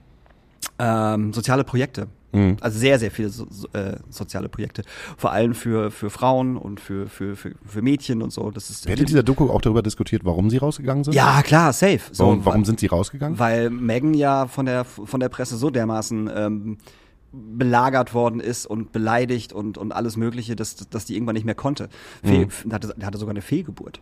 ähm, 0.80 1.34
soziale 1.34 1.64
Projekte. 1.64 2.08
Mhm. 2.36 2.58
Also 2.60 2.80
sehr, 2.80 3.00
sehr 3.00 3.12
viele 3.12 3.30
so, 3.30 3.48
so, 3.50 3.68
äh, 3.74 3.98
soziale 4.10 4.50
Projekte. 4.50 4.84
Vor 5.18 5.32
allem 5.32 5.54
für, 5.54 5.90
für 5.90 6.10
Frauen 6.10 6.58
und 6.58 6.80
für, 6.80 7.08
für, 7.08 7.36
für, 7.36 7.54
für 7.66 7.82
Mädchen 7.82 8.22
und 8.22 8.34
so. 8.34 8.52
Das 8.52 8.70
ist 8.70 8.88
Wird 8.88 9.00
in 9.00 9.06
dieser 9.06 9.24
Doku 9.24 9.50
auch 9.50 9.62
darüber 9.62 9.82
diskutiert, 9.82 10.26
warum 10.26 10.50
sie 10.50 10.58
rausgegangen 10.58 11.04
sind? 11.06 11.14
ja, 11.14 11.42
klar, 11.44 11.72
safe. 11.72 12.02
So, 12.12 12.26
Warum, 12.26 12.46
warum 12.46 12.66
sind 12.66 12.80
sie 12.80 12.88
rausgegangen? 12.88 13.40
weil 13.40 13.70
Megan 13.70 14.14
ja 14.14 14.48
von 14.48 14.66
der 14.66 14.84
von 14.84 15.20
der 15.20 15.30
Presse 15.30 15.56
so 15.56 15.70
dermaßen 15.70 16.30
ähm, 16.36 16.78
belagert 17.32 18.14
worden 18.14 18.40
ist 18.40 18.66
und 18.66 18.92
beleidigt 18.92 19.54
und 19.54 19.78
und 19.78 19.92
alles 19.94 20.18
Mögliche, 20.18 20.56
dass 20.56 20.76
dass 20.76 21.06
die 21.06 21.16
irgendwann 21.16 21.36
nicht 21.36 21.46
mehr 21.46 21.56
konnte. 21.56 21.90
Fehl, 22.24 22.48
hatte, 22.72 22.96
hatte 23.02 23.18
sogar 23.18 23.32
eine 23.32 23.42
Fehlgeburt 23.42 24.02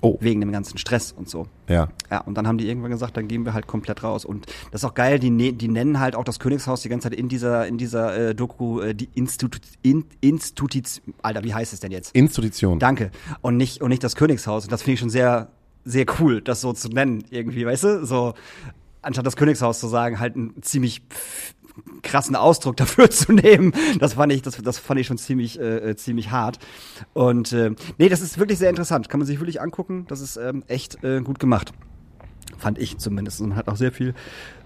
Oh, 0.00 0.18
wegen 0.20 0.40
dem 0.40 0.52
ganzen 0.52 0.78
Stress 0.78 1.12
und 1.12 1.28
so. 1.28 1.46
ja. 1.68 1.88
Ja, 2.10 2.20
und 2.20 2.34
dann 2.36 2.46
haben 2.46 2.58
die 2.58 2.68
irgendwann 2.68 2.90
gesagt, 2.90 3.16
dann 3.16 3.26
gehen 3.26 3.44
wir 3.44 3.54
halt 3.54 3.66
komplett 3.66 4.02
raus. 4.04 4.24
Und 4.24 4.46
das 4.70 4.82
ist 4.82 4.84
auch 4.84 4.94
geil, 4.94 5.18
die, 5.18 5.30
ne 5.30 5.52
die 5.52 5.68
nennen 5.68 5.98
halt 5.98 6.14
auch 6.14 6.24
das 6.24 6.38
Königshaus 6.38 6.82
die 6.82 6.88
ganze 6.88 7.08
Zeit 7.08 7.18
in 7.18 7.28
dieser, 7.28 7.66
in 7.66 7.78
dieser 7.78 8.30
äh, 8.30 8.34
Doku 8.34 8.80
äh, 8.80 8.94
die 8.94 9.08
Institut, 9.14 9.60
in, 9.82 10.04
Institut, 10.20 11.02
Alter, 11.22 11.42
wie 11.42 11.54
heißt 11.54 11.72
es 11.72 11.80
denn 11.80 11.90
jetzt? 11.90 12.14
Institution. 12.14 12.78
Danke. 12.78 13.10
Und 13.40 13.56
nicht, 13.56 13.80
und 13.80 13.88
nicht 13.88 14.04
das 14.04 14.14
Königshaus. 14.14 14.64
Und 14.64 14.72
das 14.72 14.82
finde 14.82 14.94
ich 14.94 15.00
schon 15.00 15.10
sehr, 15.10 15.48
sehr 15.84 16.06
cool, 16.18 16.40
das 16.40 16.60
so 16.60 16.72
zu 16.72 16.88
nennen, 16.88 17.24
irgendwie, 17.30 17.66
weißt 17.66 17.84
du? 17.84 18.06
So, 18.06 18.34
anstatt 19.02 19.26
das 19.26 19.36
Königshaus 19.36 19.80
zu 19.80 19.88
sagen, 19.88 20.18
halt 20.20 20.36
einen 20.36 20.62
ziemlich 20.62 21.02
krassen 22.02 22.36
Ausdruck 22.36 22.76
dafür 22.78 23.10
zu 23.10 23.32
nehmen. 23.32 23.72
Das 23.98 24.14
fand 24.14 24.32
ich, 24.32 24.42
das, 24.42 24.56
das 24.62 24.78
fand 24.78 25.00
ich 25.00 25.06
schon 25.06 25.18
ziemlich, 25.18 25.58
äh, 25.58 25.90
äh, 25.90 25.96
ziemlich 25.96 26.30
hart. 26.30 26.58
Und 27.12 27.52
äh, 27.52 27.72
nee, 27.98 28.08
das 28.08 28.20
ist 28.20 28.38
wirklich 28.38 28.58
sehr 28.58 28.70
interessant. 28.70 29.08
Kann 29.08 29.20
man 29.20 29.26
sich 29.26 29.40
wirklich 29.40 29.60
angucken. 29.60 30.06
Das 30.08 30.20
ist 30.20 30.36
ähm, 30.36 30.64
echt 30.68 31.02
äh, 31.04 31.20
gut 31.20 31.38
gemacht. 31.38 31.72
Fand 32.58 32.78
ich 32.78 32.98
zumindest. 32.98 33.40
Und 33.40 33.50
man 33.50 33.58
hat 33.58 33.68
auch 33.68 33.76
sehr 33.76 33.92
viel 33.92 34.14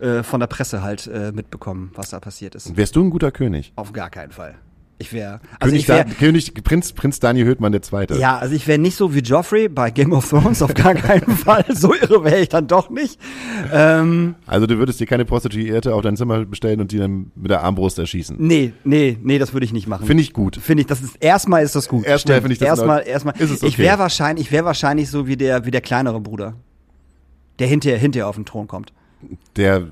äh, 0.00 0.22
von 0.22 0.40
der 0.40 0.46
Presse 0.46 0.82
halt 0.82 1.06
äh, 1.06 1.32
mitbekommen, 1.32 1.90
was 1.94 2.11
da 2.11 2.20
passiert 2.20 2.54
ist. 2.54 2.76
Wärst 2.76 2.96
du 2.96 3.02
ein 3.02 3.11
guter 3.11 3.32
König? 3.32 3.72
Auf 3.76 3.92
gar 3.92 4.11
keinen 4.11 4.32
Fall. 4.32 4.56
Ich 5.01 5.12
wäre, 5.12 5.40
also 5.61 5.70
König, 5.70 5.80
ich 5.80 5.86
da, 5.86 6.03
König 6.03 6.55
Prinz, 6.64 6.92
Prinz 6.92 7.20
Daniel 7.20 7.46
Höhtmann 7.46 7.70
der 7.70 7.82
Zweite. 7.82 8.16
ja, 8.18 8.36
also 8.36 8.55
ich 8.57 8.66
wäre 8.66 8.80
nicht 8.80 8.96
so 8.96 9.14
wie 9.14 9.20
Joffrey 9.20 9.68
bei 9.68 9.92
Game 9.92 10.12
of 10.12 10.28
Thrones, 10.28 10.61
auf 10.61 10.74
gar 10.74 10.94
keinen 10.94 11.36
Fall. 11.36 11.64
So 11.72 11.94
irre 11.94 12.24
wäre 12.24 12.40
ich 12.40 12.49
dann 12.49 12.66
doch 12.66 12.90
nicht. 12.90 13.20
Ähm, 13.72 14.34
Also 14.46 14.66
du 14.66 14.76
würdest 14.78 14.99
dir 14.99 15.07
keine 15.07 15.24
Prostituierte 15.24 15.94
auf 15.94 16.03
dein 16.03 16.16
Zimmer 16.16 16.44
bestellen 16.44 16.80
und 16.80 16.90
die 16.90 16.99
dann 16.99 17.30
mit 17.36 17.51
der 17.51 17.62
Armbrust 17.62 17.99
erschießen. 18.01 18.36
nee, 18.40 18.72
nee, 18.82 19.16
nee, 19.22 19.38
das 19.38 19.53
würde 19.53 19.64
ich 19.66 19.72
nicht 19.72 19.86
machen. 19.86 20.05
Finde 20.05 20.22
ich 20.22 20.32
gut. 20.32 20.57
Finde 20.57 20.80
ich, 20.80 20.88
das 20.88 21.01
ist 21.01 21.14
erstmal 21.20 21.62
ist 21.62 21.76
das 21.76 21.88
gut. 21.88 22.05
Erstmal 22.05 22.40
finde 22.40 22.55
ich 22.55 22.59
das 22.59 22.66
erstmal, 22.68 23.07
erstmal. 23.07 23.34
Ist 23.38 23.51
es 23.51 23.62
Ich 23.62 23.74
okay. 23.74 23.84
wäre 23.84 23.99
wahrscheinlich, 24.01 24.46
ich 24.46 24.53
wäre 24.53 24.64
wahrscheinlich 24.64 25.09
so 25.11 25.28
wie 25.28 25.36
der, 25.36 25.64
wie 25.64 25.70
der 25.70 25.80
kleinere 25.80 26.20
Bruder, 26.20 26.55
der 27.61 27.68
hinterher, 27.68 27.99
hinterher 27.99 28.26
auf 28.28 28.34
den 28.34 28.44
Thron 28.46 28.66
kommt. 28.66 28.92
Der, 29.57 29.86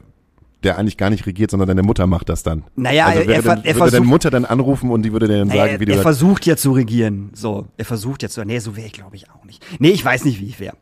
der 0.67 0.77
eigentlich 0.79 0.97
gar 0.99 1.09
nicht 1.11 1.25
regiert, 1.27 1.51
sondern 1.51 1.69
deine 1.69 1.83
Mutter 1.83 2.07
macht 2.07 2.29
das 2.29 2.43
dann. 2.43 2.65
Naja, 2.77 3.07
also 3.07 3.21
er- 3.23 3.37
er 3.37 3.43
dann, 3.43 3.59
er 3.59 3.65
würde 3.65 3.79
deine 3.79 3.91
versucht- 3.91 4.07
Mutter 4.07 4.31
dann 4.31 4.45
anrufen 4.45 4.91
und 4.91 5.03
die 5.03 5.13
würde 5.13 5.29
dir 5.29 5.39
dann 5.39 5.49
sagen, 5.49 5.59
er, 5.75 5.81
wie 5.81 5.85
du 5.87 5.93
er 5.93 6.03
versucht 6.03 6.45
ja 6.45 6.57
zu 6.57 6.73
regieren. 6.73 7.31
So, 7.33 7.69
er 7.79 7.85
versucht 7.87 8.23
ja 8.23 8.29
zu. 8.29 8.45
Nee, 8.45 8.59
so 8.59 8.77
wäre 8.77 8.87
ich, 8.87 8.93
glaube 8.93 9.17
ich, 9.17 9.31
auch 9.31 9.45
nicht. 9.45 9.65
Nee, 9.79 9.91
ich 9.91 10.05
weiß 10.05 10.25
nicht, 10.27 10.41
wie 10.41 10.47
ich 10.47 10.61
wäre. 10.61 10.77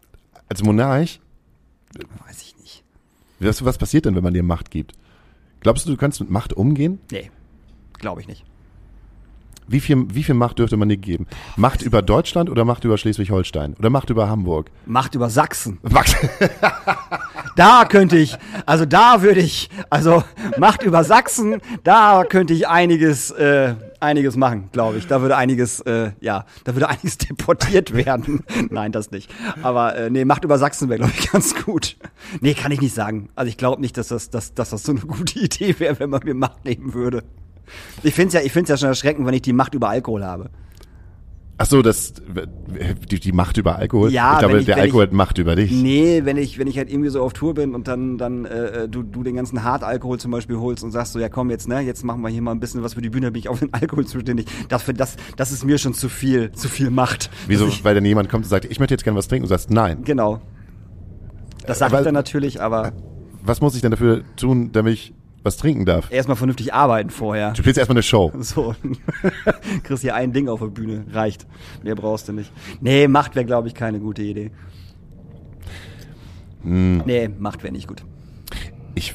als 0.48 0.62
Monarch, 0.62 1.20
Weiß 2.26 2.42
ich 2.42 2.56
nicht. 2.60 2.82
was, 3.38 3.64
was 3.64 3.78
passiert 3.78 4.04
denn, 4.06 4.16
wenn 4.16 4.24
man 4.24 4.34
dir 4.34 4.42
Macht 4.42 4.70
gibt? 4.70 4.92
Glaubst 5.60 5.86
du, 5.86 5.90
du 5.90 5.96
kannst 5.96 6.20
mit 6.20 6.28
Macht 6.30 6.52
umgehen? 6.52 6.98
Nee, 7.12 7.30
glaube 7.98 8.20
ich 8.20 8.26
nicht. 8.28 8.44
Wie 9.66 9.80
viel, 9.80 10.06
wie 10.14 10.22
viel 10.22 10.34
Macht 10.34 10.58
dürfte 10.58 10.76
man 10.76 10.88
dir 10.88 10.96
geben? 10.96 11.26
Macht 11.56 11.82
über 11.82 12.02
Deutschland 12.02 12.50
oder 12.50 12.64
Macht 12.64 12.84
über 12.84 12.98
Schleswig-Holstein? 12.98 13.74
Oder 13.78 13.90
Macht 13.90 14.10
über 14.10 14.28
Hamburg? 14.28 14.70
Macht 14.86 15.14
über 15.14 15.30
Sachsen. 15.30 15.78
Macht, 15.82 16.16
Da 17.56 17.84
könnte 17.84 18.16
ich, 18.16 18.36
also 18.66 18.84
da 18.84 19.22
würde 19.22 19.38
ich, 19.38 19.70
also 19.88 20.24
Macht 20.58 20.82
über 20.82 21.04
Sachsen, 21.04 21.60
da 21.84 22.24
könnte 22.28 22.52
ich 22.52 22.66
einiges, 22.66 23.30
äh, 23.30 23.76
einiges 24.00 24.36
machen, 24.36 24.70
glaube 24.72 24.98
ich. 24.98 25.06
Da 25.06 25.20
würde 25.22 25.36
einiges, 25.36 25.80
äh, 25.82 26.10
ja, 26.20 26.46
da 26.64 26.74
würde 26.74 26.88
einiges 26.88 27.18
deportiert 27.18 27.94
werden. 27.94 28.42
Nein, 28.70 28.90
das 28.90 29.12
nicht. 29.12 29.30
Aber 29.62 29.94
äh, 29.94 30.10
nee, 30.10 30.24
Macht 30.24 30.44
über 30.44 30.58
Sachsen 30.58 30.88
wäre, 30.88 30.98
glaube 30.98 31.12
ich, 31.16 31.30
ganz 31.30 31.54
gut. 31.54 31.96
Nee, 32.40 32.54
kann 32.54 32.72
ich 32.72 32.80
nicht 32.80 32.94
sagen. 32.94 33.28
Also 33.36 33.48
ich 33.48 33.56
glaube 33.56 33.80
nicht, 33.80 33.96
dass 33.96 34.08
das, 34.08 34.30
dass, 34.30 34.54
dass 34.54 34.70
das 34.70 34.82
so 34.82 34.90
eine 34.90 35.02
gute 35.02 35.38
Idee 35.38 35.78
wäre, 35.78 36.00
wenn 36.00 36.10
man 36.10 36.22
mir 36.24 36.34
Macht 36.34 36.64
nehmen 36.64 36.92
würde. 36.92 37.22
Ich 38.02 38.14
finde 38.14 38.28
es 38.28 38.34
ja, 38.34 38.40
ich 38.40 38.52
find's 38.52 38.70
ja 38.70 38.76
schon 38.76 38.88
erschreckend, 38.88 39.26
wenn 39.26 39.34
ich 39.34 39.42
die 39.42 39.52
Macht 39.52 39.74
über 39.74 39.88
Alkohol 39.88 40.24
habe. 40.24 40.50
ach 41.56 41.66
so, 41.66 41.82
das, 41.82 42.14
die, 43.10 43.20
die 43.20 43.32
Macht 43.32 43.56
über 43.58 43.76
Alkohol? 43.76 44.10
Ja, 44.10 44.32
ich 44.34 44.38
glaube, 44.40 44.58
ich- 44.58 44.66
der 44.66 44.76
Alkohol 44.76 45.04
ich- 45.04 45.08
hat 45.10 45.14
Macht 45.14 45.38
über 45.38 45.54
dich. 45.54 45.70
Nee, 45.70 46.22
wenn 46.24 46.36
ich, 46.36 46.58
wenn 46.58 46.66
ich 46.66 46.76
halt 46.78 46.90
irgendwie 46.90 47.10
so 47.10 47.22
auf 47.22 47.32
Tour 47.32 47.54
bin 47.54 47.74
und 47.74 47.86
dann, 47.86 48.18
dann 48.18 48.44
äh, 48.44 48.88
du, 48.88 49.02
du 49.04 49.22
den 49.22 49.36
ganzen 49.36 49.62
Hartalkohol 49.62 50.18
zum 50.18 50.30
Beispiel 50.32 50.56
holst 50.58 50.82
und 50.82 50.90
sagst 50.90 51.12
so, 51.12 51.18
ja 51.20 51.28
komm 51.28 51.50
jetzt, 51.50 51.68
ne, 51.68 51.80
jetzt 51.80 52.04
machen 52.04 52.22
wir 52.22 52.28
hier 52.28 52.42
mal 52.42 52.50
ein 52.50 52.58
bisschen 52.60 52.82
was 52.82 52.94
für 52.94 53.02
die 53.02 53.10
Bühne, 53.10 53.30
bin 53.30 53.38
ich 53.40 53.48
auf 53.48 53.60
den 53.60 53.68
Alkohol 53.72 54.04
zuständig. 54.04 54.46
Das, 54.68 54.82
für 54.82 54.94
das, 54.94 55.16
das 55.36 55.52
ist 55.52 55.64
mir 55.64 55.78
schon 55.78 55.94
zu 55.94 56.08
viel, 56.08 56.50
zu 56.52 56.68
viel 56.68 56.90
Macht. 56.90 57.30
Wieso? 57.46 57.68
Ich, 57.68 57.84
Weil 57.84 57.94
dann 57.94 58.04
jemand 58.04 58.28
kommt 58.28 58.44
und 58.44 58.50
sagt, 58.50 58.64
ich 58.64 58.80
möchte 58.80 58.94
jetzt 58.94 59.04
gerne 59.04 59.16
was 59.18 59.28
trinken 59.28 59.44
und 59.44 59.48
sagst, 59.48 59.70
nein. 59.70 60.02
genau. 60.04 60.40
Das 61.66 61.78
sag 61.78 61.90
aber- 61.90 62.00
ich 62.00 62.04
dann 62.04 62.14
natürlich, 62.14 62.60
aber 62.60 62.92
Was 63.42 63.60
muss 63.60 63.74
ich 63.74 63.80
denn 63.80 63.90
dafür 63.92 64.22
tun, 64.36 64.70
damit 64.72 64.94
ich 64.94 65.14
was 65.44 65.56
trinken 65.56 65.84
darf? 65.84 66.10
erstmal 66.10 66.36
vernünftig 66.36 66.74
arbeiten 66.74 67.10
vorher. 67.10 67.52
Du 67.52 67.62
spielst 67.62 67.78
erstmal 67.78 67.94
eine 67.96 68.02
Show. 68.02 68.32
So, 68.40 68.74
kriegst 69.84 70.02
hier 70.02 70.14
ein 70.14 70.32
Ding 70.32 70.48
auf 70.48 70.60
der 70.60 70.66
Bühne, 70.66 71.04
reicht. 71.12 71.46
Mehr 71.82 71.94
brauchst 71.94 72.28
du 72.28 72.32
nicht. 72.32 72.50
Nee, 72.80 73.06
Macht 73.06 73.36
wäre, 73.36 73.44
glaube 73.44 73.68
ich, 73.68 73.74
keine 73.74 74.00
gute 74.00 74.22
Idee. 74.22 74.50
Hm. 76.62 77.02
Nee, 77.06 77.28
Macht 77.38 77.62
wäre 77.62 77.72
nicht 77.72 77.86
gut. 77.86 78.04
Ich, 78.94 79.14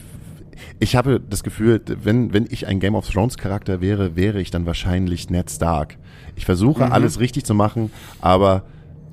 ich 0.80 0.96
habe 0.96 1.20
das 1.20 1.44
Gefühl, 1.44 1.82
wenn, 2.04 2.32
wenn 2.34 2.46
ich 2.50 2.68
ein 2.68 2.80
Game 2.80 2.96
of 2.96 3.10
Thrones 3.10 3.38
Charakter 3.38 3.82
wäre, 3.82 4.16
wäre 4.16 4.40
ich 4.40 4.52
dann 4.52 4.66
wahrscheinlich 4.66 5.30
Ned 5.30 5.50
Stark. 5.50 5.98
Ich 6.36 6.46
versuche 6.46 6.92
alles 6.92 7.20
richtig 7.20 7.44
zu 7.46 7.54
machen, 7.54 7.92
aber 8.22 8.64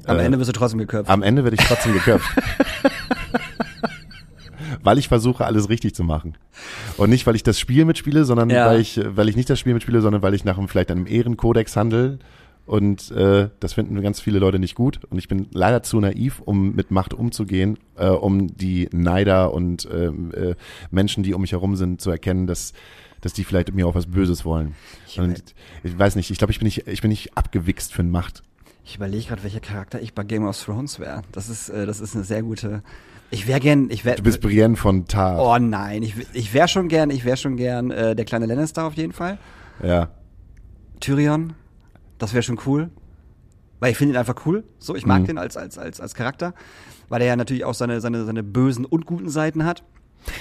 Mhm. 0.06 0.10
Am 0.12 0.18
äh, 0.20 0.24
Ende 0.24 0.38
wirst 0.38 0.48
du 0.48 0.52
trotzdem 0.52 0.78
geköpft. 0.78 1.10
am 1.10 1.24
Ende 1.24 1.42
werde 1.42 1.56
ich 1.60 1.66
trotzdem 1.66 1.92
geköpft. 1.94 2.30
Weil 4.87 4.97
ich 4.99 5.09
versuche, 5.09 5.45
alles 5.45 5.68
richtig 5.68 5.95
zu 5.95 6.03
machen. 6.05 6.37
Und 6.97 7.11
nicht, 7.11 7.26
weil 7.26 7.37
ich 7.37 7.43
das 7.43 7.61
Spiel 7.61 7.84
mitspiele, 7.84 8.24
sondern 8.24 8.49
Ja. 8.49 8.66
weil 8.66 8.80
ich, 8.80 8.99
weil 9.05 9.28
ich 9.28 9.37
nicht 9.37 9.51
das 9.51 9.59
Spiel 9.61 9.74
mitspiele, 9.74 10.01
sondern 10.01 10.22
weil 10.22 10.32
ich 10.32 10.45
nach 10.45 10.57
einem, 10.57 10.68
vielleicht 10.68 10.91
einem 10.91 11.07
Ehrenkodex 11.07 11.76
handle. 11.76 12.18
Und 12.64 13.12
äh, 13.12 13.49
das 13.61 13.74
finden 13.74 14.01
ganz 14.03 14.20
viele 14.20 14.41
Leute 14.41 14.59
nicht 14.59 14.74
gut. 14.74 15.01
Und 15.11 15.18
ich 15.18 15.28
bin 15.28 15.47
leider 15.53 15.82
zu 15.84 16.01
naiv, 16.01 16.41
um 16.45 16.74
mit 16.74 16.91
Macht 16.91 17.14
umzugehen, 17.14 17.78
äh, 17.97 18.09
um 18.09 18.57
die 18.57 18.89
Neider 18.93 19.53
und 19.55 19.87
ähm, 19.93 20.32
äh, 20.34 20.55
Menschen, 20.91 21.22
die 21.22 21.32
um 21.34 21.43
mich 21.43 21.53
herum 21.53 21.76
sind, 21.76 22.01
zu 22.01 22.11
erkennen, 22.11 22.49
dass, 22.49 22.72
dass 23.20 23.32
die 23.34 23.45
vielleicht 23.45 23.72
mir 23.72 23.87
auch 23.87 23.95
was 23.95 24.07
Böses 24.07 24.45
wollen. 24.45 24.74
Und 25.16 25.43
ich 25.84 25.97
weiß 25.97 26.16
nicht, 26.16 26.30
ich 26.30 26.39
glaube, 26.39 26.51
ich 26.53 26.59
bin 26.59 26.66
nicht, 26.66 26.89
ich 26.89 27.03
bin 27.03 27.11
nicht 27.11 27.37
abgewichst 27.37 27.93
für 27.93 28.03
Macht. 28.03 28.43
Ich 28.84 28.97
überlege 28.97 29.26
gerade, 29.26 29.43
welcher 29.45 29.61
Charakter 29.61 30.01
ich 30.01 30.12
bei 30.14 30.24
Game 30.24 30.45
of 30.45 30.61
Thrones 30.61 30.99
wäre. 30.99 31.22
Das 31.32 31.49
ist, 31.49 31.68
äh, 31.68 31.87
das 31.87 32.01
ist 32.01 32.14
eine 32.16 32.24
sehr 32.24 32.43
gute. 32.43 32.82
Ich 33.31 33.47
wäre 33.49 33.59
gern, 33.61 33.91
ich 33.91 34.05
wäre. 34.05 34.16
Du 34.16 34.22
bist 34.22 34.41
Brienne 34.41 34.77
von 34.77 35.07
Tar. 35.07 35.39
Oh 35.41 35.59
nein, 35.59 36.03
ich, 36.03 36.14
ich 36.33 36.55
wäre 36.55 36.68
schon 36.68 36.89
gern, 36.89 37.11
ich 37.11 37.24
wäre 37.24 37.37
schon 37.37 37.57
gern 37.57 37.91
äh, 37.91 38.14
der 38.14 38.24
kleine 38.24 38.47
Lannister 38.47 38.85
auf 38.85 38.95
jeden 38.95 39.12
Fall. 39.12 39.39
Ja. 39.83 40.09
Tyrion, 41.01 41.55
das 42.18 42.33
wäre 42.33 42.43
schon 42.43 42.59
cool. 42.66 42.91
Weil 43.81 43.93
ich 43.93 43.99
finde 43.99 44.14
ihn 44.14 44.16
einfach 44.18 44.37
cool. 44.47 44.64
So, 44.79 44.95
ich 44.97 45.05
mag 45.05 45.22
Mhm. 45.22 45.27
den 45.27 45.39
als, 45.39 45.57
als, 45.57 45.77
als, 45.77 46.01
als 46.01 46.14
Charakter. 46.14 46.55
Weil 47.11 47.20
er 47.20 47.29
ja 47.29 47.37
natürlich 47.37 47.64
auch 47.64 47.74
seine, 47.74 48.01
seine, 48.01 48.24
seine 48.24 48.43
bösen 48.43 48.85
und 48.87 49.05
guten 49.07 49.29
Seiten 49.29 49.64
hat. 49.64 49.83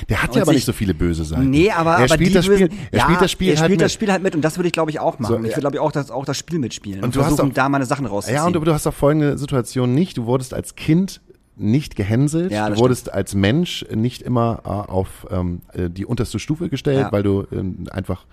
Der 0.10 0.24
hat 0.24 0.30
Und 0.30 0.38
ja 0.38 0.42
aber 0.44 0.52
sich- 0.52 0.60
nicht 0.60 0.66
so 0.66 0.72
viele 0.74 0.94
böse 0.94 1.26
Seiten. 1.26 1.50
Nee, 1.50 1.70
aber, 1.70 1.92
er 1.92 1.98
aber 1.98 2.08
spielt 2.08 2.30
die 2.30 2.34
das 2.34 2.46
Spiel, 2.46 2.70
er 2.92 2.98
ja, 2.98 3.04
spielt 3.04 3.22
das 3.22 3.32
Spiel 3.32 3.48
er 3.50 3.52
halt 3.52 3.58
spielt 3.60 3.72
mit. 3.72 3.82
das 3.82 3.94
Spiel 3.94 4.12
halt 4.12 4.24
mit 4.24 4.36
und 4.36 4.42
das 4.42 4.58
würde 4.58 4.68
ich 4.68 4.74
glaube 4.74 4.90
ich 4.90 5.00
auch 5.00 5.20
machen. 5.20 5.32
So, 5.34 5.44
ich 5.44 5.52
würde 5.52 5.60
glaube 5.62 5.76
ich 5.76 5.80
auch 5.82 5.92
das, 5.92 6.10
auch 6.10 6.26
das 6.26 6.38
Spiel 6.38 6.58
mitspielen 6.60 7.00
und, 7.02 7.06
Und 7.08 7.16
du 7.16 7.20
hast 7.20 7.28
versuchen 7.36 7.52
auch- 7.52 7.54
da 7.56 7.70
meine 7.70 7.86
Sachen 7.86 8.06
rauszuziehen. 8.08 8.38
Ja, 8.38 8.46
und 8.48 8.54
du, 8.54 8.62
du 8.62 8.74
hast 8.74 8.88
auch 8.88 8.94
folgende 8.94 9.38
Situation 9.38 9.94
nicht. 9.94 10.18
Du 10.18 10.26
wurdest 10.26 10.54
als 10.56 10.76
Kind 10.76 11.22
nicht 11.58 11.96
gehänselt. 11.96 12.52
Ja, 12.52 12.70
du 12.70 12.78
wurdest 12.78 13.12
als 13.14 13.34
Mensch 13.36 13.86
nicht 13.94 14.22
immer 14.22 14.62
äh, 14.66 14.70
auf 14.70 15.26
ähm, 15.32 15.62
äh, 15.74 15.90
die 15.90 16.06
unterste 16.06 16.40
Stufe 16.40 16.70
gestellt, 16.70 17.00
Ja. 17.00 17.12
weil 17.12 17.24
du 17.24 17.46
ähm, 17.52 17.88
einfach 17.92 18.26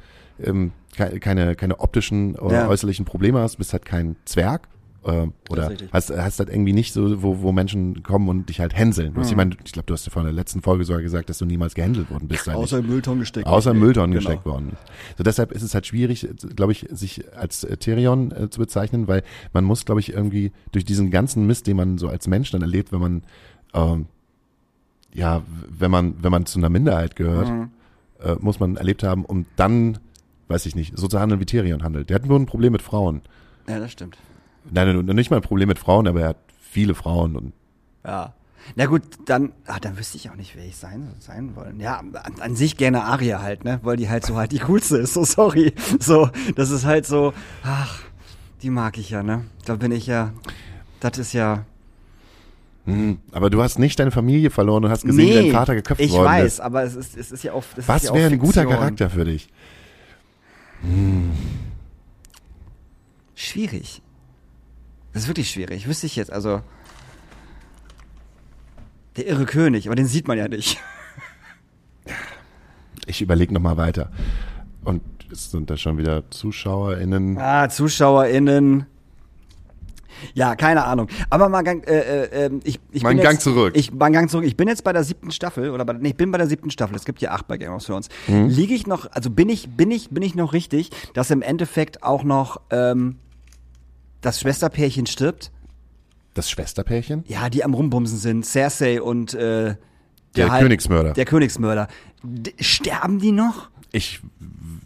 ähm, 0.42 0.72
ke- 0.96 1.20
keine, 1.20 1.54
keine 1.54 1.78
optischen 1.80 2.34
oder 2.36 2.62
Ja. 2.62 2.68
äußerlichen 2.68 3.04
Probleme 3.04 3.40
hast. 3.40 3.54
Du 3.54 3.58
bist 3.58 3.72
halt 3.72 3.84
kein 3.84 4.16
Zwerg. 4.24 4.68
Äh, 5.04 5.26
oder 5.50 5.72
hast, 5.92 6.10
hast 6.10 6.38
halt 6.38 6.48
irgendwie 6.48 6.72
nicht 6.72 6.92
so, 6.92 7.22
wo, 7.24 7.40
wo 7.40 7.50
Menschen 7.50 8.04
kommen 8.04 8.28
und 8.28 8.48
dich 8.48 8.60
halt 8.60 8.72
hänseln. 8.74 9.14
Du 9.14 9.18
Mhm. 9.18 9.22
hast, 9.24 9.30
ich 9.30 9.36
meine, 9.36 9.56
ich 9.64 9.72
glaube, 9.72 9.86
du 9.86 9.94
hast 9.94 10.06
ja 10.06 10.12
vor 10.12 10.22
der 10.22 10.32
letzten 10.32 10.62
Folge 10.62 10.84
sogar 10.84 11.02
gesagt, 11.02 11.28
dass 11.28 11.38
du 11.38 11.44
niemals 11.44 11.74
gehänselt 11.74 12.08
worden 12.08 12.28
bist. 12.28 12.48
Außer 12.48 12.78
im 12.78 12.86
Müllton 12.86 13.18
gesteckt. 13.18 13.46
Außer 13.48 13.72
im 13.72 13.80
Mülltonnen 13.80 14.12
Genau. 14.12 14.20
gesteckt 14.20 14.46
worden. 14.46 14.76
So 15.18 15.24
deshalb 15.24 15.50
ist 15.50 15.62
es 15.62 15.74
halt 15.74 15.86
schwierig, 15.88 16.28
glaube 16.54 16.70
ich, 16.70 16.86
sich 16.90 17.24
als 17.36 17.64
äh, 17.64 17.76
Therion 17.76 18.30
äh, 18.30 18.48
zu 18.48 18.60
bezeichnen, 18.60 19.08
weil 19.08 19.24
man 19.52 19.64
muss, 19.64 19.84
glaube 19.84 20.00
ich, 20.00 20.12
irgendwie 20.12 20.52
durch 20.70 20.84
diesen 20.84 21.10
ganzen 21.10 21.46
Mist, 21.48 21.66
den 21.66 21.76
man 21.76 21.98
so 21.98 22.06
als 22.08 22.28
Mensch 22.28 22.52
dann 22.52 22.62
erlebt, 22.62 22.92
wenn 22.92 23.00
man 23.00 23.22
ähm, 23.74 24.06
ja, 25.14 25.42
wenn 25.68 25.90
man 25.90 26.14
wenn 26.22 26.30
man 26.30 26.46
zu 26.46 26.58
einer 26.58 26.68
Minderheit 26.68 27.16
gehört, 27.16 27.48
Mhm. 27.50 27.70
äh, 28.22 28.34
muss 28.38 28.60
man 28.60 28.76
erlebt 28.76 29.02
haben, 29.02 29.24
um 29.24 29.46
dann, 29.56 29.98
weiß 30.48 30.64
ich 30.66 30.74
nicht, 30.74 30.96
so 30.96 31.08
zu 31.08 31.18
handeln 31.20 31.40
wie 31.40 31.44
Therion 31.46 31.82
handelt. 31.82 32.08
Der 32.08 32.14
hat 32.14 32.26
nur 32.26 32.38
ein 32.38 32.46
Problem 32.46 32.72
mit 32.72 32.82
Frauen. 32.82 33.20
Ja, 33.68 33.78
das 33.78 33.92
stimmt. 33.92 34.16
Nein, 34.70 35.04
nur- 35.04 35.14
nicht 35.14 35.30
mal 35.30 35.36
ein 35.36 35.42
Problem 35.42 35.68
mit 35.68 35.78
Frauen, 35.78 36.06
aber 36.06 36.20
er 36.22 36.28
hat 36.28 36.36
viele 36.60 36.94
Frauen 36.94 37.36
und 37.36 37.52
Ja. 38.04 38.34
Na 38.76 38.86
gut, 38.86 39.02
dann, 39.26 39.50
ah, 39.66 39.78
dann 39.80 39.98
wüsste 39.98 40.16
ich 40.16 40.30
auch 40.30 40.36
nicht, 40.36 40.54
wer 40.54 40.64
ich 40.64 40.76
sein, 40.76 41.08
sein 41.18 41.56
wollen. 41.56 41.80
Ja, 41.80 41.98
an, 41.98 42.14
an 42.40 42.54
sich 42.54 42.76
gerne 42.76 43.02
Aria 43.02 43.42
halt, 43.42 43.64
ne? 43.64 43.80
Weil 43.82 43.96
die 43.96 44.08
halt 44.08 44.24
so 44.24 44.36
halt 44.36 44.52
die 44.52 44.60
coolste 44.60 44.98
ist. 44.98 45.14
So 45.14 45.24
sorry. 45.24 45.72
So, 45.98 46.30
das 46.54 46.70
ist 46.70 46.84
halt 46.84 47.04
so, 47.04 47.32
ach, 47.64 48.00
die 48.62 48.70
mag 48.70 48.98
ich 48.98 49.10
ja, 49.10 49.24
ne? 49.24 49.44
Da 49.64 49.74
bin 49.74 49.90
ich 49.90 50.06
ja, 50.06 50.32
das 51.00 51.18
ist 51.18 51.32
ja. 51.32 51.64
Mhm. 52.84 53.18
Aber 53.32 53.50
du 53.50 53.60
hast 53.62 53.80
nicht 53.80 53.98
deine 53.98 54.12
Familie 54.12 54.50
verloren 54.50 54.84
und 54.84 54.90
hast 54.92 55.04
gesehen, 55.04 55.28
wie 55.28 55.34
dein 55.34 55.50
Vater 55.52 55.74
geköpft 55.74 56.00
ich 56.00 56.12
worden 56.12 56.26
weiß, 56.26 56.54
ist. 56.54 56.60
aber 56.60 56.84
es 56.84 56.94
ist, 56.94 57.16
es 57.16 57.32
ist 57.32 57.42
ja 57.42 57.52
auch. 57.54 57.64
Was 57.86 58.04
ja 58.04 58.14
wäre 58.14 58.30
ein 58.30 58.38
guter. 58.38 58.64
Charakter 58.64 59.10
für 59.10 59.24
dich? 59.24 59.48
Schwierig. 63.34 64.02
Das 65.12 65.22
ist 65.22 65.28
wirklich 65.28 65.50
schwierig. 65.50 65.86
Wüsste 65.86 66.06
ich 66.06 66.16
jetzt, 66.16 66.32
also. 66.32 66.62
Der 69.16 69.26
irre 69.26 69.44
König, 69.44 69.86
aber 69.86 69.94
den 69.94 70.06
sieht 70.06 70.26
man 70.28 70.38
ja 70.38 70.48
nicht. 70.48 70.78
Ich 73.06 73.20
überlege 73.20 73.52
nochmal 73.52 73.76
weiter. 73.76 74.12
Und 74.84 75.02
es 75.32 75.50
sind 75.50 75.68
da 75.70 75.76
schon 75.76 75.98
wieder 75.98 76.30
ZuschauerInnen. 76.30 77.36
Ah, 77.36 77.68
ZuschauerInnen. 77.68 78.86
Ja, 80.34 80.54
keine 80.54 80.84
Ahnung. 80.84 81.08
Aber 81.30 81.48
mal 81.48 81.62
Gang, 81.62 81.86
äh, 81.86 81.98
äh, 81.98 82.44
ähm, 82.46 82.60
ich, 82.64 82.78
ich 82.90 83.02
Mal 83.02 83.10
bin 83.10 83.22
Gang 83.22 83.34
jetzt, 83.34 83.42
zurück. 83.42 83.72
Ich, 83.76 83.92
mal 83.92 84.06
einen 84.06 84.14
Gang 84.14 84.30
zurück. 84.30 84.46
Ich 84.46 84.56
bin 84.56 84.68
jetzt 84.68 84.84
bei 84.84 84.92
der 84.92 85.04
siebten 85.04 85.30
Staffel 85.30 85.70
oder 85.70 85.84
bei, 85.84 85.94
nee, 85.94 86.10
ich 86.10 86.16
bin 86.16 86.30
bei 86.30 86.38
der 86.38 86.46
siebten 86.46 86.70
Staffel. 86.70 86.94
Es 86.94 87.04
gibt 87.04 87.20
ja 87.20 87.32
acht 87.32 87.48
bei 87.48 87.58
Game 87.58 87.72
of 87.72 87.84
Thrones. 87.84 88.08
Mhm. 88.28 88.46
Liege 88.46 88.74
ich 88.74 88.86
noch, 88.86 89.10
also 89.10 89.30
bin 89.30 89.48
ich, 89.48 89.68
bin 89.70 89.90
ich, 89.90 90.10
bin 90.10 90.22
ich 90.22 90.34
noch 90.34 90.52
richtig, 90.52 90.90
dass 91.14 91.30
im 91.30 91.42
Endeffekt 91.42 92.02
auch 92.02 92.22
noch 92.22 92.60
ähm, 92.70 93.16
das 94.22 94.40
Schwesterpärchen 94.40 95.06
stirbt? 95.06 95.50
Das 96.34 96.48
Schwesterpärchen? 96.50 97.24
Ja, 97.28 97.50
die 97.50 97.62
am 97.62 97.74
Rumbumsen 97.74 98.16
sind, 98.18 98.46
Cersei 98.46 99.02
und 99.02 99.34
äh, 99.34 99.76
Der 100.36 100.50
Halb- 100.50 100.62
Königsmörder. 100.62 101.12
Der 101.12 101.26
Königsmörder. 101.26 101.88
D 102.22 102.54
sterben 102.60 103.18
die 103.18 103.32
noch? 103.32 103.68
Ich 103.90 104.20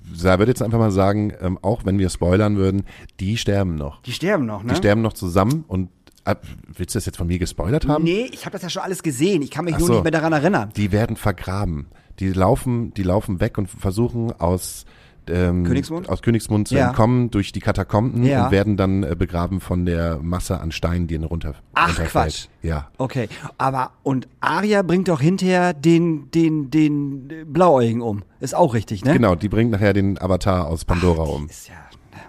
würde 0.04 0.46
jetzt 0.50 0.62
einfach 0.62 0.78
mal 0.78 0.90
sagen, 0.90 1.32
ähm, 1.40 1.58
auch 1.62 1.84
wenn 1.84 1.98
wir 2.00 2.08
spoilern 2.10 2.56
würden, 2.56 2.84
die 3.20 3.36
sterben 3.36 3.76
noch. 3.76 4.02
Die 4.02 4.12
sterben 4.12 4.46
noch, 4.46 4.64
ne? 4.64 4.72
Die 4.72 4.76
sterben 4.76 5.02
noch 5.02 5.12
zusammen 5.12 5.64
und 5.68 5.90
äh, 6.24 6.34
willst 6.74 6.94
du 6.94 6.98
das 6.98 7.06
jetzt 7.06 7.18
von 7.18 7.28
mir 7.28 7.38
gespoilert 7.38 7.86
haben? 7.86 8.02
Nee, 8.02 8.28
ich 8.32 8.46
habe 8.46 8.54
das 8.54 8.62
ja 8.62 8.70
schon 8.70 8.82
alles 8.82 9.02
gesehen. 9.04 9.42
Ich 9.42 9.50
kann 9.52 9.64
mich 9.66 9.74
Ach 9.74 9.78
nur 9.78 9.86
so. 9.86 9.92
nicht 9.94 10.02
mehr 10.02 10.10
daran 10.10 10.32
erinnern. 10.32 10.70
Die 10.74 10.90
werden 10.90 11.14
vergraben. 11.14 11.86
Die 12.18 12.30
laufen, 12.32 12.92
die 12.94 13.02
laufen 13.04 13.38
weg 13.38 13.58
und 13.58 13.68
versuchen 13.68 14.32
aus 14.32 14.86
ähm, 15.30 15.64
Königsmund? 15.64 16.08
aus 16.08 16.22
Königsmund 16.22 16.68
zu 16.68 16.74
Ja. 16.76 16.88
entkommen 16.88 17.30
durch 17.30 17.52
die 17.52 17.60
Katakomben 17.60 18.22
Ja. 18.24 18.44
und 18.46 18.50
werden 18.52 18.76
dann 18.76 19.02
äh, 19.02 19.14
begraben 19.18 19.60
von 19.60 19.84
der 19.86 20.18
Masse 20.22 20.60
an 20.60 20.72
Steinen, 20.72 21.06
die 21.06 21.14
ihnen 21.14 21.24
runter 21.24 21.54
Ach, 21.74 21.88
runterfällt. 21.88 22.10
Quatsch. 22.12 22.46
Ja. 22.62 22.88
Okay, 22.98 23.28
aber 23.58 23.92
und 24.02 24.28
Arya 24.40 24.82
bringt 24.82 25.08
doch 25.08 25.20
hinterher 25.20 25.72
den 25.74 26.30
den 26.30 26.70
den 26.70 27.52
Blauäugigen 27.52 28.02
um. 28.02 28.22
Ist 28.40 28.54
auch 28.54 28.74
richtig, 28.74 29.04
ne? 29.04 29.12
Genau, 29.12 29.34
die 29.34 29.48
bringt 29.48 29.70
nachher 29.70 29.92
den 29.92 30.20
Avatar 30.20 30.66
aus 30.66 30.84
Pandora 30.84 31.22
um. 31.22 31.46
Ist 31.48 31.68
ja, 31.68 31.74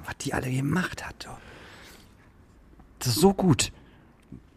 was 0.06 0.16
die 0.18 0.34
alle 0.34 0.50
gemacht 0.52 1.06
hat. 1.06 1.28
Das 3.00 3.10
ist 3.10 3.22
so 3.22 3.34
gut. 3.34 3.72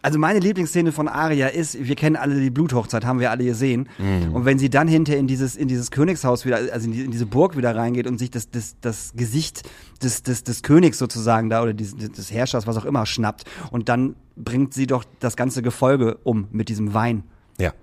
Also 0.03 0.19
meine 0.19 0.39
Lieblingsszene 0.39 0.93
von 0.93 1.09
Arya 1.09 1.49
ist, 1.49 1.85
wir 1.85 1.95
kennen 1.95 2.17
alle 2.17 2.41
die 2.41 2.49
Bluthochzeit, 2.49 3.05
haben 3.05 3.21
wir 3.21 3.31
alle 3.31 3.45
gesehen. 3.45 3.89
Mhm. 3.99 4.35
Und 4.35 4.45
wenn 4.47 4.59
sie 4.59 4.71
dann 4.71 4.89
hinter 4.89 5.17
in 5.17 5.27
dieses, 5.27 5.57
in 5.57 5.69
dieses 5.69 5.91
Königshaus 5.91 6.47
wieder, 6.47 6.57
also 6.57 6.87
in, 6.87 6.93
die, 6.93 7.03
in 7.03 7.11
diese 7.11 7.27
Burg 7.27 7.57
wieder 7.57 7.77
reingeht 7.77 8.07
und 8.07 8.19
sich 8.19 8.31
das, 8.31 8.51
das, 8.51 8.77
das 8.81 9.13
Gesicht 9.15 9.69
des, 10.03 10.23
des, 10.23 10.43
des 10.43 10.63
Königs 10.63 10.97
sozusagen 10.99 11.51
da 11.51 11.63
oder 11.63 11.75
des, 11.75 11.95
des 11.97 12.33
Herrschers, 12.33 12.67
was 12.67 12.79
auch 12.79 12.87
immer, 12.87 13.05
schnappt. 13.05 13.45
Und 13.71 13.91
dann 13.91 14.17
bringt 14.37 14.73
sie 14.73 14.87
doch 14.87 15.05
das 15.19 15.37
ganze 15.37 15.61
Gefolge 15.61 16.19
um 16.25 16.49
mit 16.51 16.71
diesem 16.71 16.95
Wein. 16.95 17.25
Ja. 17.59 17.75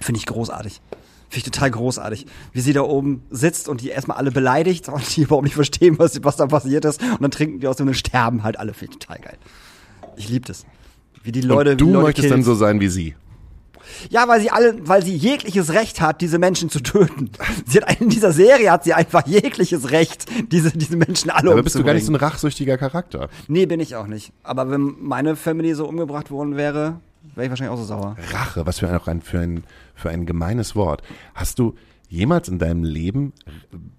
Finde 0.00 0.18
ich 0.18 0.26
großartig. 0.26 0.80
Finde 1.28 1.36
ich 1.36 1.44
total 1.44 1.70
großartig. 1.70 2.26
Wie 2.52 2.60
sie 2.60 2.72
da 2.72 2.82
oben 2.82 3.22
sitzt 3.30 3.68
und 3.68 3.82
die 3.82 3.90
erstmal 3.90 4.16
alle 4.16 4.32
beleidigt 4.32 4.88
und 4.88 5.16
die 5.16 5.22
überhaupt 5.22 5.44
nicht 5.44 5.54
verstehen, 5.54 5.96
was, 6.00 6.22
was 6.24 6.36
da 6.36 6.46
passiert 6.46 6.84
ist. 6.84 7.00
Und 7.00 7.22
dann 7.22 7.30
trinken 7.30 7.60
die 7.60 7.68
aus 7.68 7.76
dem 7.76 7.86
und 7.86 7.94
sterben 7.94 8.42
halt 8.42 8.58
alle. 8.58 8.74
Finde 8.74 8.94
ich 8.94 8.98
total 8.98 9.20
geil. 9.20 9.38
Ich 10.16 10.28
liebe 10.28 10.46
das. 10.46 10.66
Wie 11.22 11.32
die 11.32 11.40
Leute, 11.40 11.72
und 11.72 11.80
du 11.80 11.86
Leute 11.92 12.02
möchtest 12.04 12.28
killen. 12.28 12.40
dann 12.40 12.44
so 12.44 12.54
sein 12.54 12.80
wie 12.80 12.88
sie. 12.88 13.14
Ja, 14.10 14.26
weil 14.26 14.40
sie 14.40 14.50
alle, 14.50 14.76
weil 14.88 15.04
sie 15.04 15.14
jegliches 15.14 15.72
Recht 15.72 16.00
hat, 16.00 16.20
diese 16.20 16.38
Menschen 16.38 16.70
zu 16.70 16.80
töten. 16.80 17.30
Sie 17.66 17.78
hat 17.80 18.00
in 18.00 18.08
dieser 18.08 18.32
Serie 18.32 18.70
hat 18.70 18.84
sie 18.84 18.94
einfach 18.94 19.26
jegliches 19.26 19.90
Recht, 19.90 20.26
diese, 20.50 20.70
diese 20.70 20.96
Menschen 20.96 21.30
alle 21.30 21.52
Aber 21.52 21.62
bist 21.62 21.76
du 21.76 21.84
gar 21.84 21.92
nicht 21.94 22.04
so 22.04 22.08
umzubringen. 22.10 22.28
ein 22.28 22.32
rachsüchtiger 22.32 22.78
Charakter. 22.78 23.28
Nee, 23.48 23.66
bin 23.66 23.80
ich 23.80 23.94
auch 23.96 24.06
nicht. 24.06 24.32
Aber 24.42 24.70
wenn 24.70 24.94
meine 25.00 25.36
Family 25.36 25.74
so 25.74 25.86
umgebracht 25.86 26.30
worden 26.30 26.56
wäre, 26.56 27.00
wäre 27.34 27.44
ich 27.46 27.50
wahrscheinlich 27.50 27.72
auch 27.72 27.78
so 27.78 27.84
sauer. 27.84 28.16
Rache, 28.32 28.66
was 28.66 28.78
für 28.78 28.88
ein, 28.88 29.20
für 29.20 29.38
ein, 29.38 29.64
für 29.94 30.10
ein 30.10 30.26
gemeines 30.26 30.74
Wort. 30.74 31.02
Hast 31.34 31.58
du 31.58 31.74
jemals 32.12 32.48
in 32.48 32.58
deinem 32.58 32.84
Leben, 32.84 33.32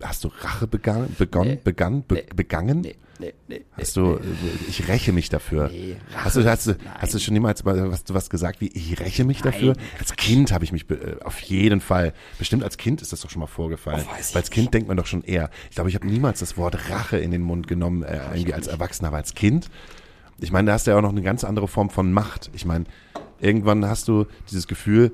hast 0.02 0.24
du 0.24 0.28
Rache 0.28 0.68
begangen, 0.68 1.14
begonnen, 1.18 1.58
begann, 1.64 2.04
be, 2.04 2.24
begangen? 2.36 2.82
Nee, 2.82 2.96
nee, 3.20 3.34
nee. 3.48 3.66
Hast 3.72 3.98
du, 3.98 4.16
äh, 4.18 4.20
ich 4.70 4.88
räche 4.88 5.12
mich 5.12 5.30
dafür. 5.30 5.70
Nee, 5.70 5.96
Rache- 6.14 6.24
hast 6.26 6.36
du, 6.36 6.46
hast 6.46 6.68
du, 6.68 6.72
nein. 6.72 6.80
hast 7.00 7.14
du 7.16 7.20
schon 7.20 7.34
jemals 7.34 7.64
mal 7.66 7.90
was, 7.92 8.04
was 8.10 8.30
gesagt 8.30 8.62
wie, 8.62 8.68
ich 8.68 9.00
räche 9.00 9.24
mich 9.26 9.42
dafür? 9.42 9.76
Als 10.00 10.16
Kind 10.16 10.52
habe 10.52 10.64
ich 10.64 10.72
mich 10.72 10.88
äh, 10.92 11.16
auf 11.24 11.40
jeden 11.40 11.82
Fall, 11.82 12.14
bestimmt 12.38 12.64
als 12.64 12.78
Kind 12.78 13.02
ist 13.02 13.12
das 13.12 13.22
doch 13.22 13.32
schon 13.32 13.40
mal 13.40 13.48
vorgefallen. 13.48 14.06
Oh, 14.08 14.12
Weil 14.12 14.42
als 14.42 14.52
Kind 14.52 14.74
denkt 14.76 14.88
man 14.88 14.98
doch 14.98 15.08
schon 15.08 15.24
eher. 15.24 15.50
Ich 15.70 15.76
glaube, 15.76 15.90
ich 15.90 15.96
habe 15.96 16.06
niemals 16.06 16.40
das 16.40 16.56
Wort 16.56 16.90
Rache 16.92 17.18
in 17.18 17.32
den 17.32 17.42
Mund 17.42 17.68
genommen, 17.68 18.04
äh, 18.04 18.20
irgendwie 18.34 18.54
als 18.54 18.68
Erwachsener, 18.68 19.08
aber 19.08 19.18
als 19.18 19.34
Kind. 19.34 19.70
Ich 20.40 20.52
meine, 20.52 20.68
da 20.68 20.74
hast 20.74 20.86
du 20.86 20.92
ja 20.92 20.98
auch 20.98 21.02
noch 21.02 21.10
eine 21.12 21.22
ganz 21.24 21.44
andere 21.44 21.68
Form 21.68 21.90
von 21.90 22.12
Macht. 22.14 22.52
Ich 22.54 22.66
meine, 22.66 22.86
irgendwann 23.40 23.86
hast 23.88 24.08
du 24.08 24.26
dieses 24.52 24.68
Gefühl, 24.68 25.12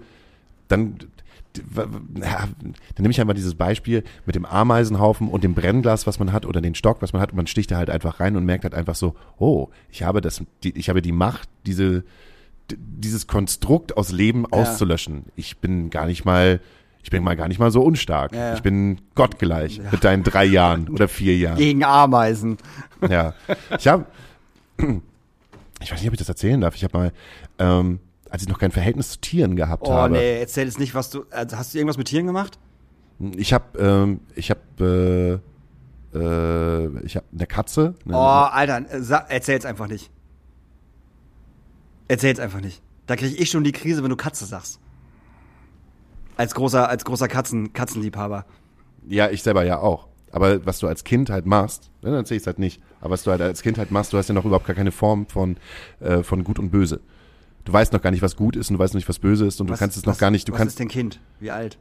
dann, 0.67 0.97
dann 1.53 2.75
nehme 2.97 3.11
ich 3.11 3.19
einfach 3.19 3.33
dieses 3.33 3.55
Beispiel 3.55 4.03
mit 4.25 4.35
dem 4.35 4.45
Ameisenhaufen 4.45 5.27
und 5.27 5.43
dem 5.43 5.55
Brennglas, 5.55 6.05
was 6.05 6.19
man 6.19 6.31
hat, 6.31 6.45
oder 6.45 6.61
den 6.61 6.75
Stock, 6.75 7.01
was 7.01 7.13
man 7.13 7.21
hat, 7.21 7.31
und 7.31 7.37
man 7.37 7.47
sticht 7.47 7.71
da 7.71 7.77
halt 7.77 7.89
einfach 7.89 8.19
rein 8.19 8.35
und 8.35 8.45
merkt 8.45 8.63
halt 8.63 8.75
einfach 8.75 8.95
so, 8.95 9.15
oh, 9.37 9.69
ich 9.89 10.03
habe 10.03 10.21
das, 10.21 10.43
die, 10.63 10.77
ich 10.77 10.89
habe 10.89 11.01
die 11.01 11.11
Macht, 11.11 11.49
diese, 11.65 12.03
dieses 12.71 13.27
Konstrukt 13.27 13.97
aus 13.97 14.11
Leben 14.11 14.45
auszulöschen. 14.45 15.25
Ich 15.35 15.57
bin 15.57 15.89
gar 15.89 16.05
nicht 16.05 16.23
mal, 16.23 16.59
ich 17.03 17.09
bin 17.09 17.23
mal 17.23 17.35
gar 17.35 17.47
nicht 17.47 17.59
mal 17.59 17.71
so 17.71 17.81
unstark. 17.81 18.33
Ja, 18.33 18.49
ja. 18.49 18.53
Ich 18.53 18.61
bin 18.61 19.01
gottgleich 19.15 19.81
mit 19.91 20.03
deinen 20.03 20.23
drei 20.23 20.45
Jahren 20.45 20.87
oder 20.89 21.07
vier 21.07 21.35
Jahren. 21.35 21.57
Gegen 21.57 21.83
Ameisen. 21.83 22.57
Ja. 23.09 23.33
Ich 23.77 23.87
habe, 23.87 24.05
ich 24.77 25.91
weiß 25.91 25.99
nicht, 25.99 26.07
ob 26.07 26.13
ich 26.13 26.19
das 26.19 26.29
erzählen 26.29 26.61
darf. 26.61 26.75
Ich 26.75 26.83
habe 26.83 26.97
mal, 26.97 27.11
ähm, 27.57 27.99
als 28.29 28.43
ich 28.43 28.47
noch 28.49 28.59
kein 28.59 28.71
Verhältnis 28.71 29.11
zu 29.11 29.21
Tieren 29.21 29.55
gehabt 29.55 29.83
Oh 29.87 29.91
habe, 29.93 30.13
nee, 30.13 30.39
erzähl 30.39 30.65
jetzt 30.65 30.79
nicht, 30.79 30.95
was 30.95 31.09
du. 31.09 31.25
Also 31.31 31.57
hast 31.57 31.73
du 31.73 31.77
irgendwas 31.77 31.97
mit 31.97 32.07
Tieren 32.07 32.25
gemacht? 32.27 32.59
ich 33.35 33.53
habe, 33.53 33.77
ähm, 33.79 34.21
ich 34.35 34.49
habe, 34.49 35.41
äh, 36.13 36.17
äh, 36.17 37.05
ich 37.05 37.15
habe 37.15 37.25
eine 37.33 37.47
Katze. 37.47 37.95
Eine, 38.05 38.15
Oh, 38.15 38.19
Alter, 38.19 38.85
äh, 38.89 39.33
erzähl's 39.33 39.65
einfach 39.65 39.87
nicht. 39.87 40.09
Erzähl's 42.07 42.39
einfach 42.39 42.61
nicht. 42.61 42.81
Da 43.07 43.15
kriege 43.15 43.35
ich 43.35 43.49
schon 43.49 43.63
die 43.63 43.71
Krise, 43.71 44.03
wenn 44.03 44.09
du 44.09 44.15
Katze 44.15 44.45
sagst. 44.45 44.79
Als 46.37 46.55
großer, 46.55 46.87
als 46.87 47.03
großer 47.03 47.27
Katzen, 47.27 47.73
Katzenliebhaber. 47.73 48.45
Ja, 49.07 49.29
ich 49.29 49.43
selber 49.43 49.63
ja 49.63 49.79
auch. 49.79 50.07
Aber 50.31 50.65
was 50.65 50.79
du 50.79 50.87
als 50.87 51.03
Kind 51.03 51.29
halt 51.29 51.45
machst, 51.45 51.89
ne, 52.01 52.11
dann 52.11 52.19
erzähl 52.19 52.37
ich 52.37 52.45
halt 52.45 52.59
nicht. 52.59 52.81
Aber 53.01 53.11
was 53.11 53.23
du 53.23 53.31
halt 53.31 53.41
als 53.41 53.61
Kind 53.61 53.77
halt 53.77 53.91
machst, 53.91 54.13
du 54.13 54.17
hast 54.17 54.29
ja 54.29 54.35
noch 54.35 54.45
überhaupt 54.45 54.67
gar 54.67 54.75
keine 54.75 54.91
Form 54.91 55.27
von, 55.27 55.57
äh, 55.99 56.23
von 56.23 56.43
Gut 56.43 56.59
und 56.59 56.69
Böse. 56.69 57.01
Du 57.69 57.73
weißt 57.73 57.93
noch 57.93 58.01
gar 58.01 58.09
nicht, 58.09 58.23
was 58.23 58.35
gut 58.35 58.55
ist 58.55 58.71
und 58.71 58.77
du 58.77 58.83
weißt 58.83 58.95
noch 58.95 58.97
nicht, 58.97 59.07
was 59.09 59.19
böse 59.19 59.45
ist 59.45 59.61
und 59.61 59.67
du 59.67 59.73
Was- 59.73 59.79
kannst 59.79 59.95
es 59.95 60.03
noch 60.05 60.13
was- 60.13 60.17
gar 60.17 60.31
nicht. 60.31 60.47
Du 60.47 60.53
was 60.53 60.57
kannst 60.57 60.73
ist 60.73 60.79
denn 60.79 60.87
Kind? 60.87 61.19
Wie 61.39 61.51
alt? 61.51 61.77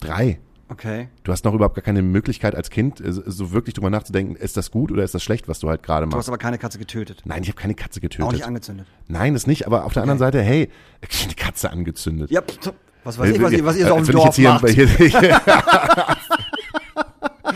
drei. 0.00 0.38
Okay. 0.68 1.08
Du 1.22 1.32
hast 1.32 1.44
noch 1.46 1.54
überhaupt 1.54 1.74
gar 1.76 1.82
keine 1.82 2.02
Möglichkeit 2.02 2.54
als 2.54 2.68
Kind, 2.68 3.00
äh, 3.00 3.10
so 3.10 3.52
wirklich 3.52 3.74
drüber 3.74 3.88
nachzudenken, 3.90 4.34
ist 4.36 4.56
das 4.58 4.70
gut 4.70 4.90
oder 4.92 5.02
ist 5.04 5.14
das 5.14 5.22
schlecht, 5.22 5.46
was 5.48 5.60
du 5.60 5.68
halt 5.70 5.82
gerade 5.82 6.04
Du 6.06 6.10
hast 6.10 6.14
machst. 6.16 6.28
aber 6.28 6.36
keine 6.38 6.58
Katze 6.58 6.78
getötet. 6.78 7.22
Nein, 7.24 7.42
ich 7.42 7.48
habe 7.48 7.58
keine 7.60 7.74
Katze 7.74 8.00
Auch 8.00 8.02
nicht 8.02 8.18
getötet. 8.20 8.44
angezündet. 8.46 8.86
Nein, 9.08 9.32
das 9.34 9.46
nicht, 9.46 9.66
aber 9.66 9.84
auf 9.86 9.92
der 9.94 10.02
anderen 10.02 10.18
Seite, 10.18 10.42
hey, 10.42 10.68
die 11.30 11.34
Katze 11.34 11.70
angezündet. 11.70 12.30
Ja, 12.30 12.42
was 13.04 13.18
weiß 13.18 13.30
ich, 13.34 13.40
was 13.42 13.52
ihr, 13.52 13.64
was 13.64 13.76
ihr 13.76 13.86
so 13.86 13.94
Äh, 13.94 13.98
auf 13.98 14.04
dem 14.06 14.12
Dorf 14.12 14.38
macht. 14.38 14.68
hier- 14.68 14.86
hier- 14.88 15.40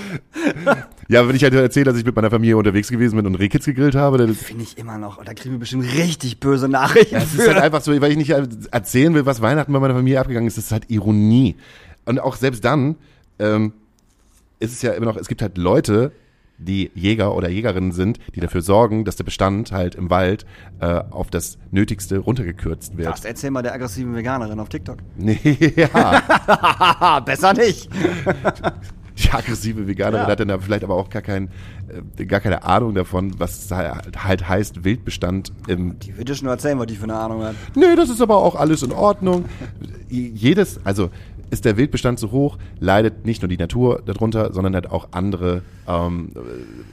ja, 1.09 1.29
wenn 1.29 1.37
ich 1.37 1.43
halt 1.43 1.55
erzähle, 1.55 1.85
dass 1.85 1.97
ich 1.97 2.05
mit 2.05 2.15
meiner 2.15 2.31
Familie 2.31 2.57
unterwegs 2.57 2.89
gewesen 2.89 3.17
bin 3.17 3.27
und 3.27 3.35
Rehkitz 3.35 3.65
gegrillt 3.65 3.95
habe, 3.95 4.19
dann 4.19 4.35
Finde 4.35 4.65
ich 4.65 4.79
immer 4.79 4.99
noch. 4.99 5.19
Und 5.19 5.29
da 5.29 5.35
kriegen 5.35 5.55
wir 5.55 5.59
bestimmt 5.59 5.85
richtig 5.95 6.41
böse 6.41 6.69
Nachrichten 6.69 7.17
Es 7.17 7.35
ist 7.35 7.47
halt 7.47 7.59
einfach 7.59 7.81
so, 7.81 7.99
weil 8.01 8.11
ich 8.11 8.17
nicht 8.17 8.31
erzählen 8.31 9.15
will, 9.15 9.27
was 9.27 9.41
Weihnachten 9.41 9.73
bei 9.73 9.81
meiner 9.81 9.95
Familie 9.95 10.21
abgegangen 10.21 10.47
ist, 10.47 10.59
das 10.59 10.67
ist 10.67 10.73
halt 10.73 10.91
Ironie. 10.91 11.57
Und 12.05 12.21
auch 12.21 12.37
selbst 12.37 12.65
dann 12.65 12.97
ähm, 13.39 13.73
ist 14.61 14.73
es 14.73 14.83
ja 14.83 14.93
immer 14.93 15.07
noch, 15.07 15.17
es 15.17 15.29
gibt 15.29 15.43
halt 15.43 15.59
Leute, 15.59 16.13
die 16.59 16.91
Jäger 16.95 17.35
oder 17.35 17.49
Jägerinnen 17.49 17.93
sind, 17.93 18.19
die 18.35 18.41
dafür 18.41 18.63
sorgen, 18.63 19.05
dass 19.05 19.17
der 19.17 19.25
Bestand 19.25 19.73
halt 19.73 19.95
im 19.95 20.11
Wald 20.11 20.45
äh, 20.81 20.87
auf 21.11 21.31
das 21.31 21.59
Nötigste 21.71 22.19
runtergekürzt 22.19 22.97
wird. 22.97 23.09
das 23.09 23.25
erzähl 23.25 23.51
mal 23.51 23.63
der 23.63 23.75
aggressiven 23.75 24.15
Veganerin 24.15 24.59
auf 24.59 24.69
TikTok. 24.69 24.99
Nee, 25.17 25.39
ja, 25.77 27.21
besser 27.25 27.55
nicht. 27.55 27.89
die 29.25 29.31
aggressive 29.31 29.87
Veganerin 29.87 30.25
Ja. 30.27 30.31
hat 30.31 30.41
dann 30.41 30.49
da 30.49 30.59
vielleicht 30.59 30.85
aber 30.85 30.95
auch 30.95 31.11
gar, 31.11 31.23
kein, 31.23 31.49
äh, 32.17 32.25
gar 32.25 32.41
keine 32.41 32.65
Ahnung 32.65 32.95
davon, 32.95 33.39
was 33.39 33.71
halt, 33.71 34.49
heißt, 34.49 34.85
Wildbestand 34.85 35.53
im 35.67 35.99
Die 35.99 36.17
würde 36.17 36.35
schon 36.35 36.45
nur 36.47 36.55
erzählen, 36.55 36.79
was 36.79 36.87
die 36.87 36.97
für 36.97 37.05
eine 37.05 37.17
Ahnung 37.17 37.43
hat. 37.43 37.55
Nee, 37.75 37.97
das 37.97 38.11
ist 38.11 38.21
aber 38.21 38.37
auch 38.37 38.55
alles 38.55 38.83
in 38.83 38.93
Ordnung. 38.93 39.47
Jedes, 40.09 40.81
also 40.85 41.11
ist 41.51 41.65
der 41.65 41.77
Wildbestand 41.77 42.19
so 42.19 42.31
hoch, 42.31 42.59
leidet 42.79 43.25
nicht 43.25 43.43
nur 43.43 43.49
die 43.49 43.57
Natur 43.57 44.03
darunter, 44.05 44.53
sondern 44.53 44.75
halt 44.75 44.91
auch 44.91 45.09
andere 45.13 45.63
ähm, 45.87 46.31
äh, 46.35 46.39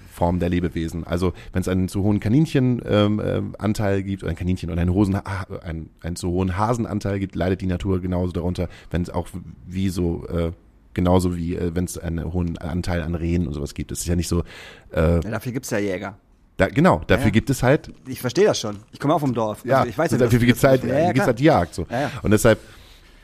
Formen 0.09 0.39
der 0.39 0.47
Lebewesen. 0.49 1.03
Also 1.05 1.33
wenn 1.51 1.61
es 1.61 1.67
einen 1.67 1.89
zu 1.89 2.03
hohen 2.03 2.21
Kaninchenanteil 2.21 3.37
ähm, 3.37 3.55
Anteil 3.57 4.01
gibt, 4.03 4.23
oder 4.23 4.29
ein 4.31 4.37
Kaninchen 4.37 4.71
oder 4.71 4.81
einen, 4.81 4.93
Hosen, 4.93 5.15
einen, 5.15 5.89
einen 6.01 6.15
zu 6.15 6.29
hohen 6.29 6.57
Hasenanteil 6.57 7.19
gibt, 7.19 7.35
leidet 7.35 7.59
die 7.59 7.65
Natur 7.65 7.99
genauso 7.99 8.31
darunter. 8.31 8.69
Wenn 8.91 9.01
es 9.01 9.09
auch 9.09 9.27
wie 9.67 9.89
so 9.89 10.25
äh, 10.27 10.51
genauso 10.95 11.37
wie 11.37 11.55
äh, 11.55 11.75
wenn 11.75 11.85
es 11.85 11.97
einen 11.99 12.33
hohen 12.33 12.57
Anteil 12.57 13.03
an 13.03 13.13
Rehen 13.13 13.45
und 13.47 13.53
sowas 13.53 13.75
gibt. 13.75 13.91
Es 13.91 13.99
ist 13.99 14.07
ja 14.07 14.15
nicht 14.15 14.27
so, 14.27 14.43
äh, 14.91 15.15
Ja, 15.15 15.19
dafür 15.19 15.51
gibt's 15.51 15.69
ja 15.69 15.77
Jäger. 15.77 16.17
da, 16.57 16.67
genau, 16.67 17.01
dafür 17.05 17.25
Ja. 17.27 17.31
gibt 17.31 17.49
es 17.51 17.61
halt 17.61 17.91
Ich 18.07 18.21
verstehe 18.21 18.45
das 18.45 18.59
schon. 18.59 18.77
Ich 18.91 18.99
komme 18.99 19.13
auch 19.13 19.19
vom 19.19 19.33
Dorf. 19.35 19.63
ja, 19.63 19.77
Also 19.79 19.89
ich 19.89 19.97
weiß 19.97 20.11
ja, 20.11 20.17
dafür 20.17 20.39
das- 20.39 20.45
gibt's 20.47 20.63
halt, 20.63 20.83
ja, 20.83 20.97
ja, 20.99 21.11
gibt's 21.11 21.27
halt 21.27 21.39
Jagd. 21.39 21.75
So. 21.75 21.85
Ja, 21.91 22.01
ja. 22.01 22.11
Und 22.23 22.31
deshalb, 22.31 22.59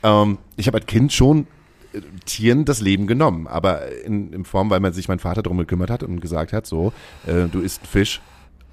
ähm, 0.04 0.38
ich 0.58 0.68
habe 0.68 0.78
als 0.78 0.86
Kind 0.86 1.12
schon 1.14 1.48
äh, 1.94 2.02
Tieren 2.26 2.66
das 2.66 2.82
Leben 2.82 3.08
genommen, 3.08 3.48
aber 3.48 3.92
in, 4.04 4.32
in 4.34 4.46
Form, 4.46 4.70
weil 4.70 4.80
man 4.80 4.94
sich 4.94 5.08
mein 5.08 5.20
Vater 5.20 5.42
drum 5.44 5.58
gekümmert 5.58 5.90
hat 5.90 6.04
und 6.04 6.20
gesagt 6.22 6.54
hat, 6.54 6.66
so, 6.68 6.94
äh, 7.26 7.48
du 7.52 7.60
isst 7.62 7.86
Fisch 7.88 8.22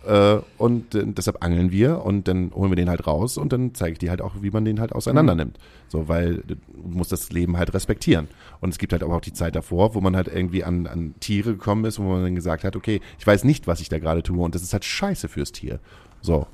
äh, 0.07 0.39
und 0.59 0.95
äh, 0.95 1.05
deshalb 1.07 1.43
angeln 1.45 1.71
wir 1.71 2.05
und 2.05 2.29
dann 2.29 2.53
holen 2.55 2.71
wir 2.71 2.77
den 2.77 2.89
halt 2.89 3.07
raus 3.07 3.37
und 3.37 3.53
dann 3.53 3.75
zeige 3.75 3.93
ich 3.93 3.99
dir 3.99 4.11
halt 4.11 4.23
auch, 4.23 4.35
wie 4.41 4.51
man 4.51 4.65
den 4.65 4.81
halt 4.81 4.93
auseinander 4.93 5.35
Mhm. 5.35 5.39
nimmt. 5.39 5.59
So, 5.89 6.09
weil 6.09 6.43
du 6.47 6.55
musst 6.87 7.13
das 7.13 7.31
Leben 7.33 7.57
halt 7.57 7.75
respektieren. 7.75 8.29
Und 8.61 8.71
es 8.71 8.79
gibt 8.79 8.93
halt 8.93 9.03
aber 9.03 9.17
auch 9.17 9.21
die 9.21 9.33
Zeit 9.33 9.57
davor, 9.57 9.95
wo 9.95 10.01
man 10.01 10.15
halt 10.15 10.29
irgendwie 10.29 10.65
an, 10.65 10.87
an 10.87 11.15
Tiere 11.21 11.53
gekommen 11.53 11.85
ist, 11.85 11.99
wo 11.99 12.05
man 12.05 12.23
dann 12.23 12.35
gesagt 12.35 12.65
hat, 12.65 12.77
okay, 12.77 13.01
ich 13.19 13.27
weiß 13.27 13.45
nicht, 13.45 13.67
was 13.67 13.81
ich 13.81 13.89
da 13.89 13.99
gerade 13.99 14.23
tue 14.23 14.43
und 14.43 14.55
das 14.55 14.63
ist 14.63 14.73
halt 14.73 14.85
scheiße 14.85 15.29
fürs 15.29 15.53
Tier. 15.53 15.81
So. 16.23 16.47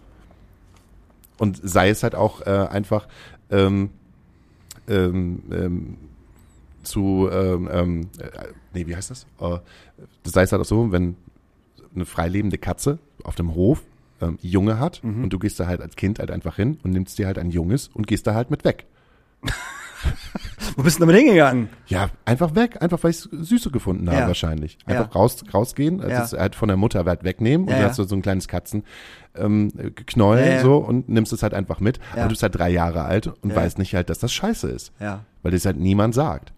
Und 1.38 1.60
sei 1.62 1.88
es 1.90 2.02
halt 2.02 2.14
auch 2.14 2.40
äh, 2.42 2.50
einfach 2.50 3.08
ähm, 3.50 3.90
ähm, 4.88 5.42
ähm, 5.50 5.96
zu, 6.82 7.28
ähm, 7.32 7.68
ähm, 7.72 8.00
äh, 8.18 8.28
nee, 8.72 8.86
wie 8.86 8.94
heißt 8.94 9.10
das? 9.10 9.26
Äh, 9.40 9.58
das 10.22 10.32
sei 10.32 10.42
es 10.42 10.52
halt 10.52 10.62
auch 10.62 10.66
so, 10.66 10.92
wenn 10.92 11.16
eine 11.94 12.04
freilebende 12.04 12.58
Katze 12.58 12.98
auf 13.22 13.34
dem 13.34 13.54
Hof 13.54 13.82
ähm, 14.20 14.38
Junge 14.42 14.78
hat 14.78 15.02
und 15.02 15.30
du 15.30 15.38
gehst 15.38 15.58
da 15.60 15.66
halt 15.66 15.80
als 15.80 15.96
Kind 15.96 16.18
halt 16.18 16.30
einfach 16.30 16.56
hin 16.56 16.78
und 16.82 16.92
nimmst 16.92 17.18
dir 17.18 17.26
halt 17.26 17.38
ein 17.38 17.50
Junges 17.50 17.88
und 17.94 18.06
gehst 18.06 18.26
da 18.26 18.34
halt 18.34 18.50
mit 18.50 18.64
weg. 18.64 18.86
Wo 20.76 20.82
bist 20.82 20.98
du 20.98 21.00
damit 21.00 21.16
hingegangen? 21.16 21.68
Ja, 21.86 22.10
einfach 22.24 22.54
weg, 22.54 22.82
einfach 22.82 23.02
weil 23.02 23.10
ich 23.12 23.18
Süße 23.30 23.70
gefunden 23.70 24.08
habe 24.08 24.20
Ja. 24.20 24.26
wahrscheinlich. 24.26 24.76
Ja. 24.86 24.98
Einfach 25.00 25.14
raus, 25.14 25.42
rausgehen, 25.52 26.00
also 26.00 26.10
Ja. 26.12 26.22
es 26.24 26.32
halt 26.32 26.54
von 26.56 26.68
der 26.68 26.76
Mutter 26.76 27.06
weit 27.06 27.24
wegnehmen 27.24 27.66
Ja, 27.68 27.74
und 27.74 27.78
ja. 27.80 27.84
du 27.84 27.90
hast 27.90 27.96
so 27.96 28.04
so 28.04 28.14
ein 28.16 28.22
kleines 28.22 28.48
Katzen 28.48 28.84
ähm, 29.34 29.70
Knäuel 30.06 30.44
Ja, 30.46 30.52
ja. 30.54 30.60
so 30.62 30.76
und 30.76 31.08
nimmst 31.08 31.32
es 31.32 31.42
halt 31.42 31.54
einfach 31.54 31.80
mit. 31.80 31.98
Ja. 31.98 32.04
Aber 32.12 32.22
du 32.24 32.28
bist 32.30 32.42
halt 32.42 32.54
drei 32.56 32.70
Jahre 32.70 33.02
alt 33.04 33.28
und 33.42 33.50
Ja. 33.50 33.56
weißt 33.56 33.78
nicht 33.78 33.94
halt, 33.94 34.10
dass 34.10 34.18
das 34.18 34.32
scheiße 34.32 34.68
ist. 34.68 34.92
Ja. 35.00 35.24
Weil 35.42 35.52
das 35.52 35.64
halt 35.64 35.78
niemand 35.78 36.14
sagt. 36.14 36.52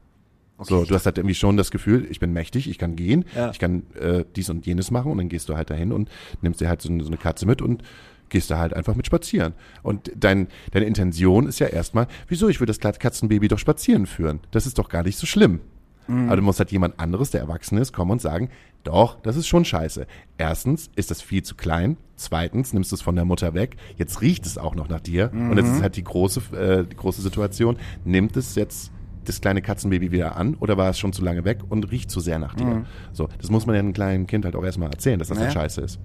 So, 0.62 0.78
Okay. 0.78 0.88
du 0.88 0.94
hast 0.94 1.04
halt 1.06 1.18
irgendwie 1.18 1.34
schon 1.34 1.56
das 1.56 1.70
Gefühl, 1.70 2.06
ich 2.10 2.18
bin 2.20 2.32
mächtig, 2.32 2.68
ich 2.70 2.78
kann 2.78 2.96
gehen, 2.96 3.24
Ja. 3.34 3.50
ich 3.50 3.58
kann 3.58 3.82
äh, 4.00 4.24
dies 4.36 4.48
und 4.48 4.64
jenes 4.66 4.90
machen 4.90 5.12
und 5.12 5.18
dann 5.18 5.28
gehst 5.28 5.48
du 5.48 5.56
halt 5.56 5.68
dahin 5.70 5.92
und 5.92 6.08
nimmst 6.40 6.60
dir 6.60 6.68
halt 6.68 6.80
so 6.80 6.88
eine, 6.90 7.02
so 7.02 7.08
eine 7.08 7.18
Katze 7.18 7.44
mit 7.46 7.60
und 7.60 7.82
gehst 8.30 8.50
da 8.50 8.58
halt 8.58 8.72
einfach 8.74 8.94
mit 8.96 9.06
spazieren. 9.06 9.52
Und 9.82 10.10
dein, 10.16 10.48
deine 10.72 10.86
Intention 10.86 11.46
ist 11.46 11.58
ja 11.58 11.66
erstmal, 11.68 12.06
wieso, 12.28 12.48
ich 12.48 12.58
will 12.58 12.66
das 12.66 12.80
Katzenbaby 12.80 13.48
doch 13.48 13.58
spazieren 13.58 14.06
führen. 14.06 14.40
Das 14.50 14.66
ist 14.66 14.78
doch 14.78 14.88
gar 14.88 15.02
nicht 15.04 15.18
so 15.18 15.26
schlimm. 15.26 15.60
Mhm. 16.08 16.26
Aber 16.28 16.36
du 16.36 16.42
musst 16.42 16.58
halt 16.58 16.72
jemand 16.72 16.98
anderes, 16.98 17.30
der 17.30 17.40
erwachsen 17.42 17.78
ist, 17.78 17.92
kommen 17.92 18.12
und 18.12 18.22
sagen, 18.22 18.48
doch, 18.84 19.20
das 19.20 19.36
ist 19.36 19.46
schon 19.48 19.64
scheiße. 19.64 20.06
Erstens 20.38 20.90
ist 20.96 21.10
das 21.10 21.20
viel 21.20 21.42
zu 21.42 21.54
klein. 21.56 21.96
Zweitens 22.16 22.72
nimmst 22.72 22.92
du 22.92 22.96
es 22.96 23.02
von 23.02 23.14
der 23.16 23.24
Mutter 23.24 23.54
weg. 23.54 23.76
Jetzt 23.96 24.22
riecht 24.22 24.46
es 24.46 24.56
auch 24.58 24.74
noch 24.74 24.88
nach 24.88 25.00
dir. 25.00 25.30
Und 25.32 25.50
Mhm. 25.50 25.58
jetzt 25.58 25.68
ist 25.70 25.82
halt 25.82 25.96
die 25.96 26.04
große, 26.04 26.40
äh, 26.56 26.84
die 26.86 26.96
große 26.96 27.20
Situation. 27.22 27.76
Nimmt 28.04 28.36
es 28.36 28.54
jetzt 28.54 28.90
das 29.28 29.40
kleine 29.40 29.62
Katzenbaby 29.62 30.10
wieder 30.12 30.36
an 30.36 30.54
oder 30.56 30.76
war 30.76 30.90
es 30.90 30.98
schon 30.98 31.12
zu 31.12 31.22
lange 31.22 31.44
weg 31.44 31.58
und 31.68 31.90
riecht 31.90 32.10
zu 32.10 32.20
sehr 32.20 32.38
nach 32.38 32.54
dir? 32.54 32.84
So, 33.12 33.28
das 33.40 33.50
muss 33.50 33.66
man 33.66 33.74
ja 33.74 33.80
einem 33.80 33.92
kleinen 33.92 34.26
Kind 34.26 34.44
halt 34.44 34.56
auch 34.56 34.64
erstmal 34.64 34.90
erzählen, 34.90 35.18
dass 35.18 35.28
das 35.28 35.38
halt 35.38 35.48
Mhm. 35.48 35.54
Ja. 35.54 35.60
scheiße 35.62 35.80
ist. 35.82 35.98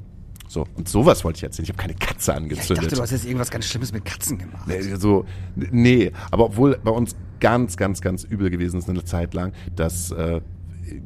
So, 0.47 0.65
und 0.75 0.89
sowas 0.89 1.23
wollte 1.23 1.37
ich 1.37 1.43
erzählen. 1.43 1.63
Ich 1.63 1.69
habe 1.69 1.77
keine 1.81 1.93
Katze 1.93 2.31
Ich 2.31 2.37
angezündet. 2.37 2.83
dachte, 2.85 2.95
du 2.95 3.01
hast 3.01 3.11
jetzt 3.11 3.25
irgendwas 3.25 3.49
ganz 3.51 3.65
Schlimmes 3.65 3.93
mit 3.93 4.03
Katzen 4.03 4.37
gemacht. 4.37 4.67
Nee, 4.67 4.81
so, 4.81 5.23
nee, 5.55 6.11
aber 6.29 6.45
obwohl 6.45 6.77
bei 6.83 6.91
uns 6.91 7.15
ganz, 7.39 7.77
ganz, 7.77 8.01
ganz 8.01 8.23
übel 8.25 8.49
gewesen 8.49 8.77
ist 8.77 8.89
eine 8.89 9.05
Zeit 9.05 9.33
lang, 9.33 9.53
dass 9.77 10.11
äh, 10.11 10.41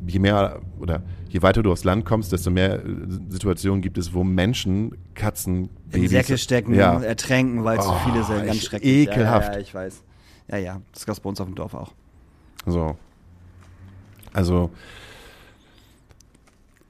je 0.07 0.17
mehr 0.17 0.61
oder 0.79 1.03
je 1.29 1.43
weiter 1.43 1.61
du 1.61 1.71
aufs 1.71 1.83
Land 1.83 2.05
kommst, 2.05 2.31
desto 2.31 2.49
mehr 2.49 2.83
äh, 2.83 2.87
Situationen 3.29 3.81
gibt 3.83 3.99
es, 3.99 4.15
wo 4.15 4.23
Menschen 4.23 4.97
Katzen, 5.13 5.69
In 5.91 6.07
Säcke 6.07 6.39
stecken, 6.39 6.73
ja, 6.73 6.99
ertränken, 7.01 7.63
weil 7.63 7.77
es 7.77 7.85
Oh, 7.87 7.93
viele 8.03 8.23
sind. 8.23 8.45
Ganz 8.47 8.57
ich- 8.57 8.63
schrecklich. 8.63 9.09
ekelhaft. 9.09 9.47
Ja, 9.49 9.51
ja, 9.51 9.57
ja, 9.59 9.61
ich 9.61 9.73
weiß. 9.75 10.03
Ja, 10.47 10.57
ja, 10.57 10.81
das 10.91 11.05
gab's 11.05 11.19
bei 11.19 11.29
uns 11.29 11.39
auf 11.39 11.47
dem 11.47 11.55
Dorf 11.55 11.75
auch. 11.75 11.93
So. 12.65 12.97
Also 14.33 14.69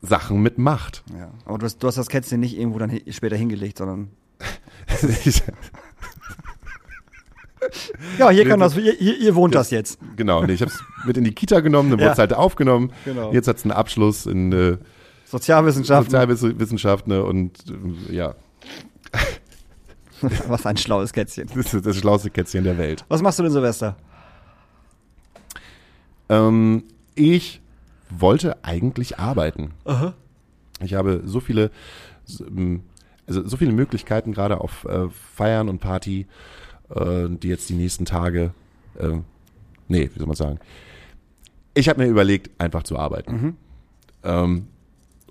Sachen 0.01 0.41
mit 0.41 0.57
Macht. 0.57 1.03
Ja. 1.17 1.31
Aber 1.45 1.57
du 1.57 1.65
hast, 1.65 1.79
du 1.79 1.87
hast 1.87 1.97
das 1.97 2.09
Kätzchen 2.09 2.39
nicht 2.39 2.57
irgendwo 2.57 2.79
dann 2.79 2.99
später 3.09 3.35
hingelegt, 3.35 3.77
sondern. 3.77 4.09
Ja, 8.19 8.29
hier 8.29 8.47
kann 8.47 8.59
das, 8.59 8.77
ihr, 8.77 8.99
ihr, 9.01 9.17
ihr 9.17 9.33
wohnt 9.35 9.55
das 9.55 9.71
jetzt. 9.71 9.97
genau, 10.15 10.43
nee, 10.43 10.53
ich 10.53 10.61
habe 10.61 10.69
es 10.71 10.83
mit 11.05 11.17
in 11.17 11.23
die 11.23 11.31
Kita 11.33 11.61
genommen, 11.61 11.89
dann 11.89 11.99
Ja. 11.99 12.05
wurde 12.05 12.13
es 12.13 12.19
halt 12.19 12.33
aufgenommen. 12.33 12.91
Genau. 13.05 13.33
Jetzt 13.33 13.47
hat 13.47 13.57
es 13.57 13.63
einen 13.63 13.71
Abschluss 13.71 14.27
in 14.27 14.51
äh, 14.51 14.77
Sozialwissenschaften. 15.25 16.11
Sozialwissenschaft 16.11 17.07
ne, 17.07 17.23
und 17.23 17.53
äh, 18.09 18.13
ja, 18.15 18.35
Was 20.47 20.65
ein 20.65 20.77
schlaues 20.77 21.11
Kätzchen. 21.11 21.49
das 21.55 21.73
ist 21.73 21.85
das 21.85 21.95
schlauste 21.97 22.29
Kätzchen 22.29 22.63
der 22.63 22.77
Welt. 22.77 23.03
Was 23.07 23.21
machst 23.21 23.39
du 23.39 23.43
denn, 23.43 23.51
Silvester? 23.51 23.97
Ähm, 26.29 26.83
ich 27.15 27.61
wollte 28.09 28.63
eigentlich 28.63 29.19
arbeiten. 29.19 29.71
Aha. 29.85 30.13
Ich 30.81 30.93
habe 30.93 31.21
so 31.25 31.39
viele, 31.39 31.71
so, 32.25 32.45
also 33.27 33.47
so 33.47 33.57
viele 33.57 33.71
Möglichkeiten 33.71 34.33
gerade 34.33 34.59
auf 34.59 34.85
äh, 34.85 35.09
Feiern 35.09 35.69
und 35.69 35.79
Party, 35.79 36.27
äh, 36.89 37.27
die 37.29 37.47
jetzt 37.47 37.69
die 37.69 37.75
nächsten 37.75 38.05
Tage, 38.05 38.53
äh, 38.99 39.17
nee, 39.87 40.09
wie 40.13 40.17
soll 40.17 40.27
man 40.27 40.35
sagen. 40.35 40.59
Ich 41.73 41.89
habe 41.89 42.03
mir 42.03 42.09
überlegt, 42.09 42.49
einfach 42.57 42.83
zu 42.83 42.97
arbeiten. 42.97 43.31
Mhm. 43.33 43.57
Ähm, 44.23 44.67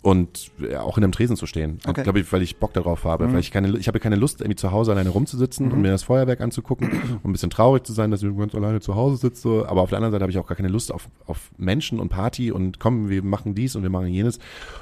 und 0.05 0.51
ja, 0.59 0.83
auch 0.83 0.99
in 0.99 1.03
einem 1.05 1.13
Tresen 1.13 1.35
zu 1.35 1.47
stehen. 1.47 1.79
Okay. 1.89 2.03
Glaube 2.03 2.21
ich, 2.21 2.31
weil 2.31 2.43
ich 2.43 2.59
Bock 2.59 2.75
darauf 2.75 3.05
habe. 3.05 3.27
Mhm. 3.27 3.33
Weil 3.33 3.41
ich 3.41 3.51
keine, 3.51 3.77
ich 3.79 3.89
habe 3.89 3.99
keine 4.01 4.17
Lust, 4.17 4.43
irgendwie 4.43 4.57
zu 4.57 4.71
Hause 4.71 4.93
alleine 4.93 5.09
rumzusitzen 5.09 5.73
und 5.73 5.81
mir 5.81 5.91
das 5.91 6.03
Feuerwerk 6.03 6.43
anzugucken 6.43 6.91
und 7.23 7.25
ein 7.25 7.33
bisschen 7.33 7.49
traurig 7.49 7.85
zu 7.87 7.95
sein, 7.95 8.11
dass 8.11 8.23
ich 8.23 8.37
ganz 8.37 8.55
alleine 8.55 8.81
zu 8.81 8.95
Hause 8.97 9.17
sitze. 9.17 9.65
Aber 9.67 9.81
auf 9.81 9.89
der 9.89 9.97
anderen 9.97 10.13
Seite 10.13 10.23
habe 10.23 10.31
ich 10.31 10.39
auch 10.39 10.47
gar 10.47 10.57
keine 10.57 10.69
Lust 10.69 10.93
auf, 10.93 11.09
auf 11.27 11.51
Menschen 11.57 11.99
und 12.01 12.11
Party 12.11 12.53
und 12.53 12.79
komm, 12.79 13.09
wir 13.09 13.23
machen 13.25 13.55
dies 13.55 13.77
und 13.77 13.83
wir 13.83 13.89
machen 13.89 14.09
jenes. 14.09 14.39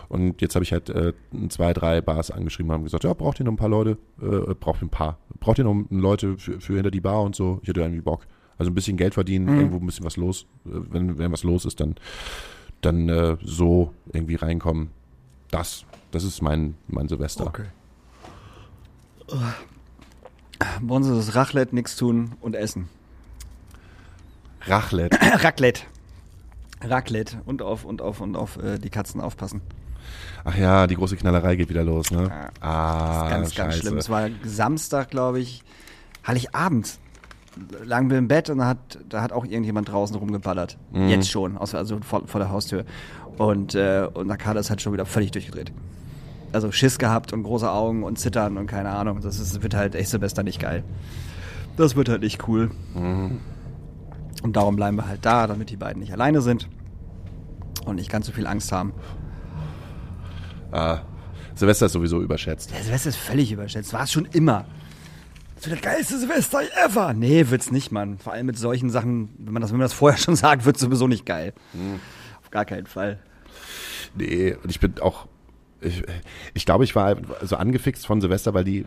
Und 0.08 0.42
jetzt 0.42 0.56
habe 0.56 0.64
ich 0.64 0.72
halt 0.72 0.90
äh, 0.90 1.12
zwei, 1.50 1.72
drei 1.72 2.00
Bars 2.00 2.32
angeschrieben 2.32 2.70
und 2.70 2.74
haben 2.74 2.84
gesagt, 2.84 3.04
ja, 3.04 3.14
braucht 3.14 3.38
ihr 3.40 3.44
noch 3.44 3.52
ein 3.52 3.56
paar 3.56 3.68
Leute? 3.68 3.98
Äh, 4.20 4.54
braucht 4.58 4.82
ihr 4.82 4.86
ein 4.86 4.90
paar? 4.90 5.18
Braucht 5.38 5.58
ihr 5.58 5.64
noch 5.64 5.84
Leute 5.90 6.36
für, 6.36 6.60
für 6.60 6.74
hinter 6.74 6.90
die 6.90 7.00
Bar 7.00 7.22
und 7.22 7.36
so? 7.36 7.60
Ich 7.62 7.68
hätte 7.68 7.80
irgendwie 7.80 8.00
Bock. 8.02 8.26
Also 8.58 8.72
ein 8.72 8.74
bisschen 8.74 8.96
Geld 8.96 9.14
verdienen, 9.14 9.46
Mhm. 9.46 9.56
irgendwo 9.56 9.76
ein 9.76 9.86
bisschen 9.86 10.04
was 10.04 10.16
los. 10.16 10.46
Äh, 10.66 10.70
Wenn, 10.90 11.16
wenn 11.18 11.30
was 11.30 11.44
los 11.44 11.64
ist, 11.64 11.78
dann, 11.78 11.94
dann 12.80 13.08
äh, 13.08 13.36
so 13.44 13.92
irgendwie 14.12 14.34
reinkommen. 14.34 14.90
Das, 15.52 15.84
das 16.10 16.24
ist 16.24 16.42
mein, 16.42 16.76
mein 16.88 17.08
Silvester. 17.08 17.52
Bei 20.80 20.94
uns 20.94 21.06
ist 21.06 21.28
es 21.28 21.34
Raclette, 21.34 21.74
nichts 21.74 21.94
tun 21.94 22.32
und 22.40 22.56
essen. 22.56 22.88
Raclette. 24.62 25.18
Raclette. 25.44 25.82
Raclette. 26.80 27.42
Und 27.44 27.60
auf, 27.60 27.84
und 27.84 28.00
auf, 28.00 28.20
und 28.20 28.34
auf 28.34 28.56
äh, 28.56 28.78
die 28.78 28.88
Katzen 28.88 29.20
aufpassen. 29.20 29.60
Ach 30.44 30.56
ja, 30.56 30.86
die 30.86 30.96
große 30.96 31.16
Knallerei 31.16 31.54
geht 31.56 31.68
wieder 31.68 31.84
los, 31.84 32.10
ne? 32.10 32.28
Ja. 32.28 32.48
Ah, 32.60 33.28
ganz, 33.28 33.54
ganz 33.54 33.74
scheiße. 33.74 33.80
schlimm. 33.80 33.98
Es 33.98 34.08
war 34.08 34.30
Samstag, 34.44 35.10
glaube 35.10 35.40
ich, 35.40 35.62
Heiligabend. 36.26 36.98
Lagen 37.84 38.10
wir 38.10 38.18
im 38.18 38.28
Bett 38.28 38.48
und 38.50 38.58
da 38.58 38.66
hat, 38.66 38.98
da 39.08 39.20
hat 39.20 39.32
auch 39.32 39.44
irgendjemand 39.44 39.90
draußen 39.90 40.16
rumgeballert. 40.16 40.78
Mhm. 40.92 41.08
Jetzt 41.08 41.30
schon, 41.30 41.58
also 41.58 41.98
vor, 42.00 42.26
vor 42.26 42.40
der 42.40 42.50
Haustür. 42.50 42.84
Und, 43.38 43.74
äh, 43.74 44.08
und 44.12 44.26
Nakada 44.26 44.60
ist 44.60 44.70
halt 44.70 44.80
schon 44.80 44.92
wieder 44.92 45.06
völlig 45.06 45.30
durchgedreht. 45.30 45.72
Also 46.52 46.70
Schiss 46.70 46.98
gehabt 46.98 47.32
und 47.32 47.42
große 47.42 47.70
Augen 47.70 48.04
und 48.04 48.18
Zittern 48.18 48.56
und 48.56 48.66
keine 48.66 48.90
Ahnung. 48.90 49.20
Das 49.22 49.38
ist, 49.38 49.62
wird 49.62 49.74
halt 49.74 49.94
echt 49.94 50.10
Silvester 50.10 50.42
nicht 50.42 50.60
geil. 50.60 50.84
Das 51.76 51.96
wird 51.96 52.08
halt 52.08 52.22
nicht 52.22 52.46
cool. 52.48 52.70
Mhm. 52.94 53.40
Und 54.42 54.56
darum 54.56 54.76
bleiben 54.76 54.96
wir 54.96 55.06
halt 55.06 55.24
da, 55.24 55.46
damit 55.46 55.70
die 55.70 55.76
beiden 55.76 56.00
nicht 56.00 56.12
alleine 56.12 56.42
sind 56.42 56.68
und 57.86 57.96
nicht 57.96 58.10
ganz 58.10 58.26
so 58.26 58.32
viel 58.32 58.46
Angst 58.46 58.72
haben. 58.72 58.92
Ah, 60.72 61.00
Silvester 61.54 61.86
ist 61.86 61.92
sowieso 61.92 62.20
überschätzt. 62.20 62.72
Der 62.72 62.82
Silvester 62.82 63.10
ist 63.10 63.16
völlig 63.16 63.52
überschätzt. 63.52 63.92
War 63.92 64.04
es 64.04 64.12
schon 64.12 64.26
immer. 64.26 64.64
Wird 65.64 65.82
der 65.82 65.93
geilste 65.93 66.18
Silvester 66.18 66.60
ever. 66.84 67.14
Nee, 67.14 67.48
wird's 67.51 67.70
nicht, 67.70 67.93
Mann. 67.93 68.18
Vor 68.18 68.32
allem 68.32 68.47
mit 68.47 68.59
solchen 68.59 68.90
Sachen, 68.90 69.30
wenn 69.39 69.52
man 69.52 69.62
das, 69.62 69.70
wenn 69.70 69.78
man 69.78 69.84
das 69.84 69.93
vorher 69.93 70.18
schon 70.18 70.36
sagt, 70.36 70.64
wird's 70.64 70.80
sowieso 70.80 71.06
nicht 71.09 71.24
geil. 71.26 71.52
Auf 72.43 72.51
gar 72.51 72.64
keinen 72.64 72.86
Fall. 72.86 73.18
Nee, 74.14 74.55
und 74.62 74.70
ich 74.70 74.80
bin 74.80 74.98
auch. 75.01 75.26
Ich, 75.80 76.02
ich 76.55 76.64
glaube, 76.64 76.84
ich 76.84 76.94
war 76.94 77.16
so 77.43 77.56
angefixt 77.56 78.06
von 78.06 78.20
Silvester, 78.20 78.55
weil 78.55 78.62
die, 78.64 78.84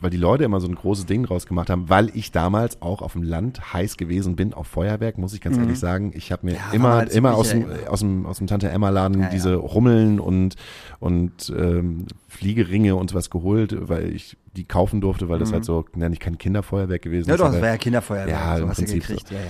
weil 0.00 0.10
die 0.10 0.16
Leute 0.16 0.44
immer 0.44 0.60
so 0.60 0.68
ein 0.68 0.74
großes 0.74 1.06
Ding 1.06 1.24
draus 1.24 1.46
gemacht 1.46 1.70
haben, 1.70 1.88
weil 1.88 2.10
ich 2.14 2.30
damals 2.32 2.80
auch 2.82 3.02
auf 3.02 3.12
dem 3.14 3.22
Land 3.22 3.72
heiß 3.72 3.96
gewesen 3.96 4.36
bin 4.36 4.54
auf 4.54 4.66
Feuerwerk, 4.68 5.18
muss 5.18 5.34
ich 5.34 5.40
ganz 5.40 5.58
ehrlich 5.58 5.78
sagen. 5.78 6.12
Ich 6.14 6.30
habe 6.32 6.46
mir 6.46 6.52
Mhm. 6.52 6.58
Ja, 6.58 6.72
immer, 6.72 7.10
immer 7.10 7.34
aus 7.34 7.50
dem, 7.50 7.62
ja. 7.62 7.88
aus 7.88 8.00
dem, 8.00 8.26
aus 8.26 8.38
dem 8.38 8.46
Tante 8.46 8.68
Emma 8.68 8.90
Laden 8.90 9.20
Ja, 9.22 9.28
diese 9.28 9.50
ja. 9.50 9.56
Rummeln 9.56 10.20
und, 10.20 10.54
und 11.00 11.52
ähm, 11.56 12.06
Fliegeringe 12.28 12.94
und 12.96 13.10
sowas 13.10 13.30
geholt, 13.30 13.76
weil 13.88 14.12
ich 14.12 14.36
die 14.56 14.64
kaufen 14.64 15.00
durfte, 15.00 15.28
weil 15.28 15.38
das 15.38 15.52
halt 15.52 15.64
so, 15.64 15.84
ja, 15.96 16.08
nicht 16.08 16.20
kein 16.20 16.38
Kinderfeuerwerk 16.38 17.02
gewesen 17.02 17.26
Mhm. 17.26 17.28
Ja, 17.30 17.34
ist. 17.34 17.40
doch, 17.40 17.46
das 17.46 17.54
aber- 17.56 17.62
war 17.62 17.70
ja 17.70 17.76
Kinderfeuerwerk. 17.78 18.30
Ja, 18.30 18.56
so 18.56 18.62
im 18.64 18.70
Prinzip 18.70 19.06
gekriegt. 19.06 19.30
Ja, 19.30 19.38
ja. 19.38 19.44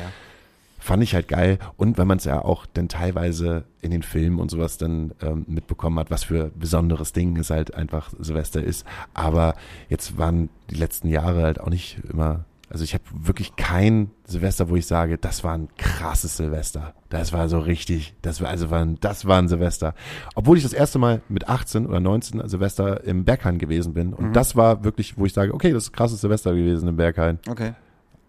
Fand 0.88 1.02
ich 1.02 1.14
halt 1.14 1.28
geil. 1.28 1.58
Und 1.76 1.98
weil 1.98 2.06
man 2.06 2.16
es 2.16 2.24
ja 2.24 2.42
auch 2.42 2.64
dann 2.66 2.88
teilweise 2.88 3.64
in 3.82 3.90
den 3.90 4.02
Filmen 4.02 4.40
und 4.40 4.50
sowas 4.50 4.78
dann 4.78 5.12
ähm, 5.20 5.44
mitbekommen 5.46 5.98
hat, 5.98 6.10
was 6.10 6.24
für 6.24 6.50
besonderes 6.56 7.12
Ding 7.12 7.36
es 7.36 7.50
halt 7.50 7.74
einfach 7.74 8.10
Silvester 8.18 8.64
ist. 8.64 8.86
Aber 9.12 9.54
jetzt 9.90 10.16
waren 10.16 10.48
die 10.70 10.76
letzten 10.76 11.08
Jahre 11.08 11.42
halt 11.42 11.60
auch 11.60 11.68
nicht 11.68 12.00
immer. 12.10 12.46
Also 12.70 12.84
ich 12.84 12.94
habe 12.94 13.04
wirklich 13.12 13.56
kein 13.56 14.10
Silvester, 14.24 14.70
wo 14.70 14.76
ich 14.76 14.86
sage, 14.86 15.18
das 15.18 15.44
war 15.44 15.54
ein 15.54 15.68
krasses 15.76 16.38
Silvester. 16.38 16.94
Das 17.10 17.32
war 17.34 17.48
so 17.50 17.58
richtig, 17.58 18.14
das 18.22 18.40
war 18.40 18.48
also 18.48 18.70
war 18.70 18.80
ein, 18.80 18.98
das 19.00 19.26
war 19.26 19.38
ein 19.38 19.48
Silvester. 19.48 19.94
Obwohl 20.34 20.56
ich 20.56 20.62
das 20.62 20.72
erste 20.72 20.98
Mal 20.98 21.20
mit 21.28 21.48
18 21.48 21.86
oder 21.86 22.00
19 22.00 22.48
Silvester 22.48 23.04
im 23.04 23.24
Berghain 23.24 23.58
gewesen 23.58 23.92
bin. 23.92 24.14
Und 24.14 24.32
das 24.34 24.56
war 24.56 24.84
wirklich, 24.84 25.18
wo 25.18 25.26
ich 25.26 25.34
sage, 25.34 25.52
okay, 25.52 25.72
das 25.72 25.84
ist 25.84 25.90
ein 25.90 25.96
krasses 25.96 26.22
Silvester 26.22 26.54
gewesen 26.54 26.88
im 26.88 26.96
Berghain. 26.96 27.38
Okay. 27.46 27.72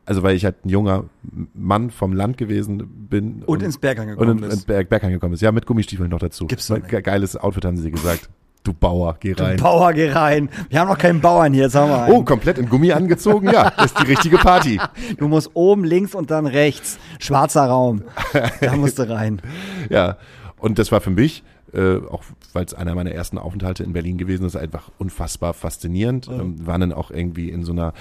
Also 0.10 0.24
weil 0.24 0.36
ich 0.36 0.44
halt 0.44 0.66
ein 0.66 0.70
junger 0.70 1.04
Mann 1.54 1.92
vom 1.92 2.14
Land 2.14 2.38
gewesen 2.40 3.08
bin. 3.10 3.44
Und 3.46 3.62
ins 3.62 3.78
Berg 3.78 4.00
angekommen 4.00 4.30
und 4.32 4.44
in, 4.44 4.50
ins 4.52 4.66
Berg, 4.66 4.90
Berg 4.90 5.04
angekommen 5.04 5.36
ist. 5.36 5.42
Ja, 5.42 5.52
mit 5.52 5.68
Gummistiefeln 5.68 6.10
noch 6.10 6.18
dazu. 6.18 6.48
Gibt's 6.48 6.68
Ge- 6.88 7.02
Geiles 7.04 7.38
Outfit 7.38 7.64
haben 7.66 7.78
sie 7.78 7.92
gesagt. 7.92 8.28
Du 8.64 8.74
Bauer, 8.74 9.16
geh 9.20 9.34
rein. 9.34 9.58
Bauer, 9.58 9.94
geh 9.94 10.10
rein. 10.12 10.50
Wir 10.70 10.80
haben 10.80 10.88
noch 10.90 10.98
keinen 10.98 11.22
Bauern 11.22 11.54
hier, 11.54 11.66
jetzt 11.66 11.76
haben 11.76 11.90
wir 11.92 12.02
einen. 12.04 12.14
oh, 12.14 12.24
komplett 12.24 12.58
in 12.58 12.68
Gummi 12.70 12.92
angezogen? 12.92 13.50
Ja, 13.52 13.70
das 13.70 13.86
ist 13.92 14.00
die 14.00 14.06
richtige 14.08 14.38
Party. 14.38 14.80
Du 15.18 15.28
musst 15.28 15.52
oben, 15.54 15.84
links 15.84 16.16
und 16.16 16.32
dann 16.32 16.48
rechts. 16.48 16.98
Schwarzer 17.20 17.66
Raum. 17.68 18.02
Da 18.62 18.76
musst 18.76 18.98
du 19.00 19.08
rein. 19.08 19.42
Ja, 19.92 20.18
und 20.58 20.78
das 20.80 20.92
war 20.92 21.02
für 21.02 21.10
mich, 21.12 21.44
äh, 21.72 21.98
auch 21.98 22.24
weil 22.54 22.66
es 22.66 22.74
einer 22.74 22.96
meiner 22.96 23.12
ersten 23.12 23.38
Aufenthalte 23.38 23.84
in 23.84 23.94
Berlin 23.94 24.18
gewesen 24.18 24.46
ist, 24.46 24.56
einfach 24.56 24.90
unfassbar 24.98 25.54
faszinierend. 25.54 26.28
Ähm, 26.28 26.66
waren 26.68 26.82
dann 26.82 26.94
auch 26.94 27.12
irgendwie 27.12 27.50
in 27.50 27.64
so 27.64 27.72
einer 27.72 27.94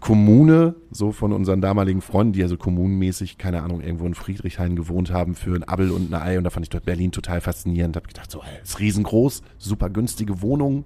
Kommune, 0.00 0.74
so 0.90 1.12
von 1.12 1.32
unseren 1.32 1.62
damaligen 1.62 2.02
Freunden, 2.02 2.34
die 2.34 2.42
also 2.42 2.58
kommunenmäßig, 2.58 3.38
keine 3.38 3.62
Ahnung, 3.62 3.80
irgendwo 3.80 4.04
in 4.04 4.14
Friedrichshain 4.14 4.76
gewohnt 4.76 5.10
haben 5.10 5.34
für 5.34 5.54
ein 5.54 5.64
Abel 5.64 5.90
und 5.90 6.12
ein 6.12 6.20
Ei. 6.20 6.36
Und 6.36 6.44
da 6.44 6.50
fand 6.50 6.66
ich 6.66 6.70
dort 6.70 6.84
Berlin 6.84 7.10
total 7.10 7.40
faszinierend. 7.40 7.96
Da 7.96 8.00
habe 8.00 8.08
gedacht, 8.08 8.30
so, 8.30 8.40
ey, 8.40 8.62
ist 8.62 8.80
riesengroß, 8.80 9.42
super 9.56 9.88
günstige 9.88 10.42
Wohnung. 10.42 10.84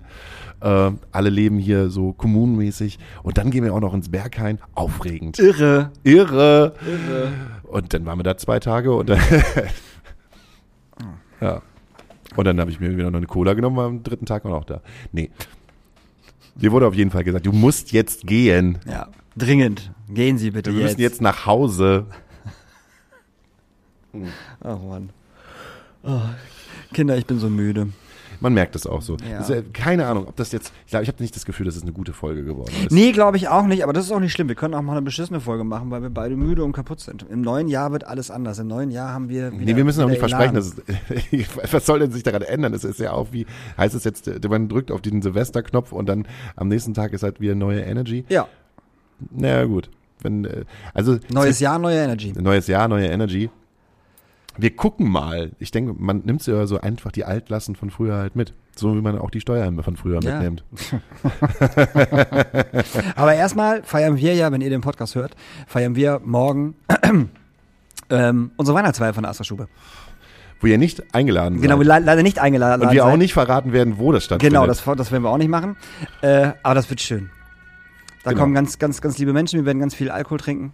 Äh, 0.60 0.92
alle 1.10 1.30
leben 1.30 1.58
hier 1.58 1.90
so 1.90 2.12
kommunenmäßig. 2.12 3.00
Und 3.24 3.38
dann 3.38 3.50
gehen 3.50 3.64
wir 3.64 3.74
auch 3.74 3.80
noch 3.80 3.92
ins 3.92 4.08
Berghain. 4.08 4.60
Aufregend. 4.74 5.40
Irre. 5.40 5.90
Irre. 6.04 6.74
Irre. 6.86 7.32
Und 7.64 7.92
dann 7.94 8.06
waren 8.06 8.20
wir 8.20 8.22
da 8.22 8.36
zwei 8.36 8.60
Tage 8.60 8.94
und 8.94 9.08
dann, 9.08 9.20
ja. 11.40 11.60
Und 12.36 12.44
dann 12.44 12.60
habe 12.60 12.70
ich 12.70 12.78
mir 12.78 12.96
wieder 12.96 13.10
noch 13.10 13.18
eine 13.18 13.26
Cola 13.26 13.54
genommen, 13.54 13.76
war 13.76 13.86
am 13.86 14.04
dritten 14.04 14.26
Tag 14.26 14.44
auch 14.44 14.50
noch 14.50 14.64
da. 14.64 14.80
Nee. 15.10 15.30
Dir 16.60 16.72
wurde 16.72 16.86
auf 16.86 16.94
jeden 16.94 17.10
Fall 17.10 17.24
gesagt, 17.24 17.46
du 17.46 17.52
musst 17.52 17.92
jetzt 17.92 18.26
gehen. 18.26 18.78
Ja. 18.86 19.08
Dringend. 19.36 19.92
Gehen 20.08 20.38
Sie 20.38 20.50
bitte 20.50 20.72
Wir 20.72 20.80
jetzt. 20.80 20.90
müssen 20.90 21.00
jetzt 21.00 21.20
nach 21.22 21.46
Hause. 21.46 22.06
Oh 24.64 24.76
Mann. 24.76 25.10
Oh. 26.02 26.20
Kinder, 26.92 27.16
ich 27.18 27.26
bin 27.26 27.38
so 27.38 27.48
müde. 27.50 27.88
Man 28.40 28.54
merkt 28.54 28.76
es 28.76 28.86
auch 28.86 29.02
so. 29.02 29.16
Ja. 29.28 29.38
Das 29.38 29.52
keine 29.72 30.06
Ahnung, 30.06 30.26
ob 30.28 30.36
das 30.36 30.52
jetzt. 30.52 30.72
Ich 30.84 30.90
glaube, 30.90 31.02
ich 31.02 31.08
habe 31.08 31.22
nicht 31.22 31.34
das 31.34 31.44
Gefühl, 31.44 31.66
dass 31.66 31.76
es 31.76 31.82
eine 31.82 31.92
gute 31.92 32.12
Folge 32.12 32.44
geworden 32.44 32.72
ist. 32.84 32.92
Nee, 32.92 33.12
glaube 33.12 33.36
ich 33.36 33.48
auch 33.48 33.66
nicht, 33.66 33.82
aber 33.82 33.92
das 33.92 34.04
ist 34.04 34.12
auch 34.12 34.20
nicht 34.20 34.32
schlimm. 34.32 34.48
Wir 34.48 34.54
können 34.54 34.74
auch 34.74 34.82
mal 34.82 34.92
eine 34.92 35.02
beschissene 35.02 35.40
Folge 35.40 35.64
machen, 35.64 35.90
weil 35.90 36.02
wir 36.02 36.10
beide 36.10 36.36
müde 36.36 36.62
und 36.64 36.72
kaputt 36.72 37.00
sind. 37.00 37.26
Im 37.28 37.40
neuen 37.40 37.68
Jahr 37.68 37.90
wird 37.92 38.04
alles 38.04 38.30
anders. 38.30 38.58
Im 38.58 38.68
neuen 38.68 38.90
Jahr 38.90 39.12
haben 39.12 39.28
wir. 39.28 39.52
Wieder, 39.52 39.64
Nee, 39.64 39.76
wir 39.76 39.84
müssen 39.84 40.02
auch 40.02 40.08
nicht 40.08 40.18
versprechen, 40.20 40.56
Elan. 40.56 40.72
dass 41.16 41.30
es, 41.32 41.72
was 41.72 41.86
soll 41.86 41.98
denn 42.00 42.12
sich 42.12 42.22
daran 42.22 42.42
ändern? 42.42 42.74
Es 42.74 42.84
ist 42.84 43.00
ja 43.00 43.12
auch 43.12 43.32
wie, 43.32 43.46
heißt 43.76 43.94
es 43.94 44.04
jetzt, 44.04 44.30
man 44.48 44.68
drückt 44.68 44.90
auf 44.90 45.00
diesen 45.00 45.22
Silvesterknopf 45.22 45.92
und 45.92 46.08
dann 46.08 46.26
am 46.56 46.68
nächsten 46.68 46.94
Tag 46.94 47.12
ist 47.12 47.22
halt 47.22 47.40
wieder 47.40 47.54
neue 47.54 47.80
Energy. 47.80 48.24
Ja, 48.28 48.48
Naja, 49.30 49.64
gut. 49.64 49.90
Wenn, 50.20 50.44
äh, 50.44 50.64
also, 50.94 51.18
neues 51.32 51.60
Jahr, 51.60 51.78
neue 51.78 51.98
Energy. 51.98 52.32
neues 52.38 52.66
Jahr, 52.66 52.88
neue 52.88 53.06
Energy. 53.06 53.50
Wir 54.60 54.74
gucken 54.74 55.08
mal. 55.08 55.52
Ich 55.60 55.70
denke, 55.70 55.94
man 55.96 56.22
nimmt 56.24 56.44
ja 56.46 56.66
so 56.66 56.80
einfach 56.80 57.12
die 57.12 57.24
Altlasten 57.24 57.76
von 57.76 57.90
früher 57.90 58.16
halt 58.16 58.34
mit. 58.36 58.52
So 58.76 58.94
wie 58.96 59.00
man 59.00 59.16
auch 59.18 59.30
die 59.30 59.40
Steuern 59.40 59.80
von 59.82 59.96
früher 59.96 60.20
Ja. 60.22 60.34
mitnimmt. 60.34 60.64
Aber 63.16 63.34
erstmal 63.34 63.82
feiern 63.82 64.16
wir 64.16 64.34
ja, 64.34 64.52
wenn 64.52 64.60
ihr 64.60 64.70
den 64.70 64.80
Podcast 64.80 65.14
hört, 65.14 65.34
feiern 65.66 65.94
wir 65.96 66.20
morgen 66.24 66.74
ähm, 68.10 68.50
unsere 68.56 68.76
Weihnachtsfeier 68.76 69.14
von 69.14 69.22
der 69.22 69.30
Astra-Stube. 69.30 69.68
Wo 70.60 70.66
ihr 70.66 70.78
nicht 70.78 71.14
eingeladen 71.14 71.60
Genau, 71.60 71.76
seid. 71.78 71.86
le 71.86 71.98
leider 72.06 72.22
nicht 72.24 72.40
eingeladen 72.40 72.82
Und 72.82 72.92
wir 72.92 73.04
auch 73.04 73.10
seid. 73.10 73.18
nicht 73.18 73.32
verraten 73.32 73.72
werden, 73.72 73.98
wo 73.98 74.10
das 74.12 74.24
stattfindet. 74.24 74.52
Genau, 74.54 74.66
das, 74.66 74.82
das 74.84 75.12
werden 75.12 75.22
wir 75.22 75.30
auch 75.30 75.38
nicht 75.38 75.50
machen. 75.50 75.76
Äh, 76.20 76.50
aber 76.64 76.74
das 76.74 76.90
wird 76.90 77.00
schön. 77.00 77.30
Da 78.24 78.30
Genau. 78.30 78.42
kommen 78.42 78.54
ganz, 78.54 78.78
ganz, 78.80 79.00
ganz 79.00 79.18
liebe 79.18 79.32
Menschen, 79.32 79.60
wir 79.60 79.66
werden 79.66 79.78
ganz 79.78 79.94
viel 79.94 80.10
Alkohol 80.10 80.38
trinken 80.38 80.72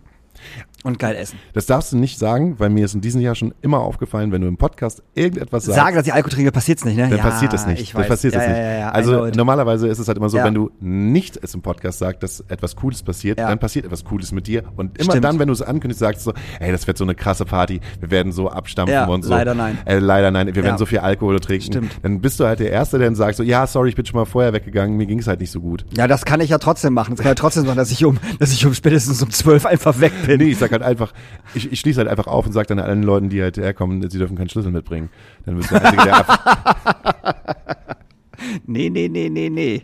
und 0.85 0.98
geil 0.98 1.16
essen. 1.16 1.39
Das 1.55 1.66
darfst 1.66 1.93
du 1.93 1.97
nicht 1.97 2.19
sagen, 2.19 2.59
weil 2.59 2.70
mir 2.70 2.85
ist 2.85 2.94
in 2.94 3.01
diesem 3.01 3.20
Jahr 3.20 3.35
schon 3.35 3.55
immer 3.62 3.81
aufgefallen, 3.81 4.31
wenn 4.31 4.43
du 4.43 4.47
im 4.47 4.59
Podcast 4.59 5.02
irgendetwas 5.15 5.65
sagst, 5.65 5.78
Sage, 5.78 5.97
dass 5.97 6.06
ich 6.06 6.12
Alkohol 6.12 6.32
trinke, 6.35 6.52
passiert's 6.52 6.85
nicht, 6.85 6.97
ne? 6.97 7.09
dann 7.09 7.19
ja, 7.19 7.24
passiert 7.24 7.52
das 7.52 7.66
nicht. 7.66 7.81
Ich 7.81 7.94
weiß. 7.94 8.06
passiert 8.06 8.35
ja, 8.35 8.40
das 8.40 8.48
ja, 8.48 8.55
nicht. 8.55 8.81
Ja, 8.81 8.90
also 8.90 9.27
normalerweise 9.35 9.89
ist 9.89 9.98
es 9.98 10.06
halt 10.06 10.19
immer 10.19 10.28
so, 10.28 10.39
wenn 10.39 10.55
du 10.55 10.70
nicht 10.81 11.39
es 11.43 11.55
im 11.55 11.62
Podcast 11.62 11.98
sagst, 11.98 12.23
dass 12.23 12.44
etwas 12.48 12.77
Cooles 12.77 13.02
passiert, 13.02 13.39
dann 13.39 13.59
passiert 13.59 13.86
etwas 13.86 14.05
Cooles 14.05 14.31
mit 14.32 14.47
dir. 14.47 14.62
Und 14.77 14.98
immer 14.98 15.12
Stimmt. 15.12 15.24
dann, 15.24 15.39
wenn 15.39 15.48
du 15.48 15.55
es 15.55 15.62
ankündigst, 15.62 16.01
sagst 16.01 16.27
du 16.27 16.31
so, 16.31 16.36
ey, 16.61 16.70
das 16.70 16.86
wird 16.86 16.98
so 16.98 17.05
eine 17.05 17.15
krasse 17.15 17.47
Party, 17.47 17.81
wir 18.01 18.11
werden 18.11 18.32
so 18.32 18.51
abstampfen 18.51 19.09
und 19.09 19.23
so. 19.23 19.31
leider 19.31 19.55
nein. 19.55 19.78
Äh, 19.86 19.98
leider 19.98 20.31
nein, 20.31 20.55
wir 20.55 20.62
werden 20.62 20.78
so 20.78 20.86
viel 20.86 20.98
Alkohol 20.98 21.40
trinken. 21.40 21.65
Stimmt. 21.66 21.93
Dann 22.02 22.20
bist 22.20 22.39
du 22.40 22.44
halt 22.44 22.61
der 22.61 22.70
Erste, 22.70 22.98
der 22.98 23.06
dann 23.06 23.15
sagt 23.15 23.36
so, 23.36 23.43
ja, 23.43 23.66
sorry, 23.66 23.89
ich 23.89 23.97
bin 23.97 24.05
schon 24.05 24.19
mal 24.19 24.27
vorher 24.27 24.52
weggegangen, 24.52 24.97
mir 24.97 25.06
ging 25.06 25.19
es 25.19 25.27
halt 25.27 25.40
nicht 25.40 25.51
so 25.51 25.61
gut. 25.61 25.86
Ja, 25.97 26.06
das 26.06 26.24
kann 26.24 26.40
ich 26.40 26.51
ja 26.51 26.59
trotzdem 26.59 26.93
machen. 26.93 27.15
Das 27.15 27.23
kann 27.23 27.31
ja 27.31 27.35
trotzdem 27.35 27.65
sein, 27.65 27.77
dass 27.77 27.90
ich 27.90 28.05
um, 28.05 28.19
dass 28.39 28.52
ich 28.52 28.66
um 28.66 28.74
spätestens 28.74 29.23
um 29.23 29.31
zwölf 29.31 29.65
einfach 29.65 30.01
weg 30.01 30.12
bin. 30.27 30.39
Nee, 30.39 30.51
ich 30.51 30.59
sag 30.59 30.74
halt 30.75 30.83
einfach, 30.83 31.13
ich, 31.55 31.73
ich 31.73 31.81
schließe 31.81 31.99
halt 31.99 32.09
einfach 32.09 32.27
auf 32.27 32.47
und 32.47 32.53
sag 32.53 32.67
dann 32.67 32.79
allen 32.79 33.03
Leuten, 33.03 33.31
die 33.31 33.41
halt 33.43 33.57
herkommen, 33.57 34.09
sie 34.11 34.19
dürfen 34.19 34.37
keinen 34.37 34.49
Schlüssel 34.51 34.71
mitbringen. 34.73 35.09
Dann 35.47 35.57
bist 35.57 35.71
du 35.71 35.75
der 35.75 35.85
Einzige, 35.87 36.05
der 36.05 36.17
ab 36.29 37.55
Nee, 38.67 38.91
nee, 38.91 39.09
nee, 39.09 39.29
nee, 39.29 39.49
nee. 39.49 39.83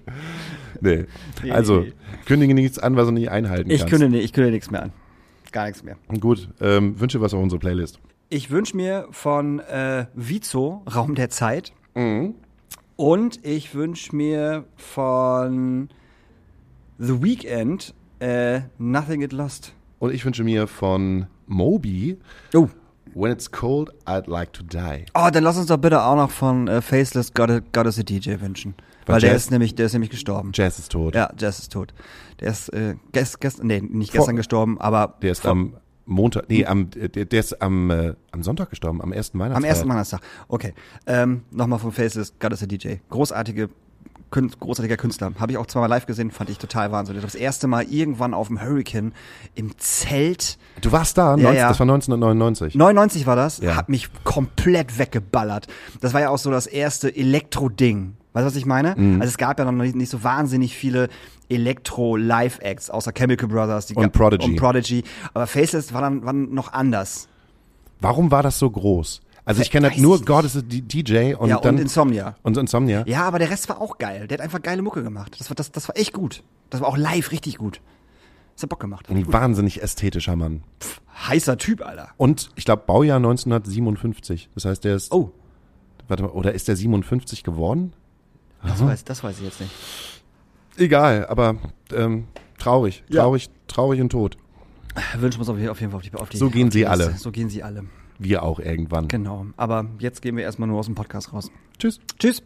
nee. 0.81 1.07
Nee, 1.43 1.51
Also, 1.51 1.81
nee. 1.81 1.93
kündige 2.27 2.55
nichts 2.55 2.79
an, 2.79 2.97
was 2.97 3.07
du 3.07 3.13
nicht 3.13 3.31
einhalten 3.31 3.71
Ich 3.71 3.81
kannst. 3.81 3.95
kündige, 3.95 4.23
ich 4.23 4.33
kündige 4.33 4.53
nichts 4.55 4.71
mehr 4.71 4.83
an. 4.85 4.93
Gar 5.53 5.67
nichts 5.67 5.83
mehr. 5.83 5.97
Gut, 6.21 6.49
ähm, 6.61 6.99
wünsche 7.01 7.21
was 7.21 7.35
auf 7.35 7.43
unsere 7.43 7.59
Playlist. 7.59 7.99
Ich 8.29 8.51
wünsche 8.51 8.77
mir 8.77 9.09
von 9.11 9.59
äh, 9.61 10.07
Vizo 10.15 10.83
Raum 10.95 11.15
der 11.15 11.31
Zeit. 11.31 11.73
Mhm. 11.95 12.35
Und 12.97 13.45
ich 13.45 13.75
wünsche 13.75 14.15
mir 14.15 14.65
von 14.77 15.89
The 16.99 17.23
Weeknd 17.23 17.95
äh, 18.21 18.61
Nothing 18.79 19.21
Get 19.21 19.33
Lost. 19.33 19.75
Und 20.01 20.13
ich 20.13 20.25
wünsche 20.25 20.43
mir 20.43 20.67
von 20.67 21.27
Moby, 21.47 22.19
Oh. 22.55 22.69
When 23.15 23.33
It's 23.33 23.51
Cold, 23.51 23.91
I'd 24.07 24.29
Like 24.29 24.53
to 24.55 24.63
Die. 24.63 25.05
Oh, 25.15 25.29
dann 25.33 25.43
lass 25.45 25.57
uns 25.57 25.67
doch 25.67 25.77
bitte 25.79 26.03
auch 26.03 26.15
noch 26.17 26.31
von 26.31 26.69
äh, 26.69 26.81
Faceless 26.81 27.33
Gotta, 27.35 27.59
Gotta 27.73 27.89
a 27.91 28.03
DJ 28.03 28.41
wünschen. 28.41 28.75
Weil 29.07 29.15
Weil 29.15 29.21
der 29.23 29.35
ist 29.35 29.51
nämlich, 29.51 29.75
der 29.75 29.87
ist 29.87 29.93
nämlich 29.95 30.11
gestorben. 30.11 30.53
Jazz 30.55 30.79
ist 30.79 30.93
tot. 30.93 31.15
Ja, 31.17 31.29
Jazz 31.37 31.59
ist 31.59 31.73
tot. 31.73 31.93
Der 32.39 32.51
ist 32.53 32.69
äh, 32.73 32.95
gest, 33.13 33.41
gest, 33.41 33.63
nee, 33.65 33.81
nicht 33.81 34.13
Vor- 34.13 34.21
gestern 34.21 34.37
gestorben, 34.37 34.81
aber 34.81 35.17
Der 35.23 35.33
ist 35.33 35.45
am 35.45 35.75
Montag, 36.07 36.49
nee, 36.49 36.65
am, 36.65 36.91
der, 36.91 37.09
der 37.09 37.41
ist 37.41 37.61
am, 37.61 37.91
äh, 37.91 38.15
am 38.31 38.43
Sonntag 38.45 38.71
gestorben, 38.71 39.03
am 39.03 39.13
ersten 39.13 39.39
am 39.39 39.43
Weihnachtsfeier. 39.47 39.71
ersten 39.71 39.89
Weihnachtstag. 39.89 40.21
Okay. 40.49 40.75
Ähm, 41.07 41.43
Nochmal 41.51 41.79
von 41.81 41.91
Faceless 41.93 42.35
Gotta 42.39 42.57
a 42.63 42.67
DJ. 42.67 42.95
Großartige 43.11 43.71
großartiger 44.31 44.97
Künstler. 44.97 45.33
Habe 45.39 45.53
ich 45.53 45.59
auch 45.59 45.67
zweimal 45.67 45.89
live 45.89 46.07
gesehen, 46.07 46.31
fand 46.31 46.51
ich 46.51 46.59
total 46.59 46.93
wahnsinnig. 46.93 47.23
Das 47.23 47.35
erste 47.35 47.67
Mal 47.67 47.85
irgendwann 47.85 48.33
auf 48.35 48.47
dem 48.49 48.61
Hurricane 48.63 49.13
im 49.55 49.77
Zelt. 49.79 50.59
Du 50.81 50.93
warst 50.93 51.19
da, 51.19 51.31
Ja, 51.37 51.43
19, 51.43 51.55
ja. 51.57 51.69
das 51.69 51.79
war 51.81 51.85
1999. 51.85 52.75
99 52.77 53.27
war 53.27 53.37
das, 53.37 53.59
Ja. 53.59 53.77
hat 53.77 53.89
mich 53.89 54.09
komplett 54.25 54.99
weggeballert. 54.99 55.67
Das 56.01 56.15
war 56.15 56.21
ja 56.21 56.31
auch 56.31 56.39
so 56.39 56.51
das 56.51 56.67
erste 56.67 57.15
Elektro-Ding. 57.15 58.15
Weißt 58.33 58.45
du, 58.45 58.47
was 58.47 58.57
ich 58.57 58.67
meine? 58.67 58.95
Mhm. 58.97 59.21
Also 59.21 59.31
es 59.31 59.39
gab 59.39 59.59
ja 59.59 59.65
noch 59.65 59.73
nicht, 59.73 59.97
nicht 59.97 60.11
so 60.11 60.23
wahnsinnig 60.23 60.77
viele 60.77 61.09
Elektro-Live-Acts, 61.49 62.91
außer 62.91 63.13
Chemical 63.13 63.49
Brothers. 63.49 63.87
Die 63.87 63.95
Und 63.95 64.13
Prodigy. 64.13 64.51
Und 64.51 64.57
Prodigy. 64.57 65.03
Aber 65.35 65.47
Faceless 65.47 65.93
war 65.93 66.01
dann, 66.03 66.25
war 66.25 66.33
dann 66.33 66.53
noch 66.55 66.73
anders. 66.73 67.29
Warum 68.01 68.31
war 68.31 68.43
das 68.43 68.59
so 68.59 68.71
groß? 68.71 69.21
Also 69.45 69.63
ich 69.63 69.71
kenne 69.71 69.89
halt 69.91 69.99
nur 69.99 70.21
God 70.25 70.45
is 70.45 70.57
a 70.57 70.61
DJ 70.63 71.35
und 71.35 71.49
ja, 71.49 71.59
dann 71.61 71.77
und 71.77 71.81
Insomnia. 71.81 72.37
und 72.43 72.57
Insomnia. 72.57 73.05
Ja, 73.07 73.23
aber 73.25 73.39
der 73.39 73.51
Rest 73.51 73.69
war 73.69 73.81
auch 73.81 73.99
geil. 73.99 74.29
Der 74.29 74.39
hat 74.39 74.45
einfach 74.45 74.63
geile 74.63 74.83
Mucke 74.83 75.03
gemacht. 75.03 75.37
Das 75.39 75.49
war, 75.51 75.55
das, 75.55 75.73
das 75.73 75.89
war 75.89 75.97
echt 75.97 76.13
gut. 76.13 76.43
Das 76.69 76.81
war 76.81 76.89
auch 76.89 76.97
live 76.97 77.33
richtig 77.33 77.57
gut. 77.59 77.81
Das 78.55 78.63
hat 78.65 78.71
Bock 78.71 78.81
gemacht. 78.81 79.09
Ein 79.09 79.33
wahnsinnig 79.33 79.83
ästhetischer 79.83 80.37
Mann. 80.37 80.63
Heißer 81.27 81.57
Typ, 81.57 81.85
Alter. 81.85 82.11
Und 82.19 82.51
ich 82.57 82.65
glaube 82.67 82.83
Baujahr 82.87 83.17
1957. 83.17 84.51
Das 84.55 84.65
heißt, 84.67 84.85
der 84.85 84.97
ist 84.97 85.13
Oh, 85.13 85.33
warte 86.09 86.23
mal, 86.25 86.31
oder 86.31 86.53
ist 86.53 86.69
der 86.69 86.77
57 86.77 87.43
geworden? 87.43 87.93
das 88.63 88.85
weiß, 88.85 89.05
das 89.05 89.25
weiß 89.25 89.39
ich 89.39 89.45
jetzt 89.45 89.61
nicht. 89.61 89.73
Egal, 90.77 91.27
aber 91.27 91.57
ähm, 91.95 92.27
traurig, 92.59 93.05
Ja. 93.09 93.23
traurig, 93.23 93.49
traurig 93.69 94.01
und 94.01 94.11
tot. 94.11 94.37
Wünschen 95.19 95.39
wir 95.39 95.41
uns 95.41 95.49
auf 95.49 95.57
jeden 95.57 95.71
auf 95.71 95.81
jeden 95.81 95.93
Fall 95.93 95.99
auf 95.99 96.03
die, 96.09 96.15
auf 96.15 96.29
die 96.29 96.37
So 96.37 96.51
gehen 96.51 96.67
auf 96.69 96.73
die 96.73 96.79
sie 96.81 96.85
Liste. 96.85 96.91
alle. 97.07 97.17
So 97.17 97.31
gehen 97.31 97.49
sie 97.49 97.63
alle. 97.63 97.85
Wir 98.21 98.43
auch 98.43 98.61
irgendwann. 98.61 99.09
Genau. 99.09 99.47
Aber 99.57 99.87
jetzt 99.99 100.21
gehen 100.21 100.37
wir 100.37 100.45
erstmal 100.45 100.69
nur 100.69 100.79
aus 100.79 100.87
dem 100.87 100.95
Podcast 100.95 101.33
raus. 101.33 101.51
Tschüss. 101.79 102.01
Tschüss. 102.19 102.43